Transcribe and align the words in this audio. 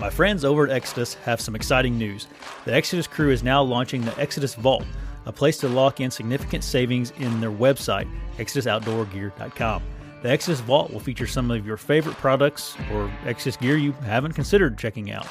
My 0.00 0.10
friends 0.10 0.44
over 0.44 0.64
at 0.64 0.70
Exodus 0.70 1.14
have 1.14 1.40
some 1.40 1.56
exciting 1.56 1.98
news. 1.98 2.28
The 2.64 2.72
Exodus 2.72 3.08
crew 3.08 3.32
is 3.32 3.42
now 3.42 3.62
launching 3.62 4.02
the 4.02 4.16
Exodus 4.16 4.54
Vault, 4.54 4.84
a 5.26 5.32
place 5.32 5.58
to 5.58 5.68
lock 5.68 6.00
in 6.00 6.08
significant 6.08 6.62
savings 6.62 7.12
in 7.18 7.40
their 7.40 7.50
website, 7.50 8.08
exodusoutdoorgear.com. 8.36 9.82
The 10.22 10.30
Exodus 10.30 10.60
Vault 10.60 10.92
will 10.92 11.00
feature 11.00 11.26
some 11.26 11.50
of 11.50 11.66
your 11.66 11.76
favorite 11.76 12.14
products 12.16 12.76
or 12.92 13.12
Exodus 13.26 13.56
gear 13.56 13.76
you 13.76 13.90
haven't 13.90 14.34
considered 14.34 14.78
checking 14.78 15.10
out, 15.10 15.26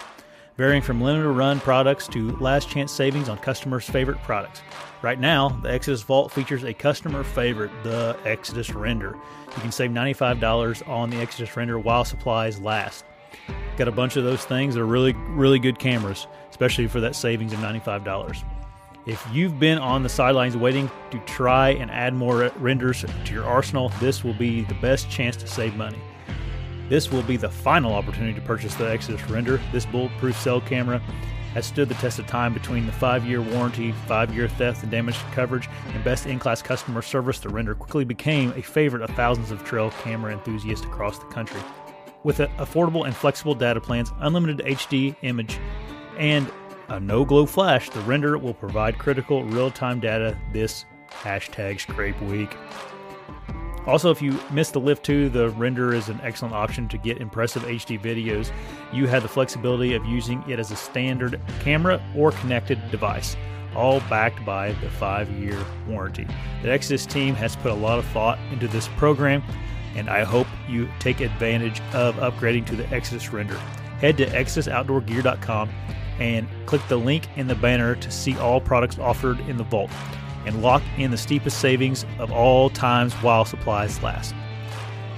varying 0.57 0.81
from 0.81 0.99
limited 0.99 1.29
run 1.29 1.61
products 1.61 2.05
to 2.09 2.36
last 2.38 2.70
chance 2.70 2.91
savings 2.91 3.29
on 3.29 3.38
customers' 3.38 3.89
favorite 3.89 4.21
products. 4.23 4.61
Right 5.02 5.20
now, 5.20 5.47
the 5.47 5.71
Exodus 5.71 6.02
Vault 6.02 6.29
features 6.29 6.65
a 6.65 6.73
customer 6.73 7.23
favorite, 7.23 7.71
the 7.84 8.18
Exodus 8.25 8.71
Render. 8.71 9.15
You 9.55 9.61
can 9.61 9.71
save 9.71 9.91
$95 9.91 10.86
on 10.89 11.09
the 11.09 11.18
Exodus 11.18 11.55
Render 11.55 11.79
while 11.79 12.04
supplies 12.04 12.59
last. 12.59 13.05
Got 13.78 13.88
a 13.88 13.92
bunch 13.92 14.15
of 14.15 14.24
those 14.24 14.43
things 14.43 14.75
that 14.75 14.82
are 14.82 14.88
really, 14.88 15.14
really 15.14 15.60
good 15.60 15.79
cameras, 15.79 16.28
especially 16.50 16.88
for 16.88 17.00
that 17.01 17.15
savings 17.15 17.54
of 17.54 17.60
$95. 17.60 18.43
If 19.06 19.25
you've 19.32 19.57
been 19.60 19.78
on 19.78 20.04
the 20.04 20.10
sidelines 20.10 20.57
waiting 20.57 20.92
to 21.11 21.20
try 21.20 21.70
and 21.70 21.89
add 21.89 22.14
more 22.14 22.51
renders 22.57 23.06
to 23.25 23.34
your 23.34 23.46
arsenal, 23.46 23.89
this 24.01 24.24
will 24.24 24.34
be 24.34 24.64
the 24.64 24.74
best 24.75 25.10
chance 25.10 25.37
to 25.37 25.48
save 25.48 25.75
money. 25.75 26.00
This 26.89 27.11
will 27.11 27.24
be 27.24 27.37
the 27.37 27.50
final 27.50 27.93
opportunity 27.93 28.34
to 28.34 28.42
purchase 28.42 28.75
the 28.75 28.89
Exodus 28.89 29.21
Render. 29.29 29.62
This 29.71 29.86
bulletproof 29.86 30.37
cell 30.37 30.59
camera 30.59 31.00
has 31.54 31.65
stood 31.65 31.89
the 31.89 31.96
test 31.96 32.20
of 32.20 32.28
time 32.28 32.53
between 32.53 32.86
the 32.86 32.92
five 32.92 33.25
year 33.25 33.42
warranty, 33.42 33.92
five 34.08 34.34
year 34.36 34.48
theft 34.48 34.84
and 34.84 34.92
damage 34.92 35.17
coverage, 35.31 35.70
and 35.94 36.03
best 36.03 36.25
in 36.25 36.38
class 36.38 36.62
customer 36.62 37.02
service. 37.02 37.39
The 37.39 37.50
Render 37.50 37.75
quickly 37.75 38.06
became 38.06 38.53
a 38.56 38.62
favorite 38.62 39.02
of 39.02 39.09
thousands 39.12 39.52
of 39.52 39.64
trail 39.64 39.92
camera 40.03 40.34
enthusiasts 40.34 40.86
across 40.86 41.17
the 41.20 41.25
country. 41.25 41.62
With 42.23 42.38
affordable 42.38 43.06
and 43.06 43.16
flexible 43.16 43.56
data 43.56 43.80
plans, 43.80 44.12
unlimited 44.20 44.66
HD 44.66 45.16
image, 45.22 45.60
and 46.18 46.52
a 46.90 47.00
no 47.00 47.26
glow 47.26 47.46
flash, 47.46 47.90
the 47.90 48.00
render 48.02 48.38
will 48.38 48.54
provide 48.54 48.98
critical 48.98 49.44
real 49.44 49.72
time 49.72 50.00
data 50.00 50.38
this 50.54 50.86
hashtag 51.09 51.80
scrape 51.80 52.20
week. 52.24 52.56
Also, 53.86 54.12
if 54.12 54.22
you 54.22 54.38
missed 54.52 54.74
the 54.74 54.82
lift 54.82 55.06
2, 55.06 55.30
the 55.30 55.50
render 55.52 55.94
is 55.94 56.09
an 56.09 56.20
excellent 56.22 56.54
option 56.54 56.90
to 56.90 56.98
get 56.98 57.20
impressive 57.20 57.64
HD 57.64 57.98
videos. 57.98 58.52
You 58.92 59.08
have 59.08 59.24
the 59.24 59.30
flexibility 59.30 59.94
of 59.94 60.06
using 60.06 60.44
it 60.50 60.59
as 60.59 60.72
a 60.72 60.76
standard 60.76 61.40
camera 61.62 62.04
or 62.14 62.34
connected 62.34 62.92
device, 62.92 63.38
all 63.76 64.02
backed 64.02 64.44
by 64.46 64.74
the 64.74 64.90
five 64.90 65.30
year 65.30 65.58
warranty. 65.88 66.28
The 66.64 66.70
Exodus 66.70 67.06
team 67.06 67.34
has 67.36 67.56
put 67.56 67.72
a 67.72 67.76
lot 67.76 67.98
of 67.98 68.06
thought 68.08 68.40
into 68.52 68.68
this 68.68 68.90
program 68.98 69.42
and 69.98 70.09
I 70.09 70.23
hope 70.23 70.48
you 70.70 70.88
take 71.00 71.20
advantage 71.20 71.81
of 71.94 72.16
upgrading 72.16 72.66
to 72.67 72.76
the 72.76 72.88
Exodus 72.94 73.34
render. 73.34 73.58
Head 74.00 74.17
to 74.17 74.28
ExodusOutdoorGear.com 74.28 75.70
and 76.20 76.48
click 76.66 76.81
the 76.88 76.98
link 76.98 77.28
in 77.36 77.48
the 77.48 77.56
banner 77.56 77.95
to 77.95 78.12
see 78.12 78.38
all 78.38 78.62
products 78.62 78.98
offered 79.00 79.40
in 79.42 79.58
the 79.58 79.64
vault 79.64 79.92
and 80.45 80.62
lock 80.62 80.81
in 80.98 81.12
the 81.12 81.18
steepest 81.18 81.59
savings 81.59 82.06
of 82.20 82.31
all 82.31 82.70
times 82.70 83.14
while 83.16 83.44
supplies 83.44 84.02
last. 84.02 84.34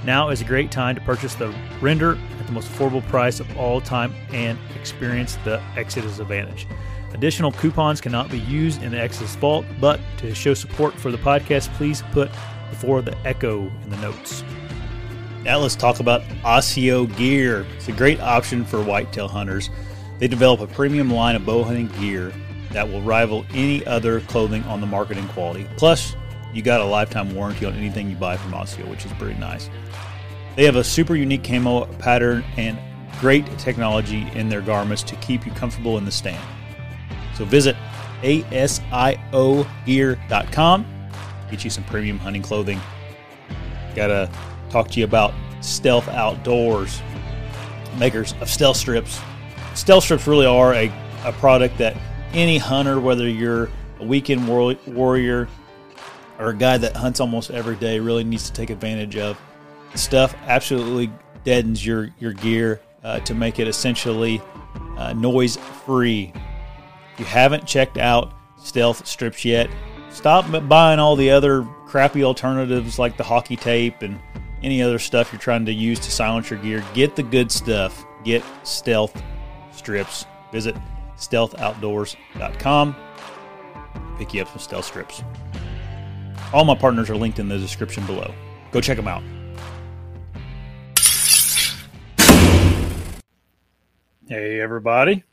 Now 0.05 0.29
is 0.29 0.41
a 0.41 0.45
great 0.45 0.71
time 0.71 0.95
to 0.95 1.01
purchase 1.01 1.35
the 1.35 1.53
render 1.81 2.17
at 2.39 2.47
the 2.47 2.53
most 2.53 2.69
affordable 2.69 3.05
price 3.09 3.39
of 3.39 3.57
all 3.57 3.81
time 3.81 4.13
and 4.31 4.57
experience 4.79 5.37
the 5.43 5.61
Exodus 5.75 6.19
advantage. 6.19 6.67
Additional 7.13 7.51
coupons 7.51 7.99
cannot 7.99 8.29
be 8.29 8.39
used 8.39 8.81
in 8.81 8.91
the 8.91 8.99
Exodus 8.99 9.35
Vault, 9.35 9.65
but 9.81 9.99
to 10.17 10.33
show 10.33 10.53
support 10.53 10.93
for 10.93 11.11
the 11.11 11.17
podcast, 11.17 11.73
please 11.73 12.01
put 12.11 12.31
before 12.69 13.01
the 13.01 13.17
Echo 13.25 13.61
in 13.83 13.89
the 13.89 13.97
notes. 13.97 14.43
Now 15.43 15.59
let's 15.59 15.75
talk 15.75 16.01
about 16.01 16.21
ASIO 16.43 17.15
Gear. 17.15 17.65
It's 17.77 17.87
a 17.87 17.93
great 17.93 18.19
option 18.19 18.65
for 18.65 18.83
whitetail 18.83 19.29
hunters. 19.29 19.69
They 20.19 20.27
develop 20.27 20.59
a 20.59 20.67
premium 20.67 21.09
line 21.09 21.37
of 21.37 21.45
bow 21.45 21.63
hunting 21.63 21.87
gear 21.99 22.33
that 22.71 22.87
will 22.87 23.01
rival 23.01 23.45
any 23.53 23.85
other 23.85 24.19
clothing 24.21 24.63
on 24.63 24.81
the 24.81 24.87
market 24.87 25.17
in 25.17 25.25
quality. 25.29 25.65
Plus, 25.77 26.17
you 26.53 26.61
got 26.61 26.81
a 26.81 26.85
lifetime 26.85 27.33
warranty 27.33 27.65
on 27.65 27.73
anything 27.73 28.09
you 28.09 28.17
buy 28.17 28.35
from 28.35 28.51
ASIO, 28.51 28.89
which 28.89 29.05
is 29.05 29.13
pretty 29.13 29.39
nice. 29.39 29.69
They 30.57 30.65
have 30.65 30.75
a 30.75 30.83
super 30.83 31.15
unique 31.15 31.43
camo 31.43 31.85
pattern 31.99 32.43
and 32.57 32.77
great 33.21 33.45
technology 33.57 34.27
in 34.33 34.49
their 34.49 34.61
garments 34.61 35.03
to 35.03 35.15
keep 35.17 35.45
you 35.45 35.53
comfortable 35.53 35.97
in 35.97 36.03
the 36.03 36.11
stand. 36.11 36.43
So 37.35 37.45
visit 37.45 37.77
asiogear.com, 38.23 39.25
get 41.49 41.63
you 41.63 41.69
some 41.69 41.85
premium 41.85 42.19
hunting 42.19 42.41
clothing. 42.41 42.81
Got 43.95 44.11
a 44.11 44.29
talk 44.69 44.89
to 44.89 44.99
you 44.99 45.05
about 45.05 45.33
Stealth 45.61 46.07
Outdoors, 46.09 47.01
makers 47.97 48.33
of 48.41 48.49
stealth 48.49 48.77
strips. 48.77 49.19
Stealth 49.75 50.03
strips 50.03 50.27
really 50.27 50.45
are 50.45 50.73
a, 50.73 50.91
a 51.25 51.31
product 51.33 51.77
that 51.77 51.97
any 52.33 52.57
hunter, 52.57 52.99
whether 52.99 53.27
you're 53.27 53.69
a 53.99 54.05
weekend 54.05 54.47
war- 54.47 54.75
warrior 54.87 55.47
or 56.37 56.49
a 56.49 56.55
guy 56.55 56.77
that 56.77 56.95
hunts 56.95 57.19
almost 57.19 57.51
every 57.51 57.75
day, 57.75 57.99
really 57.99 58.23
needs 58.23 58.47
to 58.49 58.53
take 58.53 58.69
advantage 58.69 59.17
of. 59.17 59.39
Stuff 59.95 60.35
absolutely 60.45 61.11
deadens 61.43 61.85
your, 61.85 62.09
your 62.19 62.33
gear 62.33 62.79
uh, 63.03 63.19
to 63.21 63.33
make 63.33 63.59
it 63.59 63.67
essentially 63.67 64.41
uh, 64.97 65.13
noise 65.13 65.57
free. 65.57 66.31
If 67.13 67.19
you 67.19 67.25
haven't 67.25 67.65
checked 67.65 67.97
out 67.97 68.33
stealth 68.57 69.05
strips 69.07 69.43
yet, 69.43 69.69
stop 70.11 70.45
buying 70.67 70.99
all 70.99 71.15
the 71.15 71.31
other 71.31 71.63
crappy 71.85 72.23
alternatives 72.23 72.99
like 72.99 73.17
the 73.17 73.23
hockey 73.23 73.55
tape 73.55 74.01
and 74.01 74.19
any 74.61 74.81
other 74.81 74.99
stuff 74.99 75.31
you're 75.31 75.39
trying 75.39 75.65
to 75.65 75.73
use 75.73 75.99
to 75.99 76.11
silence 76.11 76.49
your 76.49 76.59
gear, 76.59 76.83
get 76.93 77.15
the 77.15 77.23
good 77.23 77.51
stuff. 77.51 78.05
Get 78.23 78.43
stealth 78.63 79.21
strips. 79.71 80.25
Visit 80.51 80.75
stealthoutdoors.com. 81.17 82.95
Pick 84.17 84.33
you 84.33 84.41
up 84.41 84.49
some 84.49 84.59
stealth 84.59 84.85
strips. 84.85 85.23
All 86.51 86.65
my 86.65 86.75
partners 86.75 87.09
are 87.09 87.15
linked 87.15 87.39
in 87.39 87.47
the 87.47 87.57
description 87.57 88.05
below. 88.05 88.33
Go 88.71 88.81
check 88.81 88.97
them 88.97 89.07
out. 89.07 89.23
Hey, 94.27 94.59
everybody. 94.59 95.23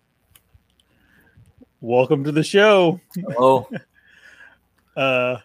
Welcome 1.81 2.25
to 2.25 2.33
the 2.33 2.43
show. 2.43 3.01
Hello. 3.15 3.69
uh, 4.97 5.39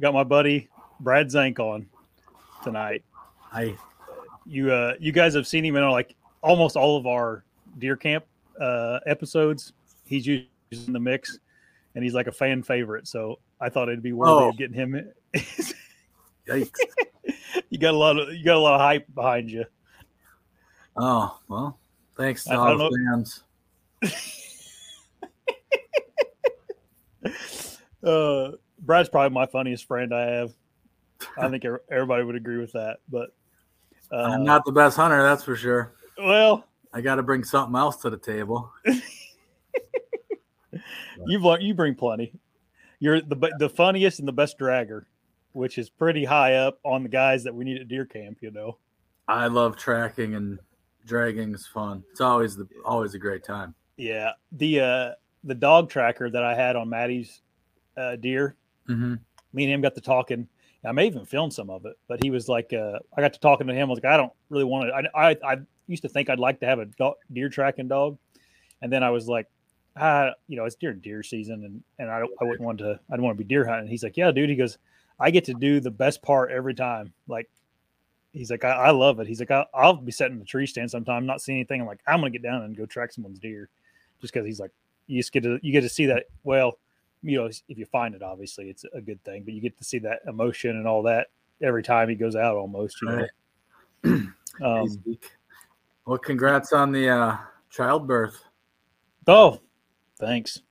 got 0.00 0.14
my 0.14 0.24
buddy 0.24 0.68
Brad 0.98 1.30
Zank 1.30 1.60
on 1.60 1.86
tonight. 2.64 3.04
Hi. 3.50 3.74
You 4.44 4.72
uh 4.72 4.94
you 5.00 5.12
guys 5.12 5.34
have 5.34 5.46
seen 5.46 5.64
him 5.64 5.76
in 5.76 5.88
like 5.90 6.14
almost 6.42 6.76
all 6.76 6.96
of 6.96 7.06
our 7.06 7.44
deer 7.78 7.96
camp 7.96 8.24
uh 8.60 9.00
episodes. 9.06 9.72
He's 10.04 10.26
usually 10.26 10.48
in 10.86 10.92
the 10.92 11.00
mix 11.00 11.38
and 11.94 12.04
he's 12.04 12.14
like 12.14 12.26
a 12.26 12.32
fan 12.32 12.62
favorite. 12.62 13.08
So 13.08 13.38
I 13.60 13.68
thought 13.68 13.88
it'd 13.88 14.02
be 14.02 14.12
worthy 14.12 14.32
Oh. 14.32 14.48
of 14.50 14.56
getting 14.58 14.74
him. 14.74 15.10
Yikes. 16.48 16.70
you 17.70 17.78
got 17.78 17.94
a 17.94 17.96
lot 17.96 18.18
of 18.18 18.32
you 18.34 18.44
got 18.44 18.56
a 18.56 18.60
lot 18.60 18.74
of 18.74 18.80
hype 18.80 19.06
behind 19.14 19.50
you. 19.50 19.64
Oh, 20.96 21.38
well, 21.48 21.78
thanks 22.16 22.44
to 22.44 22.52
I- 22.52 22.54
I 22.54 22.58
all 22.72 22.78
don't 22.78 22.92
the 22.92 22.98
fans. 23.10 23.42
Uh 28.04 28.52
Brad's 28.78 29.08
probably 29.08 29.34
my 29.34 29.46
funniest 29.46 29.86
friend 29.88 30.14
I 30.14 30.30
have. 30.30 30.52
I 31.38 31.48
think 31.48 31.64
everybody 31.90 32.24
would 32.24 32.36
agree 32.36 32.58
with 32.58 32.72
that. 32.72 32.98
But 33.08 33.30
uh, 34.12 34.16
I'm 34.16 34.44
not 34.44 34.64
the 34.64 34.72
best 34.72 34.96
hunter, 34.96 35.22
that's 35.22 35.42
for 35.44 35.56
sure. 35.56 35.92
well, 36.18 36.64
I 36.92 37.00
got 37.00 37.16
to 37.16 37.22
bring 37.22 37.44
something 37.44 37.76
else 37.76 37.96
to 37.98 38.10
the 38.10 38.16
table. 38.18 38.70
you 41.26 41.38
bl- 41.38 41.56
you 41.60 41.74
bring 41.74 41.94
plenty. 41.94 42.32
You're 42.98 43.20
the 43.20 43.52
the 43.58 43.68
funniest 43.68 44.18
and 44.18 44.28
the 44.28 44.32
best 44.32 44.58
dragger, 44.58 45.04
which 45.52 45.78
is 45.78 45.90
pretty 45.90 46.24
high 46.24 46.54
up 46.54 46.78
on 46.84 47.02
the 47.02 47.08
guys 47.08 47.44
that 47.44 47.54
we 47.54 47.64
need 47.64 47.80
at 47.80 47.88
deer 47.88 48.04
camp. 48.06 48.38
You 48.40 48.50
know. 48.50 48.78
I 49.28 49.48
love 49.48 49.76
tracking 49.76 50.34
and 50.34 50.58
dragging 51.04 51.52
is 51.54 51.66
fun. 51.66 52.04
It's 52.12 52.20
always 52.20 52.56
the 52.56 52.66
always 52.84 53.14
a 53.14 53.18
great 53.18 53.44
time. 53.44 53.74
Yeah. 53.96 54.30
The 54.52 54.80
uh 54.80 55.10
the 55.44 55.54
dog 55.54 55.90
tracker 55.90 56.30
that 56.30 56.42
I 56.44 56.54
had 56.54 56.76
on 56.76 56.88
Maddie's 56.88 57.42
uh, 57.96 58.16
deer, 58.16 58.56
Mm-hmm. 58.88 59.14
me 59.52 59.64
and 59.64 59.72
him 59.72 59.80
got 59.80 59.94
to 59.94 60.00
talking. 60.00 60.48
I 60.86 60.92
may 60.92 61.06
even 61.06 61.24
film 61.24 61.50
some 61.50 61.70
of 61.70 61.84
it, 61.84 61.98
but 62.08 62.22
he 62.22 62.30
was 62.30 62.48
like, 62.48 62.72
uh, 62.72 62.98
I 63.16 63.20
got 63.20 63.32
to 63.32 63.40
talking 63.40 63.66
to 63.66 63.74
him. 63.74 63.88
I 63.88 63.90
was 63.90 63.98
like, 63.98 64.12
I 64.12 64.16
don't 64.16 64.32
really 64.50 64.64
want 64.64 64.88
to. 64.88 65.10
I, 65.14 65.30
I 65.30 65.36
I 65.44 65.56
used 65.86 66.02
to 66.02 66.08
think 66.08 66.30
I'd 66.30 66.38
like 66.38 66.60
to 66.60 66.66
have 66.66 66.78
a 66.78 66.88
deer 67.32 67.48
tracking 67.48 67.88
dog, 67.88 68.18
and 68.82 68.92
then 68.92 69.02
I 69.02 69.10
was 69.10 69.28
like, 69.28 69.46
ah, 69.96 70.30
you 70.48 70.56
know, 70.56 70.64
it's 70.64 70.76
deer 70.76 70.92
deer 70.92 71.22
season, 71.22 71.64
and 71.64 71.82
and 71.98 72.10
I 72.10 72.20
I 72.40 72.44
wouldn't 72.44 72.60
want 72.60 72.78
to. 72.78 73.00
I 73.10 73.16
don't 73.16 73.24
want 73.24 73.36
to 73.36 73.44
be 73.44 73.48
deer 73.48 73.66
hunting. 73.66 73.88
He's 73.88 74.02
like, 74.02 74.16
yeah, 74.16 74.30
dude. 74.30 74.50
He 74.50 74.56
goes, 74.56 74.78
I 75.18 75.30
get 75.30 75.44
to 75.46 75.54
do 75.54 75.80
the 75.80 75.90
best 75.90 76.22
part 76.22 76.50
every 76.50 76.74
time. 76.74 77.12
Like, 77.26 77.48
he's 78.32 78.50
like, 78.50 78.64
I, 78.64 78.72
I 78.72 78.90
love 78.90 79.18
it. 79.20 79.26
He's 79.26 79.40
like, 79.40 79.50
I, 79.50 79.64
I'll 79.74 79.96
be 79.96 80.12
sitting 80.12 80.34
in 80.34 80.38
the 80.38 80.44
tree 80.44 80.66
stand 80.66 80.90
sometime, 80.90 81.26
not 81.26 81.40
seeing 81.40 81.58
anything. 81.58 81.80
I'm 81.80 81.86
like, 81.86 82.00
I'm 82.06 82.20
gonna 82.20 82.30
get 82.30 82.42
down 82.42 82.62
and 82.62 82.76
go 82.76 82.86
track 82.86 83.12
someone's 83.12 83.38
deer, 83.38 83.68
just 84.20 84.32
because 84.32 84.46
he's 84.46 84.60
like, 84.60 84.72
you 85.06 85.20
just 85.20 85.32
get 85.32 85.42
to 85.44 85.58
you 85.62 85.72
get 85.72 85.82
to 85.82 85.88
see 85.88 86.06
that. 86.06 86.24
Well, 86.44 86.78
you 87.26 87.38
know, 87.38 87.46
if 87.46 87.78
you 87.78 87.86
find 87.86 88.14
it, 88.14 88.22
obviously 88.22 88.70
it's 88.70 88.84
a 88.94 89.00
good 89.00 89.22
thing, 89.24 89.42
but 89.44 89.54
you 89.54 89.60
get 89.60 89.76
to 89.78 89.84
see 89.84 89.98
that 90.00 90.20
emotion 90.26 90.76
and 90.76 90.86
all 90.86 91.02
that 91.02 91.28
every 91.62 91.82
time 91.82 92.08
he 92.08 92.14
goes 92.14 92.36
out 92.36 92.56
almost, 92.56 93.00
you 93.02 93.08
know. 93.08 93.26
Right. 94.04 94.22
Um, 94.62 94.88
well, 96.06 96.16
congrats 96.16 96.72
on 96.72 96.90
the 96.90 97.10
uh, 97.10 97.36
childbirth. 97.68 98.42
Oh, 99.26 99.60
thanks. 100.18 100.62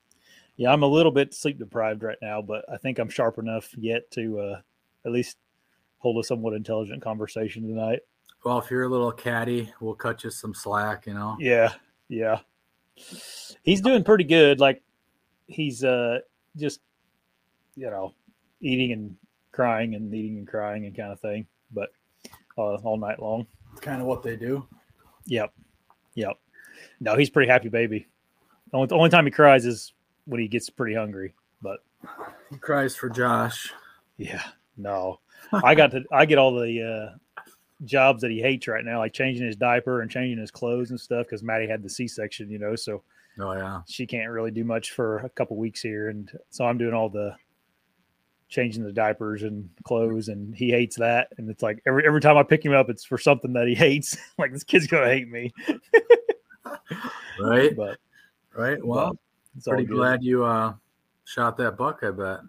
Yeah, 0.58 0.74
I'm 0.74 0.82
a 0.82 0.88
little 0.88 1.12
bit 1.12 1.36
sleep 1.36 1.60
deprived 1.60 2.02
right 2.02 2.18
now, 2.20 2.42
but 2.42 2.66
I 2.68 2.78
think 2.78 2.98
I'm 2.98 3.10
sharp 3.10 3.38
enough 3.38 3.70
yet 3.78 4.10
to 4.14 4.40
uh, 4.40 4.62
at 5.06 5.12
least 5.12 5.38
hold 6.00 6.18
a 6.18 6.24
somewhat 6.24 6.54
intelligent 6.54 7.04
conversation 7.04 7.68
tonight. 7.68 8.00
Well, 8.44 8.58
if 8.58 8.72
you're 8.72 8.86
a 8.86 8.90
little 8.90 9.12
catty, 9.12 9.72
we'll 9.82 9.94
cut 9.94 10.24
you 10.24 10.32
some 10.32 10.56
slack, 10.56 11.06
you 11.06 11.14
know. 11.14 11.36
Yeah, 11.40 11.74
yeah. 12.10 12.40
He's 13.64 13.82
doing 13.82 14.04
pretty 14.04 14.24
good. 14.24 14.60
Like 14.60 14.82
he's 15.48 15.84
uh 15.84 16.20
just 16.58 16.82
you 17.76 17.90
know 17.90 18.14
eating 18.62 18.92
and 18.92 19.16
crying 19.52 19.96
and 19.96 20.14
eating 20.14 20.38
and 20.38 20.48
crying 20.48 20.86
and 20.86 20.96
kind 20.96 21.12
of 21.12 21.20
thing, 21.20 21.46
but 21.72 21.90
uh, 22.58 22.76
all 22.76 22.98
night 22.98 23.22
long. 23.22 23.46
It's 23.72 23.82
kind 23.82 24.02
of 24.02 24.08
what 24.08 24.24
they 24.24 24.36
do. 24.36 24.66
Yep, 25.26 25.54
yep. 26.14 26.38
No, 27.00 27.16
he's 27.16 27.30
pretty 27.30 27.50
happy 27.52 27.70
baby. 27.70 28.08
The 28.72 28.78
only, 28.78 28.88
the 28.88 28.96
only 28.96 29.10
time 29.10 29.26
he 29.26 29.32
cries 29.32 29.66
is 29.66 29.94
when 30.26 30.40
he 30.40 30.48
gets 30.48 30.70
pretty 30.70 30.96
hungry. 30.96 31.36
But 31.62 31.80
He 32.50 32.58
cries 32.58 32.96
for 32.96 33.10
Josh. 33.10 33.74
yeah, 34.18 34.44
no, 34.78 35.20
I 35.52 35.76
got 35.76 35.92
to 35.92 36.04
I 36.12 36.26
get 36.26 36.38
all 36.38 36.54
the 36.54 37.16
uh, 37.16 37.44
jobs 37.84 38.22
that 38.22 38.32
he 38.32 38.42
hates 38.42 38.68
right 38.68 38.84
now, 38.86 39.00
like 39.00 39.14
changing 39.14 39.46
his 39.46 39.56
diaper 39.56 40.02
and 40.02 40.10
changing 40.12 40.38
his 40.40 40.52
clothes 40.52 40.90
and 40.92 41.00
stuff, 41.00 41.26
because 41.26 41.44
Maddie 41.44 41.68
had 41.68 41.84
the 41.84 41.90
C 41.90 42.08
section, 42.08 42.50
you 42.50 42.60
know, 42.60 42.76
so 42.76 43.04
Oh 43.40 43.52
yeah. 43.54 43.82
she 43.88 44.06
can't 44.08 44.32
really 44.32 44.52
do 44.52 44.64
much 44.64 44.92
for 44.92 45.18
a 45.20 45.30
couple 45.30 45.58
weeks 45.58 45.82
here, 45.82 46.10
and 46.10 46.32
so 46.50 46.66
I'm 46.66 46.78
doing 46.78 46.94
all 46.94 47.10
the 47.10 47.36
changing 48.48 48.84
the 48.84 48.94
diapers 48.94 49.44
and 49.44 49.70
clothes, 49.84 50.30
and 50.30 50.56
he 50.56 50.70
hates 50.70 50.96
that. 50.98 51.30
And 51.38 51.50
it's 51.50 51.62
like 51.64 51.82
every 51.86 52.06
every 52.06 52.22
time 52.22 52.38
I 52.38 52.44
pick 52.44 52.64
him 52.64 52.74
up, 52.74 52.90
it's 52.90 53.04
for 53.04 53.18
something 53.18 53.54
that 53.54 53.68
he 53.68 53.76
hates. 53.76 54.18
like 54.38 54.54
this 54.54 54.64
kid's 54.64 54.88
gonna 54.88 55.08
hate 55.10 55.30
me, 55.30 55.52
Right. 57.40 57.76
but 57.76 57.98
Right. 58.56 58.84
Well, 58.86 59.10
but 59.10 59.18
it's 59.58 59.68
pretty 59.68 59.86
glad 59.86 60.24
you 60.24 60.46
uh 60.46 60.74
shot 61.26 61.58
that 61.58 61.78
buck. 61.78 62.00
I 62.04 62.12
bet. 62.12 62.40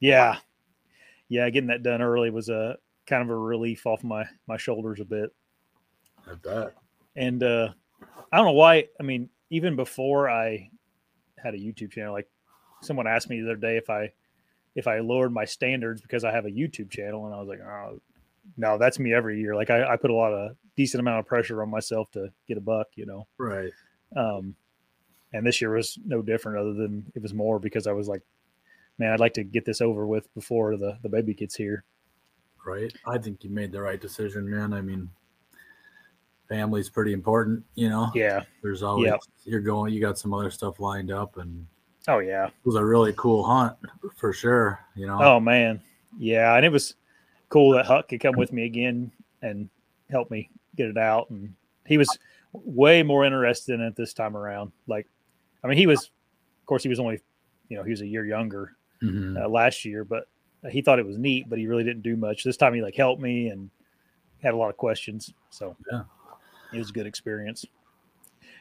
Yeah, 0.00 0.38
yeah, 1.28 1.48
getting 1.50 1.68
that 1.68 1.82
done 1.84 2.02
early 2.02 2.30
was 2.30 2.48
a 2.48 2.76
kind 3.06 3.22
of 3.22 3.30
a 3.30 3.36
relief 3.36 3.86
off 3.86 4.02
my 4.02 4.24
my 4.48 4.56
shoulders 4.56 4.98
a 5.00 5.04
bit. 5.04 5.30
I 6.28 6.34
bet. 6.34 6.74
And 7.14 7.42
uh 7.42 7.68
I 8.32 8.36
don't 8.36 8.46
know 8.46 8.52
why. 8.52 8.88
I 8.98 9.04
mean, 9.04 9.28
even 9.50 9.76
before 9.76 10.28
I 10.28 10.70
had 11.42 11.54
a 11.54 11.58
YouTube 11.58 11.92
channel, 11.92 12.12
like 12.12 12.28
someone 12.82 13.06
asked 13.06 13.28
me 13.28 13.40
the 13.40 13.50
other 13.50 13.56
day 13.56 13.76
if 13.76 13.90
I 13.90 14.12
if 14.74 14.86
I 14.88 14.98
lowered 15.00 15.32
my 15.32 15.44
standards 15.44 16.00
because 16.00 16.24
I 16.24 16.32
have 16.32 16.46
a 16.46 16.50
YouTube 16.50 16.90
channel, 16.90 17.26
and 17.26 17.34
I 17.34 17.38
was 17.38 17.48
like, 17.48 17.60
oh 17.60 18.00
no, 18.56 18.78
that's 18.78 18.98
me 18.98 19.14
every 19.14 19.40
year. 19.40 19.54
Like 19.54 19.70
I, 19.70 19.92
I 19.92 19.96
put 19.96 20.10
a 20.10 20.14
lot 20.14 20.32
of 20.32 20.56
decent 20.76 21.00
amount 21.00 21.20
of 21.20 21.26
pressure 21.26 21.62
on 21.62 21.70
myself 21.70 22.10
to 22.12 22.32
get 22.48 22.58
a 22.58 22.60
buck, 22.60 22.88
you 22.94 23.06
know. 23.06 23.26
Right. 23.38 23.72
Um, 24.16 24.54
and 25.32 25.46
this 25.46 25.60
year 25.60 25.74
was 25.74 25.98
no 26.04 26.22
different, 26.22 26.58
other 26.58 26.74
than 26.74 27.10
it 27.14 27.22
was 27.22 27.34
more 27.34 27.58
because 27.58 27.86
I 27.86 27.92
was 27.92 28.08
like, 28.08 28.22
man, 28.98 29.12
I'd 29.12 29.20
like 29.20 29.34
to 29.34 29.44
get 29.44 29.64
this 29.64 29.80
over 29.80 30.06
with 30.06 30.32
before 30.34 30.76
the 30.76 30.98
the 31.02 31.08
baby 31.08 31.34
gets 31.34 31.54
here. 31.54 31.84
Right. 32.66 32.92
I 33.06 33.18
think 33.18 33.44
you 33.44 33.50
made 33.50 33.72
the 33.72 33.82
right 33.82 34.00
decision, 34.00 34.48
man. 34.48 34.72
I 34.72 34.80
mean, 34.80 35.10
family's 36.54 36.88
pretty 36.88 37.12
important. 37.12 37.64
You 37.74 37.88
know. 37.88 38.10
Yeah. 38.14 38.42
There's 38.62 38.82
always 38.82 39.06
Yep. 39.10 39.20
you're 39.44 39.60
going. 39.60 39.92
You 39.92 40.00
got 40.00 40.18
some 40.18 40.32
other 40.32 40.50
stuff 40.50 40.80
lined 40.80 41.10
up, 41.10 41.36
and 41.38 41.66
Oh 42.08 42.18
yeah. 42.18 42.46
it 42.46 42.52
was 42.64 42.76
a 42.76 42.84
really 42.84 43.12
cool 43.16 43.42
hunt 43.44 43.76
for 44.16 44.32
sure. 44.32 44.80
You 44.94 45.06
know. 45.06 45.18
Oh 45.22 45.40
man, 45.40 45.80
yeah, 46.18 46.54
and 46.56 46.64
it 46.64 46.70
was 46.72 46.94
cool 47.48 47.72
that 47.72 47.86
Huck 47.86 48.08
could 48.08 48.20
come 48.20 48.36
with 48.36 48.52
me 48.52 48.64
again 48.64 49.10
and 49.42 49.68
help 50.10 50.30
me 50.30 50.50
get 50.76 50.88
it 50.88 50.96
out. 50.98 51.30
And 51.30 51.54
he 51.86 51.98
was 51.98 52.18
way 52.52 53.02
more 53.02 53.24
interested 53.24 53.74
in 53.74 53.80
it 53.80 53.96
this 53.96 54.12
time 54.14 54.36
around. 54.36 54.72
Like, 54.86 55.06
I 55.62 55.66
mean, 55.68 55.76
he 55.78 55.86
was, 55.86 56.04
of 56.04 56.66
course, 56.66 56.82
he 56.82 56.88
was 56.88 56.98
only, 57.00 57.20
you 57.68 57.76
know, 57.76 57.82
he 57.84 57.90
was 57.90 58.00
a 58.00 58.06
year 58.06 58.24
younger 58.26 58.76
Mhm. 59.02 59.40
uh, 59.40 59.48
last 59.48 59.84
year, 59.84 60.04
but 60.04 60.28
he 60.70 60.82
thought 60.82 60.98
it 60.98 61.06
was 61.06 61.18
neat. 61.18 61.48
But 61.48 61.58
he 61.58 61.66
really 61.66 61.84
didn't 61.84 62.02
do 62.02 62.16
much 62.16 62.42
this 62.44 62.56
time. 62.56 62.74
He 62.74 62.82
like 62.82 62.94
helped 62.96 63.20
me 63.22 63.48
and 63.48 63.70
had 64.42 64.54
a 64.54 64.56
lot 64.56 64.70
of 64.70 64.76
questions. 64.76 65.32
So 65.50 65.76
Yeah. 65.92 66.04
It 66.74 66.78
was 66.78 66.90
a 66.90 66.92
good 66.92 67.06
experience. 67.06 67.64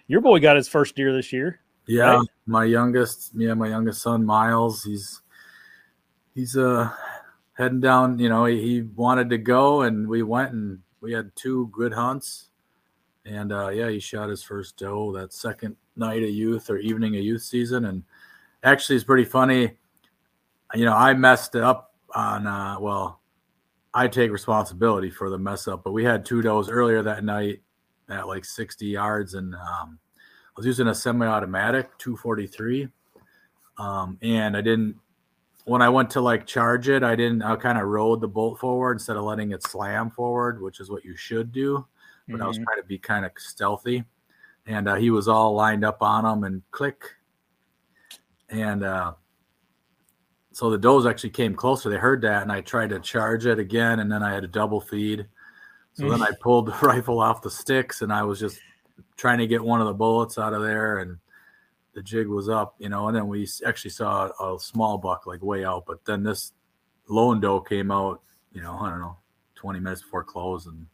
Your 0.08 0.22
boy 0.22 0.40
got 0.40 0.56
his 0.56 0.68
first 0.68 0.96
deer 0.96 1.14
this 1.14 1.34
year. 1.34 1.60
Yeah, 1.88 2.16
Right? 2.16 2.28
my 2.46 2.64
youngest, 2.66 3.32
yeah, 3.36 3.54
my 3.54 3.68
youngest 3.68 4.02
son 4.02 4.26
Miles. 4.26 4.84
He's 4.84 5.22
he's 6.34 6.56
uh 6.56 6.90
heading 7.54 7.82
down. 7.82 8.20
You 8.20 8.30
know, 8.30 8.46
he, 8.46 8.62
he 8.62 8.82
wanted 8.82 9.30
to 9.32 9.38
go, 9.38 9.82
and 9.82 10.08
we 10.08 10.24
went, 10.24 10.54
and 10.54 10.80
we 11.02 11.14
had 11.14 11.36
two 11.36 11.70
good 11.72 11.94
hunts. 11.94 12.50
And 13.26 13.52
uh, 13.52 13.70
yeah, 13.70 13.90
he 13.90 14.00
shot 14.00 14.30
his 14.30 14.44
first 14.44 14.78
doe 14.78 15.14
that 15.14 15.34
second 15.34 15.76
night 15.96 16.24
of 16.24 16.30
youth 16.30 16.70
or 16.70 16.78
evening 16.78 17.16
of 17.16 17.24
youth 17.24 17.42
season. 17.42 17.86
And 17.86 18.04
actually, 18.64 18.96
it's 18.96 19.06
pretty 19.06 19.26
funny. 19.26 19.78
You 20.74 20.86
know, 20.86 20.94
I 20.94 21.14
messed 21.14 21.56
up 21.56 21.94
on. 22.14 22.48
Uh, 22.48 22.78
well, 22.80 23.22
I 23.94 24.08
take 24.08 24.32
responsibility 24.32 25.10
for 25.10 25.30
the 25.30 25.38
mess 25.38 25.68
up, 25.68 25.84
but 25.84 25.92
we 25.92 26.04
had 26.04 26.26
two 26.26 26.42
does 26.42 26.70
earlier 26.70 27.04
that 27.04 27.24
night 27.24 27.62
at 28.10 28.28
like 28.28 28.46
60 28.46 28.86
yards, 28.86 29.34
and 29.34 29.56
um, 29.56 30.00
I 30.48 30.52
was 30.58 30.66
using 30.66 30.88
a 30.88 30.96
semi-automatic 30.96 31.98
243, 31.98 32.88
um, 33.78 34.18
and 34.22 34.56
I 34.58 34.62
didn't. 34.62 34.96
When 35.66 35.82
I 35.82 35.88
went 35.88 36.10
to 36.12 36.22
like 36.22 36.46
charge 36.46 36.90
it, 36.90 37.04
I 37.04 37.16
didn't. 37.16 37.42
I 37.42 37.56
kind 37.56 37.78
of 37.78 37.86
rode 37.88 38.20
the 38.20 38.28
bolt 38.28 38.60
forward 38.60 38.94
instead 38.94 39.16
of 39.16 39.24
letting 39.24 39.52
it 39.52 39.64
slam 39.64 40.12
forward, 40.12 40.62
which 40.62 40.80
is 40.82 40.90
what 40.90 41.06
you 41.06 41.16
should 41.16 41.52
do. 41.54 41.86
But 42.28 42.42
I 42.42 42.48
was 42.48 42.58
Mhm. 42.58 42.66
trying 42.66 42.82
to 42.82 42.88
be 42.88 42.98
kind 42.98 43.26
of 43.26 43.32
stealthy, 43.38 44.04
and 44.66 44.88
uh, 44.90 44.96
he 44.96 45.10
was 45.10 45.28
all 45.28 45.54
lined 45.56 45.86
up 45.86 46.02
on 46.02 46.26
him, 46.26 46.44
and 46.44 46.62
click, 46.72 47.16
and 48.50 48.84
uh, 48.84 49.14
so 50.52 50.70
the 50.70 50.78
does 50.78 51.06
actually 51.06 51.32
came 51.32 51.56
closer. 51.56 51.90
They 51.90 51.98
heard 51.98 52.22
that, 52.22 52.44
and 52.44 52.52
I 52.52 52.62
tried 52.62 52.90
to 52.90 53.00
charge 53.00 53.46
it 53.46 53.58
again, 53.58 54.00
and 54.00 54.12
then 54.12 54.22
I 54.22 54.34
had 54.34 54.44
a 54.44 54.48
double 54.48 54.80
feed. 54.82 55.28
So 55.94 56.10
then 56.10 56.22
I 56.22 56.32
mm. 56.32 56.40
pulled 56.40 56.68
the 56.68 56.78
rifle 56.82 57.20
off 57.20 57.42
the 57.42 57.52
sticks, 57.52 58.02
and 58.02 58.12
I 58.12 58.24
was 58.24 58.40
just 58.40 58.60
trying 59.16 59.40
to 59.40 59.48
get 59.48 59.64
one 59.64 59.82
of 59.82 59.88
the 59.88 59.94
bullets 59.94 60.38
out 60.38 60.54
of 60.54 60.62
there, 60.62 61.00
and 61.00 61.18
the 61.94 62.02
jig 62.02 62.28
was 62.28 62.50
up, 62.50 62.76
you 62.80 62.90
know. 62.90 63.08
And 63.08 63.16
then 63.16 63.28
we 63.28 63.48
actually 63.66 63.92
saw 63.92 64.30
a 64.40 64.60
small 64.60 64.98
buck 64.98 65.28
like 65.28 65.42
way 65.44 65.64
out, 65.64 65.86
but 65.86 66.04
then 66.06 66.24
this 66.24 66.54
lone 67.08 67.40
doe 67.40 67.62
came 67.62 67.92
out, 67.92 68.22
you 68.52 68.62
know, 68.62 68.78
I 68.80 68.90
don't 68.90 69.00
know, 69.00 69.18
20 69.56 69.80
minutes 69.80 70.02
before 70.02 70.24
close, 70.24 70.66
and 70.66 70.88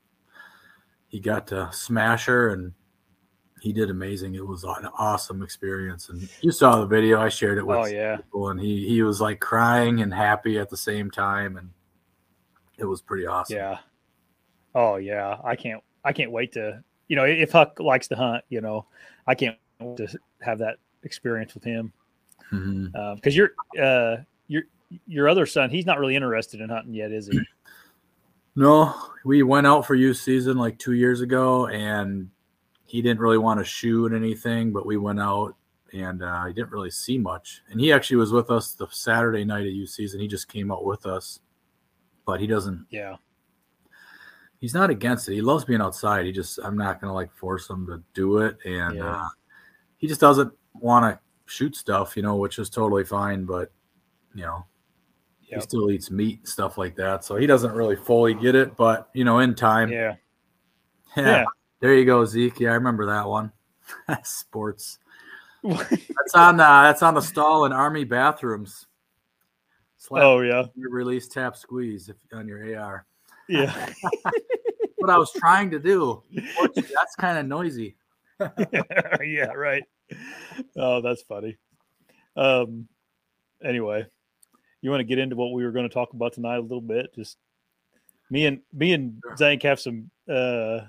he 1.07 1.19
got 1.19 1.47
to 1.47 1.69
smash 1.71 2.25
her, 2.25 2.49
and 2.49 2.73
he 3.61 3.73
did 3.73 3.89
amazing. 3.89 4.35
It 4.35 4.45
was 4.45 4.63
an 4.63 4.87
awesome 4.97 5.41
experience, 5.41 6.09
and 6.09 6.29
you 6.41 6.51
saw 6.51 6.79
the 6.79 6.85
video. 6.85 7.21
I 7.21 7.29
shared 7.29 7.57
it 7.57 7.65
with 7.65 7.77
Oh 7.77 7.85
yeah. 7.85 8.17
people, 8.17 8.49
and 8.49 8.59
he 8.59 8.87
he 8.87 9.01
was 9.01 9.21
like 9.21 9.39
crying 9.39 10.01
and 10.01 10.13
happy 10.13 10.59
at 10.59 10.69
the 10.69 10.77
same 10.77 11.09
time, 11.09 11.57
and 11.57 11.69
it 12.77 12.85
was 12.85 13.01
pretty 13.01 13.25
awesome. 13.25 13.57
Yeah. 13.57 13.77
Oh 14.75 14.95
yeah. 14.95 15.37
I 15.43 15.55
can't 15.55 15.83
I 16.03 16.13
can't 16.13 16.31
wait 16.31 16.53
to 16.53 16.83
you 17.07 17.15
know, 17.15 17.25
if 17.25 17.51
Huck 17.51 17.79
likes 17.79 18.07
to 18.09 18.15
hunt, 18.15 18.43
you 18.49 18.61
know, 18.61 18.85
I 19.27 19.35
can't 19.35 19.57
wait 19.79 19.97
to 19.97 20.19
have 20.41 20.59
that 20.59 20.77
experience 21.03 21.53
with 21.53 21.63
him. 21.63 21.91
Because 22.51 23.35
your 23.35 23.51
uh 23.81 24.17
your 24.47 24.63
your 25.07 25.29
other 25.29 25.45
son, 25.45 25.69
he's 25.69 25.85
not 25.85 25.99
really 25.99 26.15
interested 26.15 26.61
in 26.61 26.69
hunting 26.69 26.93
yet, 26.93 27.11
is 27.11 27.27
he? 27.27 27.39
No, 28.55 28.93
we 29.23 29.41
went 29.41 29.67
out 29.67 29.85
for 29.85 29.95
youth 29.95 30.17
season 30.17 30.57
like 30.57 30.77
two 30.77 30.91
years 30.91 31.21
ago, 31.21 31.67
and 31.67 32.29
he 32.85 33.01
didn't 33.01 33.21
really 33.21 33.37
want 33.37 33.59
to 33.59 33.63
shoot 33.63 34.11
anything, 34.11 34.73
but 34.73 34.85
we 34.85 34.97
went 34.97 35.19
out 35.19 35.55
and 35.93 36.23
uh, 36.23 36.45
he 36.45 36.53
didn't 36.53 36.71
really 36.71 36.91
see 36.91 37.17
much. 37.17 37.61
And 37.69 37.79
he 37.79 37.93
actually 37.93 38.17
was 38.17 38.31
with 38.31 38.49
us 38.49 38.73
the 38.73 38.87
Saturday 38.91 39.45
night 39.45 39.65
of 39.65 39.73
youth 39.73 39.89
season. 39.91 40.19
He 40.19 40.27
just 40.27 40.47
came 40.47 40.71
out 40.71 40.83
with 40.83 41.05
us, 41.05 41.39
but 42.25 42.39
he 42.39 42.47
doesn't. 42.47 42.87
Yeah. 42.89 43.15
He's 44.59 44.73
not 44.73 44.89
against 44.89 45.29
it. 45.29 45.35
He 45.35 45.41
loves 45.41 45.63
being 45.65 45.81
outside. 45.81 46.25
He 46.25 46.31
just 46.31 46.59
I'm 46.63 46.77
not 46.77 46.99
gonna 46.99 47.13
like 47.13 47.33
force 47.33 47.69
him 47.69 47.85
to 47.87 48.03
do 48.13 48.39
it, 48.39 48.57
and 48.65 48.97
Yeah. 48.97 49.15
uh, 49.15 49.27
he 49.97 50.07
just 50.07 50.21
doesn't 50.21 50.51
want 50.73 51.05
to 51.05 51.19
shoot 51.51 51.75
stuff, 51.75 52.15
you 52.17 52.23
know, 52.23 52.35
which 52.35 52.59
is 52.59 52.69
totally 52.69 53.03
fine. 53.03 53.45
But 53.45 53.71
you 54.35 54.43
know, 54.43 54.65
he 55.41 55.59
still 55.61 55.89
eats 55.91 56.11
meat 56.11 56.39
and 56.39 56.47
stuff 56.47 56.77
like 56.77 56.95
that, 56.97 57.23
so 57.23 57.35
he 57.37 57.47
doesn't 57.47 57.71
really 57.73 57.95
fully 57.95 58.33
get 58.33 58.53
it. 58.55 58.75
But 58.75 59.09
you 59.13 59.23
know, 59.23 59.39
in 59.39 59.55
time, 59.55 59.89
Yeah. 59.91 60.15
yeah. 61.15 61.23
Yeah. 61.23 61.45
There 61.79 61.93
you 61.95 62.03
go, 62.05 62.25
Zeke. 62.25 62.59
Yeah, 62.59 62.71
I 62.71 62.73
remember 62.75 63.05
that 63.07 63.27
one. 63.27 63.51
Sports. 64.23 64.99
That's 65.63 66.35
on 66.35 66.59
uh, 66.59 66.83
that's 66.83 67.03
on 67.03 67.15
the 67.15 67.21
stall 67.21 67.65
in 67.65 67.73
army 67.73 68.05
bathrooms. 68.05 68.87
Slap 69.97 70.23
oh 70.23 70.39
yeah. 70.39 70.63
release 70.77 71.27
tap 71.27 71.57
squeeze 71.57 72.07
if, 72.07 72.15
on 72.31 72.47
your 72.47 72.79
AR. 72.79 73.05
Yeah. 73.49 73.89
What 74.97 75.09
I 75.09 75.17
was 75.17 75.31
trying 75.31 75.71
to 75.71 75.79
do. 75.79 76.21
That's 76.75 77.15
kind 77.17 77.37
of 77.37 77.45
noisy. 77.45 77.95
yeah, 79.23 79.45
right. 79.55 79.83
Oh, 80.75 80.99
that's 81.01 81.21
funny. 81.21 81.55
Um 82.35 82.89
anyway, 83.63 84.05
you 84.81 84.89
want 84.89 84.99
to 84.99 85.05
get 85.05 85.17
into 85.17 85.37
what 85.37 85.53
we 85.53 85.63
were 85.63 85.71
going 85.71 85.87
to 85.87 85.93
talk 85.93 86.11
about 86.11 86.33
tonight 86.33 86.57
a 86.57 86.61
little 86.61 86.81
bit? 86.81 87.15
Just 87.15 87.37
me 88.29 88.45
and 88.45 88.59
me 88.73 88.91
and. 88.91 89.21
Zank 89.37 89.63
have 89.63 89.79
some 89.79 90.11
uh 90.29 90.81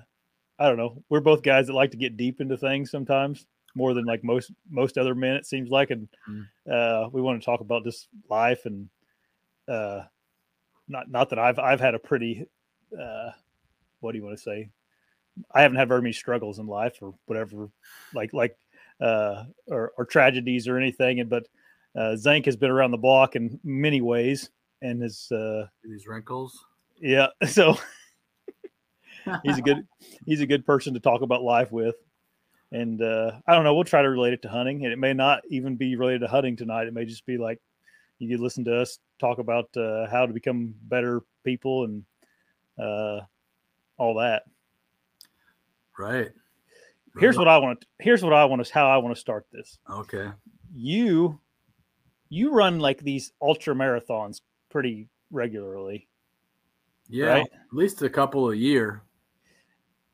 I 0.59 0.67
don't 0.67 0.77
know. 0.77 1.01
We're 1.09 1.21
both 1.21 1.41
guys 1.41 1.67
that 1.67 1.73
like 1.73 1.91
to 1.91 1.97
get 1.97 2.17
deep 2.17 2.41
into 2.41 2.57
things 2.57 2.91
sometimes 2.91 3.47
more 3.75 3.93
than 3.93 4.03
like 4.03 4.25
most 4.25 4.51
most 4.69 4.97
other 4.97 5.15
men. 5.15 5.35
It 5.35 5.45
seems 5.45 5.69
like, 5.69 5.89
and 5.91 6.09
Mm. 6.29 6.47
uh, 6.69 7.09
we 7.13 7.21
want 7.21 7.41
to 7.41 7.45
talk 7.45 7.61
about 7.61 7.85
just 7.85 8.09
life 8.29 8.65
and 8.65 8.89
uh, 9.69 10.01
not 10.91 11.09
not 11.09 11.29
that 11.29 11.39
I've 11.39 11.57
I've 11.57 11.79
had 11.79 11.95
a 11.95 11.99
pretty 11.99 12.45
uh, 12.99 13.31
what 14.01 14.11
do 14.11 14.17
you 14.17 14.23
want 14.23 14.37
to 14.37 14.43
say? 14.43 14.69
I 15.51 15.61
haven't 15.61 15.77
had 15.77 15.87
very 15.87 16.01
many 16.01 16.13
struggles 16.13 16.59
in 16.59 16.67
life 16.67 16.97
or 17.01 17.13
whatever, 17.25 17.69
like 18.13 18.33
like 18.33 18.57
uh, 18.99 19.45
or, 19.67 19.93
or 19.97 20.05
tragedies 20.05 20.67
or 20.67 20.77
anything. 20.77 21.21
And 21.21 21.29
but 21.29 21.47
uh, 21.95 22.15
Zank 22.17 22.45
has 22.45 22.57
been 22.57 22.69
around 22.69 22.91
the 22.91 22.97
block 22.97 23.35
in 23.35 23.59
many 23.63 24.01
ways 24.01 24.49
and 24.81 25.01
his 25.01 25.31
uh, 25.31 25.67
These 25.83 26.07
wrinkles. 26.07 26.65
yeah. 26.99 27.27
So 27.47 27.77
he's 29.43 29.57
a 29.57 29.61
good 29.61 29.87
he's 30.25 30.41
a 30.41 30.47
good 30.47 30.65
person 30.65 30.93
to 30.93 30.99
talk 30.99 31.21
about 31.21 31.43
life 31.43 31.71
with. 31.71 31.95
And 32.73 33.01
uh, 33.01 33.33
I 33.47 33.53
don't 33.53 33.65
know. 33.65 33.75
We'll 33.75 33.83
try 33.83 34.01
to 34.01 34.09
relate 34.09 34.31
it 34.31 34.41
to 34.43 34.49
hunting, 34.49 34.85
and 34.85 34.93
it 34.93 34.99
may 34.99 35.11
not 35.11 35.41
even 35.49 35.75
be 35.75 35.97
related 35.97 36.21
to 36.21 36.27
hunting 36.29 36.55
tonight. 36.55 36.87
It 36.87 36.93
may 36.93 37.03
just 37.03 37.25
be 37.25 37.37
like 37.37 37.59
you 38.17 38.29
could 38.29 38.39
listen 38.39 38.63
to 38.65 38.79
us 38.79 38.97
talk 39.21 39.37
about 39.39 39.69
uh, 39.77 40.07
how 40.09 40.25
to 40.25 40.33
become 40.33 40.75
better 40.83 41.21
people 41.45 41.85
and 41.85 42.03
uh, 42.77 43.21
all 43.97 44.15
that. 44.15 44.43
Right. 45.97 46.31
Here's 47.19 47.37
what 47.37 47.47
I 47.47 47.57
want. 47.57 47.85
Here's 47.99 48.23
what 48.23 48.33
I 48.33 48.45
want 48.45 48.65
to. 48.65 48.73
How 48.73 48.89
I 48.89 48.97
want 48.97 49.13
to 49.15 49.19
start 49.19 49.45
this. 49.51 49.77
Okay. 49.89 50.29
You, 50.73 51.39
you 52.29 52.51
run 52.53 52.79
like 52.79 52.99
these 52.99 53.33
ultra 53.41 53.75
marathons 53.75 54.41
pretty 54.69 55.09
regularly, 55.31 56.07
Yeah. 57.09 57.25
Right. 57.25 57.41
At 57.53 57.73
least 57.73 58.01
a 58.01 58.09
couple 58.09 58.49
a 58.51 58.55
year. 58.55 59.01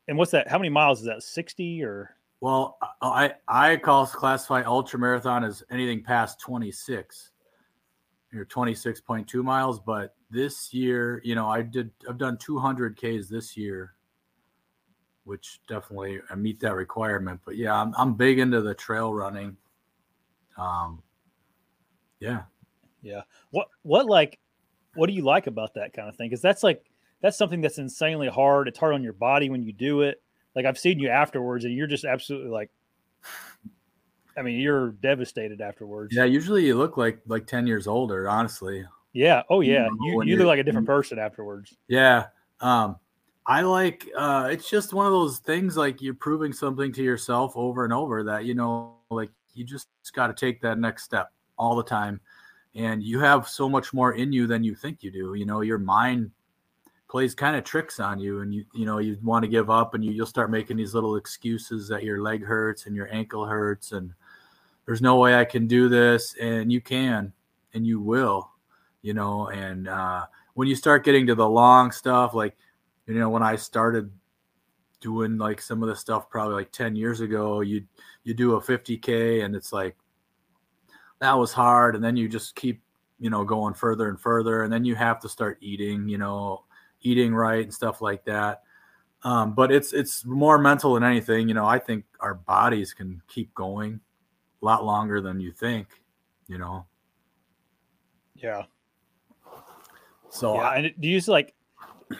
and 0.08 0.18
what's 0.18 0.32
that? 0.32 0.48
How 0.48 0.58
many 0.58 0.68
miles 0.68 1.00
is 1.00 1.06
that? 1.06 1.22
Sixty 1.22 1.82
or 1.84 2.16
Well, 2.40 2.76
I 3.00 3.34
I 3.46 3.76
call 3.76 4.06
classify 4.06 4.62
ultra 4.62 4.98
marathon 4.98 5.44
as 5.44 5.62
anything 5.70 6.02
past 6.02 6.40
26 6.40 7.30
or 8.34 8.44
26.2 8.44 9.42
miles. 9.42 9.80
But 9.80 10.14
this 10.30 10.72
year, 10.72 11.20
you 11.24 11.34
know, 11.34 11.48
I 11.48 11.62
did 11.62 11.90
I've 12.08 12.18
done 12.18 12.38
200 12.38 12.96
Ks 12.96 13.28
this 13.28 13.56
year, 13.56 13.94
which 15.24 15.60
definitely 15.68 16.20
I 16.30 16.34
meet 16.34 16.60
that 16.60 16.74
requirement. 16.74 17.40
But 17.44 17.56
yeah, 17.56 17.74
I'm 17.74 17.94
I'm 17.96 18.14
big 18.14 18.38
into 18.38 18.60
the 18.60 18.74
trail 18.74 19.12
running. 19.12 19.56
Um, 20.56 21.02
yeah, 22.20 22.42
yeah 23.02 23.22
what? 23.50 23.68
What 23.82 24.06
like? 24.06 24.38
What 24.94 25.06
do 25.06 25.12
you 25.12 25.22
like 25.22 25.46
about 25.46 25.74
that 25.74 25.92
kind 25.92 26.08
of 26.08 26.16
thing? 26.16 26.28
Because 26.28 26.42
that's 26.42 26.62
like 26.62 26.84
that's 27.20 27.38
something 27.38 27.60
that's 27.60 27.78
insanely 27.78 28.28
hard. 28.28 28.68
It's 28.68 28.78
hard 28.78 28.94
on 28.94 29.02
your 29.02 29.12
body 29.12 29.50
when 29.50 29.62
you 29.62 29.72
do 29.72 30.02
it. 30.02 30.22
Like 30.54 30.66
I've 30.66 30.78
seen 30.78 30.98
you 30.98 31.08
afterwards, 31.08 31.64
and 31.64 31.74
you're 31.74 31.86
just 31.86 32.04
absolutely 32.04 32.50
like. 32.50 32.70
I 34.38 34.42
mean, 34.42 34.60
you're 34.60 34.92
devastated 34.92 35.60
afterwards. 35.60 36.14
yeah. 36.14 36.24
Usually 36.24 36.64
you 36.64 36.76
look 36.76 36.96
like 36.96 37.20
like 37.26 37.46
10 37.46 37.66
years 37.66 37.86
older, 37.86 38.28
honestly. 38.28 38.84
Yeah. 39.12 39.42
Oh 39.50 39.60
yeah. 39.60 39.88
You 40.00 40.22
you 40.22 40.22
you're- 40.22 40.36
look 40.38 40.46
like 40.48 40.60
a 40.60 40.62
different 40.62 40.86
person 40.86 41.18
afterwards. 41.18 41.76
Yeah. 41.88 42.26
Um, 42.60 42.96
I 43.46 43.62
like 43.62 44.06
uh 44.16 44.48
it's 44.52 44.68
just 44.68 44.92
one 44.92 45.06
of 45.06 45.12
those 45.12 45.38
things 45.38 45.76
like 45.76 46.02
you're 46.02 46.14
proving 46.14 46.52
something 46.52 46.92
to 46.92 47.02
yourself 47.02 47.54
over 47.56 47.84
and 47.84 47.92
over 47.94 48.22
that 48.24 48.44
you 48.44 48.54
know 48.54 48.96
like 49.10 49.30
you 49.54 49.64
just 49.64 49.88
got 50.12 50.26
to 50.26 50.34
take 50.34 50.60
that 50.60 50.78
next 50.78 51.04
step 51.04 51.32
all 51.58 51.74
the 51.74 51.82
time 51.82 52.20
and 52.74 53.02
you 53.02 53.18
have 53.20 53.48
so 53.48 53.66
much 53.66 53.94
more 53.94 54.12
in 54.12 54.32
you 54.34 54.46
than 54.46 54.62
you 54.62 54.74
think 54.74 55.02
you 55.02 55.10
do 55.10 55.32
you 55.34 55.46
know 55.46 55.62
your 55.62 55.78
mind 55.78 56.30
plays 57.08 57.34
kind 57.34 57.56
of 57.56 57.64
tricks 57.64 57.98
on 58.00 58.18
you 58.18 58.42
and 58.42 58.52
you 58.52 58.66
you 58.74 58.84
know 58.84 58.98
you 58.98 59.16
want 59.22 59.42
to 59.42 59.48
give 59.48 59.70
up 59.70 59.94
and 59.94 60.04
you, 60.04 60.12
you'll 60.12 60.26
start 60.26 60.50
making 60.50 60.76
these 60.76 60.92
little 60.92 61.16
excuses 61.16 61.88
that 61.88 62.04
your 62.04 62.20
leg 62.20 62.44
hurts 62.44 62.84
and 62.84 62.94
your 62.94 63.10
ankle 63.14 63.46
hurts 63.46 63.92
and 63.92 64.12
there's 64.88 65.02
no 65.02 65.16
way 65.16 65.38
I 65.38 65.44
can 65.44 65.66
do 65.66 65.90
this 65.90 66.34
and 66.40 66.72
you 66.72 66.80
can 66.80 67.30
and 67.74 67.86
you 67.86 68.00
will 68.00 68.50
you 69.02 69.12
know 69.12 69.48
and 69.48 69.86
uh 69.86 70.24
when 70.54 70.66
you 70.66 70.74
start 70.74 71.04
getting 71.04 71.26
to 71.26 71.34
the 71.34 71.46
long 71.46 71.92
stuff 71.92 72.32
like 72.32 72.56
you 73.06 73.18
know 73.18 73.28
when 73.28 73.42
i 73.42 73.54
started 73.54 74.10
doing 74.98 75.36
like 75.36 75.60
some 75.60 75.82
of 75.82 75.90
the 75.90 75.94
stuff 75.94 76.30
probably 76.30 76.54
like 76.54 76.72
10 76.72 76.96
years 76.96 77.20
ago 77.20 77.60
you 77.60 77.84
you 78.24 78.32
do 78.32 78.54
a 78.54 78.60
50k 78.62 79.44
and 79.44 79.54
it's 79.54 79.74
like 79.74 79.94
that 81.18 81.34
was 81.34 81.52
hard 81.52 81.94
and 81.94 82.02
then 82.02 82.16
you 82.16 82.26
just 82.26 82.56
keep 82.56 82.80
you 83.20 83.28
know 83.28 83.44
going 83.44 83.74
further 83.74 84.08
and 84.08 84.18
further 84.18 84.62
and 84.62 84.72
then 84.72 84.86
you 84.86 84.94
have 84.94 85.20
to 85.20 85.28
start 85.28 85.58
eating 85.60 86.08
you 86.08 86.16
know 86.16 86.64
eating 87.02 87.34
right 87.34 87.62
and 87.62 87.74
stuff 87.74 88.00
like 88.00 88.24
that. 88.24 88.62
Um, 89.22 89.54
but 89.54 89.70
it's 89.70 89.92
it's 89.92 90.24
more 90.24 90.58
mental 90.58 90.94
than 90.94 91.02
anything 91.02 91.48
you 91.48 91.54
know 91.54 91.66
i 91.66 91.76
think 91.76 92.04
our 92.20 92.34
bodies 92.34 92.94
can 92.94 93.20
keep 93.26 93.52
going 93.52 94.00
a 94.60 94.64
lot 94.64 94.84
longer 94.84 95.20
than 95.20 95.40
you 95.40 95.52
think 95.52 95.88
you 96.46 96.58
know 96.58 96.84
Yeah. 98.34 98.64
so 100.30 100.54
yeah. 100.54 100.60
I, 100.60 100.76
And 100.76 100.94
do 101.00 101.08
you 101.08 101.18
just 101.18 101.28
like 101.28 101.54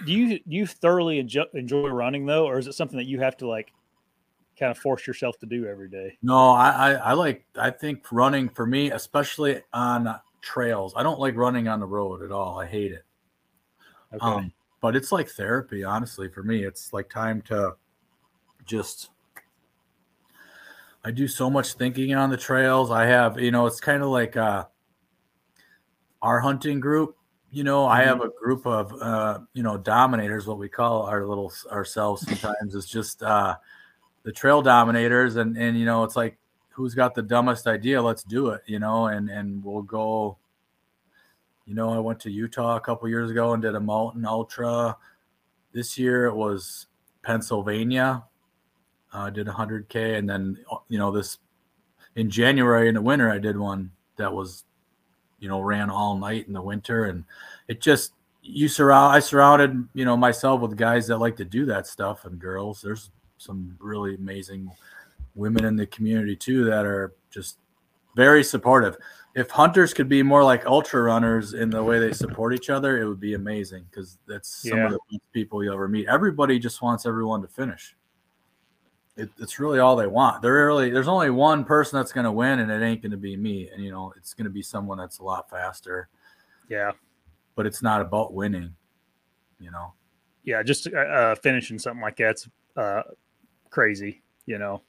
do 0.04 0.12
you 0.12 0.38
do 0.38 0.42
you 0.46 0.66
thoroughly 0.66 1.18
enjoy, 1.18 1.44
enjoy 1.54 1.88
running 1.88 2.26
though, 2.26 2.46
or 2.46 2.58
is 2.58 2.66
it 2.66 2.74
something 2.74 2.98
that 2.98 3.06
you 3.06 3.20
have 3.20 3.36
to 3.38 3.48
like 3.48 3.72
kind 4.58 4.70
of 4.70 4.78
force 4.78 5.06
yourself 5.06 5.38
to 5.38 5.46
do 5.46 5.66
every 5.66 5.88
day? 5.88 6.18
No, 6.22 6.50
I, 6.50 6.70
I, 6.70 6.92
I 6.92 7.12
like 7.12 7.46
I 7.56 7.70
think 7.70 8.10
running 8.12 8.48
for 8.48 8.66
me, 8.66 8.90
especially 8.90 9.62
on 9.72 10.14
trails. 10.42 10.92
I 10.96 11.02
don't 11.02 11.20
like 11.20 11.36
running 11.36 11.68
on 11.68 11.80
the 11.80 11.86
road 11.86 12.22
at 12.22 12.32
all. 12.32 12.60
I 12.60 12.66
hate 12.66 12.92
it. 12.92 13.04
Okay. 14.14 14.24
Um, 14.24 14.52
but 14.80 14.94
it's 14.94 15.10
like 15.12 15.28
therapy, 15.28 15.84
honestly, 15.84 16.28
for 16.28 16.42
me. 16.42 16.64
It's 16.64 16.92
like 16.92 17.08
time 17.08 17.42
to 17.42 17.76
just 18.64 19.10
I 21.04 21.10
do 21.10 21.28
so 21.28 21.48
much 21.48 21.74
thinking 21.74 22.14
on 22.14 22.30
the 22.30 22.36
trails. 22.36 22.90
I 22.90 23.06
have, 23.06 23.38
you 23.38 23.50
know, 23.50 23.66
it's 23.66 23.80
kind 23.80 24.02
of 24.02 24.08
like 24.08 24.36
uh 24.36 24.64
our 26.20 26.40
hunting 26.40 26.80
group. 26.80 27.16
You 27.50 27.64
know, 27.64 27.86
I 27.86 28.02
have 28.02 28.20
a 28.20 28.28
group 28.28 28.66
of 28.66 28.92
uh, 29.00 29.38
you 29.54 29.62
know, 29.62 29.78
dominators, 29.78 30.46
what 30.46 30.58
we 30.58 30.68
call 30.68 31.02
our 31.02 31.24
little 31.24 31.52
ourselves 31.70 32.26
sometimes 32.26 32.74
is 32.74 32.86
just 32.86 33.22
uh 33.22 33.56
the 34.24 34.32
trail 34.32 34.60
dominators 34.60 35.36
and 35.36 35.56
and 35.56 35.78
you 35.78 35.86
know, 35.86 36.04
it's 36.04 36.16
like 36.16 36.38
who's 36.70 36.94
got 36.94 37.14
the 37.14 37.22
dumbest 37.22 37.66
idea? 37.66 38.02
Let's 38.02 38.22
do 38.22 38.48
it, 38.48 38.62
you 38.66 38.78
know, 38.78 39.06
and 39.06 39.30
and 39.30 39.64
we'll 39.64 39.82
go 39.82 40.38
you 41.68 41.74
know, 41.74 41.90
I 41.90 41.98
went 41.98 42.18
to 42.20 42.30
Utah 42.30 42.76
a 42.76 42.80
couple 42.80 43.10
years 43.10 43.30
ago 43.30 43.52
and 43.52 43.62
did 43.62 43.74
a 43.74 43.80
mountain 43.80 44.24
ultra. 44.24 44.96
This 45.72 45.98
year 45.98 46.24
it 46.24 46.34
was 46.34 46.86
Pennsylvania. 47.22 48.24
I 49.12 49.28
uh, 49.28 49.30
did 49.30 49.46
100k, 49.46 50.18
and 50.18 50.28
then 50.28 50.58
you 50.88 50.98
know 50.98 51.10
this 51.10 51.38
in 52.16 52.30
January 52.30 52.88
in 52.88 52.94
the 52.94 53.02
winter 53.02 53.30
I 53.30 53.38
did 53.38 53.56
one 53.56 53.90
that 54.16 54.32
was, 54.32 54.64
you 55.38 55.48
know, 55.48 55.60
ran 55.60 55.88
all 55.90 56.16
night 56.18 56.46
in 56.46 56.52
the 56.52 56.62
winter, 56.62 57.04
and 57.06 57.24
it 57.68 57.80
just 57.80 58.12
you 58.42 58.68
surround. 58.68 59.14
I 59.14 59.20
surrounded 59.20 59.88
you 59.94 60.04
know 60.04 60.16
myself 60.16 60.60
with 60.60 60.76
guys 60.76 61.06
that 61.06 61.18
like 61.18 61.36
to 61.36 61.44
do 61.44 61.64
that 61.66 61.86
stuff 61.86 62.24
and 62.24 62.38
girls. 62.38 62.82
There's 62.82 63.10
some 63.38 63.76
really 63.80 64.16
amazing 64.16 64.70
women 65.34 65.64
in 65.64 65.76
the 65.76 65.86
community 65.86 66.34
too 66.34 66.64
that 66.64 66.84
are 66.84 67.14
just 67.30 67.58
very 68.16 68.42
supportive 68.42 68.96
if 69.38 69.50
hunters 69.50 69.94
could 69.94 70.08
be 70.08 70.20
more 70.22 70.42
like 70.42 70.66
ultra 70.66 71.00
runners 71.00 71.54
in 71.54 71.70
the 71.70 71.82
way 71.82 72.00
they 72.00 72.12
support 72.12 72.52
each 72.52 72.70
other, 72.70 73.00
it 73.00 73.06
would 73.08 73.20
be 73.20 73.34
amazing 73.34 73.84
because 73.88 74.18
that's 74.26 74.48
some 74.68 74.78
Yeah. 74.78 74.86
of 74.86 74.92
the 74.92 75.18
people 75.32 75.62
you 75.62 75.72
ever 75.72 75.86
meet. 75.86 76.08
Everybody 76.08 76.58
just 76.58 76.82
wants 76.82 77.06
everyone 77.06 77.42
to 77.42 77.48
finish. 77.48 77.96
It, 79.18 79.28
it's 79.38 79.58
really 79.58 79.80
all 79.80 79.96
they 79.96 80.06
want. 80.06 80.40
They're 80.42 80.66
really 80.66 80.90
there's 80.90 81.08
only 81.08 81.28
one 81.28 81.64
person 81.64 81.98
that's 81.98 82.12
going 82.12 82.24
to 82.24 82.32
win, 82.32 82.60
and 82.60 82.70
it 82.70 82.82
ain't 82.82 83.02
going 83.02 83.10
to 83.10 83.18
be 83.18 83.36
me. 83.36 83.68
And 83.68 83.84
you 83.84 83.90
know, 83.90 84.12
it's 84.16 84.32
going 84.32 84.44
to 84.44 84.50
be 84.50 84.62
someone 84.62 84.96
that's 84.96 85.18
a 85.18 85.24
lot 85.24 85.50
faster. 85.50 86.08
yeah. 86.68 86.92
But 87.56 87.66
it's 87.66 87.82
not 87.82 88.00
about 88.00 88.32
winning. 88.32 88.74
You 89.58 89.72
know. 89.72 89.92
Yeah. 90.44 90.62
Just 90.62 90.86
uh, 90.86 90.96
uh, 90.96 91.34
finishing 91.34 91.78
something 91.78 92.00
like 92.00 92.16
that's 92.16 92.48
uh, 92.76 93.02
crazy, 93.70 94.22
you 94.46 94.58
know, 94.58 94.82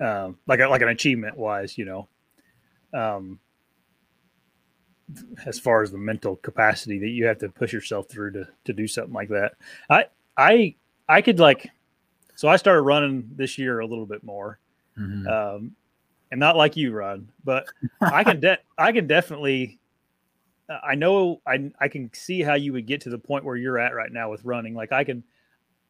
um, 0.00 0.38
like 0.46 0.60
like 0.60 0.82
an 0.82 0.88
achievement 0.88 1.36
wise, 1.36 1.76
you 1.76 1.84
know. 1.84 2.08
Um, 2.94 3.40
as 5.46 5.58
far 5.58 5.82
as 5.82 5.90
the 5.90 5.98
mental 5.98 6.36
capacity 6.36 6.98
that 6.98 7.08
you 7.08 7.26
have 7.26 7.38
to 7.38 7.48
push 7.48 7.72
yourself 7.72 8.08
through 8.08 8.32
to 8.32 8.48
to 8.64 8.72
do 8.72 8.86
something 8.86 9.14
like 9.14 9.28
that. 9.30 9.52
I 9.90 10.04
I 10.36 10.74
I 11.08 11.22
could 11.22 11.40
like 11.40 11.70
so 12.38 12.46
I 12.46 12.54
started 12.54 12.82
running 12.82 13.28
this 13.34 13.58
year 13.58 13.80
a 13.80 13.86
little 13.86 14.06
bit 14.06 14.22
more. 14.22 14.60
Mhm. 14.96 15.26
Um 15.26 15.72
and 16.30 16.38
not 16.38 16.56
like 16.56 16.76
you 16.76 16.92
run, 16.92 17.28
but 17.42 17.66
I 18.00 18.22
can 18.22 18.38
de- 18.38 18.58
I 18.78 18.92
can 18.92 19.08
definitely 19.08 19.80
I 20.68 20.94
know 20.94 21.40
I 21.46 21.72
I 21.80 21.88
can 21.88 22.10
see 22.14 22.42
how 22.42 22.54
you 22.54 22.72
would 22.74 22.86
get 22.86 23.00
to 23.02 23.10
the 23.10 23.18
point 23.18 23.44
where 23.44 23.56
you're 23.56 23.78
at 23.78 23.92
right 23.94 24.12
now 24.12 24.30
with 24.30 24.44
running. 24.44 24.74
Like 24.74 24.92
I 24.92 25.02
can 25.02 25.24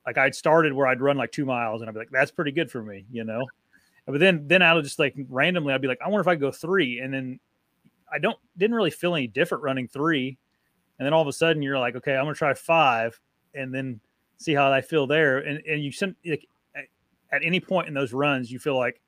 like 0.06 0.16
I'd 0.16 0.34
started 0.34 0.72
where 0.72 0.86
I'd 0.86 1.02
run 1.02 1.18
like 1.18 1.32
2 1.32 1.44
miles 1.44 1.82
and 1.82 1.90
I'd 1.90 1.92
be 1.92 1.98
like 1.98 2.10
that's 2.10 2.30
pretty 2.30 2.52
good 2.52 2.70
for 2.70 2.82
me, 2.82 3.04
you 3.10 3.24
know. 3.24 3.44
But 4.06 4.20
then 4.20 4.48
then 4.48 4.62
I'll 4.62 4.80
just 4.80 4.98
like 4.98 5.14
randomly 5.28 5.74
I'd 5.74 5.82
be 5.82 5.88
like 5.88 6.00
I 6.02 6.08
wonder 6.08 6.22
if 6.22 6.28
I 6.28 6.34
could 6.34 6.40
go 6.40 6.50
3 6.52 7.00
and 7.00 7.12
then 7.12 7.40
I 8.10 8.18
don't 8.18 8.38
didn't 8.56 8.76
really 8.76 8.90
feel 8.90 9.14
any 9.14 9.26
different 9.26 9.64
running 9.64 9.86
3 9.88 10.38
and 10.98 11.04
then 11.06 11.12
all 11.12 11.22
of 11.22 11.28
a 11.28 11.32
sudden 11.32 11.60
you're 11.62 11.78
like 11.78 11.96
okay, 11.96 12.16
I'm 12.16 12.24
going 12.24 12.34
to 12.34 12.38
try 12.38 12.54
5 12.54 13.20
and 13.54 13.74
then 13.74 14.00
see 14.38 14.54
how 14.54 14.72
I 14.72 14.80
feel 14.80 15.06
there. 15.06 15.38
And 15.38 15.62
and 15.66 15.82
you 15.82 15.92
send 15.92 16.16
like, 16.24 16.48
at 17.30 17.42
any 17.44 17.60
point 17.60 17.88
in 17.88 17.94
those 17.94 18.12
runs, 18.12 18.50
you 18.50 18.58
feel 18.58 18.76
like, 18.76 19.00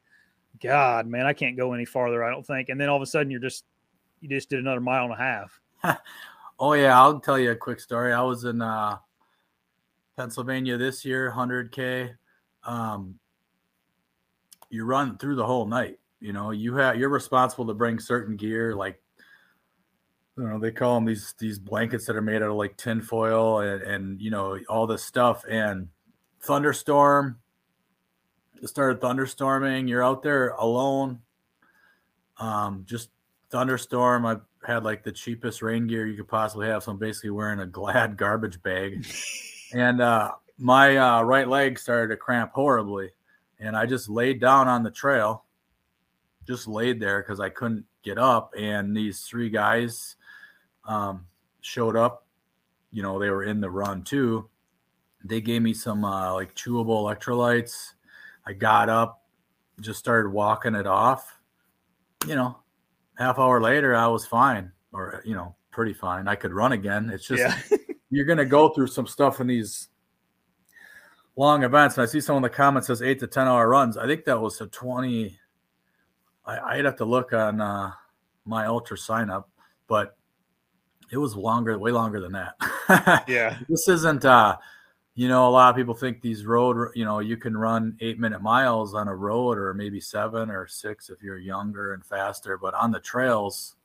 God, 0.63 1.07
man, 1.07 1.27
I 1.27 1.33
can't 1.33 1.57
go 1.57 1.73
any 1.73 1.85
farther. 1.85 2.23
I 2.23 2.31
don't 2.31 2.47
think. 2.47 2.69
And 2.69 2.81
then 2.81 2.89
all 2.89 2.97
of 2.97 3.03
a 3.03 3.07
sudden, 3.07 3.31
you're 3.31 3.41
just 3.41 3.65
you 4.21 4.29
just 4.29 4.51
did 4.51 4.59
another 4.59 4.81
mile 4.81 5.05
and 5.05 5.15
a 5.15 5.17
half. 5.17 5.61
oh 6.59 6.75
yeah, 6.75 7.01
I'll 7.01 7.21
tell 7.21 7.39
you 7.39 7.53
a 7.53 7.57
quick 7.57 7.81
story. 7.81 8.13
I 8.13 8.23
was 8.23 8.45
in 8.45 8.61
uh, 8.61 8.99
Pennsylvania 10.17 10.77
this 10.77 11.05
year, 11.05 11.33
100k. 11.35 12.15
Um, 12.65 13.19
you 14.69 14.85
run 14.85 15.17
through 15.17 15.37
the 15.37 15.47
whole 15.47 15.67
night. 15.67 15.99
You 16.21 16.35
know, 16.35 16.51
you 16.51 16.77
have 16.77 16.97
you're 16.97 17.09
responsible 17.09 17.67
to 17.67 17.75
bring 17.75 17.99
certain 17.99 18.37
gear 18.37 18.75
like 18.75 19.01
you 20.41 20.49
know 20.49 20.59
they 20.59 20.71
call 20.71 20.95
them 20.95 21.05
these 21.05 21.35
these 21.39 21.59
blankets 21.59 22.07
that 22.07 22.17
are 22.17 22.23
made 22.23 22.37
out 22.37 22.51
of 22.51 22.57
like 22.57 22.77
tinfoil 22.77 23.61
and, 23.61 23.83
and 23.83 24.21
you 24.21 24.31
know 24.31 24.59
all 24.69 24.87
this 24.87 25.05
stuff 25.05 25.45
and 25.49 25.89
thunderstorm 26.41 27.39
it 28.63 28.69
started 28.69 29.01
thunderstorming 29.01 29.89
you're 29.89 30.05
out 30.05 30.23
there 30.23 30.51
alone. 30.51 31.21
Um 32.39 32.85
just 32.87 33.11
thunderstorm 33.51 34.25
i 34.25 34.37
had 34.67 34.85
like 34.85 35.03
the 35.03 35.13
cheapest 35.13 35.61
rain 35.61 35.87
gear 35.87 36.07
you 36.07 36.17
could 36.17 36.29
possibly 36.29 36.69
have 36.69 36.83
so 36.83 36.93
i'm 36.93 36.99
basically 36.99 37.31
wearing 37.31 37.61
a 37.61 37.67
glad 37.67 38.17
garbage 38.17 38.63
bag. 38.63 39.07
And 39.75 40.01
uh 40.01 40.33
my 40.57 40.97
uh, 40.97 41.23
right 41.23 41.49
leg 41.49 41.79
started 41.79 42.09
to 42.09 42.17
cramp 42.17 42.53
horribly 42.55 43.11
and 43.59 43.77
i 43.77 43.87
just 43.87 44.09
laid 44.09 44.41
down 44.41 44.69
on 44.69 44.83
the 44.83 44.91
trail 44.91 45.45
just 46.47 46.67
laid 46.67 47.01
there 47.01 47.23
because 47.23 47.41
i 47.41 47.49
couldn't 47.49 47.85
get 48.03 48.19
up 48.19 48.53
and 48.57 48.97
these 48.97 49.23
three 49.23 49.51
guys 49.51 50.17
um, 50.85 51.27
showed 51.61 51.97
up. 51.97 52.27
You 52.91 53.03
know, 53.03 53.19
they 53.19 53.31
were 53.31 53.45
in 53.45 53.61
the 53.61 53.71
run 53.71 54.03
too. 54.03 54.49
They 55.25 55.41
gave 55.41 55.63
me 55.63 55.75
some 55.75 56.05
uh, 56.05 56.35
like 56.35 56.55
chewable 56.55 57.05
electrolytes. 57.05 57.93
I 58.47 58.53
got 58.53 58.89
up, 58.89 59.23
just 59.81 59.99
started 59.99 60.31
walking 60.31 60.75
it 60.75 60.87
off. 60.87 61.39
You 62.27 62.35
know, 62.35 62.59
half 63.17 63.39
hour 63.39 63.61
later, 63.61 63.95
I 63.95 64.07
was 64.09 64.27
fine, 64.27 64.73
or 64.93 65.23
you 65.25 65.35
know, 65.35 65.55
pretty 65.71 65.93
fine. 65.93 66.27
I 66.27 66.35
could 66.35 66.53
run 66.53 66.73
again. 66.73 67.11
It's 67.11 67.27
just 67.27 67.71
yeah. 67.71 67.79
you're 68.11 68.27
gonna 68.27 68.45
go 68.45 68.71
through 68.71 68.89
some 68.89 69.07
stuff 69.07 69.41
in 69.41 69.47
these 69.47 69.89
long 71.37 71.63
events. 71.63 71.97
And 71.97 72.03
I 72.03 72.07
see 72.07 72.21
some 72.21 72.37
of 72.37 72.43
the 72.43 72.51
comments 72.51 72.89
says 72.89 73.03
eight 73.03 73.21
to 73.21 73.27
ten 73.27 73.47
hour 73.47 73.69
runs. 73.69 73.97
I 73.97 74.07
think 74.07 74.25
that 74.25 74.41
was 74.41 74.61
a 74.61 74.67
twenty. 74.67 75.39
I, 76.45 76.77
would 76.77 76.85
have 76.87 76.97
to 76.97 77.05
look 77.05 77.33
on 77.33 77.61
uh, 77.61 77.93
my 78.45 78.65
UltraSignup, 78.65 79.45
but 79.87 80.17
it 81.11 81.19
was 81.19 81.37
longer, 81.37 81.79
way 81.79 81.91
longer 81.91 82.21
than 82.21 82.33
that. 82.33 83.25
yeah. 83.29 83.59
This 83.69 83.89
isn't, 83.89 84.25
uh, 84.25 84.57
you 85.15 85.29
know, 85.29 85.49
a 85.49 85.51
lot 85.51 85.71
of 85.71 85.77
people 85.77 85.95
think 85.95 86.23
these 86.23 86.47
road, 86.47 86.93
you 86.95 87.05
know, 87.05 87.19
you 87.19 87.37
can 87.37 87.57
run 87.57 87.97
eight 88.01 88.19
minute 88.19 88.43
miles 88.43 88.95
on 88.95 89.09
a 89.09 89.15
road 89.15 89.59
or 89.59 89.75
maybe 89.75 90.01
seven 90.01 90.51
or 90.51 90.67
six 90.67 91.11
if 91.11 91.23
you're 91.23 91.39
younger 91.39 91.93
and 91.93 92.05
faster. 92.05 92.57
But 92.57 92.75
on 92.75 92.93
the 92.93 93.01
trails, 93.01 93.77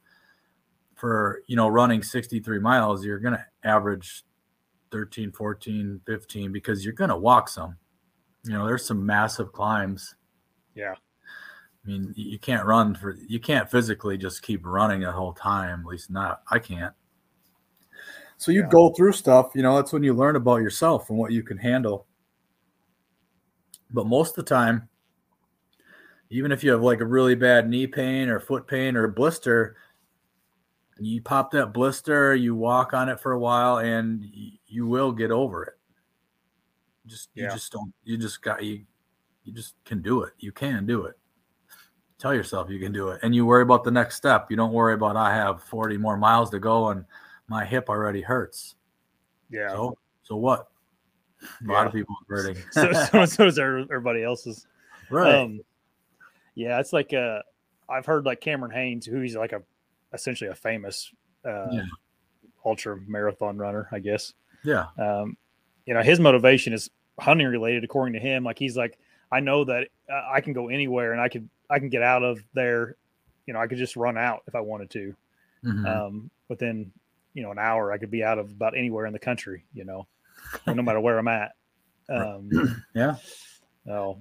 for, 0.95 1.41
you 1.47 1.55
know, 1.55 1.67
running 1.67 2.01
63 2.01 2.59
miles, 2.59 3.03
you're 3.03 3.19
going 3.19 3.33
to 3.33 3.45
average 3.63 4.23
13, 4.91 5.31
14, 5.31 6.01
15 6.05 6.51
because 6.51 6.85
you're 6.85 6.93
going 6.93 7.09
to 7.09 7.17
walk 7.17 7.49
some. 7.49 7.75
You 8.45 8.53
know, 8.53 8.65
there's 8.65 8.85
some 8.85 9.05
massive 9.05 9.51
climbs. 9.51 10.15
Yeah. 10.73 10.93
I 10.93 11.87
mean, 11.87 12.13
you 12.15 12.39
can't 12.39 12.65
run 12.65 12.95
for, 12.95 13.15
you 13.27 13.39
can't 13.39 13.69
physically 13.69 14.17
just 14.17 14.41
keep 14.41 14.65
running 14.65 15.01
the 15.01 15.11
whole 15.11 15.33
time. 15.33 15.81
At 15.81 15.85
least 15.85 16.09
not, 16.09 16.43
I 16.49 16.59
can't. 16.59 16.93
So 18.37 18.51
you 18.51 18.61
yeah. 18.61 18.69
go 18.69 18.89
through 18.89 19.13
stuff, 19.13 19.51
you 19.55 19.63
know, 19.63 19.75
that's 19.75 19.93
when 19.93 20.03
you 20.03 20.13
learn 20.13 20.35
about 20.35 20.61
yourself 20.61 21.09
and 21.09 21.17
what 21.17 21.31
you 21.31 21.41
can 21.41 21.57
handle. 21.57 22.05
But 23.91 24.07
most 24.07 24.37
of 24.37 24.45
the 24.45 24.49
time, 24.49 24.89
even 26.29 26.51
if 26.51 26.63
you 26.63 26.71
have 26.71 26.81
like 26.81 26.99
a 26.99 27.05
really 27.05 27.35
bad 27.35 27.69
knee 27.69 27.87
pain 27.87 28.29
or 28.29 28.39
foot 28.39 28.67
pain 28.67 28.97
or 28.97 29.05
a 29.05 29.11
blister, 29.11 29.77
you 30.99 31.21
pop 31.21 31.51
that 31.51 31.73
blister, 31.73 32.35
you 32.35 32.55
walk 32.55 32.93
on 32.93 33.09
it 33.09 33.19
for 33.19 33.33
a 33.33 33.39
while, 33.39 33.77
and 33.77 34.25
you 34.67 34.87
will 34.87 35.11
get 35.11 35.31
over 35.31 35.63
it. 35.63 35.73
Just 37.05 37.29
yeah. 37.35 37.45
you 37.45 37.49
just 37.51 37.71
don't 37.71 37.93
you 38.03 38.17
just 38.17 38.41
got 38.41 38.63
you 38.63 38.85
you 39.43 39.53
just 39.53 39.75
can 39.85 40.01
do 40.01 40.23
it. 40.23 40.33
You 40.39 40.51
can 40.51 40.85
do 40.85 41.05
it. 41.05 41.15
Tell 42.17 42.33
yourself 42.33 42.69
you 42.69 42.79
can 42.79 42.91
do 42.91 43.09
it. 43.09 43.19
And 43.23 43.35
you 43.35 43.45
worry 43.45 43.61
about 43.61 43.83
the 43.83 43.91
next 43.91 44.15
step. 44.15 44.49
You 44.49 44.57
don't 44.57 44.73
worry 44.73 44.93
about 44.93 45.15
I 45.15 45.33
have 45.33 45.63
40 45.63 45.97
more 45.97 46.17
miles 46.17 46.49
to 46.51 46.59
go 46.59 46.89
and 46.89 47.05
my 47.47 47.65
hip 47.65 47.89
already 47.89 48.21
hurts. 48.21 48.75
Yeah. 49.49 49.69
So 49.69 49.97
so 50.23 50.35
what? 50.35 50.67
A 51.41 51.45
yeah. 51.65 51.73
lot 51.73 51.87
of 51.87 51.93
people 51.93 52.15
are 52.29 52.35
hurting. 52.35 52.63
so, 52.71 52.91
so, 53.11 53.25
so 53.25 53.45
is 53.45 53.59
everybody 53.59 54.23
else's. 54.23 54.65
Right. 55.09 55.35
Um, 55.35 55.61
yeah, 56.55 56.79
it's 56.79 56.93
like 56.93 57.13
uh 57.13 57.39
I've 57.89 58.05
heard 58.05 58.25
like 58.25 58.41
Cameron 58.41 58.71
Hanes, 58.71 59.05
who 59.05 59.21
he's 59.21 59.35
like 59.35 59.51
a 59.51 59.61
essentially 60.13 60.49
a 60.49 60.55
famous 60.55 61.11
uh 61.45 61.67
yeah. 61.71 61.85
ultra 62.65 62.97
marathon 63.07 63.57
runner, 63.57 63.87
I 63.91 63.99
guess. 63.99 64.33
Yeah. 64.63 64.87
Um, 64.97 65.37
you 65.85 65.93
know, 65.93 66.01
his 66.01 66.19
motivation 66.19 66.73
is 66.73 66.89
hunting 67.19 67.47
related, 67.47 67.83
according 67.83 68.13
to 68.13 68.19
him. 68.19 68.43
Like 68.43 68.57
he's 68.57 68.75
like, 68.75 68.97
I 69.31 69.39
know 69.39 69.65
that 69.65 69.89
uh, 70.11 70.21
I 70.33 70.41
can 70.41 70.53
go 70.53 70.69
anywhere 70.69 71.11
and 71.11 71.21
I 71.21 71.29
could 71.29 71.47
I 71.69 71.79
can 71.79 71.89
get 71.89 72.01
out 72.01 72.23
of 72.23 72.39
there. 72.53 72.95
You 73.45 73.53
know, 73.53 73.59
I 73.59 73.67
could 73.67 73.77
just 73.77 73.95
run 73.95 74.17
out 74.17 74.41
if 74.47 74.55
I 74.55 74.61
wanted 74.61 74.89
to. 74.91 75.15
Mm-hmm. 75.63 75.85
Um, 75.85 76.29
within 76.47 76.91
you 77.35 77.43
know 77.43 77.51
an 77.51 77.59
hour 77.59 77.91
i 77.91 77.97
could 77.97 78.09
be 78.09 78.23
out 78.23 78.39
of 78.39 78.49
about 78.49 78.75
anywhere 78.75 79.05
in 79.05 79.13
the 79.13 79.19
country 79.19 79.65
you 79.73 79.85
know 79.85 80.07
no 80.67 80.81
matter 80.81 80.99
where 80.99 81.19
i'm 81.19 81.27
at. 81.27 81.51
Um 82.09 82.49
yeah. 82.95 83.17
well 83.85 84.19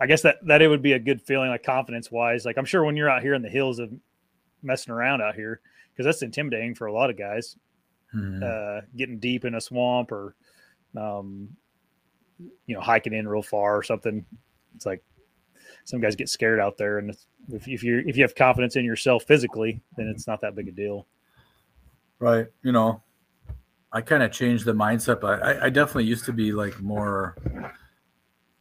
i 0.00 0.06
guess 0.06 0.22
that 0.22 0.36
that 0.46 0.60
it 0.60 0.68
would 0.68 0.82
be 0.82 0.92
a 0.92 0.98
good 0.98 1.22
feeling 1.22 1.48
like 1.48 1.62
confidence 1.62 2.10
wise 2.10 2.44
like 2.44 2.58
i'm 2.58 2.64
sure 2.66 2.84
when 2.84 2.96
you're 2.96 3.10
out 3.10 3.22
here 3.22 3.34
in 3.34 3.42
the 3.42 3.48
hills 3.48 3.78
of 3.78 3.90
messing 4.62 4.92
around 4.92 5.22
out 5.22 5.34
here 5.34 5.60
because 5.92 6.04
that's 6.04 6.22
intimidating 6.22 6.74
for 6.74 6.86
a 6.86 6.92
lot 6.92 7.10
of 7.10 7.16
guys 7.16 7.56
mm-hmm. 8.14 8.42
uh 8.42 8.80
getting 8.96 9.18
deep 9.18 9.44
in 9.44 9.54
a 9.54 9.60
swamp 9.60 10.12
or 10.12 10.34
um 10.96 11.48
you 12.66 12.74
know 12.74 12.80
hiking 12.80 13.12
in 13.12 13.28
real 13.28 13.42
far 13.42 13.76
or 13.76 13.82
something. 13.82 14.24
It's 14.74 14.86
like 14.86 15.02
some 15.84 16.00
guys 16.00 16.16
get 16.16 16.28
scared 16.28 16.60
out 16.60 16.76
there 16.76 16.98
and 16.98 17.10
if, 17.52 17.68
if 17.68 17.82
you 17.82 18.02
if 18.06 18.16
you 18.16 18.22
have 18.22 18.34
confidence 18.34 18.76
in 18.76 18.84
yourself 18.84 19.24
physically 19.24 19.80
then 19.96 20.08
it's 20.08 20.26
not 20.26 20.40
that 20.40 20.54
big 20.54 20.68
a 20.68 20.72
deal 20.72 21.06
Right. 22.24 22.46
You 22.62 22.72
know, 22.72 23.02
I 23.92 24.00
kind 24.00 24.22
of 24.22 24.32
changed 24.32 24.64
the 24.64 24.72
mindset, 24.72 25.20
but 25.20 25.42
I, 25.42 25.66
I 25.66 25.68
definitely 25.68 26.06
used 26.06 26.24
to 26.24 26.32
be 26.32 26.52
like 26.52 26.80
more 26.80 27.36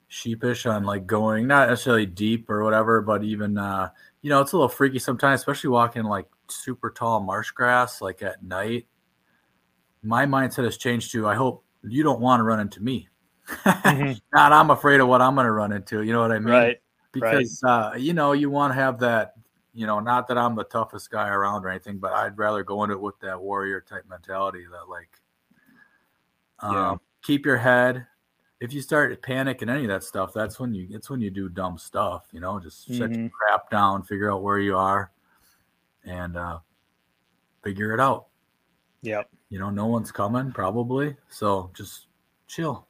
sheepish 0.09 0.65
on 0.65 0.83
like 0.83 1.07
going 1.07 1.47
not 1.47 1.69
necessarily 1.69 2.05
deep 2.05 2.49
or 2.49 2.65
whatever, 2.65 3.01
but 3.01 3.23
even 3.23 3.57
uh, 3.57 3.89
you 4.21 4.29
know, 4.29 4.41
it's 4.41 4.51
a 4.51 4.57
little 4.57 4.67
freaky 4.67 4.99
sometimes, 4.99 5.39
especially 5.39 5.69
walking 5.69 6.03
like 6.03 6.27
super 6.49 6.89
tall 6.89 7.21
marsh 7.21 7.51
grass 7.51 8.01
like 8.01 8.21
at 8.21 8.43
night. 8.43 8.85
My 10.01 10.25
mindset 10.25 10.65
has 10.65 10.75
changed 10.75 11.13
to 11.13 11.25
I 11.25 11.35
hope 11.35 11.63
you 11.83 12.03
don't 12.03 12.19
want 12.19 12.41
to 12.41 12.43
run 12.43 12.59
into 12.59 12.83
me. 12.83 13.07
Mm-hmm. 13.47 14.11
not 14.33 14.51
I'm 14.51 14.71
afraid 14.71 14.99
of 14.99 15.07
what 15.07 15.21
I'm 15.21 15.35
going 15.35 15.45
to 15.45 15.51
run 15.51 15.71
into. 15.71 16.01
You 16.01 16.11
know 16.11 16.19
what 16.19 16.33
I 16.33 16.39
mean? 16.39 16.53
Right. 16.53 16.77
Because 17.13 17.61
right. 17.63 17.93
uh, 17.93 17.95
you 17.95 18.11
know 18.11 18.33
you 18.33 18.49
want 18.49 18.73
to 18.73 18.75
have 18.75 18.99
that 18.99 19.35
you 19.73 19.87
know, 19.87 19.99
not 19.99 20.27
that 20.27 20.37
I'm 20.37 20.55
the 20.55 20.63
toughest 20.63 21.09
guy 21.09 21.29
around 21.29 21.65
or 21.65 21.69
anything, 21.69 21.97
but 21.97 22.13
I'd 22.13 22.37
rather 22.37 22.63
go 22.63 22.83
into 22.83 22.95
it 22.95 23.01
with 23.01 23.19
that 23.21 23.41
warrior 23.41 23.81
type 23.81 24.05
mentality 24.07 24.65
that 24.71 24.89
like 24.89 25.09
um, 26.59 26.73
yeah. 26.73 26.95
keep 27.23 27.45
your 27.45 27.57
head. 27.57 28.05
If 28.61 28.71
you 28.71 28.81
start 28.81 29.21
panicking 29.21 29.69
any 29.69 29.81
of 29.81 29.89
that 29.89 30.03
stuff, 30.03 30.31
that's 30.33 30.59
when 30.59 30.73
you 30.73 30.87
it's 30.91 31.09
when 31.09 31.19
you 31.19 31.29
do 31.29 31.49
dumb 31.49 31.77
stuff, 31.77 32.27
you 32.31 32.39
know, 32.39 32.59
just 32.59 32.89
mm-hmm. 32.89 33.01
set 33.01 33.11
your 33.11 33.29
crap 33.29 33.69
down, 33.69 34.03
figure 34.03 34.31
out 34.31 34.43
where 34.43 34.59
you 34.59 34.77
are 34.77 35.11
and 36.05 36.37
uh 36.37 36.59
figure 37.63 37.93
it 37.93 37.99
out. 37.99 38.27
Yep. 39.01 39.29
You 39.49 39.59
know, 39.59 39.69
no 39.69 39.87
one's 39.87 40.11
coming 40.11 40.51
probably. 40.51 41.15
So 41.29 41.71
just 41.73 42.07
chill. 42.47 42.87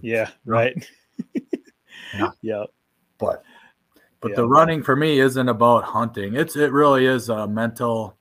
Yeah, 0.00 0.30
right. 0.46 0.74
yeah. 2.14 2.30
Yep. 2.40 2.66
But 3.18 3.44
but 4.22 4.30
yeah. 4.30 4.36
the 4.36 4.48
running 4.48 4.84
for 4.84 4.94
me 4.94 5.18
isn't 5.18 5.48
about 5.48 5.82
hunting. 5.82 6.36
It's 6.36 6.54
it 6.54 6.70
really 6.72 7.06
is 7.06 7.28
a 7.28 7.46
mental. 7.48 8.16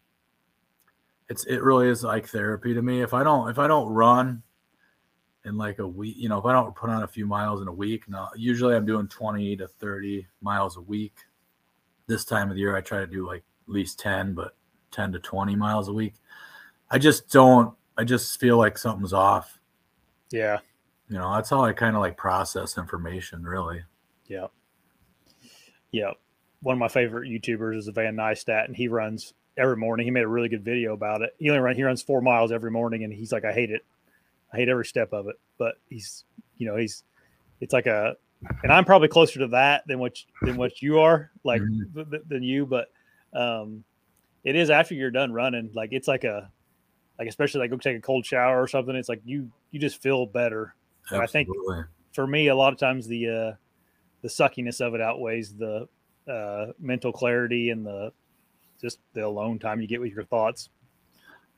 It's 1.30 1.46
it 1.46 1.62
really 1.62 1.88
is 1.88 2.04
like 2.04 2.28
therapy 2.28 2.74
to 2.74 2.82
me. 2.82 3.02
If 3.02 3.14
I 3.14 3.24
don't 3.24 3.50
if 3.50 3.60
I 3.60 3.68
don't 3.68 3.88
run 3.88 4.42
in 5.46 5.58
like 5.58 5.78
a 5.78 5.88
week, 5.88 6.16
you 6.18 6.28
know, 6.28 6.40
if 6.40 6.46
I 6.46 6.54
don't 6.54 6.76
put 6.76 6.90
on 6.90 7.04
a 7.04 7.08
few 7.08 7.28
miles 7.28 7.62
in 7.62 7.68
a 7.68 7.74
week, 7.74 8.10
now 8.10 8.30
usually 8.36 8.76
I'm 8.76 8.86
doing 8.86 9.08
20 9.08 9.56
to 9.58 9.68
30 9.68 10.28
miles 10.42 10.76
a 10.76 10.82
week. 10.82 11.14
This 12.08 12.26
time 12.26 12.50
of 12.50 12.56
the 12.56 12.62
year 12.62 12.76
I 12.76 12.82
try 12.82 13.00
to 13.00 13.08
do 13.08 13.28
like 13.28 13.44
at 13.68 13.74
least 13.74 14.00
10, 14.00 14.34
but 14.34 14.56
10 14.90 15.12
to 15.12 15.20
20 15.20 15.56
miles 15.56 15.88
a 15.88 15.94
week. 15.94 16.16
I 16.90 16.98
just 16.98 17.30
don't 17.30 17.76
I 17.96 18.04
just 18.06 18.40
feel 18.40 18.58
like 18.58 18.76
something's 18.76 19.14
off. 19.14 19.60
Yeah. 20.32 20.58
You 21.10 21.20
know, 21.20 21.32
that's 21.36 21.52
how 21.52 21.64
I 21.64 21.74
kind 21.74 21.96
of 21.96 22.02
like 22.02 22.18
process 22.18 22.80
information 22.80 23.44
really. 23.44 23.84
Yeah. 24.26 24.48
Yeah. 25.92 26.12
One 26.62 26.74
of 26.74 26.80
my 26.80 26.88
favorite 26.88 27.30
YouTubers 27.30 27.78
is 27.78 27.88
Van 27.88 28.16
Neistat, 28.16 28.66
and 28.66 28.76
he 28.76 28.88
runs 28.88 29.34
every 29.58 29.78
morning. 29.78 30.06
He 30.06 30.12
made 30.12 30.24
a 30.24 30.28
really 30.28 30.50
good 30.50 30.64
video 30.64 30.94
about 30.94 31.22
it. 31.22 31.36
He 31.40 31.50
only 31.50 31.62
run, 31.62 31.76
he 31.76 31.84
runs 31.84 32.02
four 32.04 32.22
miles 32.22 32.52
every 32.52 32.72
morning, 32.72 33.04
and 33.04 33.12
he's 33.12 33.32
like, 33.32 33.46
I 33.46 33.52
hate 33.52 33.72
it. 33.72 33.84
I 34.54 34.58
hate 34.58 34.70
every 34.70 34.86
step 34.86 35.12
of 35.14 35.28
it. 35.28 35.40
But 35.58 35.76
he's, 35.90 36.24
you 36.58 36.68
know, 36.68 36.76
he's, 36.78 37.04
it's 37.62 37.74
like 37.74 37.88
a, 37.88 38.16
and 38.64 38.72
I'm 38.72 38.86
probably 38.86 39.08
closer 39.08 39.40
to 39.40 39.48
that 39.50 39.86
than 39.88 40.00
what 40.00 40.18
than 40.42 40.58
what 40.58 40.82
you 40.82 41.00
are, 41.00 41.30
like 41.44 41.62
Mhm. 41.62 42.10
th- 42.10 42.24
than 42.28 42.42
you. 42.44 42.66
But 42.66 42.90
um, 43.34 43.84
it 44.44 44.56
is 44.56 44.70
after 44.72 44.96
you're 44.96 45.12
done 45.12 45.32
running, 45.32 45.70
like 45.74 45.90
it's 45.94 46.08
like 46.08 46.24
a, 46.24 46.50
like 47.20 47.28
especially 47.28 47.60
like 47.62 47.70
go 47.70 47.78
take 47.78 47.98
a 47.98 48.02
cold 48.02 48.26
shower 48.26 48.60
or 48.62 48.68
something. 48.68 48.96
It's 48.96 49.10
like 49.10 49.22
you 49.26 49.52
you 49.70 49.80
just 49.80 50.02
feel 50.02 50.26
better. 50.26 50.74
And 51.12 51.22
I 51.22 51.28
think- 51.28 51.50
For 52.14 52.26
me, 52.28 52.48
a 52.48 52.56
lot 52.56 52.74
of 52.74 52.80
times 52.80 53.08
the 53.08 53.30
uh, 53.30 53.54
the 54.22 54.28
suckiness 54.30 54.82
of 54.82 54.94
it 54.94 55.02
outweighs 55.02 55.54
the 55.56 55.88
uh, 56.28 56.68
mental 56.80 57.12
clarity 57.12 57.70
and 57.70 57.86
the 57.86 58.12
just 58.80 59.00
the 59.14 59.26
alone 59.26 59.60
time 59.60 59.82
you 59.82 59.88
get 59.88 60.02
with 60.02 60.12
your 60.12 60.24
thoughts. 60.24 60.70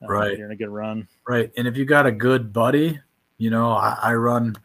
uh, 0.01 0.07
Right. 0.07 0.37
You're 0.37 0.47
in 0.47 0.51
a 0.51 0.57
good 0.57 0.69
run. 0.69 1.07
Right. 1.27 1.51
And 1.55 1.67
if 1.67 1.77
you 1.77 1.85
got 1.85 2.05
a 2.05 2.11
good 2.11 2.51
buddy, 2.51 2.99
you 3.37 3.49
know, 3.49 3.71
I, 3.71 3.97
I 4.01 4.13
run, 4.15 4.55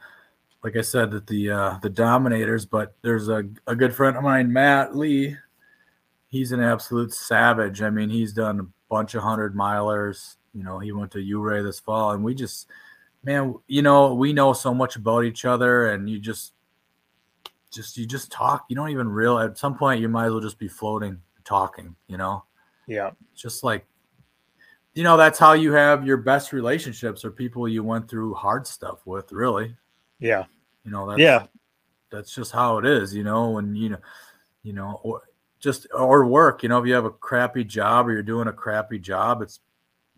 like 0.63 0.77
I 0.77 0.81
said, 0.81 1.11
that 1.13 1.27
the 1.27 1.51
uh, 1.51 1.79
the 1.83 1.91
Dominators, 1.91 2.67
but 2.67 2.97
there's 3.03 3.29
a, 3.29 3.45
a 3.67 3.77
good 3.77 3.95
friend 3.95 4.17
of 4.17 4.23
mine, 4.23 4.53
Matt 4.53 4.97
Lee. 4.97 5.37
He's 6.27 6.53
an 6.53 6.61
absolute 6.61 7.13
savage. 7.15 7.81
I 7.81 7.91
mean, 7.91 8.11
he's 8.11 8.33
done 8.33 8.61
a 8.61 8.67
bunch 8.89 9.15
of 9.15 9.23
hundred 9.23 9.55
milers. 9.55 10.37
You 10.53 10.63
know, 10.63 10.79
he 10.79 10.93
went 10.93 11.13
to 11.13 11.33
Ouray 11.35 11.63
this 11.63 11.81
fall, 11.81 12.11
and 12.11 12.23
we 12.23 12.35
just, 12.35 12.69
man, 13.23 13.55
you 13.67 13.83
know, 13.83 14.15
we 14.15 14.33
know 14.33 14.53
so 14.53 14.75
much 14.75 14.97
about 14.97 15.25
each 15.25 15.45
other, 15.45 15.91
and 15.91 16.11
you 16.11 16.19
just, 16.19 16.53
just 17.73 17.97
you 17.97 18.07
just 18.07 18.31
talk. 18.33 18.65
You 18.69 18.77
don't 18.77 18.91
even 18.91 19.09
realize. 19.09 19.51
At 19.51 19.59
some 19.59 19.77
point, 19.77 20.01
you 20.01 20.09
might 20.09 20.27
as 20.27 20.33
well 20.33 20.41
just 20.41 20.59
be 20.59 20.69
floating, 20.69 21.21
talking. 21.45 21.95
You 22.07 22.17
know 22.17 22.45
Yeah. 22.87 23.11
just 23.35 23.63
like 23.65 23.87
you 24.95 25.05
know 25.05 25.17
that's 25.17 25.39
how 25.39 25.53
you 25.53 25.73
have 25.73 26.07
your 26.07 26.17
best 26.17 26.53
relationships 26.53 27.25
or 27.25 27.31
people 27.31 27.69
you 27.69 27.85
went 27.85 28.09
through 28.09 28.35
hard 28.35 28.67
stuff 28.67 29.01
with 29.07 29.31
really 29.33 29.77
Yeah. 30.19 30.45
you 30.85 30.91
know 30.91 31.07
that's, 31.09 31.21
Yeah. 31.21 31.47
that's 32.11 32.35
just 32.35 32.51
how 32.53 32.79
it 32.79 32.87
is 32.87 33.15
you 33.15 33.23
know 33.23 33.51
when 33.51 33.77
you 33.77 33.91
know 33.91 33.99
you 34.63 34.73
know 34.73 34.99
or 35.05 35.23
just 35.61 35.87
or 35.95 36.27
work 36.27 36.63
you 36.63 36.69
know 36.69 36.79
if 36.81 36.87
you 36.87 36.95
have 36.95 37.05
a 37.05 37.11
crappy 37.11 37.65
job 37.65 38.09
or 38.09 38.13
you're 38.13 38.23
doing 38.23 38.49
a 38.49 38.53
crappy 38.53 38.99
job 38.99 39.43
it's 39.43 39.61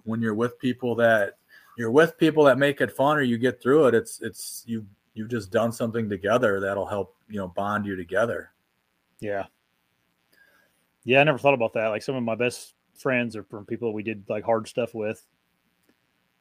when 0.05 0.23
you're 0.23 0.35
with 0.35 0.59
people 0.59 0.95
that 0.95 1.37
you're 1.77 1.91
with 1.91 2.17
people 2.17 2.45
that 2.45 2.57
make 2.59 2.81
it 2.81 2.93
fun 2.93 3.19
or 3.19 3.23
you 3.23 3.37
get 3.39 3.61
through 3.61 3.87
it 3.89 3.95
it's 3.95 4.21
it's 4.23 4.63
you 4.67 4.87
you've 5.20 5.30
just 5.30 5.50
done 5.52 5.70
something 5.70 6.09
together 6.09 6.61
that'll 6.61 6.87
help 6.87 7.14
you 7.28 7.37
know 7.37 7.48
bond 7.48 7.85
you 7.85 7.94
together 7.94 8.50
Yeah. 9.20 9.44
Yeah, 11.04 11.20
I 11.20 11.24
never 11.24 11.38
thought 11.38 11.54
about 11.54 11.74
that. 11.74 11.88
Like 11.88 12.02
some 12.02 12.14
of 12.14 12.22
my 12.22 12.35
best 12.35 12.74
friends 12.98 13.37
are 13.37 13.42
from 13.44 13.64
people 13.66 13.92
we 13.92 14.02
did 14.02 14.24
like 14.28 14.44
hard 14.44 14.66
stuff 14.66 14.94
with. 14.94 15.22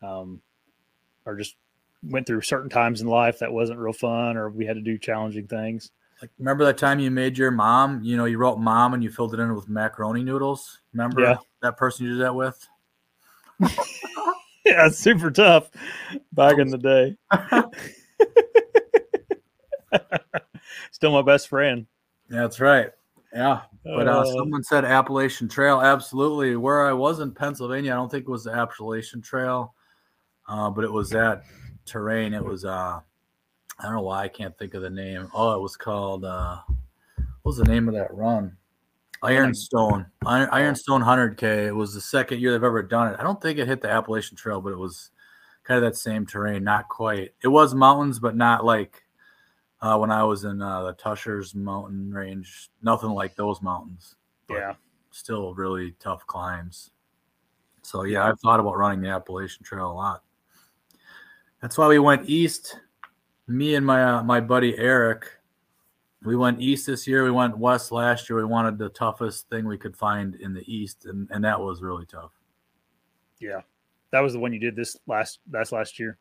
Um 0.02 0.42
or 1.26 1.36
just 1.36 1.56
went 2.04 2.26
through 2.26 2.42
certain 2.42 2.70
times 2.70 3.02
in 3.02 3.08
life 3.08 3.40
that 3.40 3.52
wasn't 3.52 3.80
real 3.80 3.92
fun 3.94 4.38
or 4.38 4.50
we 4.50 4.66
had 4.66 4.76
to 4.78 4.82
do 4.82 4.98
challenging 4.98 5.48
things. 5.48 5.92
Like, 6.22 6.32
remember 6.40 6.64
that 6.66 6.78
time 6.78 7.00
you 7.00 7.12
made 7.12 7.38
your 7.38 7.52
mom? 7.52 8.02
You 8.04 8.16
know, 8.18 8.26
you 8.26 8.38
wrote 8.38 8.58
mom 8.60 8.94
and 8.94 9.04
you 9.04 9.10
filled 9.12 9.34
it 9.34 9.40
in 9.42 9.54
with 9.56 9.68
macaroni 9.70 10.24
noodles. 10.24 10.80
Remember 10.94 11.22
Yeah. 11.22 11.38
that 11.62 11.76
person 11.78 12.06
you 12.06 12.14
did 12.14 12.22
that 12.22 12.36
with? 12.36 12.66
Yeah, 14.66 14.90
super 14.90 15.32
tough 15.32 15.72
back 16.34 16.60
in 16.60 16.68
the 16.70 16.78
day. 16.78 17.16
Still 20.92 21.12
my 21.12 21.22
best 21.22 21.48
friend. 21.48 21.86
That's 22.30 22.60
right. 22.60 22.90
Yeah. 23.34 23.62
But 23.84 24.08
uh, 24.08 24.22
Uh, 24.22 24.26
someone 24.26 24.64
said 24.64 24.86
Appalachian 24.86 25.48
Trail. 25.48 25.82
Absolutely. 25.82 26.56
Where 26.56 26.88
I 26.88 26.94
was 26.94 27.20
in 27.20 27.32
Pennsylvania, 27.32 27.94
I 27.94 27.96
don't 27.96 28.10
think 28.10 28.28
it 28.28 28.32
was 28.32 28.44
the 28.44 28.52
Appalachian 28.52 29.22
Trail, 29.22 29.74
uh, 30.48 30.70
but 30.70 30.84
it 30.84 30.92
was 30.92 31.10
that 31.12 31.44
terrain. 31.86 32.34
It 32.34 32.44
was, 32.44 32.66
uh, 32.66 33.00
I 33.80 33.84
don't 33.84 33.94
know 33.94 34.02
why 34.02 34.24
I 34.24 34.28
can't 34.28 34.58
think 34.58 34.74
of 34.74 34.82
the 34.82 34.90
name. 34.90 35.30
Oh, 35.34 35.56
it 35.56 35.62
was 35.62 35.78
called, 35.78 36.26
uh, 36.26 36.58
what 37.18 37.28
was 37.44 37.58
the 37.58 37.66
name 37.66 37.88
of 37.88 37.94
that 37.96 38.14
run? 38.14 38.58
Ironstone. 39.22 40.06
Iron, 40.26 40.50
Ironstone 40.52 41.02
100K. 41.02 41.68
It 41.68 41.76
was 41.76 41.94
the 41.94 42.02
second 42.02 42.40
year 42.40 42.52
they've 42.52 42.64
ever 42.64 42.84
done 42.84 43.14
it. 43.14 43.20
I 43.20 43.24
don't 43.24 43.42
think 43.42 43.60
it 43.60 43.68
hit 43.68 43.82
the 43.82 43.90
Appalachian 43.90 44.38
Trail, 44.38 44.62
but 44.62 44.72
it 44.72 44.78
was 44.78 45.12
kind 45.64 45.84
of 45.84 45.92
that 45.92 45.98
same 45.98 46.26
terrain. 46.26 46.64
Not 46.64 46.88
quite. 46.88 47.34
It 47.44 47.50
was 47.50 47.76
mountains, 47.76 48.20
but 48.20 48.36
not 48.36 48.64
like 48.64 49.04
uh, 49.82 49.98
when 49.98 50.12
I 50.12 50.24
was 50.24 50.44
in 50.44 50.62
uh, 50.62 50.84
the 50.84 50.94
Tushars 50.94 51.56
mountain 51.56 52.12
range. 52.12 52.70
Nothing 52.82 53.12
like 53.12 53.36
those 53.36 53.62
mountains. 53.62 54.16
but 54.48 54.56
yeah. 54.56 54.74
Still 55.12 55.56
really 55.56 55.96
tough 56.00 56.26
climbs. 56.28 56.92
So 57.82 58.04
yeah, 58.04 58.28
I've 58.28 58.40
thought 58.40 58.60
about 58.60 58.78
running 58.78 59.02
the 59.02 59.10
Appalachian 59.10 59.64
Trail 59.64 59.92
a 59.92 59.94
lot. 59.94 60.24
That's 61.62 61.78
why 61.78 61.88
we 61.88 62.00
went 62.00 62.30
east. 62.30 62.80
Me 63.48 63.76
and 63.76 63.86
my 63.86 64.04
uh, 64.04 64.24
my 64.24 64.40
buddy 64.40 64.78
Eric, 64.78 65.26
we 66.24 66.36
went 66.36 66.62
east 66.62 66.86
this 66.86 67.08
year. 67.08 67.24
We 67.24 67.32
went 67.32 67.58
west 67.58 67.92
last 67.92 68.30
year. 68.30 68.38
We 68.38 68.46
wanted 68.46 68.78
the 68.78 68.90
toughest 68.90 69.50
thing 69.50 69.68
we 69.68 69.78
could 69.78 69.96
find 69.98 70.36
in 70.36 70.54
the 70.54 70.64
east, 70.72 71.06
and, 71.06 71.28
and 71.32 71.44
that 71.44 71.60
was 71.60 71.82
really 71.82 72.06
tough. 72.06 72.32
Yeah. 73.40 73.62
That 74.12 74.22
was 74.22 74.34
the 74.34 74.40
one 74.40 74.54
you 74.54 74.60
did 74.60 74.76
this 74.76 74.98
last 75.08 75.40
that's 75.50 75.72
last 75.72 76.00
year. 76.00 76.18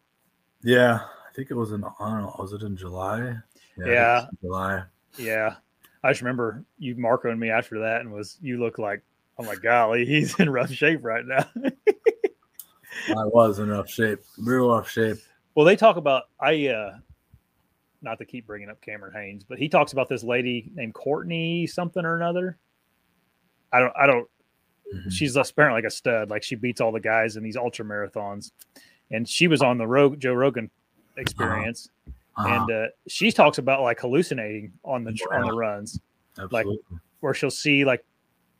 Yeah, 0.63 1.01
I 1.01 1.33
think 1.35 1.51
it 1.51 1.55
was 1.55 1.73
in 1.73 1.85
I 1.85 2.11
don't 2.11 2.23
know, 2.23 2.37
was 2.39 2.53
it 2.53 2.63
in 2.63 2.77
July? 2.77 3.37
I 3.79 3.85
think 3.85 3.89
it 3.91 3.93
Yeah. 3.95 4.27
July. 4.43 4.83
Yeah. 5.17 5.55
I 6.05 6.11
just 6.11 6.21
remember 6.23 6.65
you 6.79 6.95
marcoing 6.97 7.39
me 7.39 7.51
after 7.51 7.81
that 7.81 8.01
and 8.03 8.13
was 8.13 8.39
you 8.41 8.59
look 8.61 8.79
like 8.79 9.03
oh 9.39 9.45
my 9.45 9.55
golly, 9.57 10.05
he's 10.07 10.39
in 10.39 10.51
rough 10.51 10.71
shape 10.71 11.01
right 11.03 11.25
now. 11.25 11.47
I 13.11 13.25
was 13.25 13.59
in 13.59 13.69
rough 13.69 13.89
shape, 13.91 14.21
real 14.39 14.69
rough 14.71 14.91
shape. 14.91 15.19
Well, 15.55 15.65
they 15.67 15.77
talk 15.77 15.97
about 15.97 16.25
I 16.41 16.69
uh 16.69 16.99
not 18.01 18.19
to 18.19 18.25
keep 18.25 18.47
bringing 18.47 18.69
up 18.71 18.81
Cameron 18.81 19.13
Hanes, 19.15 19.43
but 19.45 19.59
he 19.59 19.69
talks 19.69 19.93
about 19.93 20.09
this 20.09 20.23
lady 20.23 20.71
named 20.75 20.95
Courtney 20.95 21.67
something 21.67 22.05
or 22.05 22.17
another. 22.17 22.57
I 23.73 23.81
don't 23.81 23.93
I 23.97 24.07
don't 24.07 24.29
Mhm. 24.95 25.13
she's 25.13 25.37
apparently 25.37 25.79
like 25.83 25.87
a 25.89 25.95
stud. 25.95 26.31
Like 26.31 26.43
she 26.43 26.55
beats 26.55 26.81
all 26.81 26.93
the 26.93 27.01
guys 27.01 27.37
in 27.37 27.43
these 27.43 27.57
ultra 27.59 27.85
marathons. 27.85 28.53
And 29.11 29.29
she 29.29 29.47
was 29.47 29.61
on 29.63 29.77
the 29.79 29.87
Rog- 29.87 30.19
Joe 30.21 30.33
Rogan 30.35 30.71
experience. 31.17 31.91
Uh-huh. 32.07 32.13
And 32.39 32.71
uh, 32.71 32.87
she 33.09 33.33
talks 33.33 33.59
about 33.59 33.83
like 33.83 34.01
hallucinating 34.01 34.73
on 34.85 35.05
the 35.05 35.11
on 35.33 35.47
the 35.47 35.53
runs 35.53 36.01
Absolutely. 36.39 36.79
where 37.21 37.35
she'll 37.35 37.51
see 37.51 37.85
like 37.85 38.05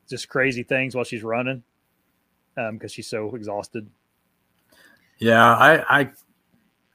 just 0.09 0.29
crazy 0.29 0.63
things 0.63 0.95
while 0.95 1.05
she's 1.05 1.23
running. 1.23 1.63
Um, 2.57 2.77
because 2.77 2.93
she's 2.93 3.07
so 3.07 3.33
exhausted. 3.37 3.89
Yeah, 5.19 5.45
I, 5.45 6.01
I 6.01 6.11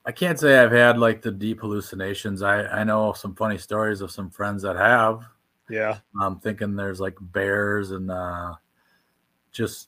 I 0.05 0.11
can't 0.11 0.37
say 0.37 0.59
I've 0.59 0.71
had 0.71 0.97
like 0.97 1.21
the 1.21 1.31
deep 1.31 1.61
hallucinations. 1.61 2.41
I 2.41 2.63
I 2.65 2.83
know 2.83 3.13
some 3.13 3.33
funny 3.35 3.57
stories 3.57 4.01
of 4.01 4.11
some 4.11 4.29
friends 4.29 4.63
that 4.63 4.75
have. 4.75 5.23
Yeah. 5.69 5.99
I'm 6.19 6.39
thinking 6.39 6.75
there's 6.75 6.99
like 6.99 7.15
bears 7.19 7.91
and 7.91 8.11
uh, 8.11 8.55
just 9.53 9.87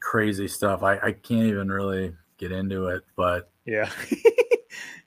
crazy 0.00 0.48
stuff. 0.48 0.82
I 0.82 0.98
I 0.98 1.12
can't 1.12 1.46
even 1.46 1.70
really 1.70 2.14
get 2.36 2.50
into 2.50 2.88
it, 2.88 3.04
but 3.14 3.50
Yeah. 3.64 3.88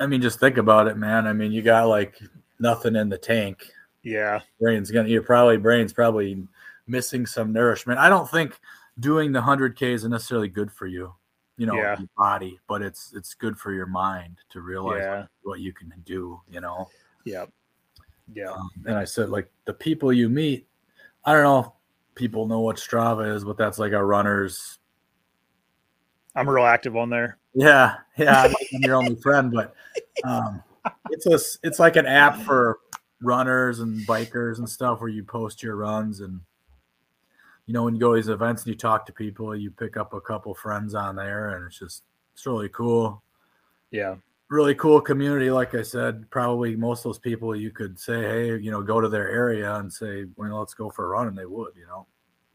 I 0.00 0.06
mean, 0.06 0.20
just 0.22 0.40
think 0.40 0.56
about 0.56 0.88
it, 0.88 0.96
man. 0.96 1.26
I 1.26 1.32
mean, 1.32 1.52
you 1.52 1.62
got 1.62 1.88
like 1.88 2.18
nothing 2.58 2.96
in 2.96 3.08
the 3.08 3.18
tank. 3.18 3.70
yeah. 4.02 4.40
Brain's 4.60 4.90
gonna. 4.90 5.08
Your 5.08 5.22
probably 5.22 5.56
brain's 5.56 5.92
probably 5.92 6.46
missing 6.86 7.26
some 7.26 7.52
nourishment. 7.52 7.98
I 7.98 8.08
don't 8.08 8.28
think 8.28 8.58
doing 8.98 9.32
the 9.32 9.40
hundred 9.40 9.76
k 9.76 9.92
is 9.92 10.04
necessarily 10.04 10.48
good 10.48 10.70
for 10.72 10.86
you. 10.86 11.14
You 11.56 11.66
know, 11.66 11.74
Yeah. 11.76 11.98
your 11.98 12.08
body, 12.16 12.58
but 12.66 12.82
it's 12.82 13.12
it's 13.14 13.34
good 13.34 13.58
for 13.58 13.72
your 13.72 13.86
mind 13.86 14.38
to 14.50 14.60
realize 14.60 15.00
Yeah. 15.02 15.26
what 15.42 15.60
you 15.60 15.72
can 15.72 15.92
do. 16.04 16.40
You 16.50 16.60
know. 16.60 16.88
Yeah. 17.24 17.46
Yeah. 18.32 18.50
Um, 18.52 18.70
and 18.86 18.96
I 18.96 19.04
said, 19.04 19.28
like 19.28 19.50
the 19.66 19.74
people 19.74 20.12
you 20.12 20.28
meet, 20.28 20.66
I 21.24 21.32
don't 21.32 21.42
know 21.44 21.58
if 21.60 21.66
people 22.14 22.46
know 22.46 22.60
what 22.60 22.76
Strava 22.76 23.32
is, 23.34 23.44
but 23.44 23.56
that's 23.56 23.78
like 23.78 23.92
a 23.92 24.04
runner's. 24.04 24.78
I'm 26.34 26.48
real 26.48 26.64
active 26.64 26.96
on 26.96 27.10
there. 27.10 27.38
Yeah, 27.54 27.96
yeah, 28.16 28.42
I'm 28.42 28.80
your 28.80 28.96
only 28.96 29.16
friend, 29.16 29.52
but 29.52 29.74
um, 30.24 30.62
it's 31.10 31.26
a 31.26 31.38
it's 31.66 31.78
like 31.78 31.96
an 31.96 32.06
app 32.06 32.40
for 32.42 32.78
runners 33.20 33.80
and 33.80 34.06
bikers 34.06 34.58
and 34.58 34.68
stuff 34.68 35.00
where 35.00 35.10
you 35.10 35.22
post 35.22 35.62
your 35.62 35.76
runs 35.76 36.20
and 36.20 36.40
you 37.66 37.74
know 37.74 37.84
when 37.84 37.94
you 37.94 38.00
go 38.00 38.10
to 38.14 38.16
these 38.16 38.28
events 38.28 38.62
and 38.62 38.72
you 38.72 38.78
talk 38.78 39.06
to 39.06 39.12
people, 39.12 39.54
you 39.54 39.70
pick 39.70 39.96
up 39.96 40.14
a 40.14 40.20
couple 40.20 40.54
friends 40.54 40.94
on 40.94 41.16
there, 41.16 41.56
and 41.56 41.66
it's 41.66 41.78
just 41.78 42.04
it's 42.34 42.46
really 42.46 42.68
cool. 42.70 43.22
Yeah. 43.90 44.16
really 44.48 44.74
cool 44.74 45.00
community. 45.00 45.50
Like 45.50 45.74
I 45.74 45.82
said, 45.82 46.30
probably 46.30 46.76
most 46.76 47.00
of 47.00 47.04
those 47.04 47.18
people 47.18 47.54
you 47.54 47.70
could 47.70 47.98
say, 47.98 48.22
hey, 48.22 48.58
you 48.58 48.70
know, 48.70 48.82
go 48.82 49.00
to 49.00 49.08
their 49.08 49.28
area 49.30 49.74
and 49.76 49.92
say, 49.92 50.24
well, 50.36 50.58
let's 50.58 50.74
go 50.74 50.88
for 50.90 51.04
a 51.04 51.08
run, 51.08 51.28
and 51.28 51.36
they 51.36 51.46
would, 51.46 51.72
you 51.76 51.86
know. 51.86 52.06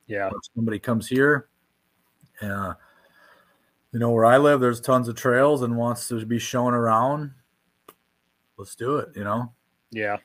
Yeah. 0.08 0.28
If 0.28 0.38
somebody 0.56 0.80
comes 0.80 1.08
here, 1.08 1.50
uh, 2.42 2.74
you 3.98 4.00
know, 4.00 4.12
where 4.12 4.26
I 4.26 4.38
live, 4.38 4.60
there's 4.60 4.80
tons 4.80 5.08
of 5.08 5.16
trails 5.16 5.64
and 5.64 5.76
wants 5.76 6.08
to 6.10 6.24
be 6.24 6.38
shown 6.38 6.76
around. 6.76 7.32
Let's 8.56 8.76
do 8.76 8.98
it, 8.98 9.10
you 9.16 9.24
know. 9.24 9.52
Yeah. 9.90 10.18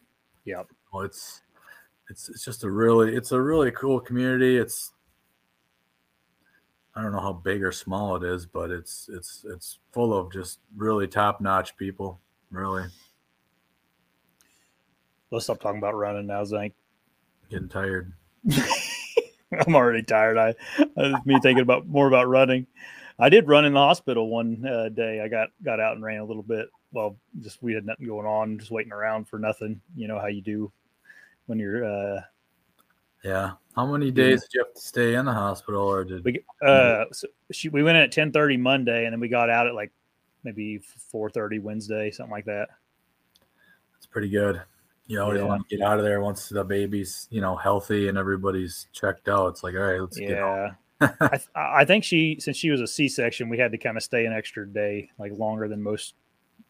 Yeah. 0.45 0.65
Well, 0.93 1.05
it's 1.05 1.41
it's 2.11 2.29
it's 2.29 2.45
just 2.45 2.65
a 2.65 2.71
really 2.71 3.17
it's 3.17 3.33
a 3.33 3.41
really 3.41 3.71
cool 3.71 3.99
community. 3.99 4.59
It's 4.59 4.93
I 6.95 7.01
don't 7.01 7.13
know 7.13 7.21
how 7.21 7.33
big 7.33 7.63
or 7.63 7.73
small 7.73 8.15
it 8.17 8.25
is, 8.25 8.45
but 8.45 8.71
it's 8.71 9.09
it's 9.11 9.43
it's 9.49 9.79
full 9.91 10.13
of 10.13 10.31
just 10.31 10.59
really 10.77 11.09
top 11.09 11.41
notch 11.41 11.75
people. 11.79 12.21
Really 12.51 12.85
Let's 15.31 15.47
stop 15.47 15.61
talking 15.61 15.79
about 15.79 15.95
running 15.95 16.27
now, 16.27 16.45
Zank. 16.45 16.75
getting 17.49 17.71
tired. 17.71 18.13
I'm 19.67 19.75
already 19.75 20.03
tired. 20.03 20.37
I, 20.37 20.55
I 20.99 21.15
me 21.25 21.41
thinking 21.41 21.63
about 21.63 21.87
more 21.87 22.07
about 22.07 22.29
running. 22.29 22.67
I 23.23 23.29
did 23.29 23.47
run 23.47 23.65
in 23.65 23.73
the 23.73 23.79
hospital 23.79 24.29
one 24.29 24.67
uh, 24.67 24.89
day. 24.89 25.21
I 25.21 25.29
got 25.29 25.51
got 25.63 25.79
out 25.79 25.95
and 25.95 26.03
ran 26.03 26.19
a 26.19 26.25
little 26.25 26.43
bit. 26.43 26.69
Well, 26.91 27.17
just 27.41 27.63
we 27.63 27.73
had 27.73 27.87
nothing 27.87 28.09
going 28.09 28.27
on, 28.27 28.59
just 28.59 28.73
waiting 28.73 28.93
around 28.93 29.29
for 29.29 29.39
nothing. 29.39 29.81
You 29.95 30.09
know 30.09 30.19
how 30.19 30.27
you 30.27 30.43
do 30.43 30.73
when 31.47 31.61
you're. 31.61 31.85
Uh, 31.85 32.21
Yeah. 33.23 33.53
How 33.77 33.87
many 33.87 34.11
days 34.11 34.43
did 34.43 34.55
you 34.55 34.65
have 34.65 34.75
to 34.75 34.81
stay 34.81 35.15
in 35.15 35.25
the 35.25 35.33
hospital, 35.33 35.83
or 35.83 36.03
did 36.05 36.25
we 36.25 36.45
uh, 36.67 37.05
so 37.13 37.29
she, 37.53 37.69
we 37.69 37.85
went 37.85 37.97
in 37.97 38.03
at 38.03 38.13
10:30 38.13 38.59
Monday, 38.59 39.05
and 39.05 39.13
then 39.13 39.21
we 39.21 39.29
got 39.29 39.49
out 39.49 39.69
at 39.69 39.75
like 39.77 39.93
maybe 40.43 40.81
4:30 41.15 41.61
Wednesday, 41.63 42.11
something 42.11 42.33
like 42.33 42.47
that. 42.47 42.71
it's 43.97 44.07
pretty 44.07 44.31
good? 44.31 44.61
You 45.07 45.21
always 45.23 45.41
Yeah. 45.41 45.47
want 45.47 45.69
to 45.69 45.77
get 45.77 45.87
out 45.87 45.99
of 45.99 46.05
there 46.05 46.21
once 46.21 46.49
the 46.49 46.65
baby's 46.65 47.29
you 47.31 47.41
know 47.41 47.55
healthy 47.55 48.09
and 48.09 48.19
everybody's 48.19 48.89
checked 48.93 49.29
out. 49.29 49.47
It's 49.51 49.63
like 49.63 49.77
all 49.77 49.81
right, 49.83 50.01
let's 50.01 50.19
get 50.19 50.39
home. 50.41 50.77
I, 51.21 51.29
th- 51.29 51.49
I 51.55 51.85
think 51.85 52.05
she, 52.05 52.37
since 52.41 52.57
she 52.57 52.71
was 52.71 52.81
a 52.81 52.87
C 52.87 53.09
section, 53.09 53.49
we 53.49 53.59
had 53.59 53.73
to 53.73 53.79
kind 53.79 53.97
of 53.97 54.03
stay 54.03 54.25
an 54.27 54.33
extra 54.33 54.67
day, 54.67 55.11
like 55.19 55.33
longer 55.33 55.69
than 55.69 55.83
most 55.83 56.15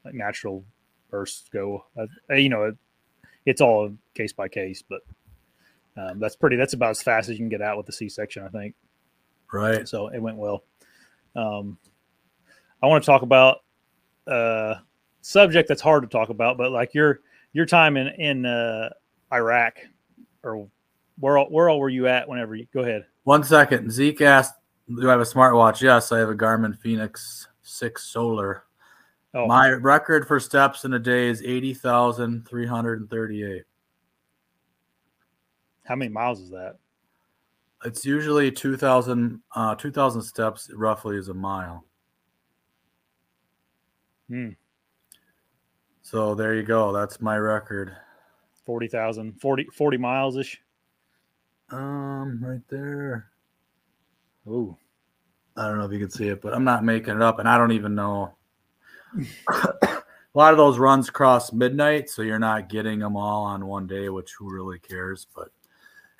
like, 0.04 0.14
natural 0.14 0.64
births 1.10 1.44
go. 1.52 1.84
Uh, 1.98 2.34
you 2.34 2.48
know, 2.48 2.64
it, 2.64 2.76
it's 3.46 3.60
all 3.60 3.92
case 4.14 4.32
by 4.32 4.48
case, 4.48 4.82
but 4.82 5.00
um, 5.96 6.18
that's 6.18 6.36
pretty. 6.36 6.56
That's 6.56 6.72
about 6.72 6.90
as 6.90 7.02
fast 7.02 7.28
as 7.28 7.32
you 7.32 7.38
can 7.38 7.48
get 7.48 7.62
out 7.62 7.76
with 7.76 7.86
the 7.86 7.92
C 7.92 8.08
section, 8.08 8.44
I 8.44 8.48
think. 8.48 8.74
right. 9.52 9.86
So 9.86 10.08
it 10.08 10.20
went 10.20 10.36
well. 10.36 10.64
Um, 11.36 11.78
I 12.82 12.86
want 12.86 13.02
to 13.04 13.06
talk 13.06 13.22
about 13.22 13.58
a 14.26 14.76
subject 15.20 15.68
that's 15.68 15.82
hard 15.82 16.02
to 16.02 16.08
talk 16.08 16.28
about, 16.28 16.56
but 16.58 16.72
like 16.72 16.94
your 16.94 17.20
your 17.52 17.66
time 17.66 17.96
in 17.96 18.08
in 18.20 18.46
uh, 18.46 18.90
Iraq, 19.32 19.78
or 20.42 20.68
where 21.18 21.38
all, 21.38 21.46
where 21.46 21.68
all 21.68 21.78
were 21.78 21.88
you 21.88 22.08
at? 22.08 22.28
Whenever 22.28 22.54
you 22.54 22.66
go 22.72 22.80
ahead. 22.80 23.06
One 23.24 23.44
second. 23.44 23.90
Zeke 23.92 24.20
asked, 24.22 24.54
"Do 24.88 25.08
I 25.08 25.12
have 25.12 25.20
a 25.20 25.24
smartwatch?" 25.24 25.80
Yes, 25.80 26.10
I 26.12 26.18
have 26.18 26.28
a 26.28 26.34
Garmin 26.34 26.76
Fenix 26.78 27.48
Six 27.62 28.04
Solar. 28.04 28.64
Oh, 29.34 29.46
My 29.46 29.70
record 29.70 30.26
for 30.26 30.38
steps 30.40 30.84
in 30.84 30.92
a 30.94 30.98
day 30.98 31.28
is 31.28 31.42
eighty 31.42 31.72
thousand 31.72 32.46
three 32.48 32.66
hundred 32.66 33.00
and 33.00 33.08
thirty-eight. 33.10 33.64
how 35.84 35.96
many 35.96 36.10
miles 36.10 36.40
is 36.40 36.50
that? 36.50 36.76
It's 37.84 38.04
usually 38.06 38.52
2,000 38.52 39.42
uh, 39.56 39.74
2,000 39.74 40.22
steps 40.22 40.70
roughly 40.72 41.16
is 41.16 41.28
a 41.28 41.34
mile. 41.34 41.84
Hmm. 44.28 44.50
So 46.02 46.36
there 46.36 46.54
you 46.54 46.62
go. 46.62 46.92
That's 46.92 47.20
my 47.20 47.36
record. 47.36 47.96
40,000, 48.64 49.40
40, 49.40 49.64
40 49.72 49.96
miles 49.96 50.36
ish. 50.36 50.61
Um, 51.72 52.38
right 52.42 52.60
there. 52.68 53.30
Ooh. 54.46 54.76
I 55.56 55.66
don't 55.66 55.78
know 55.78 55.84
if 55.84 55.92
you 55.92 55.98
can 55.98 56.10
see 56.10 56.28
it, 56.28 56.40
but 56.40 56.54
I'm 56.54 56.64
not 56.64 56.84
making 56.84 57.14
it 57.16 57.22
up, 57.22 57.38
and 57.38 57.48
I 57.48 57.58
don't 57.58 57.72
even 57.72 57.94
know. 57.94 58.34
a 59.52 60.02
lot 60.34 60.52
of 60.52 60.58
those 60.58 60.78
runs 60.78 61.10
cross 61.10 61.52
midnight, 61.52 62.08
so 62.08 62.22
you're 62.22 62.38
not 62.38 62.68
getting 62.68 62.98
them 62.98 63.16
all 63.16 63.44
on 63.44 63.66
one 63.66 63.86
day, 63.86 64.08
which 64.08 64.32
who 64.38 64.50
really 64.50 64.78
cares? 64.78 65.26
But 65.34 65.48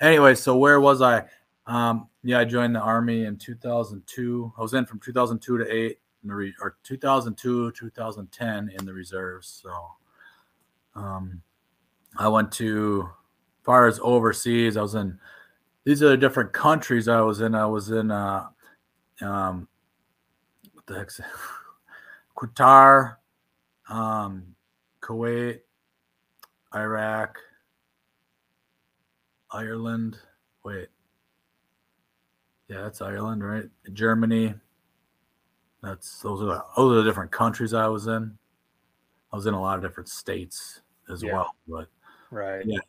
anyway, 0.01 0.35
so 0.35 0.57
where 0.57 0.79
was 0.79 1.01
I? 1.01 1.25
Um, 1.65 2.09
yeah, 2.23 2.39
I 2.39 2.45
joined 2.45 2.75
the 2.75 2.79
army 2.79 3.25
in 3.25 3.37
2002. 3.37 4.53
I 4.57 4.61
was 4.61 4.73
in 4.73 4.85
from 4.85 4.99
2002 4.99 5.57
to 5.57 5.71
eight, 5.71 5.99
in 6.21 6.29
the 6.29 6.35
re- 6.35 6.55
or 6.61 6.77
2002 6.83 7.71
2010 7.71 8.71
in 8.77 8.85
the 8.85 8.93
reserves. 8.93 9.61
So, 9.63 9.73
um, 10.95 11.41
I 12.17 12.27
went 12.27 12.51
to, 12.53 13.09
as 13.09 13.65
far 13.65 13.87
as 13.87 13.99
overseas, 14.01 14.77
I 14.77 14.81
was 14.81 14.95
in. 14.95 15.19
These 15.85 16.01
are 16.01 16.09
the 16.09 16.17
different 16.17 16.53
countries 16.53 17.07
I 17.07 17.21
was 17.21 17.41
in. 17.41 17.55
I 17.55 17.65
was 17.65 17.91
in. 17.91 18.09
Uh, 18.09 18.47
um, 19.21 19.67
what 20.73 20.85
the 20.85 20.95
heck's? 20.97 21.19
Qatar, 22.37 23.17
um, 23.89 24.43
Kuwait, 25.01 25.59
Iraq, 26.73 27.37
Ireland. 29.51 30.17
Wait, 30.63 30.87
yeah, 32.69 32.81
that's 32.81 33.01
Ireland, 33.01 33.43
right? 33.43 33.65
Germany. 33.93 34.53
That's 35.83 36.21
those 36.21 36.41
are 36.41 36.45
the, 36.45 36.63
those 36.77 36.93
are 36.93 36.95
the 37.03 37.09
different 37.09 37.31
countries 37.31 37.73
I 37.73 37.87
was 37.87 38.07
in. 38.07 38.37
I 39.31 39.35
was 39.35 39.45
in 39.45 39.53
a 39.53 39.61
lot 39.61 39.77
of 39.77 39.83
different 39.83 40.07
states 40.09 40.81
as 41.11 41.21
Yeah. 41.21 41.33
well, 41.33 41.55
but 41.67 41.89
Right. 42.31 42.65
Yeah. 42.65 42.79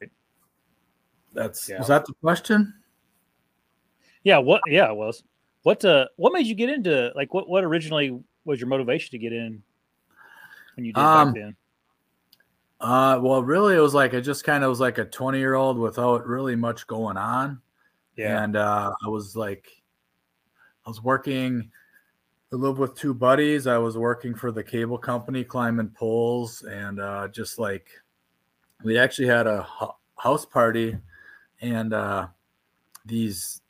that's 1.33 1.69
Yeah. 1.69 1.79
was 1.79 1.89
that 1.89 2.07
the 2.07 2.15
question? 2.23 2.73
Yeah. 4.25 4.39
What, 4.39 4.63
yeah, 4.67 4.91
it 4.91 4.97
was. 4.97 5.23
What, 5.63 5.85
uh, 5.85 6.07
what 6.17 6.33
made 6.33 6.47
you 6.47 6.55
get 6.55 6.69
into, 6.69 7.13
like, 7.15 7.33
what, 7.33 7.49
what 7.49 7.65
originally 7.65 8.19
was 8.45 8.61
your 8.61 8.69
motivation 8.69 9.13
to 9.13 9.19
get 9.19 9.33
in 9.33 9.63
when 10.77 10.85
you 10.85 10.93
did 10.93 11.01
Um, 11.01 11.33
back 11.33 11.43
then? 11.43 11.57
Uh, 12.81 13.19
well, 13.23 13.43
really, 13.43 13.77
it 13.77 13.81
was 13.81 13.95
like 13.95 14.13
I 14.13 14.21
just 14.21 14.45
kind 14.45 14.63
of 14.63 14.69
was 14.69 14.81
like 14.81 14.99
a 14.99 15.07
20 15.07 15.39
year 15.39 15.55
old 15.55 15.79
without 15.79 16.27
really 16.27 16.55
much 16.55 16.87
going 16.87 17.17
on. 17.17 17.61
Yeah. 18.17 18.43
And 18.43 18.57
uh, 18.57 18.93
I 19.05 19.09
was 19.09 19.37
like, 19.37 19.69
I 20.87 20.91
was 20.91 21.03
working. 21.03 21.71
I 22.53 22.57
lived 22.57 22.79
with 22.79 22.95
two 22.95 23.15
buddies. 23.15 23.67
I 23.67 23.79
was 23.79 23.97
working 23.97 24.35
for 24.35 24.53
the 24.53 24.63
cable 24.63 24.99
company, 24.99 25.45
climbing 25.45 25.89
poles, 25.89 26.63
and 26.63 27.01
uh, 27.01 27.29
just 27.29 27.59
like 27.59 27.89
we 28.85 28.99
actually 28.99 29.29
had 29.29 29.47
a 29.47 29.67
house 30.17 30.45
party, 30.45 30.97
and 31.63 31.95
uh, 31.95 32.27
these 33.07 33.63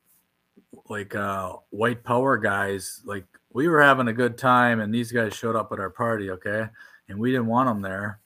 like 0.89 1.15
uh, 1.15 1.55
white 1.71 2.05
power 2.05 2.37
guys, 2.39 3.01
like 3.05 3.27
we 3.53 3.69
were 3.69 3.83
having 3.83 4.09
a 4.09 4.13
good 4.13 4.39
time, 4.39 4.81
and 4.81 4.95
these 4.95 5.13
guys 5.13 5.35
showed 5.35 5.57
up 5.57 5.73
at 5.73 5.81
our 5.81 5.91
party. 5.91 6.31
Okay, 6.31 6.67
and 7.09 7.19
we 7.19 7.31
didn't 7.31 7.47
want 7.47 7.69
them 7.69 7.83
there, 7.83 8.21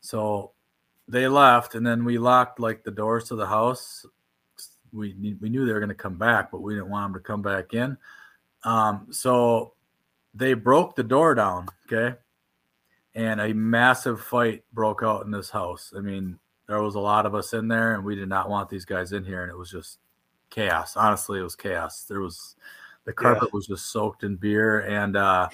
so 0.00 0.52
they 1.08 1.28
left, 1.28 1.74
and 1.74 1.86
then 1.86 2.04
we 2.04 2.18
locked 2.18 2.58
like 2.60 2.84
the 2.84 2.90
doors 2.90 3.24
to 3.24 3.36
the 3.36 3.46
house 3.46 4.04
we 4.96 5.36
we 5.40 5.48
knew 5.48 5.66
they 5.66 5.72
were 5.72 5.80
going 5.80 5.88
to 5.88 5.94
come 5.94 6.16
back, 6.16 6.50
but 6.50 6.62
we 6.62 6.74
didn't 6.74 6.90
want 6.90 7.12
them 7.12 7.20
to 7.20 7.26
come 7.26 7.42
back 7.42 7.74
in. 7.74 7.96
Um, 8.64 9.08
so 9.10 9.74
they 10.34 10.54
broke 10.54 10.96
the 10.96 11.04
door 11.04 11.34
down, 11.34 11.68
okay, 11.86 12.16
and 13.14 13.40
a 13.40 13.52
massive 13.52 14.20
fight 14.20 14.64
broke 14.72 15.02
out 15.02 15.24
in 15.24 15.30
this 15.30 15.50
house. 15.50 15.92
I 15.96 16.00
mean, 16.00 16.38
there 16.66 16.82
was 16.82 16.94
a 16.94 17.00
lot 17.00 17.26
of 17.26 17.34
us 17.34 17.52
in 17.52 17.68
there, 17.68 17.94
and 17.94 18.04
we 18.04 18.16
did 18.16 18.28
not 18.28 18.50
want 18.50 18.68
these 18.68 18.84
guys 18.84 19.12
in 19.12 19.24
here, 19.24 19.42
and 19.42 19.50
it 19.50 19.58
was 19.58 19.70
just 19.70 19.98
chaos. 20.50 20.96
Honestly, 20.96 21.38
it 21.38 21.42
was 21.42 21.56
chaos. 21.56 22.04
There 22.04 22.20
was 22.20 22.56
the 23.04 23.12
carpet 23.12 23.52
was 23.52 23.66
just 23.66 23.92
soaked 23.92 24.24
in 24.24 24.36
beer, 24.36 24.80
and 24.80 25.16
uh, 25.16 25.48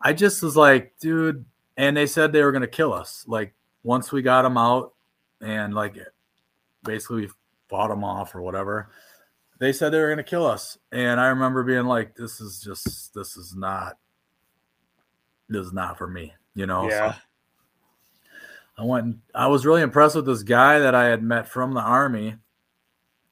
I 0.00 0.12
just 0.12 0.42
was 0.42 0.56
like, 0.56 0.94
dude. 1.00 1.44
And 1.78 1.94
they 1.94 2.06
said 2.06 2.32
they 2.32 2.42
were 2.42 2.52
going 2.52 2.62
to 2.62 2.68
kill 2.68 2.94
us. 2.94 3.24
Like 3.28 3.54
once 3.82 4.10
we 4.10 4.22
got 4.22 4.42
them 4.42 4.56
out, 4.56 4.94
and 5.42 5.74
like 5.74 5.98
basically 6.82 7.22
we 7.22 7.30
fought 7.68 7.88
them 7.88 8.04
off 8.04 8.34
or 8.34 8.42
whatever. 8.42 8.88
They 9.58 9.72
said 9.72 9.90
they 9.90 10.00
were 10.00 10.08
going 10.08 10.18
to 10.18 10.22
kill 10.22 10.46
us, 10.46 10.78
and 10.92 11.20
I 11.20 11.28
remember 11.28 11.64
being 11.64 11.86
like, 11.86 12.14
"This 12.14 12.40
is 12.40 12.60
just, 12.60 13.14
this 13.14 13.36
is 13.36 13.54
not, 13.54 13.96
this 15.48 15.66
is 15.66 15.72
not 15.72 15.96
for 15.96 16.06
me," 16.06 16.34
you 16.54 16.66
know. 16.66 16.88
So 16.90 16.94
yeah. 16.94 17.14
I 18.76 18.84
went. 18.84 19.04
And, 19.04 19.20
I 19.34 19.46
was 19.46 19.64
really 19.64 19.80
impressed 19.80 20.14
with 20.14 20.26
this 20.26 20.42
guy 20.42 20.78
that 20.78 20.94
I 20.94 21.06
had 21.06 21.22
met 21.22 21.48
from 21.48 21.72
the 21.72 21.80
army, 21.80 22.36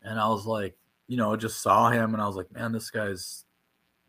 and 0.03 0.19
I 0.19 0.29
was 0.29 0.47
like, 0.47 0.77
you 1.07 1.17
know, 1.17 1.37
just 1.37 1.63
saw 1.63 1.91
him, 1.91 2.15
and 2.15 2.23
I 2.23 2.27
was 2.27 2.37
like, 2.37 2.53
man, 2.53 2.73
this 2.73 2.91
guy's, 2.91 3.45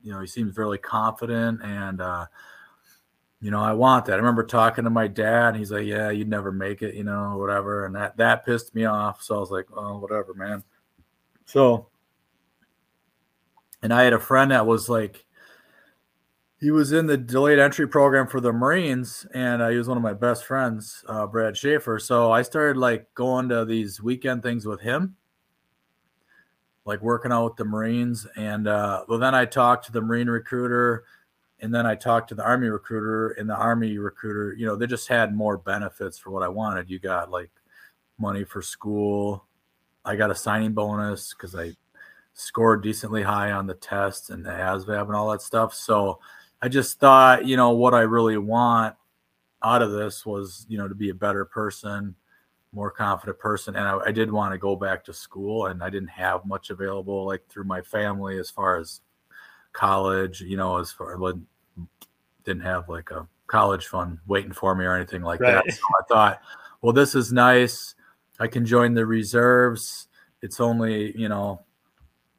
you 0.02 0.12
know, 0.12 0.20
he 0.20 0.28
seems 0.28 0.58
really 0.58 0.78
confident, 0.78 1.62
and 1.64 2.02
uh, 2.02 2.26
you 3.42 3.52
know, 3.52 3.62
I 3.62 3.74
want 3.74 4.06
that. 4.06 4.14
I 4.14 4.18
remember 4.18 4.44
talking 4.44 4.86
to 4.86 4.90
my 4.90 5.08
dad, 5.08 5.50
and 5.50 5.58
he's 5.58 5.72
like, 5.72 5.86
yeah, 5.86 6.10
you'd 6.10 6.30
never 6.30 6.52
make 6.52 6.82
it, 6.82 6.96
you 6.96 7.04
know, 7.04 7.38
whatever, 7.38 7.86
and 7.86 7.96
that 7.96 8.18
that 8.18 8.46
pissed 8.46 8.74
me 8.74 8.86
off. 8.86 9.22
So 9.22 9.36
I 9.36 9.40
was 9.40 9.52
like, 9.52 9.68
oh, 9.76 10.00
whatever, 10.00 10.34
man. 10.34 10.64
So, 11.46 11.88
and 13.82 13.94
I 13.94 14.04
had 14.04 14.14
a 14.14 14.20
friend 14.20 14.52
that 14.52 14.66
was 14.66 14.90
like 14.90 15.26
he 16.60 16.72
was 16.72 16.94
in 16.94 17.06
the 17.06 17.18
delayed 17.18 17.60
entry 17.60 17.88
program 17.88 18.28
for 18.28 18.40
the 18.40 18.54
Marines, 18.54 19.28
and 19.34 19.62
uh, 19.62 19.70
he 19.70 19.78
was 19.78 19.88
one 19.88 19.98
of 19.98 20.04
my 20.04 20.14
best 20.14 20.46
friends, 20.46 21.04
uh, 21.08 21.28
Brad 21.28 21.56
Schaefer. 21.56 22.00
So 22.00 22.32
I 22.32 22.42
started 22.42 22.78
like 22.78 23.14
going 23.14 23.50
to 23.50 23.66
these 23.66 24.02
weekend 24.02 24.42
things 24.42 24.66
with 24.66 24.82
him, 24.82 25.16
like 26.86 27.02
working 27.02 27.32
out 27.32 27.46
with 27.46 27.56
the 27.56 27.66
Marines. 27.66 28.28
And 28.36 28.68
uh, 28.68 29.04
well, 29.08 29.20
then 29.20 29.36
I 29.36 29.46
talked 29.46 29.86
to 29.88 29.92
the 29.92 30.02
Marine 30.02 30.30
recruiter, 30.30 31.04
and 31.60 31.74
then 31.74 31.86
I 31.86 31.96
talked 31.96 32.30
to 32.30 32.36
the 32.36 32.44
Army 32.44 32.68
recruiter, 32.68 33.32
and 33.32 33.50
the 33.50 33.56
Army 33.56 33.98
recruiter, 33.98 34.54
you 34.54 34.66
know, 34.66 34.76
they 34.76 34.88
just 34.88 35.08
had 35.08 35.36
more 35.36 35.58
benefits 35.58 36.18
for 36.18 36.30
what 36.30 36.44
I 36.44 36.48
wanted. 36.48 36.90
You 36.90 37.00
got 37.00 37.32
like 37.32 37.52
money 38.18 38.44
for 38.44 38.62
school. 38.62 39.46
I 40.04 40.16
got 40.16 40.32
a 40.32 40.36
signing 40.36 40.74
bonus 40.74 41.34
because 41.34 41.56
I 41.56 41.72
scored 42.34 42.84
decently 42.84 43.24
high 43.24 43.52
on 43.52 43.66
the 43.66 43.74
test 43.74 44.30
and 44.30 44.46
the 44.46 44.52
ASVAB 44.52 45.08
and 45.08 45.16
all 45.16 45.32
that 45.32 45.42
stuff. 45.42 45.74
So 45.74 46.20
I 46.62 46.68
just 46.68 47.00
thought, 47.00 47.46
you 47.46 47.58
know, 47.58 47.72
what 47.72 47.94
I 47.94 48.02
really 48.02 48.38
want 48.38 48.96
out 49.64 49.82
of 49.82 49.92
this 49.92 50.26
was, 50.26 50.66
you 50.70 50.78
know, 50.78 50.88
to 50.88 50.96
be 50.96 51.10
a 51.10 51.16
better 51.16 51.46
person, 51.46 52.16
more 52.76 52.92
confident 52.92 53.40
person. 53.40 53.76
And 53.76 53.88
I, 53.88 53.98
I 54.08 54.12
did 54.12 54.32
want 54.32 54.54
to 54.54 54.58
go 54.58 54.76
back 54.76 55.04
to 55.06 55.14
school 55.14 55.68
and 55.68 55.82
I 55.82 55.90
didn't 55.90 56.10
have 56.10 56.46
much 56.46 56.70
available 56.70 57.26
like 57.26 57.48
through 57.48 57.64
my 57.64 57.82
family 57.82 58.38
as 58.38 58.50
far 58.50 58.78
as 58.78 59.00
college, 59.72 60.42
you 60.42 60.58
know, 60.58 60.78
as 60.78 60.92
far 60.92 61.16
as 61.16 61.36
didn't 62.44 62.64
have 62.64 62.90
like 62.90 63.12
a 63.12 63.28
college 63.48 63.88
fund 63.88 64.20
waiting 64.28 64.52
for 64.52 64.76
me 64.76 64.86
or 64.86 64.94
anything 64.94 65.22
like 65.22 65.40
right. 65.40 65.64
that. 65.66 65.74
So 65.74 65.82
I 66.00 66.04
thought, 66.08 66.42
well, 66.82 66.94
this 66.94 67.16
is 67.16 67.32
nice. 67.32 67.96
I 68.40 68.48
can 68.48 68.66
join 68.66 68.94
the 68.94 69.06
reserves. 69.06 70.08
It's 70.42 70.60
only, 70.60 71.18
you 71.18 71.30
know, 71.30 71.64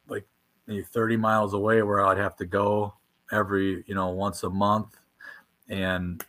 like 0.07 0.25
30 0.69 1.17
miles 1.17 1.53
away 1.53 1.81
where 1.81 2.05
I'd 2.05 2.19
have 2.19 2.35
to 2.37 2.45
go 2.45 2.93
every, 3.31 3.83
you 3.87 3.95
know, 3.95 4.09
once 4.09 4.43
a 4.43 4.49
month. 4.49 4.95
And 5.67 6.23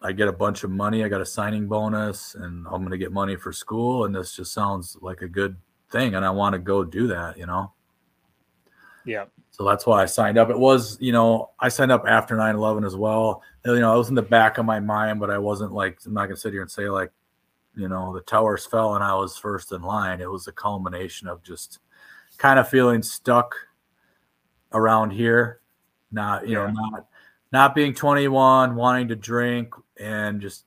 I 0.00 0.12
get 0.12 0.28
a 0.28 0.32
bunch 0.32 0.62
of 0.64 0.70
money. 0.70 1.04
I 1.04 1.08
got 1.08 1.20
a 1.20 1.26
signing 1.26 1.66
bonus 1.66 2.34
and 2.34 2.66
I'm 2.66 2.80
going 2.80 2.90
to 2.90 2.98
get 2.98 3.12
money 3.12 3.36
for 3.36 3.52
school. 3.52 4.04
And 4.04 4.14
this 4.14 4.36
just 4.36 4.52
sounds 4.52 4.96
like 5.00 5.22
a 5.22 5.28
good 5.28 5.56
thing. 5.90 6.14
And 6.14 6.24
I 6.24 6.30
want 6.30 6.52
to 6.52 6.58
go 6.58 6.84
do 6.84 7.08
that, 7.08 7.36
you 7.36 7.46
know? 7.46 7.72
Yeah. 9.04 9.24
So 9.50 9.64
that's 9.64 9.86
why 9.86 10.02
I 10.02 10.06
signed 10.06 10.38
up. 10.38 10.50
It 10.50 10.58
was, 10.58 10.98
you 11.00 11.10
know, 11.10 11.50
I 11.58 11.68
signed 11.68 11.90
up 11.90 12.04
after 12.06 12.36
9 12.36 12.54
11 12.54 12.84
as 12.84 12.94
well. 12.94 13.42
You 13.64 13.80
know, 13.80 13.94
it 13.94 13.98
was 13.98 14.08
in 14.08 14.14
the 14.14 14.22
back 14.22 14.58
of 14.58 14.66
my 14.66 14.78
mind, 14.78 15.18
but 15.18 15.30
I 15.30 15.38
wasn't 15.38 15.72
like, 15.72 15.98
I'm 16.06 16.14
not 16.14 16.26
going 16.26 16.36
to 16.36 16.40
sit 16.40 16.52
here 16.52 16.62
and 16.62 16.70
say, 16.70 16.88
like, 16.88 17.10
you 17.74 17.88
know, 17.88 18.14
the 18.14 18.20
towers 18.20 18.66
fell 18.66 18.94
and 18.94 19.02
I 19.02 19.14
was 19.14 19.36
first 19.36 19.72
in 19.72 19.82
line. 19.82 20.20
It 20.20 20.30
was 20.30 20.46
a 20.46 20.52
culmination 20.52 21.26
of 21.26 21.42
just 21.42 21.80
kind 22.36 22.58
of 22.58 22.68
feeling 22.68 23.02
stuck 23.02 23.54
around 24.72 25.10
here, 25.10 25.60
not, 26.12 26.46
you 26.46 26.54
yeah. 26.54 26.66
know, 26.66 26.72
not, 26.72 27.06
not 27.52 27.74
being 27.74 27.94
21, 27.94 28.74
wanting 28.74 29.08
to 29.08 29.16
drink 29.16 29.74
and 29.98 30.40
just 30.40 30.64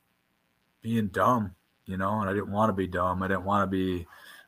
being 0.81 1.07
dumb, 1.07 1.55
you 1.85 1.97
know, 1.97 2.21
and 2.21 2.29
I 2.29 2.33
didn't 2.33 2.51
want 2.51 2.69
to 2.69 2.73
be 2.73 2.87
dumb. 2.87 3.21
I 3.21 3.27
didn't 3.27 3.45
want 3.45 3.63
to 3.63 3.67
be 3.67 4.07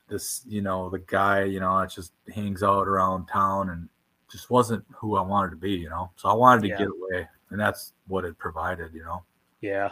this, 0.10 0.44
you 0.48 0.62
know, 0.62 0.90
the 0.90 1.00
guy, 1.00 1.44
you 1.44 1.60
know, 1.60 1.80
that 1.80 1.92
just 1.92 2.14
hangs 2.34 2.64
out 2.64 2.88
around 2.88 3.28
town 3.28 3.70
and 3.70 3.88
just 4.32 4.50
wasn't 4.50 4.84
who 4.96 5.16
I 5.16 5.22
wanted 5.22 5.52
to 5.52 5.58
be, 5.58 5.72
you 5.72 5.90
know. 5.90 6.12
So 6.16 6.30
I 6.30 6.34
wanted 6.34 6.64
to 6.64 6.70
yeah. 6.70 6.78
get 6.80 6.88
away, 6.88 7.28
and 7.52 7.60
that's 7.60 7.94
what 8.08 8.26
it 8.26 8.38
provided, 8.38 8.94
you 8.94 9.04
know. 9.04 9.24
Yeah. 9.62 9.92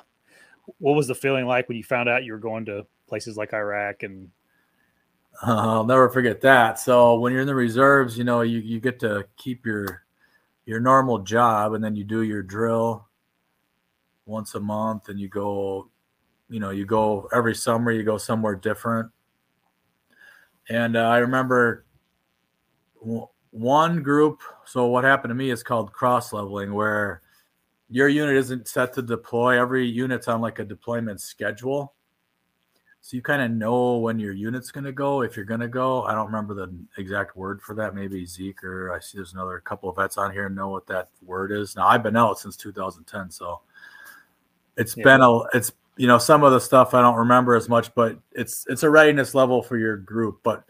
What 0.79 0.95
was 0.95 1.07
the 1.07 1.15
feeling 1.15 1.45
like 1.45 1.67
when 1.67 1.77
you 1.77 1.83
found 1.83 2.09
out 2.09 2.23
you 2.23 2.33
were 2.33 2.39
going 2.39 2.65
to 2.65 2.85
places 3.07 3.37
like 3.37 3.53
Iraq 3.53 4.03
and? 4.03 4.29
I'll 5.43 5.85
never 5.85 6.09
forget 6.09 6.41
that. 6.41 6.79
So 6.79 7.19
when 7.19 7.31
you're 7.33 7.41
in 7.41 7.47
the 7.47 7.55
reserves, 7.55 8.17
you 8.17 8.23
know, 8.23 8.41
you, 8.41 8.59
you 8.59 8.79
get 8.79 8.99
to 9.01 9.25
keep 9.37 9.65
your 9.65 10.03
your 10.65 10.79
normal 10.79 11.19
job, 11.19 11.73
and 11.73 11.83
then 11.83 11.95
you 11.95 12.03
do 12.03 12.21
your 12.21 12.43
drill 12.43 13.07
once 14.25 14.55
a 14.55 14.59
month, 14.59 15.09
and 15.09 15.19
you 15.19 15.27
go, 15.27 15.89
you 16.49 16.59
know, 16.59 16.69
you 16.69 16.85
go 16.85 17.27
every 17.33 17.55
summer. 17.55 17.91
You 17.91 18.03
go 18.03 18.17
somewhere 18.17 18.55
different. 18.55 19.09
And 20.69 20.95
uh, 20.95 21.01
I 21.01 21.17
remember 21.17 21.85
one 23.51 24.03
group. 24.03 24.41
So 24.65 24.85
what 24.87 25.03
happened 25.03 25.31
to 25.31 25.35
me 25.35 25.49
is 25.49 25.63
called 25.63 25.91
cross 25.91 26.33
leveling, 26.33 26.73
where 26.73 27.21
your 27.89 28.07
unit 28.07 28.35
isn't 28.35 28.67
set 28.67 28.93
to 28.93 29.01
deploy. 29.01 29.59
Every 29.59 29.85
unit's 29.87 30.27
on 30.27 30.39
like 30.39 30.59
a 30.59 30.63
deployment 30.63 31.19
schedule. 31.19 31.93
So 33.03 33.17
you 33.17 33.23
kind 33.23 33.41
of 33.41 33.49
know 33.49 33.97
when 33.97 34.19
your 34.19 34.31
unit's 34.31 34.69
going 34.69 34.83
to 34.83 34.91
go, 34.91 35.23
if 35.23 35.35
you're 35.35 35.43
going 35.43 35.59
to 35.59 35.67
go. 35.67 36.03
I 36.03 36.13
don't 36.13 36.27
remember 36.27 36.53
the 36.53 36.71
exact 36.97 37.35
word 37.35 37.59
for 37.61 37.73
that. 37.75 37.95
Maybe 37.95 38.25
Zeke 38.25 38.63
or 38.63 38.93
I 38.93 38.99
see 38.99 39.17
there's 39.17 39.33
another 39.33 39.59
couple 39.59 39.89
of 39.89 39.95
vets 39.95 40.17
on 40.17 40.31
here 40.31 40.49
know 40.49 40.69
what 40.69 40.85
that 40.87 41.09
word 41.23 41.51
is. 41.51 41.75
Now 41.75 41.87
I've 41.87 42.03
been 42.03 42.15
out 42.15 42.37
since 42.37 42.55
2010, 42.55 43.31
so 43.31 43.61
it's 44.77 44.95
yeah. 44.95 45.03
been 45.03 45.21
a 45.21 45.39
it's 45.55 45.71
you 45.97 46.07
know 46.07 46.19
some 46.19 46.43
of 46.43 46.51
the 46.51 46.59
stuff 46.59 46.93
I 46.93 47.01
don't 47.01 47.17
remember 47.17 47.55
as 47.55 47.67
much, 47.67 47.93
but 47.95 48.19
it's 48.33 48.65
it's 48.69 48.83
a 48.83 48.89
readiness 48.89 49.33
level 49.33 49.63
for 49.63 49.77
your 49.77 49.97
group. 49.97 50.39
But 50.43 50.63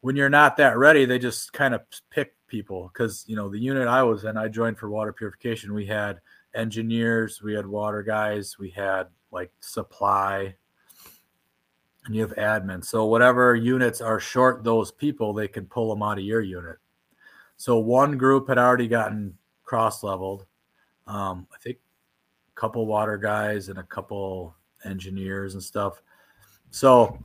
when 0.00 0.16
you're 0.16 0.30
not 0.30 0.56
that 0.56 0.78
ready, 0.78 1.04
they 1.04 1.18
just 1.18 1.52
kind 1.52 1.74
of 1.74 1.82
pick 2.10 2.34
people 2.46 2.90
because 2.92 3.24
you 3.26 3.36
know 3.36 3.50
the 3.50 3.58
unit 3.58 3.88
I 3.88 4.02
was 4.02 4.24
in, 4.24 4.38
I 4.38 4.48
joined 4.48 4.78
for 4.78 4.88
water 4.88 5.12
purification. 5.12 5.74
We 5.74 5.86
had 5.86 6.20
engineers, 6.54 7.42
we 7.42 7.52
had 7.52 7.66
water 7.66 8.02
guys, 8.02 8.58
we 8.58 8.70
had 8.70 9.08
like 9.30 9.52
supply, 9.60 10.54
and 12.06 12.14
you 12.14 12.20
have 12.20 12.34
admin. 12.36 12.84
So 12.84 13.06
whatever 13.06 13.54
units 13.54 14.00
are 14.00 14.20
short 14.20 14.62
those 14.62 14.90
people, 14.90 15.32
they 15.32 15.48
can 15.48 15.66
pull 15.66 15.88
them 15.88 16.02
out 16.02 16.18
of 16.18 16.24
your 16.24 16.40
unit. 16.40 16.76
So 17.56 17.78
one 17.78 18.18
group 18.18 18.48
had 18.48 18.58
already 18.58 18.88
gotten 18.88 19.36
cross 19.62 20.02
leveled. 20.02 20.46
Um, 21.06 21.46
I 21.54 21.58
think 21.58 21.78
a 22.56 22.60
couple 22.60 22.86
water 22.86 23.16
guys 23.16 23.68
and 23.68 23.78
a 23.78 23.84
couple 23.84 24.54
engineers 24.84 25.54
and 25.54 25.62
stuff. 25.62 26.02
So 26.70 27.18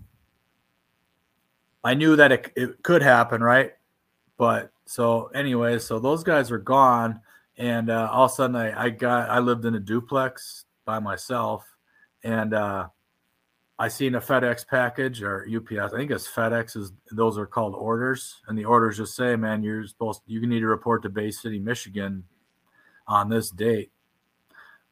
I 1.84 1.94
knew 1.94 2.16
that 2.16 2.32
it, 2.32 2.52
it 2.56 2.84
could 2.84 3.02
happen, 3.02 3.42
right? 3.42 3.72
But 4.38 4.72
so 4.86 5.28
anyway, 5.28 5.80
so 5.80 6.00
those 6.00 6.24
guys 6.24 6.52
were 6.52 6.60
gone, 6.60 7.20
and 7.58 7.90
uh, 7.90 8.10
all 8.12 8.26
of 8.26 8.32
a 8.32 8.34
sudden 8.34 8.56
I, 8.56 8.86
I 8.86 8.90
got 8.90 9.30
I 9.30 9.40
lived 9.40 9.66
in 9.66 9.76
a 9.76 9.80
duplex 9.80 10.66
by 10.86 11.00
myself, 11.00 11.66
and 12.24 12.54
uh, 12.54 12.88
I 13.82 13.88
seen 13.88 14.16
a 14.16 14.20
FedEx 14.20 14.68
package 14.68 15.24
or 15.24 15.48
UPS. 15.50 15.94
I 15.94 15.98
think 15.98 16.12
it's 16.12 16.28
FedEx 16.28 16.76
is 16.76 16.92
those 17.12 17.38
are 17.38 17.46
called 17.46 17.76
orders, 17.76 18.42
and 18.48 18.58
the 18.58 18.66
orders 18.66 18.98
just 18.98 19.16
say, 19.16 19.38
"Man, 19.38 19.64
you're 19.64 19.88
supposed 19.88 20.22
you 20.28 20.46
need 20.46 20.60
to 20.60 20.68
report 20.68 21.02
to 21.04 21.10
Bay 21.10 21.32
City, 21.32 21.60
Michigan, 21.60 22.26
on 23.08 23.30
this 23.30 23.50
date." 23.50 23.92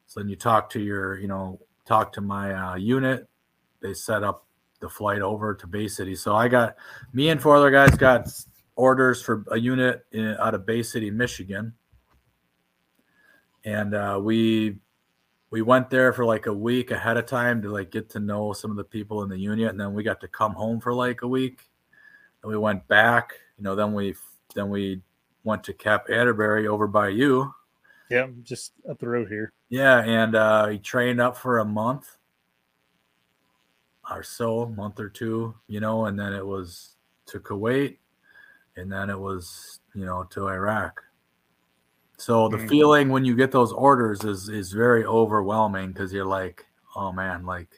So 0.06 0.20
then 0.20 0.30
you 0.30 0.36
talk 0.36 0.70
to 0.70 0.80
your, 0.80 1.18
you 1.18 1.28
know, 1.28 1.60
talk 1.84 2.14
to 2.14 2.22
my 2.22 2.54
uh, 2.54 2.76
unit. 2.76 3.28
They 3.82 3.92
set 3.92 4.24
up 4.24 4.46
the 4.80 4.88
flight 4.88 5.20
over 5.20 5.54
to 5.54 5.66
Bay 5.66 5.86
City. 5.86 6.14
So 6.14 6.34
I 6.34 6.48
got 6.48 6.76
me 7.12 7.28
and 7.28 7.42
four 7.42 7.56
other 7.56 7.70
guys 7.70 7.94
got 7.94 8.26
orders 8.74 9.20
for 9.20 9.44
a 9.50 9.58
unit 9.58 10.06
in, 10.12 10.34
out 10.40 10.54
of 10.54 10.64
Bay 10.64 10.82
City, 10.82 11.10
Michigan, 11.10 11.74
and 13.64 13.94
uh, 13.94 14.18
we 14.22 14.78
we 15.50 15.62
went 15.62 15.90
there 15.90 16.12
for 16.12 16.24
like 16.24 16.46
a 16.46 16.52
week 16.52 16.90
ahead 16.90 17.16
of 17.16 17.26
time 17.26 17.62
to 17.62 17.70
like 17.70 17.90
get 17.90 18.10
to 18.10 18.20
know 18.20 18.52
some 18.52 18.70
of 18.70 18.76
the 18.76 18.84
people 18.84 19.22
in 19.22 19.28
the 19.28 19.38
unit, 19.38 19.70
and 19.70 19.80
then 19.80 19.94
we 19.94 20.02
got 20.02 20.20
to 20.20 20.28
come 20.28 20.52
home 20.52 20.80
for 20.80 20.92
like 20.92 21.22
a 21.22 21.28
week. 21.28 21.60
And 22.42 22.50
we 22.50 22.58
went 22.58 22.86
back, 22.86 23.32
you 23.56 23.64
know. 23.64 23.74
Then 23.74 23.94
we 23.94 24.14
then 24.54 24.70
we 24.70 25.02
went 25.44 25.64
to 25.64 25.72
Camp 25.72 26.04
Atterbury 26.10 26.68
over 26.68 26.86
by 26.86 27.08
you. 27.08 27.54
Yeah, 28.10 28.28
just 28.42 28.72
up 28.88 28.98
the 28.98 29.08
road 29.08 29.28
here. 29.28 29.52
Yeah, 29.68 30.02
and 30.02 30.34
uh, 30.34 30.66
he 30.68 30.78
trained 30.78 31.20
up 31.20 31.36
for 31.36 31.58
a 31.58 31.64
month 31.64 32.16
or 34.10 34.22
so, 34.22 34.66
month 34.66 35.00
or 35.00 35.08
two, 35.08 35.54
you 35.66 35.80
know, 35.80 36.06
and 36.06 36.18
then 36.18 36.32
it 36.32 36.46
was 36.46 36.96
to 37.26 37.38
Kuwait, 37.38 37.98
and 38.76 38.90
then 38.90 39.10
it 39.10 39.18
was, 39.18 39.80
you 39.94 40.06
know, 40.06 40.24
to 40.30 40.48
Iraq. 40.48 41.02
So 42.18 42.48
the 42.48 42.56
mm-hmm. 42.56 42.66
feeling 42.66 43.08
when 43.10 43.24
you 43.24 43.36
get 43.36 43.52
those 43.52 43.72
orders 43.72 44.24
is 44.24 44.48
is 44.48 44.72
very 44.72 45.04
overwhelming 45.04 45.92
because 45.92 46.12
you're 46.12 46.26
like, 46.26 46.66
oh 46.96 47.12
man, 47.12 47.46
like 47.46 47.68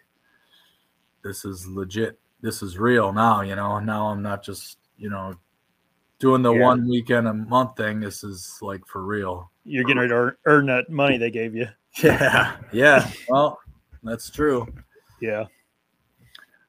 this 1.22 1.44
is 1.44 1.66
legit. 1.66 2.18
This 2.40 2.62
is 2.62 2.78
real 2.78 3.12
now, 3.12 3.42
you 3.42 3.54
know. 3.54 3.78
Now 3.78 4.06
I'm 4.06 4.22
not 4.22 4.42
just, 4.42 4.78
you 4.96 5.10
know, 5.10 5.34
doing 6.18 6.40
the 6.40 6.54
yeah. 6.54 6.64
one 6.64 6.88
weekend 6.88 7.28
a 7.28 7.34
month 7.34 7.76
thing. 7.76 8.00
This 8.00 8.24
is 8.24 8.58
like 8.62 8.86
for 8.86 9.04
real. 9.04 9.50
You're 9.64 9.84
getting 9.84 9.98
ready 9.98 10.08
to 10.08 10.14
earn, 10.14 10.36
earn 10.46 10.66
that 10.66 10.88
money 10.88 11.18
they 11.18 11.30
gave 11.30 11.54
you. 11.54 11.66
Yeah. 12.04 12.56
Yeah. 12.72 13.10
well, 13.28 13.58
that's 14.04 14.30
true. 14.30 14.72
Yeah. 15.20 15.46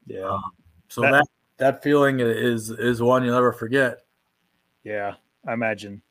Yeah. 0.07 0.29
Um, 0.29 0.41
so 0.87 1.01
that, 1.01 1.11
that 1.11 1.27
that 1.57 1.83
feeling 1.83 2.19
is 2.19 2.71
is 2.71 3.01
one 3.01 3.23
you'll 3.23 3.35
never 3.35 3.53
forget. 3.53 3.99
Yeah, 4.83 5.13
I 5.47 5.53
imagine. 5.53 6.01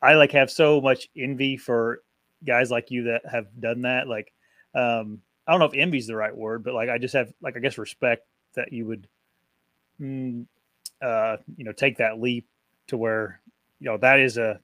I 0.00 0.14
like 0.14 0.32
have 0.32 0.50
so 0.50 0.80
much 0.80 1.08
envy 1.16 1.56
for 1.56 2.02
guys 2.46 2.70
like 2.70 2.90
you 2.90 3.04
that 3.04 3.22
have 3.30 3.46
done 3.60 3.82
that. 3.82 4.08
Like, 4.08 4.32
um, 4.74 5.20
I 5.46 5.52
don't 5.52 5.60
know 5.60 5.66
if 5.66 5.74
envy 5.74 5.98
is 5.98 6.06
the 6.06 6.16
right 6.16 6.36
word, 6.36 6.62
but 6.62 6.74
like 6.74 6.88
I 6.88 6.98
just 6.98 7.14
have 7.14 7.32
like 7.40 7.56
I 7.56 7.60
guess 7.60 7.78
respect 7.78 8.26
that 8.54 8.72
you 8.72 8.86
would, 8.86 9.08
mm, 10.00 10.46
uh, 11.02 11.36
you 11.56 11.64
know, 11.64 11.72
take 11.72 11.98
that 11.98 12.20
leap 12.20 12.46
to 12.88 12.96
where 12.96 13.40
you 13.80 13.86
know 13.86 13.96
that 13.98 14.20
is 14.20 14.36
a 14.38 14.60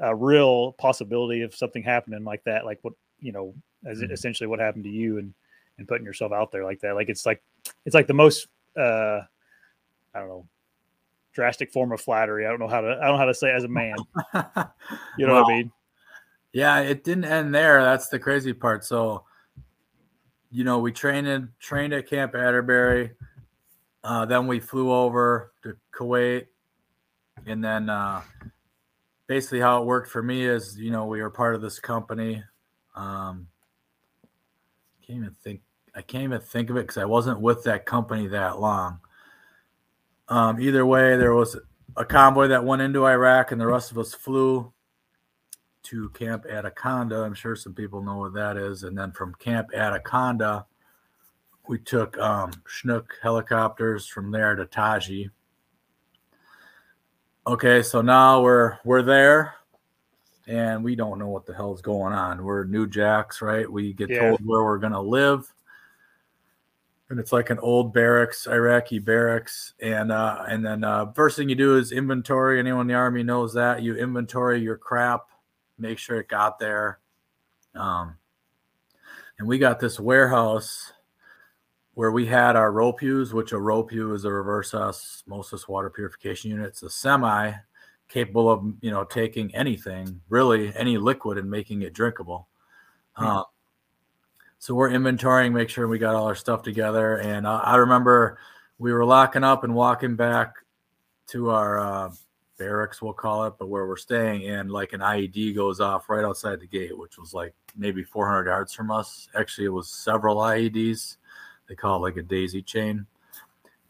a 0.00 0.14
real 0.14 0.72
possibility 0.72 1.42
of 1.42 1.54
something 1.54 1.82
happening 1.82 2.24
like 2.24 2.44
that. 2.44 2.64
Like 2.64 2.78
what 2.82 2.94
you 3.20 3.32
know, 3.32 3.54
as 3.86 4.00
mm-hmm. 4.00 4.12
essentially 4.12 4.46
what 4.46 4.60
happened 4.60 4.84
to 4.84 4.90
you 4.90 5.18
and 5.18 5.32
and 5.78 5.88
putting 5.88 6.04
yourself 6.04 6.32
out 6.32 6.52
there 6.52 6.64
like 6.64 6.80
that. 6.80 6.94
Like 6.94 7.08
it's 7.08 7.24
like 7.24 7.42
it's 7.84 7.94
like 7.94 8.06
the 8.06 8.14
most 8.14 8.48
uh 8.76 9.20
I 10.14 10.18
don't 10.18 10.28
know 10.28 10.46
drastic 11.38 11.70
form 11.72 11.92
of 11.92 12.00
flattery. 12.00 12.46
I 12.46 12.50
don't 12.50 12.58
know 12.58 12.66
how 12.66 12.80
to 12.80 12.98
I 13.00 13.06
don't 13.06 13.12
know 13.12 13.16
how 13.16 13.26
to 13.26 13.34
say 13.34 13.52
as 13.52 13.62
a 13.62 13.68
man. 13.68 13.94
you 14.34 15.24
know 15.24 15.34
well, 15.34 15.44
what 15.44 15.52
I 15.52 15.56
mean? 15.58 15.72
Yeah, 16.52 16.80
it 16.80 17.04
didn't 17.04 17.26
end 17.26 17.54
there. 17.54 17.80
That's 17.80 18.08
the 18.08 18.18
crazy 18.18 18.52
part. 18.52 18.84
So, 18.84 19.22
you 20.50 20.64
know, 20.64 20.80
we 20.80 20.90
trained 20.90 21.28
in, 21.28 21.50
trained 21.60 21.92
at 21.92 22.08
Camp 22.08 22.34
Atterbury. 22.34 23.12
Uh, 24.02 24.24
then 24.24 24.48
we 24.48 24.58
flew 24.58 24.92
over 24.92 25.52
to 25.62 25.76
Kuwait, 25.94 26.46
and 27.46 27.62
then 27.62 27.88
uh, 27.88 28.22
basically 29.28 29.60
how 29.60 29.80
it 29.80 29.86
worked 29.86 30.10
for 30.10 30.22
me 30.22 30.44
is, 30.44 30.76
you 30.76 30.90
know, 30.90 31.06
we 31.06 31.22
were 31.22 31.30
part 31.30 31.54
of 31.54 31.60
this 31.60 31.78
company. 31.78 32.42
Um, 32.96 33.46
can't 35.06 35.20
even 35.20 35.36
think. 35.44 35.60
I 35.94 36.02
can't 36.02 36.24
even 36.24 36.40
think 36.40 36.70
of 36.70 36.76
it 36.76 36.80
because 36.80 36.98
I 36.98 37.04
wasn't 37.04 37.40
with 37.40 37.62
that 37.64 37.86
company 37.86 38.26
that 38.26 38.58
long. 38.58 38.98
Um, 40.28 40.60
either 40.60 40.84
way, 40.84 41.16
there 41.16 41.34
was 41.34 41.56
a 41.96 42.04
convoy 42.04 42.48
that 42.48 42.64
went 42.64 42.82
into 42.82 43.06
Iraq, 43.06 43.52
and 43.52 43.60
the 43.60 43.66
rest 43.66 43.90
of 43.90 43.98
us 43.98 44.14
flew 44.14 44.72
to 45.84 46.10
Camp 46.10 46.44
Anaconda. 46.46 47.22
I'm 47.22 47.34
sure 47.34 47.56
some 47.56 47.74
people 47.74 48.02
know 48.02 48.18
what 48.18 48.34
that 48.34 48.56
is. 48.56 48.82
And 48.82 48.96
then 48.96 49.12
from 49.12 49.34
Camp 49.36 49.68
Anaconda, 49.74 50.66
we 51.66 51.78
took 51.78 52.18
um, 52.18 52.50
Chinook 52.66 53.14
helicopters 53.22 54.06
from 54.06 54.30
there 54.30 54.54
to 54.54 54.66
Taji. 54.66 55.30
Okay, 57.46 57.82
so 57.82 58.02
now 58.02 58.42
we're 58.42 58.78
we're 58.84 59.02
there, 59.02 59.54
and 60.46 60.84
we 60.84 60.94
don't 60.94 61.18
know 61.18 61.28
what 61.28 61.46
the 61.46 61.54
hell's 61.54 61.80
going 61.80 62.12
on. 62.12 62.44
We're 62.44 62.64
new 62.64 62.86
jacks, 62.86 63.40
right? 63.40 63.70
We 63.70 63.94
get 63.94 64.10
Yeah. 64.10 64.28
told 64.28 64.40
where 64.44 64.64
we're 64.64 64.78
gonna 64.78 65.00
live, 65.00 65.50
and 67.10 67.18
it's 67.18 67.32
like 67.32 67.50
an 67.50 67.58
old 67.60 67.92
barracks, 67.94 68.46
Iraqi 68.46 68.98
barracks. 68.98 69.74
And 69.80 70.12
uh, 70.12 70.44
and 70.48 70.64
then 70.64 70.84
uh, 70.84 71.12
first 71.12 71.36
thing 71.36 71.48
you 71.48 71.54
do 71.54 71.76
is 71.76 71.92
inventory. 71.92 72.58
Anyone 72.58 72.82
in 72.82 72.86
the 72.88 72.94
army 72.94 73.22
knows 73.22 73.54
that 73.54 73.82
you 73.82 73.96
inventory 73.96 74.60
your 74.60 74.76
crap, 74.76 75.26
make 75.78 75.98
sure 75.98 76.20
it 76.20 76.28
got 76.28 76.58
there. 76.58 76.98
Um, 77.74 78.16
and 79.38 79.48
we 79.48 79.58
got 79.58 79.80
this 79.80 79.98
warehouse 79.98 80.92
where 81.94 82.10
we 82.12 82.26
had 82.26 82.56
our 82.56 82.70
ROPUs, 82.70 83.32
which 83.32 83.52
a 83.52 83.56
ROPU 83.56 84.14
is 84.14 84.24
a 84.24 84.32
reverse 84.32 84.74
osmosis 84.74 85.66
water 85.66 85.90
purification 85.90 86.50
unit. 86.50 86.66
It's 86.66 86.82
a 86.82 86.90
semi 86.90 87.52
capable 88.08 88.50
of 88.50 88.64
you 88.82 88.90
know 88.90 89.04
taking 89.04 89.54
anything, 89.54 90.20
really 90.28 90.74
any 90.76 90.98
liquid, 90.98 91.38
and 91.38 91.50
making 91.50 91.82
it 91.82 91.94
drinkable. 91.94 92.48
Uh, 93.16 93.42
so 94.58 94.74
we're 94.74 94.90
inventorying, 94.90 95.52
make 95.52 95.68
sure 95.68 95.86
we 95.86 95.98
got 95.98 96.14
all 96.14 96.26
our 96.26 96.34
stuff 96.34 96.62
together. 96.62 97.16
And 97.16 97.46
I, 97.46 97.58
I 97.58 97.76
remember 97.76 98.38
we 98.78 98.92
were 98.92 99.04
locking 99.04 99.44
up 99.44 99.64
and 99.64 99.74
walking 99.74 100.16
back 100.16 100.54
to 101.28 101.50
our 101.50 101.78
uh, 101.78 102.10
barracks, 102.58 103.00
we'll 103.00 103.12
call 103.12 103.46
it, 103.46 103.54
but 103.58 103.68
where 103.68 103.86
we're 103.86 103.96
staying, 103.96 104.48
and 104.48 104.70
like 104.70 104.92
an 104.92 105.00
IED 105.00 105.54
goes 105.54 105.80
off 105.80 106.08
right 106.08 106.24
outside 106.24 106.60
the 106.60 106.66
gate, 106.66 106.96
which 106.96 107.18
was 107.18 107.32
like 107.32 107.54
maybe 107.76 108.02
400 108.02 108.46
yards 108.46 108.74
from 108.74 108.90
us. 108.90 109.28
Actually, 109.34 109.66
it 109.66 109.72
was 109.72 109.88
several 109.88 110.36
IEDs. 110.36 111.16
They 111.68 111.74
call 111.74 111.96
it 111.96 112.08
like 112.08 112.16
a 112.16 112.22
daisy 112.22 112.62
chain. 112.62 113.06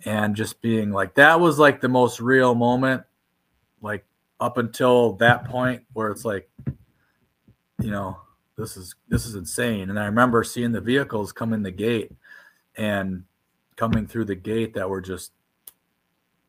And 0.04 0.36
just 0.36 0.60
being 0.60 0.92
like, 0.92 1.14
that 1.14 1.40
was 1.40 1.58
like 1.58 1.80
the 1.80 1.88
most 1.88 2.20
real 2.20 2.54
moment, 2.54 3.02
like 3.80 4.04
up 4.38 4.58
until 4.58 5.14
that 5.14 5.46
point 5.46 5.82
where 5.92 6.10
it's 6.10 6.24
like, 6.24 6.48
you 7.80 7.90
know, 7.90 8.18
this 8.58 8.76
is 8.76 8.94
this 9.08 9.24
is 9.24 9.36
insane. 9.36 9.88
And 9.88 9.98
I 9.98 10.06
remember 10.06 10.42
seeing 10.44 10.72
the 10.72 10.80
vehicles 10.80 11.32
come 11.32 11.52
in 11.52 11.62
the 11.62 11.70
gate 11.70 12.12
and 12.76 13.24
coming 13.76 14.06
through 14.06 14.24
the 14.24 14.34
gate 14.34 14.74
that 14.74 14.90
were 14.90 15.00
just, 15.00 15.32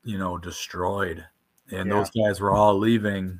you 0.03 0.17
know, 0.17 0.37
destroyed. 0.37 1.23
And 1.71 1.87
Yeah. 1.87 1.95
those 1.97 2.09
guys 2.09 2.41
were 2.41 2.51
all 2.51 2.77
leaving 2.77 3.39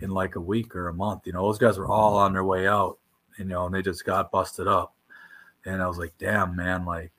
in 0.00 0.10
like 0.10 0.36
a 0.36 0.40
week 0.40 0.76
or 0.76 0.88
a 0.88 0.94
month. 0.94 1.26
You 1.26 1.32
know, 1.32 1.42
those 1.42 1.58
guys 1.58 1.78
were 1.78 1.88
all 1.88 2.16
on 2.16 2.32
their 2.32 2.44
way 2.44 2.68
out, 2.68 2.98
you 3.38 3.44
know, 3.44 3.66
and 3.66 3.74
they 3.74 3.82
just 3.82 4.04
got 4.04 4.30
busted 4.30 4.68
up. 4.68 4.94
And 5.64 5.82
I 5.82 5.88
was 5.88 5.98
like, 5.98 6.14
damn, 6.16 6.54
man, 6.54 6.84
like, 6.84 7.10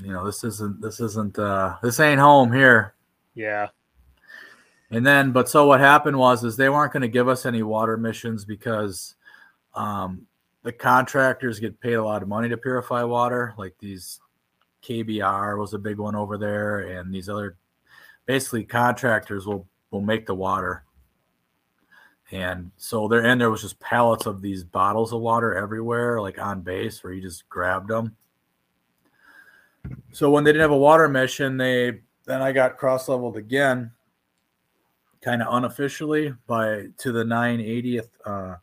you 0.00 0.12
know, 0.12 0.24
this 0.24 0.44
isn't 0.44 0.80
this 0.80 1.00
isn't 1.00 1.38
uh 1.38 1.76
this 1.82 1.98
ain't 2.00 2.20
home 2.20 2.52
here. 2.52 2.94
Yeah. 3.34 3.68
And 4.92 5.06
then, 5.06 5.32
but 5.32 5.48
so 5.48 5.66
what 5.66 5.80
happened 5.80 6.18
was, 6.18 6.44
is 6.44 6.54
they 6.54 6.68
weren't 6.68 6.92
going 6.92 7.00
to 7.00 7.08
give 7.08 7.26
us 7.26 7.46
any 7.46 7.62
water 7.62 7.96
missions 7.96 8.44
because 8.44 9.14
um, 9.74 10.26
the 10.64 10.72
contractors 10.72 11.58
get 11.58 11.80
paid 11.80 11.94
a 11.94 12.04
lot 12.04 12.22
of 12.22 12.28
money 12.28 12.50
to 12.50 12.58
purify 12.58 13.02
water. 13.02 13.54
Like 13.56 13.74
these 13.78 14.20
KBR 14.82 15.58
was 15.58 15.72
a 15.72 15.78
big 15.78 15.96
one 15.96 16.14
over 16.14 16.36
there, 16.36 16.80
and 16.80 17.12
these 17.12 17.30
other 17.30 17.56
basically 18.26 18.64
contractors 18.64 19.46
will 19.46 19.66
will 19.90 20.02
make 20.02 20.26
the 20.26 20.34
water. 20.34 20.84
And 22.30 22.70
so 22.76 23.08
there, 23.08 23.24
and 23.24 23.40
there 23.40 23.50
was 23.50 23.62
just 23.62 23.80
pallets 23.80 24.26
of 24.26 24.42
these 24.42 24.62
bottles 24.62 25.14
of 25.14 25.22
water 25.22 25.54
everywhere, 25.54 26.20
like 26.20 26.38
on 26.38 26.60
base, 26.60 27.02
where 27.02 27.14
you 27.14 27.22
just 27.22 27.48
grabbed 27.48 27.88
them. 27.88 28.14
So 30.12 30.30
when 30.30 30.44
they 30.44 30.52
didn't 30.52 30.62
have 30.62 30.70
a 30.70 30.76
water 30.76 31.08
mission, 31.08 31.56
they 31.56 32.00
then 32.26 32.42
I 32.42 32.52
got 32.52 32.76
cross 32.76 33.08
leveled 33.08 33.38
again 33.38 33.90
kind 35.22 35.40
of 35.40 35.54
unofficially 35.54 36.34
by 36.46 36.86
to 36.98 37.12
the 37.12 37.24
980th 37.24 38.08
uh, 38.26 38.56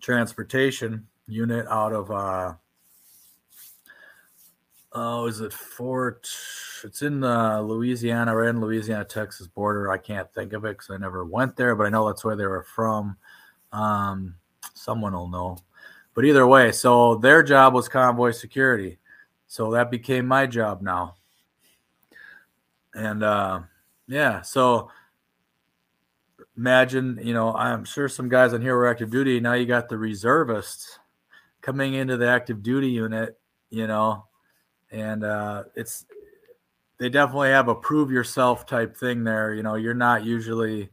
transportation 0.00 1.06
unit 1.26 1.66
out 1.68 1.92
of 1.92 2.10
uh 2.10 2.52
oh 4.92 5.26
is 5.26 5.40
it 5.40 5.52
fort 5.52 6.28
it's 6.82 7.02
in 7.02 7.20
the 7.20 7.62
louisiana 7.62 8.34
right 8.34 8.48
in 8.48 8.60
louisiana 8.60 9.04
texas 9.04 9.46
border. 9.46 9.92
I 9.92 9.98
can't 9.98 10.32
think 10.34 10.52
of 10.54 10.64
it 10.64 10.70
because 10.78 10.90
i 10.90 10.96
never 10.96 11.24
went 11.24 11.54
there 11.54 11.76
but 11.76 11.86
i 11.86 11.90
know 11.90 12.06
that's 12.06 12.24
where 12.24 12.34
they 12.34 12.46
were 12.46 12.64
from. 12.64 13.16
Um 13.72 14.34
someone 14.74 15.12
will 15.12 15.28
know. 15.28 15.58
But 16.14 16.24
either 16.24 16.46
way 16.46 16.72
so 16.72 17.16
their 17.16 17.42
job 17.42 17.74
was 17.74 17.88
convoy 17.88 18.32
security. 18.32 18.98
So 19.46 19.70
that 19.72 19.90
became 19.90 20.26
my 20.26 20.46
job 20.46 20.80
now. 20.82 21.14
And 22.94 23.22
uh 23.22 23.60
yeah 24.08 24.40
so 24.40 24.90
imagine, 26.60 27.18
you 27.22 27.32
know, 27.32 27.54
I'm 27.54 27.86
sure 27.86 28.06
some 28.06 28.28
guys 28.28 28.52
on 28.52 28.60
here 28.60 28.76
were 28.76 28.86
active 28.86 29.08
duty. 29.10 29.40
Now 29.40 29.54
you 29.54 29.64
got 29.64 29.88
the 29.88 29.96
reservists 29.96 30.98
coming 31.62 31.94
into 31.94 32.18
the 32.18 32.28
active 32.28 32.62
duty 32.62 32.88
unit, 32.90 33.40
you 33.70 33.86
know, 33.86 34.26
and 34.90 35.24
uh, 35.24 35.64
it's 35.74 36.04
they 36.98 37.08
definitely 37.08 37.48
have 37.48 37.68
a 37.68 37.74
prove 37.74 38.10
yourself 38.10 38.66
type 38.66 38.94
thing 38.94 39.24
there. 39.24 39.54
You 39.54 39.62
know, 39.62 39.76
you're 39.76 39.94
not 39.94 40.22
usually 40.22 40.90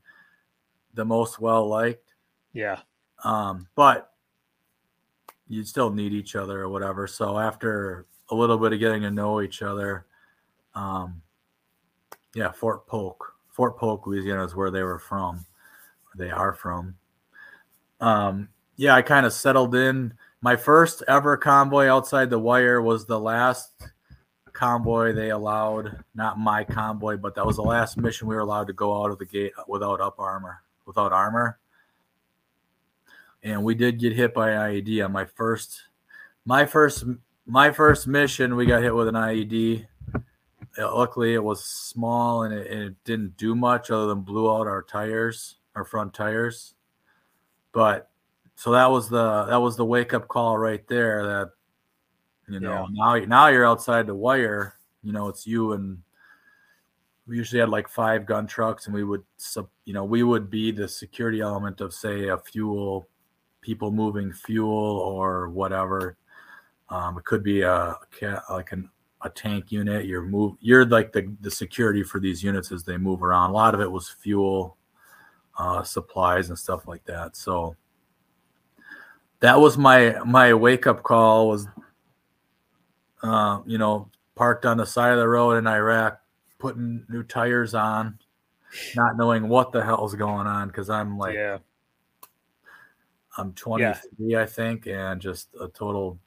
the 0.93 1.03
most 1.03 1.37
well 1.37 1.67
liked, 1.67 2.13
Yeah. 2.53 2.79
um, 3.25 3.67
but 3.75 4.13
you 5.49 5.65
still 5.65 5.89
need 5.89 6.13
each 6.13 6.37
other 6.37 6.61
or 6.61 6.69
whatever. 6.69 7.07
So 7.07 7.37
after 7.37 8.05
a 8.29 8.35
little 8.35 8.57
bit 8.57 8.71
of 8.71 8.79
getting 8.79 9.01
to 9.01 9.11
know 9.11 9.41
each 9.41 9.61
other, 9.61 10.05
um, 10.75 11.21
yeah, 12.35 12.53
Fort 12.53 12.87
Polk, 12.87 13.33
Fort 13.49 13.77
Polk, 13.77 14.07
Louisiana 14.07 14.45
is 14.45 14.55
where 14.55 14.71
they 14.71 14.83
were 14.83 14.99
from. 14.99 15.45
They 16.17 16.31
are 16.31 16.53
from. 16.53 16.95
Um, 17.99 18.49
yeah, 18.75 18.95
I 18.95 19.01
kind 19.01 19.25
of 19.25 19.33
settled 19.33 19.75
in. 19.75 20.13
My 20.41 20.55
first 20.55 21.03
ever 21.07 21.37
convoy 21.37 21.87
outside 21.87 22.29
the 22.29 22.39
wire 22.39 22.81
was 22.81 23.05
the 23.05 23.19
last 23.19 23.71
convoy 24.57 25.13
they 25.13 25.29
allowed. 25.29 26.03
Not 26.15 26.39
my 26.39 26.63
convoy, 26.63 27.17
but 27.17 27.35
that 27.35 27.45
was 27.45 27.57
the 27.57 27.63
last 27.63 27.97
mission 27.97 28.27
we 28.27 28.35
were 28.35 28.41
allowed 28.41 28.67
to 28.67 28.73
go 28.73 29.03
out 29.03 29.11
of 29.11 29.19
the 29.19 29.25
gate 29.25 29.53
without 29.67 30.01
up 30.01 30.19
armor, 30.19 30.61
without 30.85 31.13
armor. 31.13 31.59
And 33.43 33.63
we 33.63 33.75
did 33.75 33.99
get 33.99 34.13
hit 34.13 34.33
by 34.33 34.49
IED 34.49 35.05
on 35.05 35.11
my 35.11 35.25
first, 35.25 35.83
my 36.43 36.65
first, 36.65 37.05
my 37.45 37.71
first 37.71 38.07
mission. 38.07 38.55
We 38.55 38.65
got 38.65 38.81
hit 38.81 38.95
with 38.95 39.07
an 39.07 39.15
IED. 39.15 39.85
Luckily, 40.77 41.33
it 41.33 41.43
was 41.43 41.63
small 41.63 42.43
and 42.43 42.53
it, 42.53 42.69
and 42.69 42.81
it 42.81 42.95
didn't 43.03 43.37
do 43.37 43.55
much 43.55 43.89
other 43.89 44.07
than 44.07 44.21
blew 44.21 44.51
out 44.51 44.67
our 44.67 44.83
tires, 44.83 45.55
our 45.77 45.85
front 45.85 46.13
tires. 46.13 46.73
But 47.71 48.09
so 48.55 48.71
that 48.71 48.89
was 48.89 49.09
the 49.09 49.45
that 49.45 49.61
was 49.61 49.77
the 49.77 49.85
wake 49.85 50.13
up 50.13 50.27
call 50.27 50.57
right 50.57 50.85
there. 50.87 51.23
That 51.23 51.51
you 52.49 52.59
know 52.59 52.87
now 52.89 53.15
now 53.15 53.47
you're 53.47 53.67
outside 53.67 54.07
the 54.07 54.15
wire. 54.15 54.73
You 55.03 55.13
know 55.13 55.27
it's 55.29 55.45
you 55.45 55.73
and 55.73 55.99
we 57.27 57.37
usually 57.37 57.59
had 57.59 57.69
like 57.69 57.87
five 57.87 58.25
gun 58.25 58.47
trucks, 58.47 58.87
and 58.87 58.95
we 58.95 59.03
would 59.03 59.23
sub 59.37 59.69
you 59.85 59.93
know 59.93 60.03
we 60.03 60.23
would 60.23 60.49
be 60.49 60.71
the 60.71 60.87
security 60.87 61.41
element 61.41 61.79
of 61.79 61.93
say 61.93 62.29
a 62.29 62.37
fuel 62.37 63.07
people 63.61 63.91
moving 63.91 64.33
fuel 64.33 64.69
or 64.73 65.49
whatever. 65.49 66.17
Um, 66.89 67.17
it 67.17 67.25
could 67.25 67.43
be 67.43 67.61
a 67.61 67.95
like 68.49 68.71
an 68.71 68.89
a 69.21 69.29
tank 69.29 69.71
unit. 69.71 70.05
You're 70.05 70.21
move. 70.23 70.55
You're 70.61 70.85
like 70.85 71.11
the 71.11 71.31
the 71.41 71.51
security 71.51 72.01
for 72.01 72.19
these 72.19 72.41
units 72.43 72.71
as 72.71 72.83
they 72.83 72.97
move 72.97 73.21
around. 73.21 73.51
A 73.51 73.53
lot 73.53 73.75
of 73.75 73.81
it 73.81 73.91
was 73.91 74.09
fuel, 74.09 74.76
uh, 75.57 75.83
supplies 75.83 76.49
and 76.49 76.57
stuff 76.57 76.87
like 76.87 77.03
that. 77.05 77.35
So 77.35 77.75
that 79.39 79.59
was 79.59 79.77
my 79.77 80.15
my 80.25 80.53
wake 80.53 80.87
up 80.87 81.03
call. 81.03 81.49
Was 81.49 81.67
uh, 83.23 83.59
you 83.65 83.77
know 83.77 84.09
parked 84.35 84.65
on 84.65 84.77
the 84.77 84.85
side 84.85 85.13
of 85.13 85.19
the 85.19 85.27
road 85.27 85.57
in 85.57 85.67
Iraq, 85.67 86.19
putting 86.59 87.05
new 87.09 87.23
tires 87.23 87.73
on, 87.73 88.19
not 88.95 89.17
knowing 89.17 89.47
what 89.49 89.71
the 89.71 89.83
hell's 89.83 90.15
going 90.15 90.47
on 90.47 90.67
because 90.67 90.89
I'm 90.89 91.17
like 91.17 91.35
yeah. 91.35 91.57
I'm 93.37 93.53
23, 93.53 94.35
I 94.35 94.45
think, 94.45 94.87
and 94.87 95.21
just 95.21 95.49
a 95.61 95.67
total, 95.67 96.17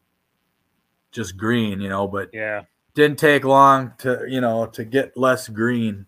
just 1.11 1.37
green, 1.37 1.81
you 1.81 1.89
know. 1.89 2.07
But 2.07 2.31
Yeah. 2.33 2.63
didn't 2.95 3.19
take 3.19 3.45
long 3.45 3.93
to, 3.99 4.25
you 4.29 4.41
know, 4.41 4.67
to 4.67 4.85
get 4.85 5.17
less 5.17 5.49
green. 5.49 6.07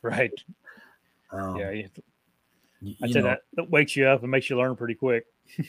Right. 0.00 0.32
Um, 1.30 1.56
yeah. 1.56 1.86
You, 2.82 2.94
y- 3.00 3.04
I'd 3.04 3.08
you 3.08 3.12
say 3.14 3.20
know, 3.20 3.26
that, 3.28 3.40
that 3.54 3.70
wakes 3.70 3.96
you 3.96 4.06
up 4.06 4.22
and 4.22 4.30
makes 4.30 4.50
you 4.50 4.58
learn 4.58 4.76
pretty 4.76 4.94
quick. 4.94 5.26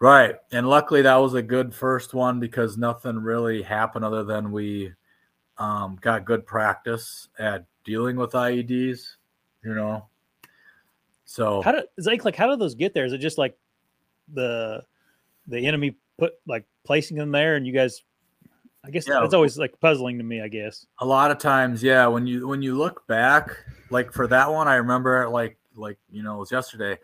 Right. 0.00 0.34
And 0.50 0.68
luckily 0.68 1.02
that 1.02 1.14
was 1.14 1.34
a 1.34 1.42
good 1.42 1.72
first 1.72 2.12
one 2.12 2.40
because 2.40 2.76
nothing 2.76 3.20
really 3.20 3.62
happened 3.62 4.04
other 4.04 4.24
than 4.24 4.50
we 4.50 4.92
um, 5.58 5.96
got 6.00 6.24
good 6.24 6.44
practice 6.44 7.28
at 7.38 7.66
dealing 7.84 8.16
with 8.16 8.32
IEDs, 8.32 9.10
you 9.62 9.72
know. 9.76 10.08
So 11.24 11.62
How 11.62 11.70
do 11.70 11.82
Zach, 12.00 12.24
like 12.24 12.34
how 12.34 12.48
do 12.48 12.56
those 12.56 12.74
get 12.74 12.94
there? 12.94 13.04
Is 13.04 13.12
it 13.12 13.18
just 13.18 13.38
like 13.38 13.56
the 14.34 14.82
the 15.46 15.64
enemy 15.68 15.94
put 16.18 16.32
like 16.48 16.64
placing 16.84 17.16
them 17.16 17.30
there 17.30 17.54
and 17.54 17.64
you 17.64 17.72
guys 17.72 18.02
I 18.84 18.90
guess 18.90 19.06
Yeah. 19.06 19.20
that's 19.20 19.34
always 19.34 19.56
like 19.56 19.78
puzzling 19.78 20.18
to 20.18 20.24
me, 20.24 20.40
I 20.42 20.48
guess. 20.48 20.84
a 20.98 21.06
lot 21.06 21.30
of 21.30 21.38
times, 21.38 21.80
yeah, 21.80 22.08
when 22.08 22.26
you 22.26 22.48
when 22.48 22.60
you 22.60 22.76
look 22.76 23.06
back, 23.06 23.56
like 23.90 24.12
for 24.12 24.26
that 24.26 24.50
one, 24.50 24.66
I 24.66 24.74
remember 24.74 25.28
like 25.28 25.56
like 25.74 25.98
you 26.10 26.22
know, 26.22 26.36
it 26.36 26.40
was 26.40 26.52
yesterday. 26.52 26.98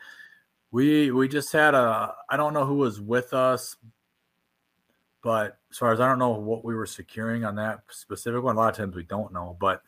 We 0.70 1.10
we 1.10 1.28
just 1.28 1.52
had 1.52 1.74
a 1.74 2.14
I 2.28 2.36
don't 2.36 2.52
know 2.54 2.64
who 2.64 2.76
was 2.76 3.00
with 3.00 3.32
us, 3.32 3.76
but 5.22 5.58
as 5.70 5.78
far 5.78 5.92
as 5.92 6.00
I 6.00 6.08
don't 6.08 6.18
know 6.18 6.30
what 6.30 6.64
we 6.64 6.74
were 6.74 6.86
securing 6.86 7.44
on 7.44 7.56
that 7.56 7.80
specific 7.90 8.42
one, 8.42 8.56
a 8.56 8.58
lot 8.58 8.70
of 8.70 8.76
times 8.76 8.96
we 8.96 9.04
don't 9.04 9.32
know, 9.32 9.56
but 9.60 9.82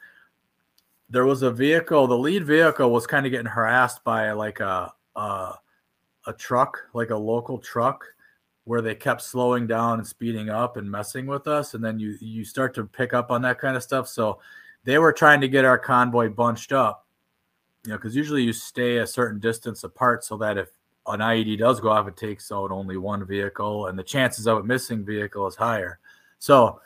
there 1.09 1.27
was 1.27 1.43
a 1.43 1.51
vehicle, 1.51 2.07
the 2.07 2.17
lead 2.17 2.45
vehicle 2.47 2.91
was 2.91 3.07
kind 3.07 3.27
of 3.27 3.33
getting 3.33 3.47
harassed 3.47 4.05
by 4.05 4.33
like 4.33 4.61
a 4.61 4.93
a, 5.17 5.55
a 6.27 6.33
truck, 6.33 6.79
like 6.95 7.11
a 7.11 7.17
local 7.17 7.59
truck 7.59 8.05
where 8.65 8.81
they 8.81 8.95
kept 8.95 9.23
slowing 9.23 9.67
down 9.67 9.99
and 9.99 10.07
speeding 10.07 10.49
up 10.49 10.77
and 10.77 10.91
messing 10.91 11.27
with 11.27 11.47
us 11.49 11.75
and 11.75 11.85
then 11.85 11.99
you 11.99 12.17
you 12.21 12.45
start 12.45 12.75
to 12.75 12.85
pick 12.85 13.13
up 13.13 13.31
on 13.31 13.43
that 13.43 13.59
kind 13.59 13.77
of 13.77 13.83
stuff 13.83 14.07
so 14.07 14.39
they 14.85 14.99
were 14.99 15.13
trying 15.13 15.41
to 15.41 15.49
get 15.49 15.65
our 15.65 15.79
convoy 15.79 16.29
bunched 16.29 16.73
up 16.73 17.07
you 17.85 17.91
know 17.91 17.97
because 17.97 18.15
usually 18.15 18.43
you 18.43 18.53
stay 18.53 18.99
a 18.99 19.07
certain 19.07 19.41
distance 19.41 19.85
apart 19.85 20.25
so 20.25 20.37
that 20.37 20.59
if 20.59 20.69
an 21.07 21.21
ied 21.21 21.59
does 21.59 21.81
go 21.81 21.91
off 21.91 22.07
it 22.07 22.17
takes 22.17 22.53
out 22.53 22.71
only 22.71 22.97
one 22.97 23.27
vehicle 23.27 23.87
and 23.87 23.99
the 23.99 24.03
chances 24.03 24.47
of 24.47 24.59
a 24.59 24.63
missing 24.63 25.05
vehicle 25.05 25.47
is 25.47 25.57
higher. 25.57 25.99
So 26.39 26.81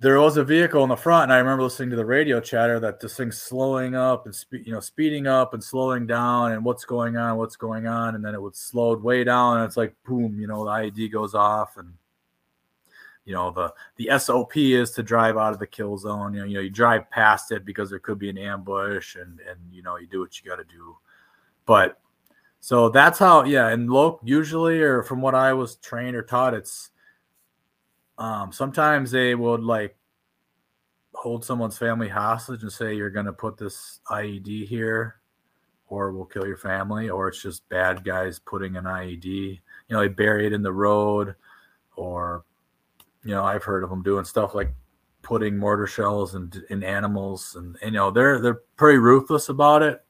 there 0.00 0.20
was 0.20 0.36
a 0.36 0.44
vehicle 0.44 0.82
in 0.82 0.88
the 0.90 0.96
front 0.96 1.24
and 1.24 1.32
i 1.32 1.38
remember 1.38 1.62
listening 1.62 1.88
to 1.88 1.96
the 1.96 2.04
radio 2.04 2.40
chatter 2.40 2.78
that 2.78 3.00
this 3.00 3.16
thing's 3.16 3.40
slowing 3.40 3.94
up 3.94 4.26
and 4.26 4.34
spe- 4.34 4.64
you 4.64 4.72
know 4.72 4.80
speeding 4.80 5.26
up 5.26 5.54
and 5.54 5.64
slowing 5.64 6.06
down 6.06 6.52
and 6.52 6.64
what's 6.64 6.84
going 6.84 7.16
on 7.16 7.38
what's 7.38 7.56
going 7.56 7.86
on 7.86 8.14
and 8.14 8.22
then 8.24 8.34
it 8.34 8.42
would 8.42 8.54
slowed 8.54 9.02
way 9.02 9.24
down 9.24 9.56
and 9.56 9.66
it's 9.66 9.76
like 9.76 9.94
boom 10.04 10.38
you 10.38 10.46
know 10.46 10.64
the 10.64 10.70
ied 10.70 11.10
goes 11.10 11.34
off 11.34 11.76
and 11.78 11.92
you 13.24 13.34
know 13.34 13.50
the 13.50 13.72
the 13.96 14.18
sop 14.18 14.56
is 14.56 14.90
to 14.90 15.02
drive 15.02 15.36
out 15.36 15.52
of 15.52 15.58
the 15.58 15.66
kill 15.66 15.96
zone 15.96 16.34
you 16.34 16.40
know 16.40 16.46
you, 16.46 16.54
know, 16.54 16.60
you 16.60 16.70
drive 16.70 17.10
past 17.10 17.52
it 17.52 17.64
because 17.64 17.88
there 17.90 17.98
could 17.98 18.18
be 18.18 18.28
an 18.28 18.38
ambush 18.38 19.16
and 19.16 19.40
and 19.40 19.58
you 19.72 19.82
know 19.82 19.96
you 19.96 20.06
do 20.06 20.20
what 20.20 20.38
you 20.38 20.48
got 20.48 20.56
to 20.56 20.64
do. 20.64 20.96
But 21.66 21.98
so 22.64 22.88
that's 22.88 23.18
how 23.18 23.44
yeah 23.44 23.68
and 23.68 23.90
loc 23.90 24.20
usually 24.24 24.80
or 24.80 25.02
from 25.02 25.20
what 25.20 25.34
i 25.34 25.52
was 25.52 25.76
trained 25.76 26.16
or 26.16 26.22
taught 26.22 26.54
it's 26.54 26.88
um, 28.16 28.52
sometimes 28.52 29.10
they 29.10 29.34
would 29.34 29.60
like 29.60 29.98
hold 31.12 31.44
someone's 31.44 31.76
family 31.76 32.08
hostage 32.08 32.62
and 32.62 32.72
say 32.72 32.94
you're 32.94 33.10
going 33.10 33.26
to 33.26 33.34
put 33.34 33.58
this 33.58 34.00
IED 34.10 34.66
here 34.66 35.16
or 35.88 36.12
we'll 36.12 36.24
kill 36.24 36.46
your 36.46 36.56
family 36.56 37.10
or 37.10 37.28
it's 37.28 37.42
just 37.42 37.68
bad 37.68 38.02
guys 38.02 38.38
putting 38.38 38.76
an 38.76 38.84
IED 38.84 39.24
you 39.24 39.60
know 39.90 40.00
they 40.00 40.08
bury 40.08 40.46
it 40.46 40.54
in 40.54 40.62
the 40.62 40.72
road 40.72 41.34
or 41.96 42.46
you 43.24 43.30
know 43.32 43.44
I've 43.44 43.64
heard 43.64 43.82
of 43.84 43.90
them 43.90 44.02
doing 44.02 44.24
stuff 44.24 44.54
like 44.54 44.72
putting 45.22 45.56
mortar 45.56 45.86
shells 45.86 46.34
in, 46.34 46.52
in 46.70 46.82
animals 46.84 47.56
and, 47.56 47.76
you 47.82 47.90
know 47.92 48.10
they're 48.10 48.40
they're 48.40 48.60
pretty 48.76 48.98
ruthless 48.98 49.48
about 49.48 49.82
it 49.82 50.04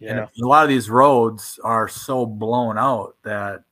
Yeah. 0.00 0.10
and 0.10 0.42
a 0.42 0.46
lot 0.46 0.64
of 0.64 0.68
these 0.68 0.90
roads 0.90 1.60
are 1.62 1.86
so 1.88 2.26
blown 2.26 2.76
out 2.76 3.16
that 3.22 3.62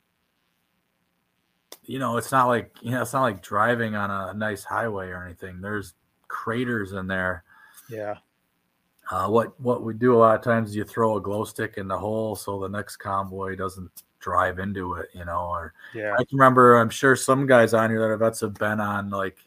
you 1.82 1.98
know 1.98 2.16
it's 2.18 2.30
not 2.30 2.46
like 2.46 2.76
you 2.82 2.90
know 2.92 3.02
it's 3.02 3.12
not 3.14 3.22
like 3.22 3.42
driving 3.42 3.94
on 3.96 4.10
a 4.10 4.34
nice 4.34 4.62
highway 4.62 5.08
or 5.08 5.24
anything. 5.24 5.60
There's 5.60 5.94
craters 6.28 6.92
in 6.92 7.06
there. 7.06 7.44
Yeah. 7.88 8.16
Uh, 9.10 9.26
what 9.28 9.58
what 9.58 9.82
we 9.82 9.94
do 9.94 10.14
a 10.14 10.18
lot 10.18 10.36
of 10.36 10.42
times 10.44 10.68
is 10.68 10.76
you 10.76 10.84
throw 10.84 11.16
a 11.16 11.20
glow 11.20 11.44
stick 11.44 11.78
in 11.78 11.88
the 11.88 11.98
hole 11.98 12.36
so 12.36 12.60
the 12.60 12.68
next 12.68 12.98
convoy 12.98 13.56
doesn't 13.56 14.02
drive 14.28 14.58
into 14.58 14.94
it. 14.94 15.08
You 15.14 15.24
know, 15.24 15.48
or 15.50 15.72
Yeah. 15.94 16.14
I 16.14 16.24
can 16.24 16.38
remember. 16.38 16.76
I'm 16.76 16.90
sure 16.90 17.16
some 17.16 17.46
guys 17.46 17.72
on 17.74 17.90
here 17.90 18.00
that 18.00 18.10
have 18.10 18.20
vets 18.20 18.40
have 18.40 18.54
been 18.54 18.80
on 18.80 19.08
like 19.10 19.38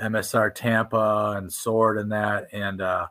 MSR 0.00 0.52
Tampa 0.54 1.34
and 1.36 1.52
Sword 1.52 1.98
and 1.98 2.10
that, 2.12 2.48
and 2.52 2.80
uh, 2.80 3.06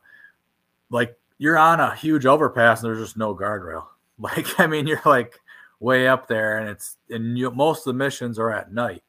like 0.90 1.18
you're 1.38 1.58
on 1.58 1.80
a 1.80 1.96
huge 1.96 2.26
overpass 2.26 2.82
and 2.84 2.90
there's 2.90 3.04
just 3.04 3.18
no 3.18 3.36
guardrail. 3.36 3.86
Like 4.20 4.60
I 4.60 4.68
mean, 4.68 4.86
you're 4.86 5.02
like 5.04 5.34
way 5.80 6.08
up 6.08 6.28
there, 6.28 6.60
and 6.60 6.70
it's 6.70 6.98
and 7.10 7.36
you, 7.40 7.50
most 7.50 7.80
of 7.80 7.86
the 7.86 7.98
missions 7.98 8.38
are 8.38 8.52
at 8.52 8.72
night. 8.72 9.02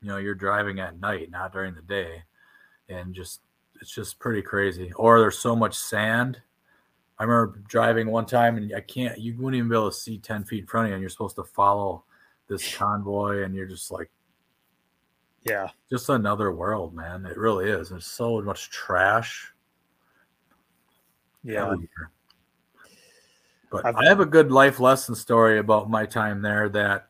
You 0.00 0.08
know, 0.08 0.16
you're 0.16 0.34
driving 0.34 0.80
at 0.80 0.98
night, 0.98 1.30
not 1.30 1.52
during 1.52 1.74
the 1.76 1.82
day, 1.82 2.24
and 2.88 3.14
just 3.14 3.42
it's 3.80 3.94
just 3.94 4.18
pretty 4.18 4.42
crazy. 4.42 4.90
Or 4.96 5.20
there's 5.20 5.38
so 5.38 5.54
much 5.54 5.76
sand. 5.76 6.40
I 7.22 7.24
remember 7.24 7.62
driving 7.68 8.10
one 8.10 8.26
time, 8.26 8.56
and 8.56 8.74
I 8.74 8.80
can't. 8.80 9.16
You 9.16 9.36
wouldn't 9.36 9.54
even 9.54 9.68
be 9.68 9.76
able 9.76 9.92
to 9.92 9.96
see 9.96 10.18
ten 10.18 10.42
feet 10.42 10.62
in 10.62 10.66
front 10.66 10.86
of 10.86 10.88
you, 10.88 10.94
and 10.96 11.00
you're 11.00 11.08
supposed 11.08 11.36
to 11.36 11.44
follow 11.44 12.02
this 12.48 12.74
convoy, 12.76 13.44
and 13.44 13.54
you're 13.54 13.68
just 13.68 13.92
like 13.92 14.10
Yeah. 15.44 15.68
just 15.88 16.08
another 16.08 16.50
world, 16.50 16.94
man. 16.94 17.24
It 17.24 17.36
really 17.36 17.70
is. 17.70 17.90
There's 17.90 18.06
so 18.06 18.42
much 18.42 18.70
trash 18.70 19.54
Yeah. 21.44 21.66
everywhere. 21.66 22.10
But 23.70 23.86
I've- 23.86 23.98
I 23.98 24.08
have 24.08 24.18
a 24.18 24.26
good 24.26 24.50
life 24.50 24.80
lesson 24.80 25.14
story 25.14 25.60
about 25.60 25.88
my 25.88 26.06
time 26.06 26.42
there 26.42 26.68
that 26.70 27.08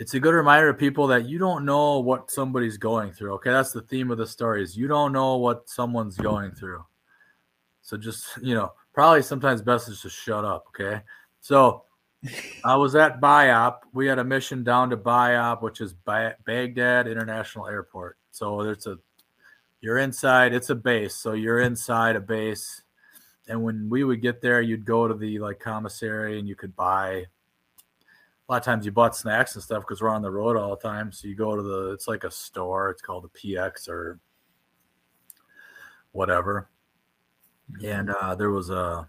it's 0.00 0.14
a 0.14 0.20
good 0.20 0.34
reminder 0.34 0.72
to 0.72 0.76
people 0.76 1.06
that 1.06 1.26
you 1.26 1.38
don't 1.38 1.64
know 1.64 2.00
what 2.00 2.28
somebody's 2.28 2.76
going 2.76 3.12
through. 3.12 3.34
Okay, 3.34 3.50
that's 3.50 3.70
the 3.70 3.82
theme 3.82 4.10
of 4.10 4.18
the 4.18 4.26
story 4.26 4.64
is 4.64 4.76
you 4.76 4.88
don't 4.88 5.12
know 5.12 5.36
what 5.36 5.68
someone's 5.68 6.16
going 6.16 6.50
through. 6.50 6.84
So 7.82 7.96
just, 7.96 8.36
you 8.42 8.54
know, 8.54 8.72
probably 8.92 9.22
sometimes 9.22 9.62
best 9.62 9.88
is 9.88 10.02
to 10.02 10.10
shut 10.10 10.44
up, 10.44 10.66
okay? 10.68 11.02
So 11.40 11.84
I 12.64 12.76
was 12.76 12.94
at 12.94 13.20
BIAP. 13.20 13.78
We 13.92 14.06
had 14.06 14.18
a 14.18 14.24
mission 14.24 14.62
down 14.62 14.90
to 14.90 14.96
BIAP, 14.96 15.62
which 15.62 15.80
is 15.80 15.94
ba- 15.94 16.36
Baghdad 16.44 17.06
International 17.06 17.66
Airport. 17.66 18.18
So 18.30 18.62
there's 18.62 18.86
a 18.86 18.98
you're 19.80 19.98
inside, 19.98 20.52
it's 20.52 20.68
a 20.70 20.74
base. 20.74 21.14
So 21.14 21.32
you're 21.32 21.60
inside 21.60 22.16
a 22.16 22.20
base 22.20 22.82
and 23.50 23.62
when 23.62 23.88
we 23.90 24.04
would 24.04 24.22
get 24.22 24.40
there 24.40 24.62
you'd 24.62 24.84
go 24.84 25.08
to 25.08 25.14
the 25.14 25.38
like 25.40 25.58
commissary 25.58 26.38
and 26.38 26.48
you 26.48 26.54
could 26.54 26.74
buy 26.76 27.10
a 27.10 28.52
lot 28.52 28.58
of 28.58 28.64
times 28.64 28.86
you 28.86 28.92
bought 28.92 29.16
snacks 29.16 29.54
and 29.54 29.62
stuff 29.62 29.82
because 29.82 30.00
we're 30.00 30.08
on 30.08 30.22
the 30.22 30.30
road 30.30 30.56
all 30.56 30.70
the 30.70 30.76
time 30.76 31.12
so 31.12 31.28
you 31.28 31.34
go 31.34 31.56
to 31.56 31.62
the 31.62 31.90
it's 31.90 32.08
like 32.08 32.24
a 32.24 32.30
store 32.30 32.90
it's 32.90 33.02
called 33.02 33.24
the 33.24 33.38
px 33.38 33.88
or 33.88 34.18
whatever 36.12 36.70
and 37.84 38.10
uh, 38.10 38.34
there 38.34 38.50
was 38.50 38.70
a 38.70 39.08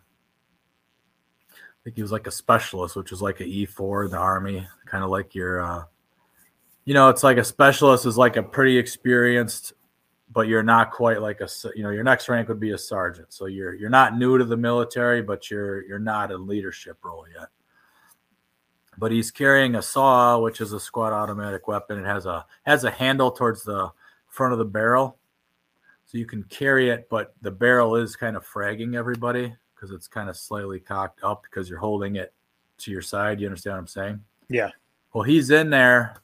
i 1.51 1.84
think 1.84 1.95
he 1.95 2.01
was 2.01 2.12
like 2.12 2.28
a 2.28 2.32
specialist 2.32 2.95
which 2.95 3.12
is 3.12 3.22
like 3.22 3.39
a 3.39 3.45
e4 3.45 4.05
in 4.05 4.12
the 4.12 4.18
army 4.18 4.68
kind 4.86 5.03
of 5.03 5.09
like 5.09 5.34
your 5.34 5.62
uh, 5.62 5.84
you 6.86 6.93
know 6.93 7.09
it's 7.09 7.24
like 7.24 7.38
a 7.38 7.43
specialist 7.43 8.05
is 8.05 8.18
like 8.18 8.38
a 8.38 8.43
pretty 8.43 8.78
experienced 8.78 9.74
but 10.34 10.47
you're 10.47 10.64
not 10.64 10.91
quite 10.91 11.22
like 11.22 11.41
a, 11.41 11.49
you 11.76 11.84
know 11.84 11.89
your 11.89 12.03
next 12.03 12.30
rank 12.30 12.47
would 12.47 12.59
be 12.59 12.72
a 12.72 12.78
sergeant. 12.78 13.34
So 13.34 13.45
you're 13.45 13.74
you're 13.74 13.89
not 13.89 14.18
new 14.18 14.38
to 14.38 14.45
the 14.45 14.57
military 14.57 15.22
but 15.22 15.49
you're 15.51 15.84
you're 15.86 15.99
not 15.99 16.32
in 16.32 16.47
leadership 16.47 16.97
role 17.03 17.26
yet. 17.38 17.49
But 18.97 19.12
he's 19.12 19.32
carrying 19.32 19.76
a 19.76 19.82
saw 19.82 20.39
which 20.39 20.62
is 20.62 20.74
a 20.74 20.80
squad 20.80 21.14
automatic 21.14 21.68
weapon. 21.68 21.99
It 21.99 22.05
has 22.05 22.26
a 22.26 22.45
has 22.64 22.84
a 22.84 22.91
handle 22.91 23.32
towards 23.32 23.64
the 23.64 23.91
front 24.28 24.53
of 24.53 24.59
the 24.59 24.66
barrel 24.66 25.18
so 26.12 26.18
you 26.18 26.26
can 26.26 26.43
carry 26.43 26.89
it 26.89 27.07
but 27.09 27.34
the 27.41 27.51
barrel 27.51 27.95
is 27.95 28.18
kind 28.18 28.36
of 28.36 28.45
fragging 28.45 28.97
everybody 28.97 29.55
because 29.74 29.91
it's 29.91 30.09
kind 30.09 30.30
of 30.30 30.36
slightly 30.36 30.78
cocked 30.78 31.24
up 31.24 31.43
because 31.43 31.70
you're 31.70 31.80
holding 31.80 32.18
it 32.18 32.34
to 32.78 32.91
your 32.91 33.01
side. 33.01 33.39
You 33.39 33.47
understand 33.47 33.76
what 33.76 33.80
i'm 33.80 33.88
saying? 33.88 34.20
Yeah. 34.49 34.72
well 35.14 35.24
he's 35.24 35.51
in 35.51 35.70
there 35.70 36.18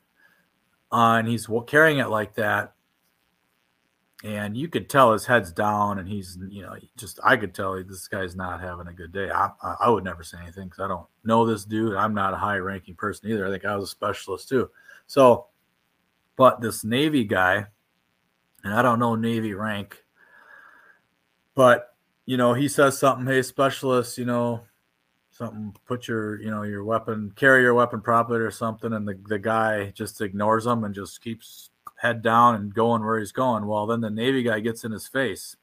uh, 0.92 1.16
and 1.20 1.28
he's 1.28 1.48
carrying 1.68 2.00
it 2.00 2.10
like 2.10 2.34
that. 2.36 2.74
And 4.24 4.58
you 4.58 4.68
could 4.68 4.90
tell 4.90 5.14
his 5.14 5.26
head's 5.26 5.52
down 5.54 6.00
and 6.00 6.08
he's 6.08 6.38
you 6.50 6.64
know 6.64 6.76
just 6.98 7.20
i 7.24 7.38
could 7.38 7.54
tell 7.54 7.82
this 7.82 8.10
guy's 8.10 8.36
not 8.36 8.60
having 8.60 8.88
a 8.88 8.94
good 8.94 9.14
day. 9.14 9.30
I, 9.30 9.52
I 9.62 9.76
I 9.82 9.90
would 9.90 10.04
never 10.04 10.24
say 10.24 10.38
anything 10.42 10.66
because 10.66 10.84
i 10.84 10.88
don't 10.90 11.08
know 11.24 11.46
this 11.46 11.64
dude. 11.64 11.96
I'm 11.96 12.14
not 12.14 12.34
a 12.34 12.38
high 12.38 12.58
ranking 12.58 12.96
person 12.96 13.30
either. 13.30 13.48
I 13.48 13.52
think 13.52 13.64
i 13.64 13.74
was 13.76 13.86
a 13.86 13.88
specialist 13.88 14.50
too. 14.50 14.70
So 15.06 15.46
but 16.36 16.60
this 16.60 16.84
navy 16.84 17.24
guy 17.24 17.68
and 18.68 18.76
i 18.76 18.82
don't 18.82 19.00
know 19.00 19.16
navy 19.16 19.54
rank 19.54 20.04
but 21.56 21.96
you 22.26 22.38
know 22.38 22.54
he 22.54 22.68
says 22.68 22.98
something 22.98 23.26
hey 23.26 23.42
specialist 23.42 24.18
you 24.18 24.26
know 24.26 24.62
something 25.32 25.76
put 25.86 26.08
your 26.08 26.42
you 26.42 26.50
know 26.50 26.64
your 26.64 26.84
weapon 26.84 27.32
carry 27.36 27.62
your 27.62 27.74
weapon 27.74 28.02
properly 28.02 28.40
or 28.40 28.52
something 28.52 28.92
and 28.94 29.08
the, 29.08 29.20
the 29.28 29.40
guy 29.40 29.92
just 29.92 30.20
ignores 30.20 30.66
him 30.66 30.84
and 30.84 30.96
just 30.96 31.22
keeps 31.22 31.70
head 31.98 32.22
down 32.22 32.56
and 32.56 32.74
going 32.74 33.04
where 33.04 33.20
he's 33.20 33.32
going. 33.32 33.66
Well 33.66 33.86
then 33.88 34.02
the 34.02 34.10
navy 34.10 34.44
guy 34.44 34.60
gets 34.60 34.84
in 34.84 34.92
his 34.92 35.08
face 35.08 35.56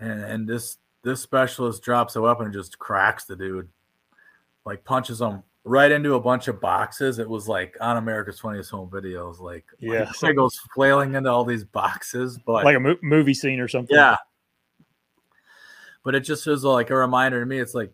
and 0.00 0.20
and 0.22 0.48
this 0.48 0.78
this 1.02 1.20
specialist 1.20 1.82
drops 1.82 2.16
a 2.16 2.20
weapon 2.20 2.46
and 2.46 2.54
just 2.54 2.78
cracks 2.78 3.24
the 3.24 3.36
dude, 3.36 3.68
like 4.64 4.84
punches 4.84 5.20
him 5.20 5.42
right 5.68 5.90
into 5.92 6.14
a 6.14 6.20
bunch 6.20 6.48
of 6.48 6.60
boxes. 6.60 7.18
It 7.18 7.28
was 7.28 7.46
like 7.48 7.76
on 7.80 7.96
America's 7.96 8.40
Funniest 8.40 8.70
Home 8.70 8.88
Videos, 8.90 9.38
like 9.40 9.64
Yeah. 9.78 10.10
like, 10.22 10.36
goes 10.36 10.58
flailing 10.74 11.14
into 11.14 11.30
all 11.30 11.44
these 11.44 11.64
boxes, 11.64 12.38
but 12.38 12.64
like 12.64 12.76
a 12.76 12.80
mo- 12.80 12.96
movie 13.02 13.34
scene 13.34 13.60
or 13.60 13.68
something. 13.68 13.94
yeah. 13.96 14.16
But 16.04 16.14
it 16.14 16.20
just 16.20 16.46
was 16.46 16.64
like 16.64 16.90
a 16.90 16.96
reminder 16.96 17.40
to 17.40 17.46
me. 17.46 17.58
It's 17.58 17.74
like, 17.74 17.92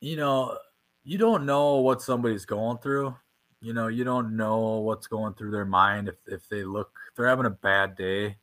you 0.00 0.16
know, 0.16 0.56
you 1.04 1.18
don't 1.18 1.44
know 1.44 1.76
what 1.76 2.00
somebody's 2.02 2.44
going 2.44 2.78
through. 2.78 3.14
You 3.60 3.72
know, 3.72 3.88
you 3.88 4.04
don't 4.04 4.36
know 4.36 4.78
what's 4.78 5.06
going 5.06 5.34
through 5.34 5.50
their 5.50 5.64
mind. 5.64 6.08
If 6.08 6.16
if 6.26 6.48
they 6.48 6.62
look, 6.64 6.90
if 7.10 7.16
they're 7.16 7.26
having 7.26 7.46
a 7.46 7.50
bad 7.50 7.96
day, 7.96 8.36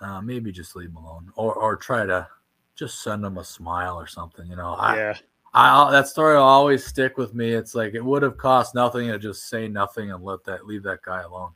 uh, 0.00 0.20
maybe 0.20 0.52
just 0.52 0.76
leave 0.76 0.92
them 0.92 1.02
alone, 1.04 1.32
or 1.34 1.54
or 1.54 1.76
try 1.76 2.06
to 2.06 2.28
just 2.76 3.02
send 3.02 3.24
them 3.24 3.38
a 3.38 3.44
smile 3.44 3.96
or 3.98 4.06
something. 4.06 4.46
You 4.46 4.56
know, 4.56 4.74
I, 4.74 4.96
yeah, 4.96 5.14
I 5.54 5.90
that 5.92 6.08
story 6.08 6.34
will 6.34 6.42
always 6.42 6.84
stick 6.84 7.16
with 7.16 7.34
me. 7.34 7.52
It's 7.52 7.74
like 7.74 7.94
it 7.94 8.04
would 8.04 8.22
have 8.22 8.36
cost 8.36 8.74
nothing 8.74 9.08
to 9.08 9.18
just 9.18 9.48
say 9.48 9.68
nothing 9.68 10.10
and 10.10 10.22
let 10.22 10.44
that 10.44 10.66
leave 10.66 10.82
that 10.82 11.02
guy 11.02 11.22
alone 11.22 11.52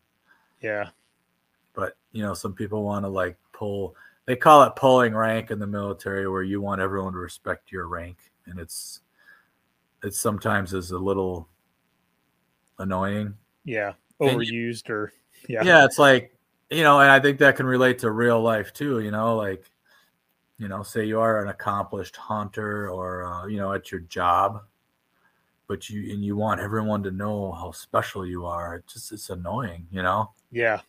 yeah, 0.61 0.89
but 1.75 1.97
you 2.13 2.23
know 2.23 2.35
some 2.35 2.55
people 2.55 2.83
want 2.83 3.05
to 3.05 3.09
like 3.09 3.37
pull 3.53 3.95
they 4.27 4.37
call 4.37 4.63
it 4.65 4.77
pulling 4.77 5.15
rank 5.15 5.51
in 5.51 5.59
the 5.59 5.67
military 5.67 6.29
where 6.29 6.43
you 6.43 6.61
want 6.61 6.81
everyone 6.81 7.13
to 7.13 7.19
respect 7.19 7.73
your 7.73 7.87
rank 7.87 8.19
and 8.47 8.59
it's 8.59 9.01
it 10.03 10.15
sometimes 10.15 10.75
is 10.75 10.91
a 10.91 10.99
little 10.99 11.49
annoying 12.79 13.35
yeah. 13.65 13.93
And 14.21 14.31
Overused 14.31 14.89
or 14.89 15.13
yeah, 15.49 15.63
yeah. 15.63 15.85
it's 15.85 15.99
like 15.99 16.35
you 16.71 16.83
know 16.83 17.01
and 17.01 17.11
i 17.11 17.21
think 17.21 17.39
that 17.39 17.57
can 17.57 17.67
relate 17.67 17.99
to 18.01 18.11
real 18.11 18.41
life 18.41 18.73
too 18.73 19.01
you 19.01 19.11
know 19.11 19.37
like 19.37 19.65
you 20.59 20.69
know 20.69 20.83
say 20.83 21.05
you 21.05 21.21
are 21.21 21.43
an 21.43 21.49
accomplished 21.49 22.17
hunter 22.17 22.91
or 22.91 23.25
uh, 23.25 23.47
you 23.47 23.57
know 23.57 23.73
at 23.73 23.91
your 23.91 24.01
job 24.03 24.63
but 25.67 25.89
you 25.89 26.13
and 26.13 26.25
you 26.25 26.37
want 26.37 26.61
everyone 26.61 27.03
to 27.03 27.11
know 27.11 27.53
how 27.53 27.71
special 27.71 28.27
you 28.27 28.47
are 28.47 28.77
it 28.77 28.87
just 28.87 29.13
it's 29.13 29.31
annoying 29.31 29.87
you 29.91 30.03
know 30.03 30.31
yeah, 30.51 30.81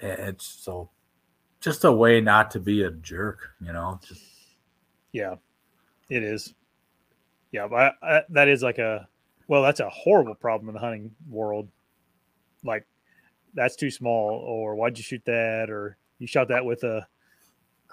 it's 0.00 0.46
so 0.46 0.90
just 1.60 1.84
a 1.84 1.92
way 1.92 2.20
not 2.20 2.50
to 2.50 2.60
be 2.60 2.82
a 2.82 2.90
jerk 2.90 3.50
you 3.60 3.72
know 3.72 3.98
just 4.06 4.22
yeah. 5.12 5.36
It 6.08 6.22
is. 6.22 6.54
Yeah, 7.52 7.66
but 7.68 7.94
I, 8.02 8.16
I, 8.16 8.22
that 8.30 8.48
is 8.48 8.62
like 8.62 8.78
a 8.78 9.08
well, 9.46 9.62
that's 9.62 9.80
a 9.80 9.88
horrible 9.88 10.34
problem 10.34 10.68
in 10.68 10.74
the 10.74 10.80
hunting 10.80 11.10
world. 11.28 11.68
Like 12.64 12.86
that's 13.54 13.76
too 13.76 13.90
small, 13.90 14.30
or 14.30 14.74
why'd 14.74 14.98
you 14.98 15.04
shoot 15.04 15.22
that, 15.24 15.70
or 15.70 15.96
you 16.18 16.26
shot 16.26 16.48
that 16.48 16.64
with 16.64 16.84
a 16.84 17.06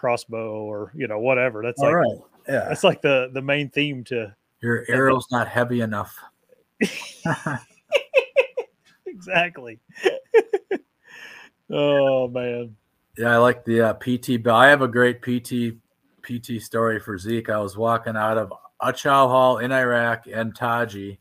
crossbow, 0.06 0.64
or 0.64 0.92
you 0.96 1.08
know 1.08 1.20
whatever. 1.20 1.64
That's 1.64 1.80
like 1.80 2.06
yeah. 2.48 2.66
that's 2.68 2.84
like 2.84 3.02
the 3.02 3.30
the 3.34 3.42
main 3.42 3.70
theme 3.70 4.04
to 4.06 4.36
your 4.62 4.86
arrow's 4.88 5.28
not 5.32 5.48
heavy 5.48 5.82
enough. 5.82 6.16
Exactly. 9.16 9.80
oh 11.72 12.28
man, 12.28 12.76
yeah 13.18 13.34
i 13.34 13.38
like 13.38 13.64
the 13.66 13.82
uh, 13.82 13.94
pt 13.94 14.44
belt 14.44 14.58
i 14.58 14.68
have 14.68 14.82
a 14.82 14.88
great 14.88 15.22
pt 15.22 15.78
pt 16.22 16.62
story 16.62 17.00
for 17.00 17.18
zeke. 17.18 17.50
I 17.50 17.60
was 17.60 17.78
walking 17.78 18.16
out 18.16 18.38
of 18.38 18.52
a 18.52 18.86
Achow 18.88 19.28
hall 19.28 19.58
in 19.60 19.72
iraq 19.72 20.26
and 20.32 20.54
taji 20.54 21.20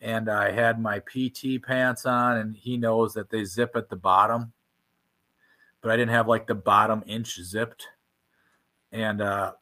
and 0.00 0.28
i 0.28 0.50
had 0.50 0.80
my 0.80 1.00
pt 1.00 1.62
pants 1.62 2.06
on 2.06 2.38
and 2.38 2.56
he 2.56 2.76
knows 2.76 3.14
that 3.14 3.30
they 3.30 3.44
zip 3.44 3.76
at 3.76 3.88
the 3.88 3.96
bottom 3.96 4.52
but 5.82 5.92
i 5.92 5.96
didn't 5.96 6.10
have 6.10 6.26
like 6.26 6.46
the 6.46 6.54
bottom 6.54 7.04
inch 7.06 7.40
zipped 7.40 7.86
and 8.92 9.20
uh 9.20 9.52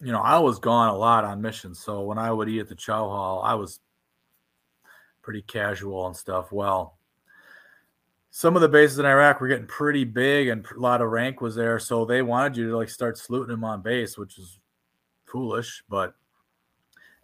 you 0.00 0.12
know 0.12 0.20
i 0.20 0.38
was 0.38 0.58
gone 0.58 0.88
a 0.88 0.96
lot 0.96 1.24
on 1.24 1.40
missions. 1.40 1.78
So 1.78 2.02
when 2.02 2.18
i 2.18 2.30
would 2.30 2.48
eat 2.48 2.60
at 2.60 2.68
the 2.68 2.74
chow 2.74 3.08
hall 3.08 3.42
i 3.42 3.54
was 3.54 3.80
pretty 5.22 5.42
casual 5.42 6.06
and 6.06 6.16
stuff. 6.16 6.52
Well 6.52 6.98
some 8.30 8.56
of 8.56 8.62
the 8.62 8.68
bases 8.68 8.98
in 8.98 9.06
iraq 9.06 9.40
were 9.40 9.48
getting 9.48 9.66
pretty 9.66 10.04
big 10.04 10.48
and 10.48 10.66
a 10.66 10.80
lot 10.80 11.00
of 11.00 11.10
rank 11.10 11.40
was 11.40 11.54
there. 11.54 11.78
So 11.78 12.04
they 12.04 12.22
wanted 12.22 12.56
you 12.56 12.70
to 12.70 12.76
like 12.76 12.90
start 12.90 13.16
saluting 13.16 13.54
them 13.54 13.64
on 13.64 13.82
base 13.82 14.18
which 14.18 14.38
is 14.38 14.58
foolish. 15.24 15.84
But 15.88 16.14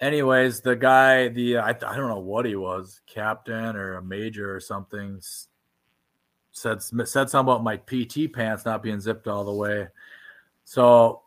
anyways 0.01 0.61
the 0.61 0.77
guy 0.77 1.29
the 1.29 1.59
I, 1.59 1.71
I 1.71 1.73
don't 1.73 2.09
know 2.09 2.21
what 2.21 2.47
he 2.47 2.57
was 2.57 3.01
captain 3.07 3.77
or 3.77 3.95
a 3.95 4.03
major 4.03 4.55
or 4.55 4.61
something 4.61 5.21
said 6.53 6.83
said 6.83 7.31
something 7.31 7.39
about 7.39 7.63
my 7.63 7.77
pt 7.77 8.33
pants 8.33 8.65
not 8.65 8.83
being 8.83 9.01
zipped 9.01 9.29
all 9.29 9.45
the 9.45 9.53
way 9.53 9.89
so 10.71 11.23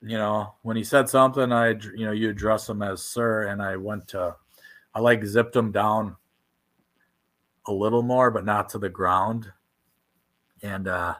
you 0.00 0.16
know 0.16 0.54
when 0.62 0.76
he 0.76 0.84
said 0.84 1.08
something 1.08 1.50
i 1.50 1.70
you 1.70 2.04
know 2.04 2.12
you 2.12 2.28
address 2.30 2.68
him 2.68 2.82
as 2.82 3.02
sir 3.02 3.48
and 3.48 3.60
i 3.60 3.74
went 3.76 4.06
to 4.06 4.34
i 4.94 5.00
like 5.00 5.24
zipped 5.24 5.56
him 5.56 5.72
down 5.72 6.14
a 7.66 7.72
little 7.72 8.02
more 8.02 8.30
but 8.30 8.44
not 8.44 8.68
to 8.70 8.78
the 8.78 8.88
ground. 8.88 9.52
And 10.62 10.88
uh 10.88 11.14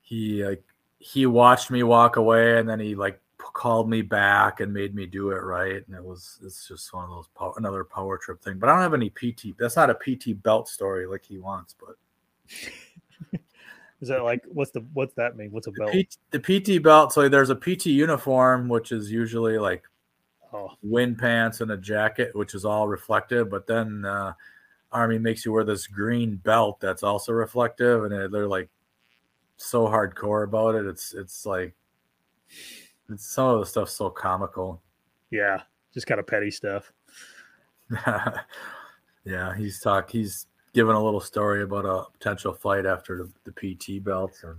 he 0.00 0.44
like 0.44 0.62
he 0.98 1.26
watched 1.26 1.70
me 1.70 1.82
walk 1.82 2.16
away 2.16 2.58
and 2.58 2.68
then 2.68 2.78
he 2.80 2.94
like 2.94 3.20
called 3.38 3.88
me 3.88 4.02
back 4.02 4.60
and 4.60 4.72
made 4.72 4.94
me 4.94 5.04
do 5.04 5.30
it 5.30 5.42
right. 5.42 5.86
And 5.86 5.96
it 5.96 6.04
was 6.04 6.38
it's 6.44 6.68
just 6.68 6.92
one 6.94 7.04
of 7.04 7.10
those 7.10 7.28
pow- 7.34 7.54
another 7.56 7.84
power 7.84 8.18
trip 8.18 8.42
thing. 8.42 8.58
But 8.58 8.68
i 8.68 8.72
don't 8.72 8.82
have 8.82 8.94
any 8.94 9.10
pt 9.10 9.58
that's 9.58 9.76
not 9.76 9.90
a 9.90 9.94
pt 9.94 10.42
belt 10.42 10.68
story 10.68 11.06
like 11.06 11.24
he 11.24 11.38
wants 11.38 11.74
but 11.78 11.96
is 14.02 14.08
that 14.08 14.22
like 14.22 14.42
what's 14.48 14.70
the 14.72 14.84
what's 14.92 15.14
that 15.14 15.36
mean? 15.36 15.50
What's 15.50 15.66
a 15.68 15.70
belt? 15.70 15.92
the, 15.92 16.04
PT, 16.04 16.18
the 16.30 16.40
pt 16.40 16.82
belt 16.82 17.12
so 17.14 17.28
there's 17.28 17.48
a 17.48 17.56
pt 17.56 17.86
uniform 17.86 18.68
which 18.68 18.92
is 18.92 19.10
usually 19.10 19.58
like 19.58 19.84
Oh, 20.54 20.68
wind 20.82 21.16
pants 21.16 21.62
and 21.62 21.70
a 21.70 21.78
jacket 21.78 22.36
which 22.36 22.54
is 22.54 22.66
all 22.66 22.86
reflective 22.86 23.48
but 23.48 23.66
then 23.66 24.04
uh 24.04 24.34
army 24.90 25.18
makes 25.18 25.46
you 25.46 25.52
wear 25.52 25.64
this 25.64 25.86
green 25.86 26.36
belt 26.36 26.78
that's 26.78 27.02
also 27.02 27.32
reflective 27.32 28.04
and 28.04 28.30
they're, 28.30 28.46
like 28.46 28.68
so 29.56 29.86
hardcore 29.86 30.44
about 30.44 30.74
it 30.74 30.84
it's 30.84 31.14
it's 31.14 31.46
like 31.46 31.74
it's 33.08 33.24
some 33.24 33.46
of 33.46 33.60
the 33.60 33.64
stuff's 33.64 33.94
so 33.94 34.10
comical 34.10 34.82
yeah, 35.32 35.62
just 35.94 36.06
kind 36.06 36.20
of 36.20 36.26
petty 36.26 36.50
stuff. 36.50 36.92
yeah, 39.24 39.56
he's 39.56 39.80
talk. 39.80 40.10
He's 40.10 40.46
given 40.72 40.94
a 40.96 41.02
little 41.02 41.20
story 41.20 41.62
about 41.62 41.84
a 41.84 42.10
potential 42.12 42.52
fight 42.52 42.86
after 42.86 43.18
the, 43.44 43.50
the 43.50 43.52
PT 43.52 44.02
belts, 44.02 44.42
and 44.44 44.56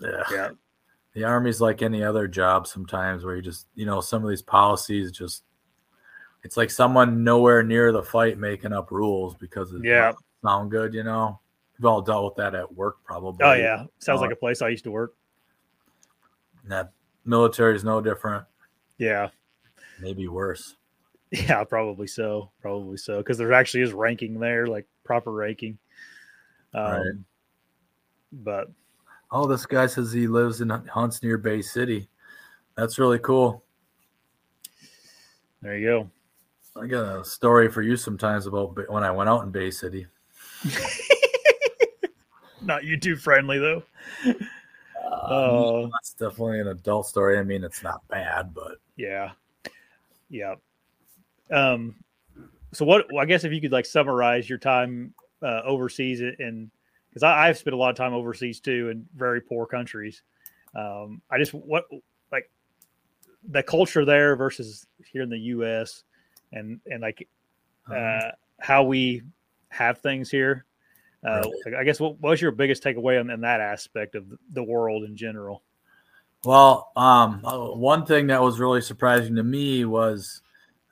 yeah, 0.00 0.22
Yeah, 0.30 0.50
the 1.14 1.24
army's 1.24 1.60
like 1.60 1.82
any 1.82 2.02
other 2.02 2.26
job 2.28 2.66
sometimes, 2.66 3.24
where 3.24 3.36
you 3.36 3.42
just 3.42 3.66
you 3.74 3.86
know 3.86 4.00
some 4.00 4.22
of 4.22 4.28
these 4.30 4.42
policies 4.42 5.12
just 5.12 5.44
it's 6.42 6.56
like 6.56 6.70
someone 6.70 7.24
nowhere 7.24 7.62
near 7.62 7.90
the 7.92 8.02
fight 8.02 8.38
making 8.38 8.72
up 8.72 8.90
rules 8.90 9.34
because 9.34 9.72
it 9.72 9.82
Yeah. 9.84 10.12
sound 10.44 10.70
good, 10.70 10.94
you 10.94 11.02
know. 11.02 11.40
We've 11.78 11.86
all 11.86 12.00
dealt 12.02 12.24
with 12.24 12.34
that 12.36 12.54
at 12.54 12.72
work, 12.74 13.02
probably. 13.04 13.44
Oh 13.44 13.52
yeah, 13.54 13.84
sounds 13.98 14.18
Uh, 14.20 14.22
like 14.24 14.32
a 14.32 14.36
place 14.36 14.62
I 14.62 14.68
used 14.68 14.84
to 14.84 14.90
work. 14.90 15.14
That 16.64 16.92
military 17.24 17.74
is 17.76 17.84
no 17.84 18.00
different, 18.00 18.44
Yeah, 18.98 19.28
maybe 20.00 20.26
worse. 20.28 20.76
Yeah, 21.30 21.64
probably 21.64 22.06
so, 22.06 22.50
probably 22.60 22.96
so, 22.96 23.18
because 23.18 23.38
there 23.38 23.52
actually 23.52 23.82
is 23.82 23.92
ranking 23.92 24.38
there, 24.38 24.66
like 24.66 24.86
proper 25.04 25.32
ranking. 25.32 25.78
Um, 26.74 26.84
Right. 26.84 27.12
But 28.32 28.68
Oh, 29.30 29.46
this 29.46 29.66
guy 29.66 29.86
says 29.86 30.12
he 30.12 30.26
lives 30.28 30.60
in 30.60 30.70
hunts 30.70 31.22
near 31.22 31.36
Bay 31.38 31.62
City. 31.62 32.08
That's 32.76 32.98
really 32.98 33.18
cool. 33.18 33.64
there 35.62 35.76
you 35.76 35.86
go. 35.86 36.10
I 36.80 36.86
got 36.86 37.20
a 37.20 37.24
story 37.24 37.70
for 37.70 37.82
you 37.82 37.96
sometimes 37.96 38.46
about 38.46 38.78
when 38.90 39.02
I 39.02 39.10
went 39.10 39.28
out 39.28 39.42
in 39.42 39.50
Bay 39.50 39.70
City. 39.70 40.06
Not 42.62 42.82
YouTube 42.82 43.18
friendly 43.18 43.58
though. 43.58 43.82
Oh. 45.04 45.90
That's 45.92 46.12
definitely 46.12 46.60
an 46.60 46.68
adult 46.68 47.06
story. 47.06 47.38
I 47.38 47.42
mean, 47.42 47.64
it's 47.64 47.82
not 47.82 48.06
bad, 48.08 48.54
but 48.54 48.78
Yeah, 48.96 49.32
yeah. 50.30 50.54
Um, 51.50 51.96
so 52.72 52.84
what? 52.84 53.06
well, 53.12 53.22
I 53.22 53.26
guess 53.26 53.44
if 53.44 53.52
you 53.52 53.60
could 53.60 53.72
like 53.72 53.86
summarize 53.86 54.48
your 54.48 54.58
time 54.58 55.14
uh, 55.42 55.62
overseas, 55.64 56.20
and 56.20 56.70
because 57.08 57.22
I've 57.22 57.58
spent 57.58 57.74
a 57.74 57.78
lot 57.78 57.90
of 57.90 57.96
time 57.96 58.12
overseas 58.12 58.60
too 58.60 58.90
in 58.90 59.06
very 59.14 59.40
poor 59.40 59.66
countries. 59.66 60.22
Um, 60.74 61.22
I 61.30 61.38
just 61.38 61.54
what 61.54 61.84
like 62.30 62.50
the 63.48 63.62
culture 63.62 64.04
there 64.04 64.36
versus 64.36 64.86
here 65.12 65.22
in 65.22 65.30
the 65.30 65.38
U.S. 65.38 66.04
and 66.52 66.80
and 66.86 67.02
like 67.02 67.26
um, 67.88 67.96
uh, 67.96 68.30
how 68.60 68.82
we 68.84 69.22
have 69.68 69.98
things 69.98 70.30
here. 70.30 70.64
Uh, 71.26 71.42
Right. 71.64 71.74
I 71.78 71.84
guess 71.84 71.98
what, 71.98 72.20
what 72.20 72.30
was 72.30 72.40
your 72.40 72.52
biggest 72.52 72.84
takeaway 72.84 73.20
in, 73.20 73.30
in 73.30 73.40
that 73.40 73.60
aspect 73.60 74.14
of 74.14 74.26
the 74.52 74.62
world 74.62 75.02
in 75.02 75.16
general? 75.16 75.62
well, 76.44 76.92
um, 76.94 77.40
uh, 77.44 77.58
one 77.58 78.06
thing 78.06 78.28
that 78.28 78.40
was 78.40 78.60
really 78.60 78.80
surprising 78.80 79.34
to 79.34 79.42
me 79.42 79.84
was 79.84 80.42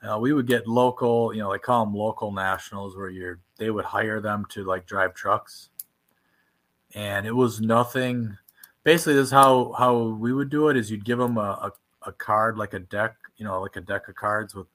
uh, 0.05 0.17
we 0.19 0.33
would 0.33 0.47
get 0.47 0.67
local, 0.67 1.33
you 1.33 1.39
know, 1.39 1.51
they 1.51 1.59
call 1.59 1.85
them 1.85 1.95
local 1.95 2.31
nationals, 2.31 2.95
where 2.95 3.09
you're 3.09 3.39
they 3.57 3.69
would 3.69 3.85
hire 3.85 4.21
them 4.21 4.45
to 4.49 4.63
like 4.63 4.85
drive 4.85 5.13
trucks, 5.13 5.69
and 6.93 7.25
it 7.25 7.35
was 7.35 7.61
nothing 7.61 8.37
basically 8.85 9.15
this 9.15 9.27
is 9.27 9.31
how 9.31 9.73
how 9.77 9.97
we 9.97 10.31
would 10.31 10.49
do 10.49 10.69
it 10.69 10.77
is 10.77 10.89
you'd 10.89 11.03
give 11.03 11.17
them 11.17 11.37
a, 11.37 11.41
a, 11.41 11.71
a 12.03 12.11
card 12.13 12.57
like 12.57 12.73
a 12.73 12.79
deck 12.79 13.15
you 13.35 13.43
know 13.43 13.59
like 13.59 13.75
a 13.75 13.81
deck 13.81 14.07
of 14.07 14.15
cards 14.15 14.55
with 14.55 14.67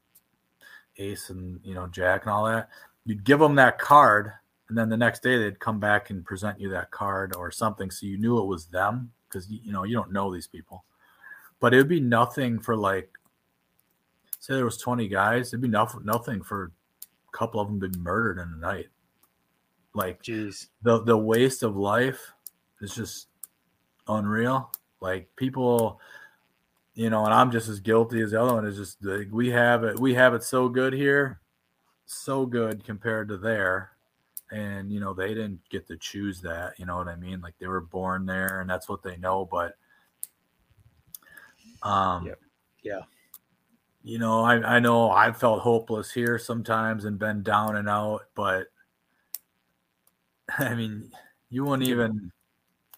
ace 0.98 1.30
and 1.30 1.60
you 1.64 1.72
know 1.72 1.86
jack 1.86 2.24
and 2.24 2.32
all 2.32 2.44
that. 2.44 2.68
You'd 3.06 3.24
give 3.24 3.38
them 3.38 3.54
that 3.54 3.78
card 3.78 4.32
and 4.68 4.76
then 4.76 4.90
the 4.90 4.96
next 4.96 5.22
day 5.22 5.38
they'd 5.38 5.58
come 5.58 5.80
back 5.80 6.10
and 6.10 6.24
present 6.24 6.60
you 6.60 6.68
that 6.70 6.90
card 6.90 7.34
or 7.34 7.50
something 7.50 7.90
so 7.90 8.04
you 8.04 8.18
knew 8.18 8.38
it 8.38 8.46
was 8.46 8.66
them 8.66 9.12
because 9.28 9.48
you 9.48 9.72
know 9.72 9.84
you 9.84 9.94
don't 9.94 10.12
know 10.12 10.32
these 10.32 10.46
people. 10.46 10.84
But 11.60 11.72
it 11.72 11.78
would 11.78 11.88
be 11.88 12.00
nothing 12.00 12.58
for 12.58 12.76
like 12.76 13.10
say 14.40 14.54
there 14.54 14.64
was 14.64 14.78
20 14.78 15.06
guys 15.06 15.48
it'd 15.48 15.60
be 15.60 15.68
nothing 15.68 16.04
nothing 16.04 16.42
for 16.42 16.72
a 16.98 17.36
couple 17.36 17.60
of 17.60 17.68
them 17.68 17.80
to 17.80 17.88
be 17.88 17.98
murdered 17.98 18.38
in 18.38 18.52
a 18.52 18.60
night 18.60 18.88
like 19.94 20.22
Jeez. 20.22 20.68
the 20.82 21.02
the 21.02 21.16
waste 21.16 21.62
of 21.62 21.76
life 21.76 22.32
is 22.80 22.94
just 22.94 23.28
unreal. 24.08 24.70
Like 25.00 25.28
people, 25.36 26.00
you 26.94 27.10
know, 27.10 27.24
and 27.24 27.32
I'm 27.32 27.50
just 27.50 27.68
as 27.68 27.80
guilty 27.80 28.20
as 28.20 28.32
the 28.32 28.42
other 28.42 28.54
one. 28.54 28.66
Is 28.66 28.76
just 28.76 29.04
like 29.04 29.28
we 29.30 29.50
have 29.50 29.84
it, 29.84 29.98
we 29.98 30.14
have 30.14 30.34
it 30.34 30.42
so 30.42 30.68
good 30.68 30.92
here, 30.92 31.40
so 32.06 32.46
good 32.46 32.84
compared 32.84 33.28
to 33.28 33.38
there, 33.38 33.92
and 34.50 34.92
you 34.92 35.00
know 35.00 35.14
they 35.14 35.28
didn't 35.28 35.60
get 35.70 35.88
to 35.88 35.96
choose 35.96 36.40
that. 36.42 36.78
You 36.78 36.86
know 36.86 36.96
what 36.96 37.08
I 37.08 37.16
mean? 37.16 37.40
Like 37.40 37.54
they 37.58 37.66
were 37.66 37.80
born 37.80 38.26
there, 38.26 38.60
and 38.60 38.68
that's 38.68 38.88
what 38.88 39.02
they 39.02 39.16
know. 39.16 39.48
But, 39.50 39.76
um, 41.82 42.26
Yep. 42.26 42.38
Yeah. 42.82 43.00
You 44.02 44.18
know, 44.18 44.42
I 44.42 44.76
I 44.76 44.78
know 44.80 45.10
I've 45.10 45.36
felt 45.38 45.60
hopeless 45.62 46.10
here 46.12 46.38
sometimes 46.38 47.04
and 47.04 47.18
been 47.18 47.42
down 47.42 47.76
and 47.76 47.88
out, 47.88 48.22
but 48.34 48.68
I 50.58 50.74
mean, 50.74 51.12
you 51.48 51.64
won't 51.64 51.82
even 51.82 52.32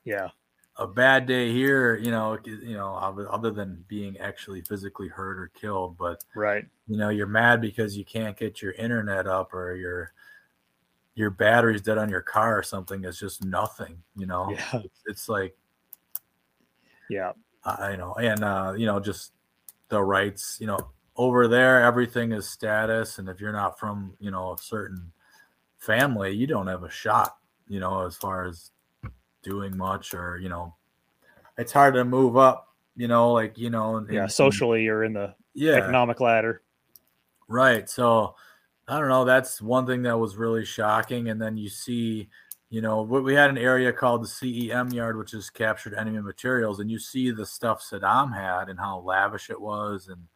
Yeah. 0.05 0.31
a 0.77 0.87
bad 0.87 1.27
day 1.27 1.53
here, 1.53 1.97
you 1.97 2.11
know, 2.11 2.39
you 2.45 2.75
know, 2.75 2.95
other 2.95 3.51
than 3.51 3.85
being 3.89 4.19
actually 4.19 4.63
physically 4.63 5.09
hurt 5.09 5.39
or 5.39 5.49
killed, 5.49 5.97
but 5.99 6.23
Right. 6.35 6.67
you 6.89 6.97
know, 6.97 7.11
you're 7.11 7.27
mad 7.27 7.61
because 7.61 7.97
you 7.97 8.05
can't 8.05 8.37
get 8.37 8.63
your 8.63 8.73
internet 8.73 9.27
up 9.27 9.55
or 9.55 9.75
your 9.77 10.13
your 11.15 11.31
battery's 11.31 11.83
dead 11.83 11.99
on 11.99 12.09
your 12.09 12.23
car 12.23 12.59
or 12.59 12.63
something. 12.63 13.05
It's 13.05 13.19
just 13.19 13.45
nothing, 13.45 14.03
you 14.17 14.27
know. 14.27 14.51
Yeah. 14.51 14.83
It's, 14.85 15.03
it's 15.07 15.29
like 15.29 15.57
Yeah. 17.09 17.33
I 17.65 17.93
I 17.93 17.97
know, 17.97 18.15
and 18.15 18.43
uh, 18.45 18.75
you 18.77 18.87
know, 18.87 19.01
just 19.01 19.33
the 19.93 20.03
rights, 20.03 20.57
you 20.59 20.67
know, 20.67 20.79
over 21.17 21.47
there, 21.47 21.83
everything 21.83 22.33
is 22.33 22.49
status, 22.49 23.19
and 23.19 23.29
if 23.29 23.41
you're 23.41 23.53
not 23.53 23.79
from, 23.79 24.15
you 24.19 24.31
know, 24.31 24.55
a 24.55 24.59
certain 24.59 25.13
family, 25.79 26.33
you 26.33 26.47
don't 26.47 26.67
have 26.67 26.83
a 26.83 26.91
shot, 26.91 27.37
you 27.69 27.79
know, 27.79 28.07
as 28.07 28.17
far 28.17 28.47
as 28.47 28.71
doing 29.43 29.77
much, 29.77 30.15
or 30.15 30.39
you 30.39 30.49
know, 30.49 30.75
it's 31.59 31.73
hard 31.73 31.93
to 31.95 32.05
move 32.05 32.39
up, 32.39 32.75
you 32.97 33.07
know, 33.07 33.33
like 33.33 33.59
you 33.59 33.69
know, 33.69 33.97
and, 33.97 34.11
Yeah. 34.11 34.27
Socially, 34.27 34.83
you're 34.83 35.05
in 35.05 35.13
the 35.13 35.35
yeah, 35.53 35.75
economic 35.75 36.21
ladder. 36.21 36.63
Right. 37.47 37.89
So 37.91 38.35
I 38.89 38.99
don't 38.99 39.11
know. 39.11 39.27
That's 39.27 39.61
one 39.61 39.87
thing 39.87 40.03
that 40.03 40.19
was 40.19 40.37
really 40.37 40.65
shocking. 40.65 41.29
And 41.29 41.41
then 41.41 41.59
you 41.59 41.69
see, 41.69 42.31
you 42.73 42.81
know, 42.81 43.03
we 43.03 43.21
we 43.21 43.35
had 43.35 43.51
an 43.51 43.59
area 43.59 43.93
called 43.93 44.23
the 44.23 44.27
CEM 44.27 44.95
yard, 44.95 45.19
which 45.19 45.35
is 45.35 45.51
captured 45.51 45.93
enemy 45.93 46.23
materials, 46.23 46.81
and 46.81 46.91
you 46.91 46.99
see 46.99 47.31
the 47.31 47.45
stuff 47.45 47.83
Saddam 47.83 48.35
had 48.35 48.71
and 48.71 48.79
how 48.81 49.01
lavish 49.01 49.51
it 49.51 49.61
was. 49.61 50.09
And 50.09 50.27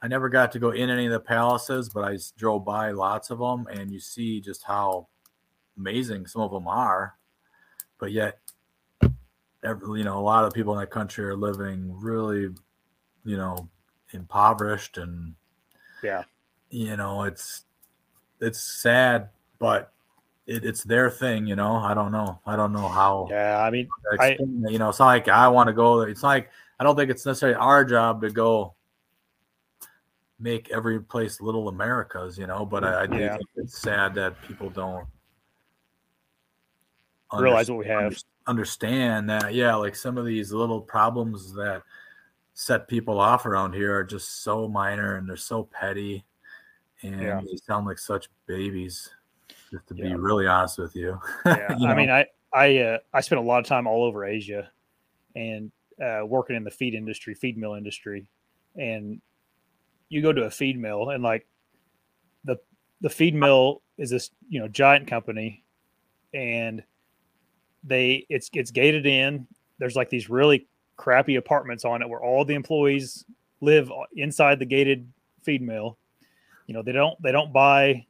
I 0.00 0.08
never 0.08 0.30
got 0.30 0.52
to 0.52 0.58
go 0.58 0.70
in 0.70 0.88
any 0.88 1.04
of 1.04 1.12
the 1.12 1.20
palaces, 1.20 1.90
but 1.90 2.02
I 2.02 2.16
drove 2.38 2.64
by 2.64 2.92
lots 2.92 3.28
of 3.28 3.40
them, 3.40 3.66
and 3.70 3.90
you 3.90 4.00
see 4.00 4.40
just 4.40 4.64
how 4.64 5.08
amazing 5.76 6.26
some 6.26 6.40
of 6.40 6.50
them 6.50 6.66
are. 6.66 7.18
But 7.98 8.10
yet, 8.10 8.38
every, 9.62 9.98
you 9.98 10.04
know, 10.04 10.18
a 10.18 10.24
lot 10.24 10.46
of 10.46 10.54
people 10.54 10.72
in 10.72 10.80
that 10.80 10.90
country 10.90 11.26
are 11.26 11.36
living 11.36 11.94
really, 12.00 12.54
you 13.22 13.36
know, 13.36 13.68
impoverished 14.12 14.96
and 14.96 15.34
Yeah. 16.02 16.24
you 16.70 16.96
know 16.96 17.24
it's 17.24 17.64
it's 18.40 18.60
sad 18.62 19.30
but 19.58 19.92
it, 20.46 20.64
it's 20.64 20.84
their 20.84 21.10
thing 21.10 21.46
you 21.46 21.56
know 21.56 21.76
i 21.76 21.92
don't 21.94 22.12
know 22.12 22.38
i 22.46 22.54
don't 22.56 22.72
know 22.72 22.86
how 22.88 23.26
Yeah. 23.30 23.58
I 23.60 23.70
mean, 23.70 23.88
I- 24.20 24.36
you 24.40 24.78
know 24.78 24.88
it's 24.90 24.98
not 24.98 25.06
like 25.06 25.28
i 25.28 25.48
want 25.48 25.66
to 25.68 25.72
go 25.72 25.98
there 26.00 26.08
it's 26.08 26.22
not 26.22 26.28
like 26.28 26.50
i 26.78 26.84
don't 26.84 26.96
think 26.96 27.10
it's 27.10 27.26
necessarily 27.26 27.56
our 27.56 27.84
job 27.84 28.20
to 28.22 28.30
go 28.30 28.74
make 30.38 30.70
every 30.70 31.00
place 31.00 31.40
little 31.40 31.68
americas 31.68 32.38
you 32.38 32.46
know 32.46 32.64
but 32.66 32.84
i, 32.84 33.02
I 33.02 33.06
do 33.06 33.16
Yeah. 33.18 33.36
think 33.36 33.48
it's 33.56 33.78
sad 33.78 34.14
that 34.14 34.40
people 34.42 34.70
don't 34.70 35.06
realize 37.32 37.68
what 37.70 37.78
we 37.78 37.86
have. 37.86 38.16
understand 38.46 39.28
that 39.28 39.52
yeah 39.52 39.74
like 39.74 39.96
some 39.96 40.16
of 40.16 40.24
these 40.24 40.52
little 40.52 40.80
problems 40.80 41.52
that 41.54 41.82
set 42.54 42.86
people 42.88 43.18
off 43.20 43.44
around 43.46 43.72
here 43.74 43.94
are 43.96 44.04
just 44.04 44.42
so 44.44 44.68
minor 44.68 45.16
and 45.16 45.28
they're 45.28 45.36
so 45.36 45.64
petty 45.64 46.24
and 47.02 47.20
Yeah. 47.20 47.40
they 47.44 47.56
sound 47.56 47.86
like 47.86 47.98
such 47.98 48.28
babies 48.46 49.10
just 49.76 49.88
to 49.88 49.94
be 49.94 50.08
Yeah. 50.08 50.16
really 50.18 50.46
honest 50.46 50.78
with 50.78 50.96
you 50.96 51.20
Yeah. 51.44 51.76
You 51.78 51.86
I 51.86 51.94
mean, 51.94 52.10
I, 52.10 52.26
I, 52.52 52.78
uh, 52.78 52.98
I 53.12 53.20
spent 53.20 53.40
a 53.40 53.44
lot 53.44 53.58
of 53.60 53.66
time 53.66 53.86
all 53.86 54.04
over 54.04 54.24
Asia 54.24 54.70
and 55.34 55.70
uh, 56.02 56.22
working 56.24 56.56
in 56.56 56.64
the 56.64 56.70
feed 56.70 56.94
industry, 56.94 57.34
feed 57.34 57.58
mill 57.58 57.74
industry. 57.74 58.26
And 58.76 59.20
you 60.08 60.22
go 60.22 60.32
to 60.32 60.44
a 60.44 60.50
feed 60.50 60.78
mill 60.78 61.10
and 61.10 61.22
like 61.22 61.46
the, 62.44 62.56
the 63.00 63.10
feed 63.10 63.34
mill 63.34 63.82
is 63.98 64.10
this, 64.10 64.30
you 64.48 64.60
know, 64.60 64.68
giant 64.68 65.06
company 65.06 65.64
and 66.32 66.82
they, 67.84 68.26
it's, 68.28 68.48
it's 68.54 68.70
gated 68.70 69.06
in. 69.06 69.46
There's 69.78 69.96
like 69.96 70.08
these 70.10 70.30
really 70.30 70.66
crappy 70.96 71.36
apartments 71.36 71.84
on 71.84 72.00
it 72.00 72.08
where 72.08 72.22
all 72.22 72.44
the 72.44 72.54
employees 72.54 73.24
live 73.60 73.90
inside 74.14 74.58
the 74.58 74.66
gated 74.66 75.10
feed 75.42 75.60
mill. 75.60 75.98
You 76.66 76.74
know, 76.74 76.82
they 76.82 76.92
don't, 76.92 77.20
they 77.22 77.32
don't 77.32 77.52
buy, 77.52 78.06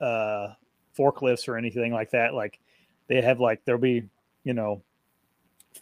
uh, 0.00 0.54
forklifts 0.98 1.48
or 1.48 1.56
anything 1.56 1.92
like 1.92 2.10
that. 2.10 2.34
Like 2.34 2.58
they 3.08 3.20
have 3.20 3.40
like 3.40 3.64
there'll 3.64 3.80
be 3.80 4.04
you 4.44 4.54
know 4.54 4.82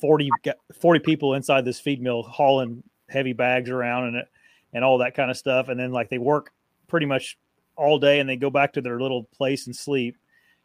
40, 0.00 0.28
ga- 0.42 0.52
40 0.80 1.00
people 1.00 1.34
inside 1.34 1.64
this 1.64 1.80
feed 1.80 2.00
mill 2.00 2.22
hauling 2.22 2.82
heavy 3.08 3.32
bags 3.32 3.70
around 3.70 4.08
and 4.08 4.16
it 4.16 4.28
and 4.72 4.84
all 4.84 4.98
that 4.98 5.14
kind 5.14 5.30
of 5.30 5.36
stuff. 5.36 5.68
And 5.68 5.78
then 5.78 5.92
like 5.92 6.08
they 6.08 6.18
work 6.18 6.52
pretty 6.86 7.06
much 7.06 7.38
all 7.76 7.98
day 7.98 8.20
and 8.20 8.28
they 8.28 8.36
go 8.36 8.50
back 8.50 8.74
to 8.74 8.80
their 8.80 9.00
little 9.00 9.24
place 9.24 9.66
and 9.66 9.74
sleep. 9.74 10.16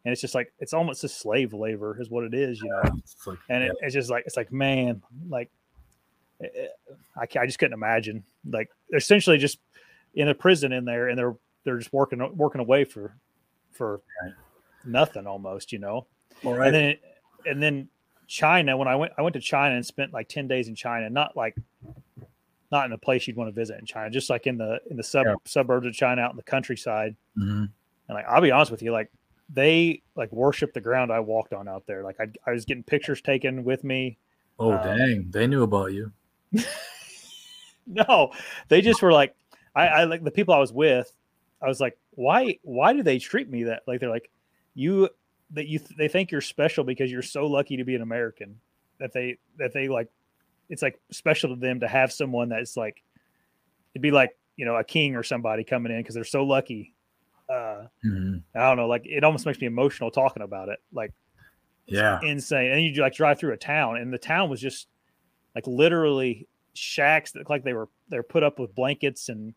And 0.04 0.12
it's 0.12 0.20
just 0.20 0.34
like 0.34 0.52
it's 0.60 0.72
almost 0.72 1.02
a 1.02 1.08
slave 1.08 1.52
labor 1.52 2.00
is 2.00 2.08
what 2.08 2.24
it 2.24 2.34
is, 2.34 2.60
you 2.60 2.68
know. 2.68 2.82
Like, 3.26 3.38
And 3.48 3.64
yeah, 3.64 3.70
it's 3.80 3.94
just 3.94 4.08
like 4.08 4.24
it's 4.24 4.36
like 4.36 4.52
man, 4.52 5.02
like 5.28 5.50
eh, 6.40 6.46
eh, 6.54 6.66
I, 7.16 7.40
I 7.40 7.46
just 7.46 7.58
couldn't 7.58 7.74
imagine. 7.74 8.22
Like 8.48 8.70
they're 8.88 8.98
essentially 8.98 9.38
just 9.38 9.58
in 10.14 10.28
a 10.28 10.34
prison 10.34 10.72
in 10.72 10.84
there, 10.84 11.08
and 11.08 11.18
they're 11.18 11.34
they're 11.64 11.78
just 11.78 11.92
working 11.92 12.36
working 12.36 12.60
away 12.60 12.84
for 12.84 13.16
for 13.76 14.00
nothing 14.84 15.26
almost, 15.26 15.72
you 15.72 15.78
know. 15.78 16.06
all 16.44 16.54
right. 16.54 16.66
And 16.66 16.74
then 16.74 16.96
and 17.46 17.62
then 17.62 17.88
China. 18.26 18.76
When 18.76 18.88
I 18.88 18.96
went, 18.96 19.12
I 19.18 19.22
went 19.22 19.34
to 19.34 19.40
China 19.40 19.74
and 19.76 19.84
spent 19.86 20.12
like 20.12 20.28
ten 20.28 20.48
days 20.48 20.68
in 20.68 20.74
China. 20.74 21.08
Not 21.10 21.36
like 21.36 21.56
not 22.72 22.86
in 22.86 22.92
a 22.92 22.98
place 22.98 23.26
you'd 23.28 23.36
want 23.36 23.48
to 23.48 23.52
visit 23.54 23.78
in 23.78 23.86
China, 23.86 24.10
just 24.10 24.28
like 24.30 24.46
in 24.46 24.58
the 24.58 24.80
in 24.90 24.96
the 24.96 25.02
sub 25.02 25.26
Yeah. 25.26 25.34
suburbs 25.44 25.86
of 25.86 25.92
China, 25.92 26.22
out 26.22 26.30
in 26.32 26.36
the 26.36 26.42
countryside. 26.42 27.14
Mhm. 27.38 27.68
And 28.08 28.14
like 28.14 28.24
I'll 28.28 28.40
be 28.40 28.50
honest 28.50 28.70
with 28.72 28.82
you, 28.82 28.90
like 28.92 29.10
they 29.52 30.02
like 30.16 30.32
worship 30.32 30.72
the 30.74 30.80
ground 30.80 31.12
I 31.12 31.20
walked 31.20 31.52
on 31.52 31.68
out 31.68 31.86
there. 31.86 32.02
Like 32.02 32.16
I, 32.20 32.26
I 32.46 32.50
was 32.50 32.64
getting 32.64 32.82
pictures 32.82 33.20
taken 33.20 33.62
with 33.62 33.84
me. 33.84 34.18
oh 34.58 34.72
uh, 34.72 34.96
dang 34.96 35.26
they 35.30 35.46
knew 35.46 35.62
about 35.62 35.92
you 35.92 36.10
No, 37.86 38.32
they 38.68 38.80
just 38.80 39.00
were 39.02 39.12
like, 39.12 39.34
I, 39.74 39.86
I 39.86 40.04
like 40.04 40.24
the 40.24 40.30
people 40.32 40.52
I 40.54 40.58
was 40.58 40.72
with. 40.72 41.10
I 41.66 41.68
was 41.68 41.80
like, 41.80 41.98
why, 42.12 42.58
why 42.62 42.92
do 42.92 43.02
they 43.02 43.18
treat 43.18 43.50
me 43.50 43.64
that? 43.64 43.82
Like 43.88 43.98
they're 43.98 44.08
like, 44.08 44.30
you 44.74 45.08
that 45.50 45.66
you 45.66 45.80
they 45.98 46.06
think 46.08 46.30
you're 46.30 46.40
special 46.40 46.84
because 46.84 47.10
you're 47.10 47.22
so 47.22 47.46
lucky 47.46 47.76
to 47.78 47.84
be 47.84 47.96
an 47.96 48.02
American. 48.02 48.60
That 49.00 49.12
they 49.12 49.38
that 49.58 49.72
they 49.74 49.88
like, 49.88 50.08
it's 50.68 50.82
like 50.82 51.00
special 51.10 51.50
to 51.54 51.60
them 51.60 51.80
to 51.80 51.88
have 51.88 52.12
someone 52.12 52.48
that's 52.48 52.76
like, 52.76 53.02
it'd 53.94 54.02
be 54.02 54.12
like 54.12 54.36
you 54.56 54.64
know 54.64 54.76
a 54.76 54.84
king 54.84 55.16
or 55.16 55.22
somebody 55.22 55.64
coming 55.64 55.92
in 55.92 55.98
because 55.98 56.14
they're 56.14 56.24
so 56.24 56.44
lucky. 56.44 56.94
Uh, 57.48 57.86
Mhm. 58.04 58.42
I 58.54 58.60
don't 58.60 58.76
know, 58.76 58.86
like 58.86 59.02
it 59.04 59.24
almost 59.24 59.44
makes 59.44 59.60
me 59.60 59.66
emotional 59.66 60.10
talking 60.10 60.42
about 60.42 60.68
it. 60.68 60.78
Like 60.92 61.12
yeah 61.86 62.20
insane. 62.22 62.70
And 62.70 62.82
you 62.82 63.02
like 63.02 63.14
drive 63.14 63.38
through 63.38 63.54
a 63.54 63.56
town, 63.56 63.96
and 63.96 64.12
the 64.12 64.18
town 64.18 64.50
was 64.50 64.60
just 64.60 64.88
like 65.54 65.66
literally 65.66 66.46
shacks 66.74 67.32
that 67.32 67.48
like 67.50 67.64
they 67.64 67.72
were 67.72 67.88
they're 68.08 68.22
put 68.22 68.42
up 68.42 68.58
with 68.58 68.74
blankets 68.74 69.28
and 69.28 69.54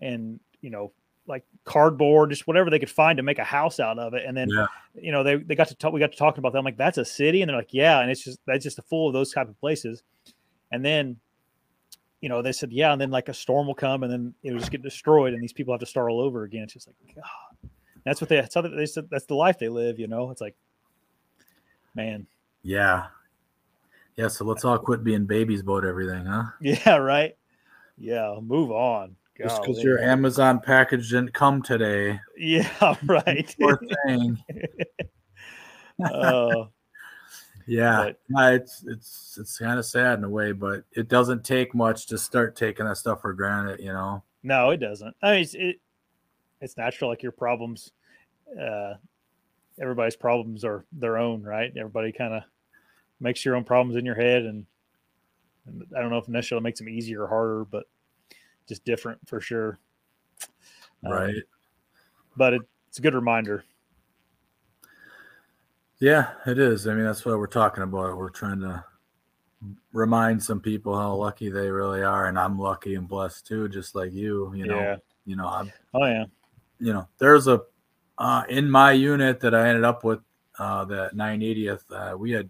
and 0.00 0.40
you 0.60 0.70
know 0.70 0.92
like 1.26 1.44
cardboard, 1.64 2.30
just 2.30 2.46
whatever 2.46 2.70
they 2.70 2.78
could 2.78 2.90
find 2.90 3.16
to 3.18 3.22
make 3.22 3.38
a 3.38 3.44
house 3.44 3.78
out 3.78 3.98
of 3.98 4.14
it. 4.14 4.24
And 4.26 4.36
then 4.36 4.48
Yeah. 4.48 4.66
you 4.94 5.12
know 5.12 5.22
they 5.22 5.36
they 5.36 5.54
got 5.54 5.68
to 5.68 5.74
talk. 5.74 5.92
We 5.92 6.00
got 6.00 6.12
to 6.12 6.18
talking 6.18 6.38
about 6.40 6.52
that. 6.52 6.58
I'm 6.58 6.64
like, 6.64 6.76
that's 6.76 6.98
a 6.98 7.04
city, 7.04 7.42
and 7.42 7.48
they're 7.48 7.56
like, 7.56 7.72
yeah, 7.74 8.00
and 8.00 8.10
it's 8.10 8.24
just 8.24 8.40
that's 8.46 8.64
just 8.64 8.78
a 8.78 8.82
full 8.82 9.06
of 9.06 9.12
those 9.12 9.32
type 9.32 9.48
of 9.48 9.58
places. 9.60 10.02
And 10.72 10.84
then 10.84 11.16
you 12.20 12.28
know 12.28 12.42
they 12.42 12.52
said 12.52 12.72
yeah, 12.72 12.92
and 12.92 13.00
then 13.00 13.10
like 13.10 13.28
a 13.28 13.34
storm 13.34 13.66
will 13.66 13.74
come, 13.74 14.02
and 14.02 14.12
then 14.12 14.34
it 14.42 14.52
will 14.52 14.58
just 14.58 14.72
get 14.72 14.82
destroyed, 14.82 15.32
and 15.34 15.42
these 15.42 15.52
people 15.52 15.72
have 15.72 15.80
to 15.80 15.86
start 15.86 16.10
all 16.10 16.20
over 16.20 16.44
again. 16.44 16.62
It's 16.64 16.72
just 16.74 16.88
like 16.88 16.96
God. 17.14 17.70
That's 18.04 18.20
what 18.20 18.28
they. 18.28 18.36
That's 18.40 18.54
they 18.54 18.86
said. 18.86 19.08
That's 19.10 19.26
the 19.26 19.34
life 19.34 19.58
they 19.58 19.68
live. 19.68 19.98
You 19.98 20.08
know, 20.08 20.30
it's 20.30 20.40
like, 20.40 20.56
man, 21.94 22.26
Yeah. 22.62 23.06
Yeah, 24.16 24.28
so 24.28 24.44
let's 24.44 24.64
all 24.64 24.78
quit 24.78 25.02
being 25.02 25.24
babies 25.24 25.60
about 25.60 25.84
everything, 25.84 26.26
huh? 26.26 26.44
Yeah, 26.60 26.96
right. 26.96 27.36
Yeah, 27.96 28.38
move 28.42 28.70
on. 28.70 29.16
Just 29.42 29.62
because 29.62 29.82
your 29.82 29.98
Amazon 30.00 30.60
package 30.60 31.10
didn't 31.10 31.32
come 31.34 31.62
today. 31.62 32.20
Yeah, 32.36 32.94
right. 33.06 33.54
Poor 33.60 33.80
thing. 34.06 34.38
uh, 36.04 36.64
Yeah, 37.66 38.12
But- 38.30 38.54
it's 38.54 38.84
it's 38.86 39.38
it's 39.40 39.58
kind 39.58 39.78
of 39.78 39.84
sad 39.86 40.18
in 40.18 40.24
a 40.24 40.28
way, 40.28 40.52
but 40.52 40.84
it 40.92 41.08
doesn't 41.08 41.44
take 41.44 41.74
much 41.74 42.06
to 42.08 42.18
start 42.18 42.56
taking 42.56 42.86
that 42.86 42.96
stuff 42.96 43.20
for 43.22 43.32
granted, 43.32 43.80
you 43.80 43.92
know. 43.92 44.22
no, 44.42 44.70
it 44.70 44.78
doesn't. 44.78 45.14
I 45.22 45.30
mean, 45.32 45.40
it's, 45.42 45.54
it, 45.54 45.76
it's 46.60 46.76
natural. 46.76 47.10
Like 47.10 47.22
your 47.22 47.32
problems, 47.32 47.92
uh, 48.60 48.94
everybody's 49.80 50.16
problems 50.16 50.64
are 50.64 50.84
their 50.92 51.16
own, 51.18 51.42
right? 51.42 51.72
Everybody 51.76 52.12
kind 52.12 52.34
of 52.34 52.42
makes 53.20 53.44
your 53.44 53.54
own 53.56 53.64
problems 53.64 53.96
in 53.96 54.04
your 54.04 54.14
head, 54.14 54.42
and, 54.44 54.66
and 55.66 55.84
I 55.96 56.00
don't 56.00 56.10
know 56.10 56.18
if 56.18 56.28
necessarily 56.28 56.64
makes 56.64 56.80
them 56.80 56.88
easier 56.88 57.22
or 57.24 57.28
harder, 57.28 57.64
but 57.64 57.84
just 58.70 58.84
different 58.84 59.18
for 59.28 59.40
sure. 59.40 59.78
Um, 61.04 61.12
Right. 61.12 61.34
But 62.36 62.54
it, 62.54 62.62
it's 62.88 62.98
a 62.98 63.02
good 63.02 63.14
reminder. 63.14 63.64
Yeah, 65.98 66.30
it 66.46 66.58
is. 66.58 66.86
I 66.86 66.94
mean, 66.94 67.04
that's 67.04 67.26
what 67.26 67.36
we're 67.36 67.46
talking 67.46 67.82
about. 67.82 68.16
We're 68.16 68.30
trying 68.30 68.60
to 68.60 68.82
remind 69.92 70.42
some 70.42 70.60
people 70.60 70.96
how 70.96 71.14
lucky 71.14 71.50
they 71.50 71.70
really 71.70 72.02
are, 72.02 72.26
and 72.26 72.38
I'm 72.38 72.58
lucky 72.58 72.94
and 72.94 73.06
blessed 73.06 73.46
too, 73.46 73.68
just 73.68 73.94
like 73.94 74.12
you. 74.12 74.54
You 74.54 74.66
know, 74.66 74.78
yeah. 74.78 74.96
you 75.26 75.36
know, 75.36 75.46
I'm, 75.46 75.70
Oh 75.92 76.06
yeah. 76.06 76.24
you 76.78 76.94
know, 76.94 77.06
there's 77.18 77.48
a 77.48 77.62
uh, 78.16 78.44
in 78.48 78.70
my 78.70 78.92
unit 78.92 79.40
that 79.40 79.54
I 79.54 79.68
ended 79.68 79.84
up 79.84 80.04
with, 80.04 80.20
uh, 80.58 80.84
the 80.84 81.10
980th. 81.14 81.82
Uh, 81.90 82.16
we 82.16 82.30
had, 82.30 82.48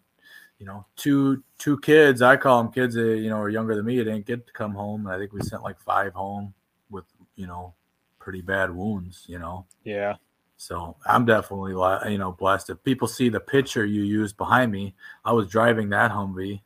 you 0.61 0.67
know, 0.67 0.87
two 0.95 1.43
two 1.59 1.79
kids. 1.81 2.23
I 2.23 2.37
call 2.37 2.63
them 2.63 2.73
kids. 2.73 2.95
That, 2.95 3.19
you 3.19 3.31
know, 3.31 3.41
are 3.41 3.49
younger 3.49 3.75
than 3.75 3.85
me. 3.85 3.97
They 3.97 4.05
didn't 4.05 4.27
get 4.27 4.47
to 4.47 4.53
come 4.53 4.75
home. 4.75 5.09
I 5.09 5.19
think 5.19 5.33
we 5.33 5.41
sent 5.41 5.65
like 5.65 5.81
five 5.81 6.13
home 6.13 6.55
with, 6.91 7.07
you 7.35 7.49
know, 7.49 7.75
pretty 8.21 8.43
bad 8.43 8.71
wounds. 8.71 9.25
You 9.27 9.41
know. 9.41 9.67
Yeah. 9.83 10.15
So 10.57 10.97
I'm 11.07 11.25
definitely, 11.25 11.73
you 11.73 12.19
know, 12.19 12.33
blessed. 12.39 12.71
If 12.71 12.85
people 12.85 13.09
see 13.09 13.31
the 13.31 13.41
picture 13.41 13.85
you 13.85 14.03
used 14.03 14.37
behind 14.37 14.71
me, 14.71 14.95
I 15.25 15.33
was 15.33 15.49
driving 15.49 15.89
that 15.89 16.13
Humvee 16.13 16.61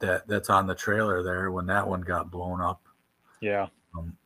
that 0.00 0.28
that's 0.28 0.50
on 0.50 0.66
the 0.66 0.74
trailer 0.74 1.22
there 1.22 1.50
when 1.50 1.66
that 1.66 1.86
one 1.86 2.02
got 2.02 2.30
blown 2.30 2.60
up. 2.60 2.82
Yeah. 3.40 3.68
Um, 3.96 4.16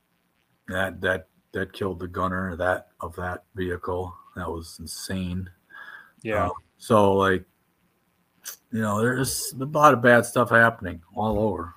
That 0.68 1.00
that 1.02 1.28
that 1.52 1.74
killed 1.74 1.98
the 1.98 2.08
gunner 2.08 2.56
that 2.56 2.88
of 3.00 3.14
that 3.16 3.44
vehicle. 3.54 4.14
That 4.36 4.48
was 4.48 4.78
insane. 4.80 5.50
Yeah. 6.22 6.46
Uh, 6.46 6.50
so 6.78 7.12
like, 7.12 7.44
you 8.70 8.80
know, 8.80 9.00
there's 9.00 9.54
a 9.60 9.64
lot 9.64 9.94
of 9.94 10.02
bad 10.02 10.24
stuff 10.26 10.50
happening 10.50 11.00
all 11.14 11.38
over. 11.38 11.74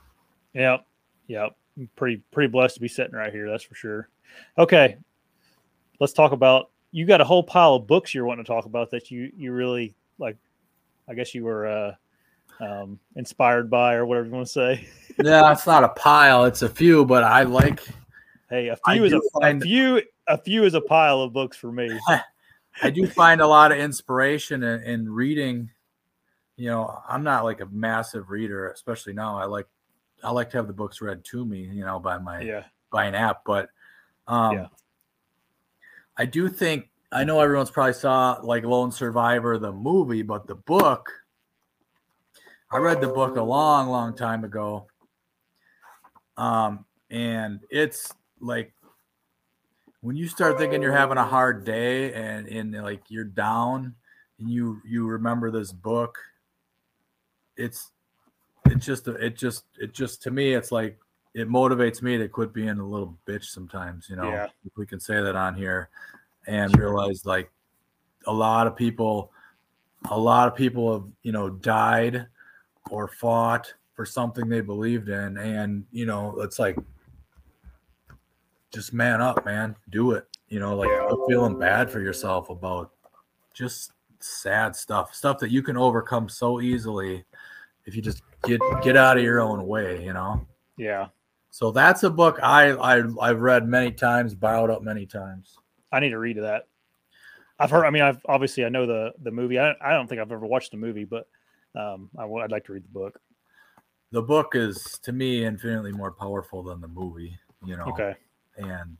Yep. 0.53 0.85
Yep. 1.27 1.55
I'm 1.77 1.89
pretty 1.95 2.21
pretty 2.31 2.49
blessed 2.49 2.75
to 2.75 2.81
be 2.81 2.87
sitting 2.87 3.15
right 3.15 3.33
here, 3.33 3.49
that's 3.49 3.63
for 3.63 3.75
sure. 3.75 4.09
Okay. 4.57 4.97
Let's 5.99 6.13
talk 6.13 6.31
about 6.31 6.71
you 6.91 7.05
got 7.05 7.21
a 7.21 7.25
whole 7.25 7.43
pile 7.43 7.75
of 7.75 7.87
books 7.87 8.13
you're 8.13 8.25
wanting 8.25 8.45
to 8.45 8.51
talk 8.51 8.65
about 8.65 8.91
that 8.91 9.11
you 9.11 9.31
you 9.35 9.51
really 9.51 9.95
like 10.17 10.37
I 11.07 11.13
guess 11.13 11.35
you 11.35 11.43
were 11.43 11.67
uh 11.67 11.95
um 12.61 12.99
inspired 13.15 13.69
by 13.69 13.95
or 13.95 14.05
whatever 14.05 14.27
you 14.27 14.33
want 14.33 14.47
to 14.47 14.51
say. 14.51 14.87
yeah, 15.23 15.51
it's 15.51 15.67
not 15.67 15.83
a 15.83 15.89
pile; 15.89 16.45
it's 16.45 16.61
a 16.61 16.69
few. 16.69 17.05
But 17.05 17.23
I 17.23 17.43
like 17.43 17.81
Hey, 18.49 18.67
a 18.67 18.77
few 18.77 19.05
is 19.05 19.13
a, 19.13 19.19
do 19.19 19.29
a 19.41 19.59
few 19.59 20.01
a 20.27 20.37
few 20.37 20.63
is 20.65 20.75
a 20.75 20.81
pile 20.81 21.21
of 21.21 21.33
books 21.33 21.57
for 21.57 21.71
me. 21.71 21.89
I 22.81 22.89
do 22.89 23.07
find 23.07 23.41
a 23.41 23.47
lot 23.47 23.71
of 23.71 23.77
inspiration 23.77 24.63
in, 24.63 24.81
in 24.83 25.09
reading. 25.09 25.71
You 26.57 26.69
know, 26.69 27.01
I'm 27.07 27.23
not 27.23 27.43
like 27.43 27.59
a 27.61 27.65
massive 27.65 28.29
reader, 28.29 28.69
especially 28.69 29.13
now. 29.13 29.37
I 29.37 29.45
like 29.45 29.67
I 30.23 30.31
like 30.31 30.49
to 30.51 30.57
have 30.57 30.67
the 30.67 30.73
books 30.73 31.01
read 31.01 31.23
to 31.25 31.45
me, 31.45 31.59
you 31.63 31.85
know, 31.85 31.99
by 31.99 32.17
my 32.17 32.41
Yeah. 32.41 32.63
by 32.91 33.05
an 33.05 33.15
app. 33.15 33.43
But 33.45 33.69
um 34.27 34.53
Yeah. 34.53 34.67
I 36.17 36.25
do 36.25 36.47
think 36.47 36.89
I 37.11 37.23
know 37.23 37.39
everyone's 37.39 37.71
probably 37.71 37.93
saw 37.93 38.39
like 38.41 38.63
Lone 38.63 38.91
Survivor 38.91 39.57
the 39.57 39.71
movie, 39.71 40.21
but 40.21 40.47
the 40.47 40.55
book 40.55 41.11
I 42.71 42.77
read 42.77 42.99
the 42.99 43.07
book 43.07 43.37
a 43.37 43.43
long, 43.43 43.89
long 43.89 44.15
time 44.15 44.43
ago. 44.43 44.87
Um, 46.35 46.85
and 47.09 47.61
it's 47.69 48.13
like 48.39 48.73
when 50.01 50.15
you 50.15 50.27
start 50.27 50.57
thinking 50.57 50.81
you're 50.81 50.91
having 50.91 51.17
a 51.17 51.23
hard 51.23 51.63
day 51.63 52.13
and 52.13 52.47
and 52.47 52.73
like 52.83 53.03
you're 53.09 53.23
down 53.23 53.95
and 54.39 54.49
you 54.49 54.81
you 54.83 55.07
remember 55.07 55.51
this 55.51 55.71
book, 55.71 56.17
it's 57.57 57.91
it 58.69 58.79
just 58.79 59.07
it 59.07 59.35
just 59.35 59.65
it 59.79 59.93
just 59.93 60.21
to 60.23 60.31
me 60.31 60.53
it's 60.53 60.71
like 60.71 60.97
it 61.33 61.49
motivates 61.49 62.01
me 62.01 62.17
to 62.17 62.27
quit 62.29 62.53
being 62.53 62.79
a 62.79 62.85
little 62.85 63.17
bitch 63.27 63.45
sometimes, 63.45 64.09
you 64.09 64.15
know. 64.15 64.29
Yeah. 64.29 64.47
If 64.65 64.77
we 64.77 64.85
can 64.85 65.01
say 65.01 65.21
that 65.21 65.35
on 65.35 65.53
here 65.53 65.89
and 66.47 66.75
realize 66.77 67.25
like 67.25 67.51
a 68.25 68.33
lot 68.33 68.67
of 68.67 68.75
people 68.75 69.31
a 70.09 70.17
lot 70.17 70.47
of 70.47 70.55
people 70.55 70.93
have, 70.93 71.03
you 71.23 71.31
know, 71.31 71.49
died 71.49 72.27
or 72.89 73.07
fought 73.07 73.73
for 73.95 74.05
something 74.05 74.47
they 74.47 74.61
believed 74.61 75.09
in 75.09 75.37
and, 75.37 75.85
you 75.91 76.05
know, 76.05 76.39
it's 76.41 76.59
like 76.59 76.77
just 78.73 78.93
man 78.93 79.21
up, 79.21 79.45
man. 79.45 79.75
Do 79.89 80.11
it. 80.11 80.27
You 80.47 80.59
know, 80.59 80.75
like 80.75 80.89
Yeah. 80.89 81.09
feeling 81.27 81.57
bad 81.57 81.89
for 81.89 81.99
yourself 81.99 82.49
about 82.49 82.91
just 83.53 83.91
sad 84.19 84.75
stuff, 84.75 85.13
stuff 85.13 85.39
that 85.39 85.51
you 85.51 85.61
can 85.61 85.77
overcome 85.77 86.29
so 86.29 86.61
easily 86.61 87.25
if 87.85 87.95
you 87.95 88.01
just 88.01 88.21
get 88.43 88.59
get 88.81 88.97
out 88.97 89.17
of 89.17 89.23
your 89.23 89.39
own 89.39 89.65
way, 89.65 90.03
you 90.03 90.13
know. 90.13 90.45
Yeah. 90.77 91.07
So 91.51 91.71
that's 91.71 92.03
a 92.03 92.09
book 92.09 92.39
I, 92.43 92.71
I 92.71 93.03
I've 93.21 93.39
read 93.39 93.67
many 93.67 93.91
times, 93.91 94.35
borrowed 94.35 94.69
up 94.69 94.81
many 94.81 95.05
times. 95.05 95.57
I 95.91 95.99
need 95.99 96.09
to 96.09 96.19
read 96.19 96.37
that. 96.37 96.67
I've 97.59 97.71
heard. 97.71 97.85
I 97.85 97.89
mean, 97.89 98.01
I've 98.01 98.19
obviously 98.25 98.65
I 98.65 98.69
know 98.69 98.85
the 98.85 99.13
the 99.21 99.31
movie. 99.31 99.59
I, 99.59 99.73
I 99.81 99.93
don't 99.93 100.07
think 100.07 100.19
I've 100.19 100.31
ever 100.31 100.45
watched 100.45 100.71
the 100.71 100.77
movie, 100.77 101.05
but 101.05 101.27
um, 101.75 102.09
I, 102.17 102.25
would 102.25 102.51
like 102.51 102.65
to 102.65 102.73
read 102.73 102.83
the 102.83 102.89
book. 102.89 103.19
The 104.11 104.21
book 104.21 104.55
is 104.55 104.99
to 105.03 105.11
me 105.11 105.45
infinitely 105.45 105.91
more 105.91 106.11
powerful 106.11 106.63
than 106.63 106.81
the 106.81 106.87
movie, 106.87 107.37
you 107.63 107.77
know. 107.77 107.85
Okay. 107.85 108.15
and 108.57 108.97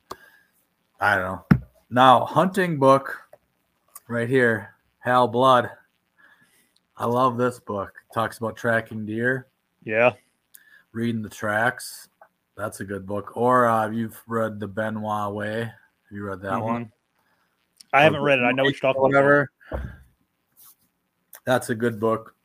I 1.00 1.16
don't 1.16 1.26
know. 1.26 1.46
Now, 1.90 2.26
hunting 2.26 2.80
book 2.80 3.22
right 4.08 4.28
here, 4.28 4.75
Hal 5.06 5.28
Blood. 5.28 5.70
I 6.98 7.06
love 7.06 7.38
this 7.38 7.60
book. 7.60 7.94
Talks 8.12 8.40
about 8.40 8.58
tracking 8.58 9.06
deer, 9.06 9.46
Yeah. 9.84 10.14
reading 10.94 11.22
the 11.22 11.30
tracks. 11.30 12.10
That's 12.58 12.80
a 12.80 12.86
good 12.86 13.06
book. 13.06 13.38
Or 13.38 13.68
uh, 13.68 13.88
you've 13.92 14.20
read 14.28 14.60
The 14.60 14.68
Benoit 14.68 15.32
Way. 15.36 15.60
Have 15.66 15.72
you 16.12 16.24
read 16.26 16.42
that 16.42 16.54
Mhm. 16.54 16.64
one? 16.64 16.92
I 17.94 18.02
haven't 18.02 18.24
read 18.24 18.40
it. 18.40 18.44
I 18.46 18.52
know 18.52 18.64
what 18.64 18.74
you're 18.74 18.80
talking 18.94 19.00
about. 19.02 19.10
Whatever. 19.10 19.52
That's 21.46 21.70
a 21.70 21.76
good 21.76 22.00
book. 22.00 22.36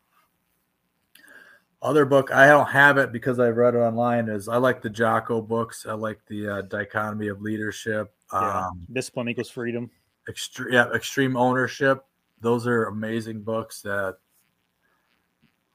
Other 1.80 2.04
book 2.04 2.30
I 2.30 2.46
don't 2.46 2.68
have 2.68 2.98
it 2.98 3.10
because 3.10 3.40
I've 3.40 3.56
read 3.56 3.74
it 3.74 3.78
online. 3.78 4.28
Is 4.28 4.48
I 4.48 4.58
like 4.58 4.82
the 4.82 4.90
Jocko 4.90 5.40
books. 5.40 5.86
I 5.86 5.94
like 5.94 6.20
the 6.26 6.46
uh, 6.46 6.60
Dichotomy 6.62 7.28
of 7.28 7.40
Leadership. 7.40 8.12
Yeah. 8.34 8.66
Um, 8.66 8.86
Discipline 8.92 9.30
equals 9.30 9.48
freedom. 9.48 9.90
extreme 10.28 10.74
yeah 10.74 10.90
extreme 10.92 11.38
ownership 11.38 12.04
those 12.40 12.66
are 12.66 12.86
amazing 12.86 13.42
books 13.42 13.82
that 13.82 14.16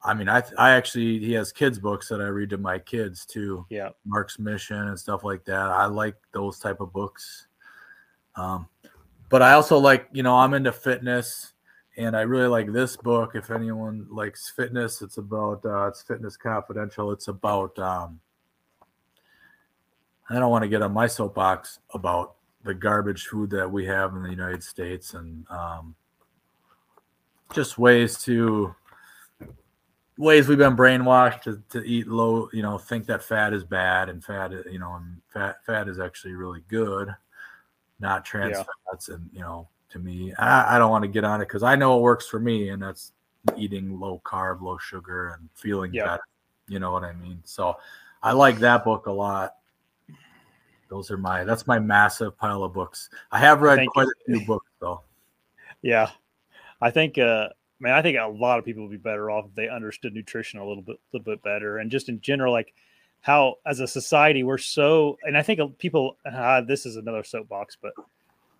i 0.03 0.13
mean 0.13 0.30
i 0.30 0.41
i 0.57 0.72
actually 0.72 1.20
he 1.20 1.34
has 1.34 1.51
kids 1.51 1.80
books 1.80 2.07
that 2.09 2.22
i 2.22 2.28
read 2.28 2.49
to 2.49 2.57
my 2.57 2.80
kids 2.80 3.26
too. 3.26 3.66
Yeah. 3.70 3.89
Marc's 4.05 4.39
Mission 4.39 4.88
and 4.88 4.99
stuff 4.99 5.24
like 5.24 5.45
that. 5.45 5.55
I 5.55 5.86
like 5.86 6.16
those 6.32 6.59
type 6.59 6.82
of 6.82 6.93
books. 6.93 7.47
Um 8.36 8.68
but 9.30 9.41
i 9.41 9.53
also 9.53 9.78
like 9.78 10.07
you 10.11 10.24
know 10.24 10.36
i'm 10.36 10.53
into 10.53 10.72
fitness 10.72 11.53
and 11.97 12.16
i 12.16 12.22
really 12.22 12.47
like 12.47 12.72
this 12.72 12.97
book. 12.97 13.36
If 13.36 13.51
anyone 13.51 14.07
likes 14.09 14.49
fitness 14.49 15.01
it's 15.01 15.18
about 15.18 15.66
uh 15.66 15.88
it's 15.88 16.01
fitness 16.01 16.38
confidential. 16.38 17.11
It's 17.11 17.28
about 17.28 17.78
um 17.80 18.20
i 20.30 20.39
don't 20.39 20.49
want 20.49 20.63
to 20.63 20.70
get 20.70 20.82
on 20.82 20.91
my 20.91 21.07
soapbox 21.07 21.80
about 21.93 22.36
the 22.66 22.74
garbage 22.74 23.28
food 23.28 23.51
that 23.51 23.72
we 23.72 23.86
have 23.86 24.16
in 24.16 24.24
the 24.24 24.30
United 24.30 24.63
States 24.63 25.13
and 25.13 25.45
um, 25.49 25.95
just 27.53 27.77
ways 27.77 28.17
to 28.23 28.73
ways 30.17 30.47
we've 30.47 30.57
been 30.57 30.77
brainwashed 30.77 31.41
to, 31.41 31.61
to 31.69 31.83
eat 31.83 32.07
low, 32.07 32.49
you 32.53 32.61
know, 32.61 32.77
think 32.77 33.05
that 33.05 33.21
fat 33.23 33.53
is 33.53 33.63
bad 33.63 34.07
and 34.07 34.23
fat, 34.23 34.51
you 34.71 34.79
know, 34.79 34.93
and 34.95 35.21
fat 35.31 35.57
fat 35.65 35.87
is 35.87 35.99
actually 35.99 36.33
really 36.33 36.61
good, 36.69 37.13
not 37.99 38.25
trans 38.25 38.57
Yeah. 38.57 38.63
fats. 38.89 39.09
And 39.09 39.29
you 39.33 39.41
know, 39.41 39.67
to 39.89 39.99
me, 39.99 40.33
I, 40.37 40.75
I 40.75 40.79
don't 40.79 40.91
want 40.91 41.03
to 41.03 41.09
get 41.09 41.23
on 41.23 41.41
it 41.41 41.47
because 41.47 41.63
I 41.63 41.75
know 41.75 41.97
it 41.97 42.01
works 42.01 42.27
for 42.27 42.39
me, 42.39 42.69
and 42.69 42.81
that's 42.81 43.11
eating 43.55 43.99
low 43.99 44.21
carb, 44.25 44.61
low 44.61 44.77
sugar, 44.77 45.29
and 45.37 45.49
feeling 45.53 45.93
Yeah. 45.93 46.05
better. 46.05 46.23
You 46.67 46.79
know 46.79 46.91
what 46.91 47.03
I 47.03 47.13
mean? 47.13 47.41
So 47.43 47.77
I 48.23 48.31
like 48.31 48.57
that 48.59 48.83
book 48.83 49.05
a 49.05 49.11
lot 49.11 49.55
those 50.89 51.09
are 51.11 51.17
my 51.17 51.43
that's 51.43 51.67
my 51.67 51.79
massive 51.79 52.37
pile 52.37 52.63
of 52.63 52.73
books. 52.73 53.09
I 53.31 53.39
have 53.39 53.61
read 53.61 53.77
Thank 53.77 53.91
quite 53.91 54.07
you. 54.07 54.13
a 54.33 54.37
few 54.37 54.45
books 54.45 54.69
though. 54.79 55.01
Yeah. 55.81 56.09
I 56.86 56.91
think, 56.91 57.17
uh, 57.17 57.49
mean, 57.79 57.93
I 57.93 58.03
think 58.03 58.15
a 58.19 58.27
lot 58.27 58.59
of 58.59 58.65
people 58.65 58.83
would 58.83 58.91
be 58.91 58.97
better 58.97 59.31
off 59.31 59.47
if 59.47 59.55
they 59.55 59.67
understood 59.67 60.13
nutrition 60.13 60.59
a 60.59 60.67
little 60.67 60.83
bit, 60.83 60.99
little 61.11 61.25
bit 61.25 61.41
better, 61.41 61.79
and 61.79 61.89
just 61.89 62.09
in 62.09 62.21
general, 62.21 62.53
like 62.53 62.75
how 63.21 63.55
as 63.65 63.79
a 63.79 63.88
society 63.88 64.43
we're 64.43 64.59
so. 64.59 65.17
And 65.23 65.36
I 65.36 65.41
think 65.41 65.79
people. 65.79 66.17
Uh, 66.23 66.61
this 66.61 66.86
is 66.86 66.95
another 66.95 67.23
soapbox, 67.23 67.75
but 67.81 67.93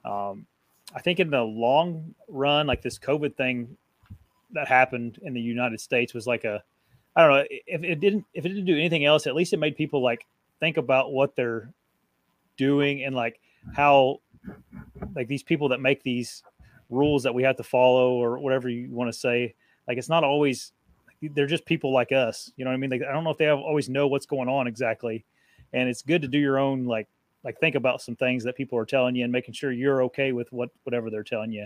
um, 0.10 0.48
I 0.92 1.02
think 1.02 1.20
in 1.20 1.30
the 1.30 1.44
long 1.44 2.16
run, 2.28 2.66
like 2.66 2.82
this 2.82 2.98
COVID 2.98 3.36
thing 3.36 3.78
that 4.54 4.68
happened 4.68 5.20
in 5.22 5.36
the 5.36 5.42
United 5.42 5.80
States 5.80 6.16
was 6.16 6.26
like 6.26 6.46
a. 6.46 6.64
I 7.16 7.22
don't 7.22 7.30
know 7.30 7.46
if 7.68 7.84
it 7.84 8.00
didn't 8.00 8.26
if 8.34 8.44
it 8.44 8.50
didn't 8.50 8.66
do 8.66 8.76
anything 8.76 9.06
else. 9.06 9.28
At 9.28 9.36
least 9.36 9.54
it 9.54 9.60
made 9.60 9.76
people 9.76 10.02
like 10.02 10.26
think 10.60 10.78
about 10.78 11.14
what 11.14 11.36
they're 11.36 11.72
doing 12.58 13.04
and 13.04 13.16
like 13.16 13.40
how 13.76 14.22
like 15.14 15.28
these 15.28 15.44
people 15.44 15.70
that 15.70 15.80
make 15.80 16.02
these 16.02 16.42
rules 16.90 17.24
that 17.24 17.34
we 17.34 17.44
have 17.44 17.58
to 17.58 17.64
follow 17.64 18.14
or 18.14 18.40
whatever 18.40 18.70
you 18.70 18.90
want 18.92 19.12
to 19.12 19.18
say. 19.18 19.54
Like 19.88 19.98
it's 19.98 20.10
not 20.10 20.24
always 20.24 20.72
they're 21.34 21.48
just 21.48 21.66
people 21.66 21.92
like 21.92 22.12
us 22.12 22.52
you 22.56 22.66
know 22.66 22.70
what 22.70 22.76
i 22.76 22.78
mean? 22.78 22.90
Like, 22.90 23.02
i 23.02 23.12
don't 23.12 23.24
know 23.24 23.32
if 23.32 23.38
they 23.38 23.46
have, 23.46 23.58
always 23.58 23.90
know 23.90 24.08
what's 24.08 24.26
going 24.26 24.50
on 24.50 24.68
exactly. 24.68 25.26
And 25.74 25.90
it's 25.90 26.02
good 26.02 26.22
to 26.22 26.28
do 26.28 26.38
your 26.38 26.60
own 26.60 26.86
like 26.86 27.08
like 27.44 27.60
think 27.60 27.76
about 27.76 28.02
some 28.02 28.16
things 28.16 28.44
that 28.44 28.56
people 28.56 28.78
are 28.78 28.86
telling 28.86 29.16
you 29.16 29.24
and 29.24 29.32
making 29.32 29.54
sure 29.54 29.72
you're 29.72 30.04
okay 30.04 30.32
with 30.32 30.52
what 30.52 30.70
whatever 30.84 31.10
they're 31.10 31.24
telling 31.24 31.52
you. 31.52 31.66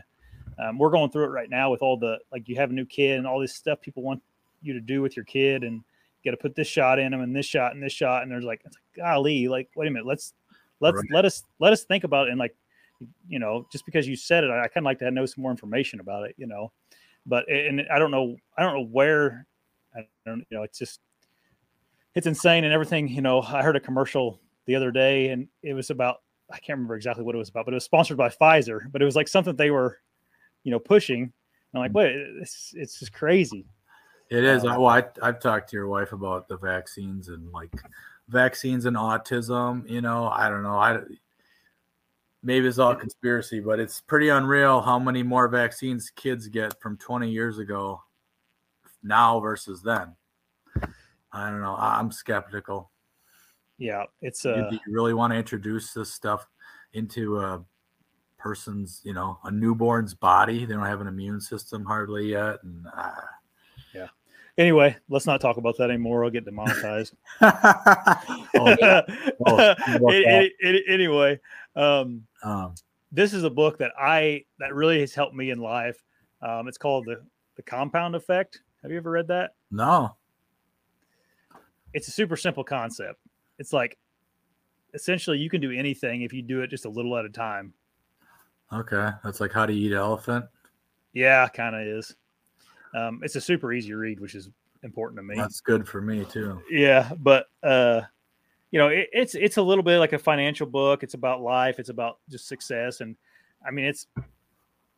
Um, 0.59 0.77
we're 0.77 0.89
going 0.89 1.09
through 1.09 1.25
it 1.25 1.29
right 1.29 1.49
now 1.49 1.71
with 1.71 1.81
all 1.81 1.97
the 1.97 2.19
like 2.31 2.47
you 2.47 2.55
have 2.57 2.69
a 2.69 2.73
new 2.73 2.85
kid 2.85 3.17
and 3.17 3.25
all 3.25 3.39
this 3.39 3.55
stuff 3.55 3.81
people 3.81 4.03
want 4.03 4.21
you 4.61 4.73
to 4.73 4.81
do 4.81 5.01
with 5.01 5.15
your 5.15 5.25
kid 5.25 5.63
and 5.63 5.75
you 6.21 6.31
got 6.31 6.37
to 6.37 6.41
put 6.41 6.53
this 6.53 6.67
shot 6.67 6.99
in 6.99 7.11
them 7.11 7.21
and 7.21 7.33
this 7.33 7.45
shot 7.45 7.73
and 7.73 7.81
this 7.81 7.93
shot. 7.93 8.23
And 8.23 8.31
there's 8.31 8.43
like, 8.43 8.61
like 8.65 8.73
golly 8.95 9.47
like 9.47 9.69
wait 9.75 9.87
a 9.87 9.91
minute 9.91 10.05
let's 10.05 10.33
let's 10.81 10.97
right. 10.97 11.05
let 11.11 11.25
us 11.25 11.43
let 11.59 11.71
us 11.71 11.83
think 11.83 12.03
about 12.03 12.27
it 12.27 12.31
and 12.31 12.39
like 12.39 12.55
you 13.27 13.39
know, 13.39 13.67
just 13.71 13.85
because 13.85 14.07
you 14.07 14.15
said 14.15 14.43
it, 14.43 14.49
I, 14.49 14.63
I 14.63 14.67
kind 14.67 14.83
of 14.83 14.85
like 14.85 14.99
to 14.99 15.11
know 15.11 15.25
some 15.25 15.41
more 15.41 15.51
information 15.51 15.99
about 15.99 16.25
it, 16.27 16.35
you 16.37 16.47
know. 16.47 16.71
But 17.25 17.49
and 17.49 17.85
I 17.93 17.99
don't 17.99 18.11
know, 18.11 18.35
I 18.57 18.63
don't 18.63 18.73
know 18.73 18.85
where, 18.85 19.45
I 19.95 20.01
don't, 20.25 20.45
you 20.49 20.57
know, 20.57 20.63
it's 20.63 20.79
just, 20.79 20.99
it's 22.15 22.27
insane 22.27 22.63
and 22.63 22.73
everything. 22.73 23.07
You 23.07 23.21
know, 23.21 23.41
I 23.41 23.61
heard 23.61 23.75
a 23.75 23.79
commercial 23.79 24.39
the 24.65 24.75
other 24.75 24.91
day, 24.91 25.29
and 25.29 25.47
it 25.61 25.73
was 25.73 25.89
about, 25.89 26.17
I 26.51 26.57
can't 26.57 26.77
remember 26.77 26.95
exactly 26.95 27.23
what 27.23 27.35
it 27.35 27.37
was 27.37 27.49
about, 27.49 27.65
but 27.65 27.73
it 27.73 27.75
was 27.75 27.83
sponsored 27.83 28.17
by 28.17 28.29
Pfizer. 28.29 28.91
But 28.91 29.01
it 29.01 29.05
was 29.05 29.15
like 29.15 29.27
something 29.27 29.55
they 29.55 29.69
were, 29.71 29.99
you 30.63 30.71
know, 30.71 30.79
pushing. 30.79 31.21
And 31.21 31.31
I'm 31.75 31.81
like, 31.81 31.91
hmm. 31.91 31.97
wait, 31.97 32.15
it's 32.41 32.73
it's 32.75 32.99
just 32.99 33.13
crazy. 33.13 33.65
It 34.31 34.43
is. 34.43 34.63
Um, 34.63 34.81
well, 34.81 34.87
I, 34.87 35.03
I've 35.21 35.39
talked 35.39 35.69
to 35.69 35.75
your 35.75 35.87
wife 35.87 36.11
about 36.11 36.47
the 36.47 36.57
vaccines 36.57 37.29
and 37.29 37.51
like 37.51 37.73
vaccines 38.27 38.85
and 38.85 38.95
autism. 38.95 39.87
You 39.89 40.01
know, 40.01 40.27
I 40.27 40.49
don't 40.49 40.63
know. 40.63 40.77
I 40.77 40.99
maybe 42.43 42.67
it's 42.67 42.79
all 42.79 42.95
conspiracy, 42.95 43.59
but 43.59 43.79
it's 43.79 44.01
pretty 44.01 44.29
unreal 44.29 44.81
how 44.81 44.99
many 44.99 45.23
more 45.23 45.47
vaccines 45.47 46.11
kids 46.15 46.47
get 46.47 46.79
from 46.81 46.97
20 46.97 47.29
years 47.29 47.59
ago 47.59 48.01
now 49.03 49.39
versus 49.39 49.81
then. 49.81 50.15
I 51.31 51.49
don't 51.49 51.61
know. 51.61 51.75
I'm 51.77 52.11
skeptical. 52.11 52.91
Yeah, 53.77 54.05
it's 54.21 54.45
uh, 54.45 54.67
do 54.69 54.75
you 54.75 54.93
really 54.93 55.13
want 55.13 55.31
to 55.31 55.37
introduce 55.37 55.93
this 55.93 56.13
stuff 56.13 56.47
into 56.93 57.39
a 57.39 57.63
person's, 58.37 59.01
you 59.05 59.13
know, 59.13 59.39
a 59.43 59.51
newborn's 59.51 60.13
body? 60.13 60.65
They 60.65 60.73
don't 60.73 60.85
have 60.85 61.01
an 61.01 61.07
immune 61.07 61.39
system 61.39 61.85
hardly 61.85 62.31
yet, 62.31 62.57
and 62.63 62.85
uh, 62.95 63.11
yeah. 63.93 64.07
Anyway, 64.57 64.97
let's 65.07 65.25
not 65.25 65.39
talk 65.39 65.55
about 65.55 65.77
that 65.77 65.89
anymore. 65.89 66.25
I'll 66.25 66.29
get 66.29 66.43
demonetized. 66.43 67.13
oh, 67.41 69.03
oh, 69.47 69.75
anyway, 70.89 71.39
um, 71.77 72.23
um, 72.43 72.75
this 73.11 73.33
is 73.33 73.43
a 73.43 73.49
book 73.49 73.77
that 73.79 73.91
I 73.99 74.45
that 74.59 74.73
really 74.73 74.99
has 74.99 75.13
helped 75.13 75.35
me 75.35 75.51
in 75.51 75.59
life. 75.59 76.03
Um, 76.41 76.67
it's 76.67 76.77
called 76.77 77.05
the 77.05 77.21
the 77.55 77.63
Compound 77.63 78.15
Effect. 78.15 78.61
Have 78.81 78.91
you 78.91 78.97
ever 78.97 79.11
read 79.11 79.27
that? 79.27 79.51
No. 79.71 80.15
It's 81.93 82.07
a 82.07 82.11
super 82.11 82.37
simple 82.37 82.63
concept. 82.63 83.19
It's 83.57 83.73
like 83.73 83.97
essentially 84.93 85.37
you 85.37 85.49
can 85.49 85.61
do 85.61 85.71
anything 85.71 86.21
if 86.21 86.33
you 86.33 86.41
do 86.41 86.61
it 86.61 86.69
just 86.69 86.85
a 86.85 86.89
little 86.89 87.17
at 87.17 87.25
a 87.25 87.29
time. 87.29 87.73
Okay, 88.71 89.09
that's 89.23 89.39
like 89.39 89.51
how 89.51 89.65
to 89.65 89.73
eat 89.73 89.91
an 89.91 89.97
elephant. 89.97 90.45
Yeah, 91.13 91.47
kind 91.47 91.75
of 91.75 91.81
is. 91.81 92.15
Um, 92.93 93.21
it's 93.23 93.35
a 93.35 93.41
super 93.41 93.73
easy 93.73 93.93
read, 93.93 94.19
which 94.19 94.35
is 94.35 94.49
important 94.83 95.17
to 95.17 95.23
me. 95.23 95.35
That's 95.35 95.59
good 95.59 95.87
for 95.87 96.01
me 96.01 96.25
too. 96.25 96.61
Yeah, 96.69 97.11
but 97.19 97.47
uh, 97.63 98.01
you 98.71 98.79
know, 98.79 98.87
it, 98.89 99.09
it's 99.11 99.35
it's 99.35 99.57
a 99.57 99.61
little 99.61 99.83
bit 99.83 99.99
like 99.99 100.13
a 100.13 100.19
financial 100.19 100.67
book. 100.67 101.03
It's 101.03 101.13
about 101.13 101.41
life. 101.41 101.79
It's 101.79 101.89
about 101.89 102.19
just 102.29 102.47
success, 102.47 103.01
and 103.01 103.15
I 103.65 103.71
mean, 103.71 103.85
it's 103.85 104.07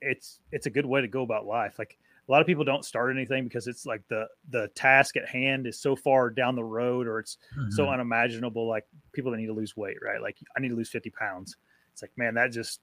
it's 0.02 0.40
it's 0.52 0.66
a 0.66 0.70
good 0.70 0.86
way 0.86 1.02
to 1.02 1.08
go 1.08 1.24
about 1.24 1.46
life. 1.46 1.80
Like 1.80 1.98
a 2.28 2.32
lot 2.32 2.42
of 2.42 2.48
people 2.48 2.64
don't 2.64 2.86
start 2.86 3.16
anything 3.16 3.44
because 3.44 3.68
it's 3.68 3.86
like 3.86 4.02
the 4.08 4.28
the 4.50 4.70
task 4.76 5.16
at 5.18 5.28
hand 5.28 5.68
is 5.68 5.80
so 5.80 5.96
far 5.96 6.30
down 6.30 6.56
the 6.56 6.64
road, 6.64 7.08
or 7.08 7.20
it's 7.20 7.38
mm-hmm. 7.58 7.72
so 7.72 7.88
unimaginable. 7.88 8.68
Like 8.68 8.86
people 9.14 9.32
that 9.32 9.38
need 9.38 9.48
to 9.48 9.54
lose 9.54 9.78
weight, 9.78 9.98
right? 10.04 10.22
Like 10.22 10.38
I 10.56 10.60
need 10.60 10.70
to 10.70 10.76
lose 10.76 10.90
fifty 10.90 11.10
pounds. 11.10 11.56
It's 11.94 12.02
like, 12.02 12.12
man, 12.18 12.36
that 12.36 12.52
just 12.52 12.82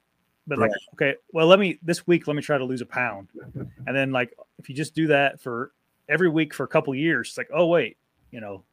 but 0.48 0.58
right. 0.58 0.70
like 0.70 0.80
okay 0.94 1.14
well 1.32 1.46
let 1.46 1.58
me 1.58 1.78
this 1.82 2.06
week 2.06 2.26
let 2.26 2.34
me 2.34 2.42
try 2.42 2.58
to 2.58 2.64
lose 2.64 2.80
a 2.80 2.86
pound 2.86 3.28
and 3.54 3.94
then 3.94 4.10
like 4.10 4.32
if 4.58 4.68
you 4.68 4.74
just 4.74 4.94
do 4.94 5.06
that 5.06 5.40
for 5.40 5.72
every 6.08 6.28
week 6.28 6.54
for 6.54 6.64
a 6.64 6.68
couple 6.68 6.94
years 6.94 7.28
it's 7.28 7.38
like 7.38 7.50
oh 7.52 7.66
wait 7.66 7.98
you 8.30 8.40
know 8.40 8.64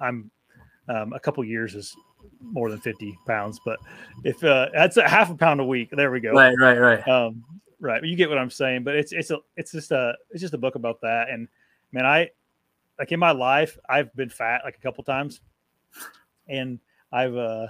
i'm 0.00 0.30
um, 0.88 1.12
a 1.12 1.20
couple 1.20 1.44
years 1.44 1.74
is 1.74 1.96
more 2.40 2.70
than 2.70 2.80
50 2.80 3.18
pounds, 3.26 3.60
but 3.64 3.78
if 4.24 4.42
uh, 4.42 4.68
that's 4.72 4.96
a 4.96 5.08
half 5.08 5.30
a 5.30 5.34
pound 5.34 5.60
a 5.60 5.64
week, 5.64 5.90
there 5.90 6.10
we 6.10 6.20
go. 6.20 6.32
Right, 6.32 6.54
right, 6.58 6.78
right. 6.78 7.08
Um, 7.08 7.44
right. 7.80 8.02
You 8.04 8.16
get 8.16 8.28
what 8.28 8.38
I'm 8.38 8.50
saying, 8.50 8.84
but 8.84 8.94
it's, 8.94 9.12
it's 9.12 9.30
a, 9.30 9.38
it's 9.56 9.72
just 9.72 9.92
a, 9.92 10.14
it's 10.30 10.40
just 10.40 10.54
a 10.54 10.58
book 10.58 10.74
about 10.74 11.00
that. 11.02 11.28
And 11.30 11.48
man, 11.92 12.06
I 12.06 12.30
like 12.98 13.12
in 13.12 13.20
my 13.20 13.32
life, 13.32 13.78
I've 13.88 14.14
been 14.14 14.28
fat 14.28 14.62
like 14.64 14.76
a 14.76 14.80
couple 14.80 15.04
times 15.04 15.40
and 16.48 16.78
I've, 17.12 17.36
uh, 17.36 17.68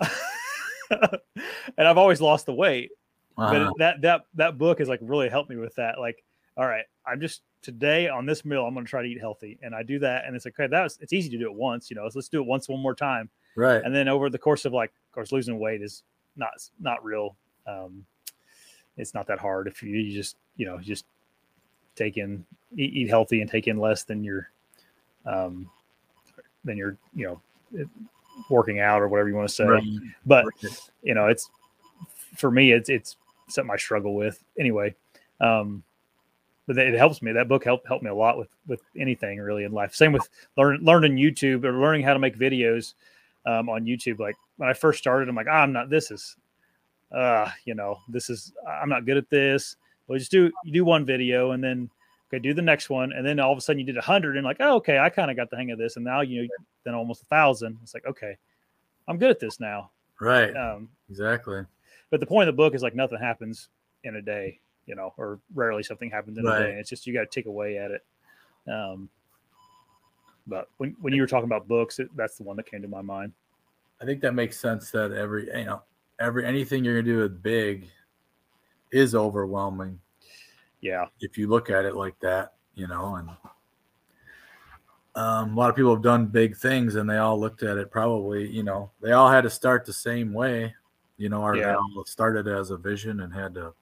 and 0.90 1.88
I've 1.88 1.98
always 1.98 2.20
lost 2.20 2.46
the 2.46 2.54
weight, 2.54 2.90
uh-huh. 3.36 3.52
but 3.52 3.78
that, 3.78 4.00
that, 4.02 4.22
that 4.34 4.58
book 4.58 4.78
has 4.78 4.88
like 4.88 5.00
really 5.02 5.28
helped 5.28 5.50
me 5.50 5.56
with 5.56 5.74
that. 5.76 5.98
Like, 5.98 6.22
all 6.56 6.66
right, 6.66 6.84
I'm 7.06 7.20
just 7.20 7.42
today 7.66 8.08
on 8.08 8.26
this 8.26 8.44
meal, 8.44 8.64
I'm 8.64 8.74
going 8.74 8.86
to 8.86 8.88
try 8.88 9.02
to 9.02 9.08
eat 9.08 9.18
healthy. 9.18 9.58
And 9.60 9.74
I 9.74 9.82
do 9.82 9.98
that. 9.98 10.24
And 10.24 10.36
it's 10.36 10.44
like, 10.44 10.54
okay, 10.54 10.68
that 10.68 10.82
was, 10.84 10.98
it's 11.00 11.12
easy 11.12 11.28
to 11.30 11.36
do 11.36 11.46
it 11.46 11.52
once, 11.52 11.90
you 11.90 11.96
know, 11.96 12.08
so 12.08 12.12
let's 12.14 12.28
do 12.28 12.40
it 12.40 12.46
once, 12.46 12.68
one 12.68 12.78
more 12.78 12.94
time. 12.94 13.28
Right. 13.56 13.82
And 13.84 13.92
then 13.92 14.06
over 14.06 14.30
the 14.30 14.38
course 14.38 14.64
of 14.64 14.72
like, 14.72 14.90
of 14.90 15.12
course, 15.12 15.32
losing 15.32 15.58
weight 15.58 15.82
is 15.82 16.04
not, 16.36 16.52
not 16.78 17.04
real. 17.04 17.34
Um, 17.66 18.06
it's 18.96 19.14
not 19.14 19.26
that 19.26 19.40
hard 19.40 19.66
if 19.66 19.82
you, 19.82 19.96
you 19.96 20.14
just, 20.14 20.36
you 20.56 20.64
know, 20.64 20.78
just 20.78 21.06
take 21.96 22.16
in, 22.16 22.46
eat, 22.76 22.92
eat 22.94 23.08
healthy 23.08 23.40
and 23.40 23.50
take 23.50 23.66
in 23.66 23.78
less 23.78 24.04
than 24.04 24.22
you're, 24.22 24.48
um, 25.26 25.68
than 26.64 26.76
you're, 26.76 26.96
you 27.16 27.26
know, 27.74 27.86
working 28.48 28.78
out 28.78 29.02
or 29.02 29.08
whatever 29.08 29.28
you 29.28 29.34
want 29.34 29.48
to 29.48 29.54
say. 29.54 29.64
Right. 29.64 29.82
But, 30.24 30.44
you 31.02 31.14
know, 31.14 31.26
it's, 31.26 31.50
for 32.36 32.52
me, 32.52 32.70
it's, 32.70 32.88
it's 32.88 33.16
something 33.48 33.72
I 33.72 33.76
struggle 33.76 34.14
with 34.14 34.44
anyway. 34.56 34.94
Um, 35.40 35.82
but 36.66 36.76
it 36.78 36.94
helps 36.94 37.22
me. 37.22 37.32
That 37.32 37.48
book 37.48 37.64
helped 37.64 37.86
helped 37.86 38.02
me 38.02 38.10
a 38.10 38.14
lot 38.14 38.38
with 38.38 38.48
with 38.66 38.82
anything 38.96 39.38
really 39.38 39.64
in 39.64 39.72
life. 39.72 39.94
Same 39.94 40.12
with 40.12 40.28
learn, 40.56 40.78
learning 40.82 41.16
YouTube 41.16 41.64
or 41.64 41.72
learning 41.72 42.02
how 42.02 42.12
to 42.12 42.18
make 42.18 42.36
videos 42.36 42.94
um, 43.46 43.68
on 43.68 43.84
YouTube. 43.84 44.18
Like 44.18 44.36
when 44.56 44.68
I 44.68 44.72
first 44.72 44.98
started, 44.98 45.28
I'm 45.28 45.36
like, 45.36 45.46
oh, 45.48 45.52
I'm 45.52 45.72
not. 45.72 45.90
This 45.90 46.10
is, 46.10 46.36
uh, 47.12 47.48
you 47.64 47.74
know, 47.74 48.00
this 48.08 48.28
is. 48.28 48.52
I'm 48.68 48.88
not 48.88 49.06
good 49.06 49.16
at 49.16 49.30
this. 49.30 49.76
Well, 50.08 50.18
just 50.18 50.30
do 50.30 50.50
you 50.64 50.72
do 50.72 50.84
one 50.84 51.04
video 51.04 51.52
and 51.52 51.62
then 51.62 51.88
okay, 52.28 52.40
do 52.40 52.52
the 52.52 52.62
next 52.62 52.90
one, 52.90 53.12
and 53.12 53.24
then 53.24 53.38
all 53.38 53.52
of 53.52 53.58
a 53.58 53.60
sudden 53.60 53.78
you 53.78 53.86
did 53.86 53.96
a 53.96 54.02
hundred 54.02 54.36
and 54.36 54.44
like, 54.44 54.58
oh, 54.58 54.76
okay, 54.76 54.98
I 54.98 55.08
kind 55.08 55.30
of 55.30 55.36
got 55.36 55.50
the 55.50 55.56
hang 55.56 55.70
of 55.70 55.78
this, 55.78 55.96
and 55.96 56.04
now 56.04 56.20
you 56.20 56.42
know, 56.42 56.48
then 56.84 56.94
almost 56.94 57.22
a 57.22 57.26
thousand. 57.26 57.78
It's 57.82 57.94
like, 57.94 58.06
okay, 58.06 58.36
I'm 59.06 59.18
good 59.18 59.30
at 59.30 59.38
this 59.38 59.60
now. 59.60 59.90
Right. 60.20 60.56
Um, 60.56 60.88
exactly. 61.08 61.62
But 62.10 62.20
the 62.20 62.26
point 62.26 62.48
of 62.48 62.54
the 62.54 62.56
book 62.56 62.74
is 62.74 62.82
like 62.82 62.94
nothing 62.94 63.18
happens 63.18 63.68
in 64.02 64.16
a 64.16 64.22
day 64.22 64.60
you 64.86 64.94
know, 64.94 65.12
or 65.16 65.40
rarely 65.54 65.82
something 65.82 66.10
happens 66.10 66.38
in 66.38 66.44
right. 66.44 66.62
a 66.62 66.64
day. 66.64 66.78
It's 66.78 66.88
just 66.88 67.06
you 67.06 67.12
got 67.12 67.20
to 67.20 67.26
take 67.26 67.46
away 67.46 67.78
at 67.78 67.90
it. 67.90 68.04
Um, 68.70 69.08
but 70.46 70.68
when 70.78 70.96
when 71.00 71.12
you 71.12 71.20
were 71.20 71.26
talking 71.26 71.44
about 71.46 71.68
books, 71.68 71.98
it, 71.98 72.08
that's 72.16 72.36
the 72.36 72.44
one 72.44 72.56
that 72.56 72.70
came 72.70 72.82
to 72.82 72.88
my 72.88 73.02
mind. 73.02 73.32
I 74.00 74.04
think 74.04 74.20
that 74.20 74.32
makes 74.32 74.58
sense. 74.58 74.90
That 74.90 75.12
every 75.12 75.46
you 75.46 75.64
know 75.64 75.82
every 76.20 76.46
anything 76.46 76.84
you're 76.84 77.00
gonna 77.00 77.14
do 77.14 77.18
with 77.18 77.42
big 77.42 77.88
is 78.92 79.14
overwhelming. 79.14 80.00
Yeah, 80.80 81.06
if 81.20 81.36
you 81.36 81.48
look 81.48 81.70
at 81.70 81.84
it 81.84 81.96
like 81.96 82.18
that, 82.20 82.54
you 82.74 82.86
know, 82.86 83.16
and 83.16 83.30
um, 85.16 85.56
a 85.56 85.58
lot 85.58 85.70
of 85.70 85.76
people 85.76 85.94
have 85.94 86.02
done 86.02 86.26
big 86.26 86.56
things, 86.56 86.94
and 86.94 87.08
they 87.08 87.16
all 87.16 87.40
looked 87.40 87.62
at 87.62 87.78
it 87.78 87.90
probably, 87.90 88.48
you 88.48 88.62
know, 88.62 88.90
they 89.00 89.12
all 89.12 89.30
had 89.30 89.42
to 89.42 89.50
start 89.50 89.86
the 89.86 89.92
same 89.92 90.32
way, 90.32 90.74
you 91.16 91.30
know, 91.30 91.42
or 91.42 91.56
yeah. 91.56 91.68
they 91.68 91.72
all 91.72 92.04
started 92.04 92.46
as 92.46 92.70
a 92.70 92.76
vision 92.76 93.20
and 93.20 93.32
had 93.32 93.54
to 93.54 93.72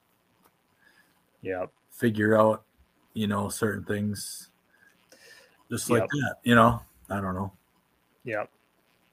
yeah 1.45 1.66
figure 1.90 2.36
out 2.36 2.64
you 3.12 3.26
know 3.26 3.49
certain 3.49 3.84
things 3.84 4.51
just 5.70 5.90
like 5.90 6.01
yep. 6.01 6.09
that 6.11 6.36
you 6.42 6.55
know 6.55 6.80
i 7.11 7.20
don't 7.20 7.34
know 7.34 7.53
yeah 8.24 8.45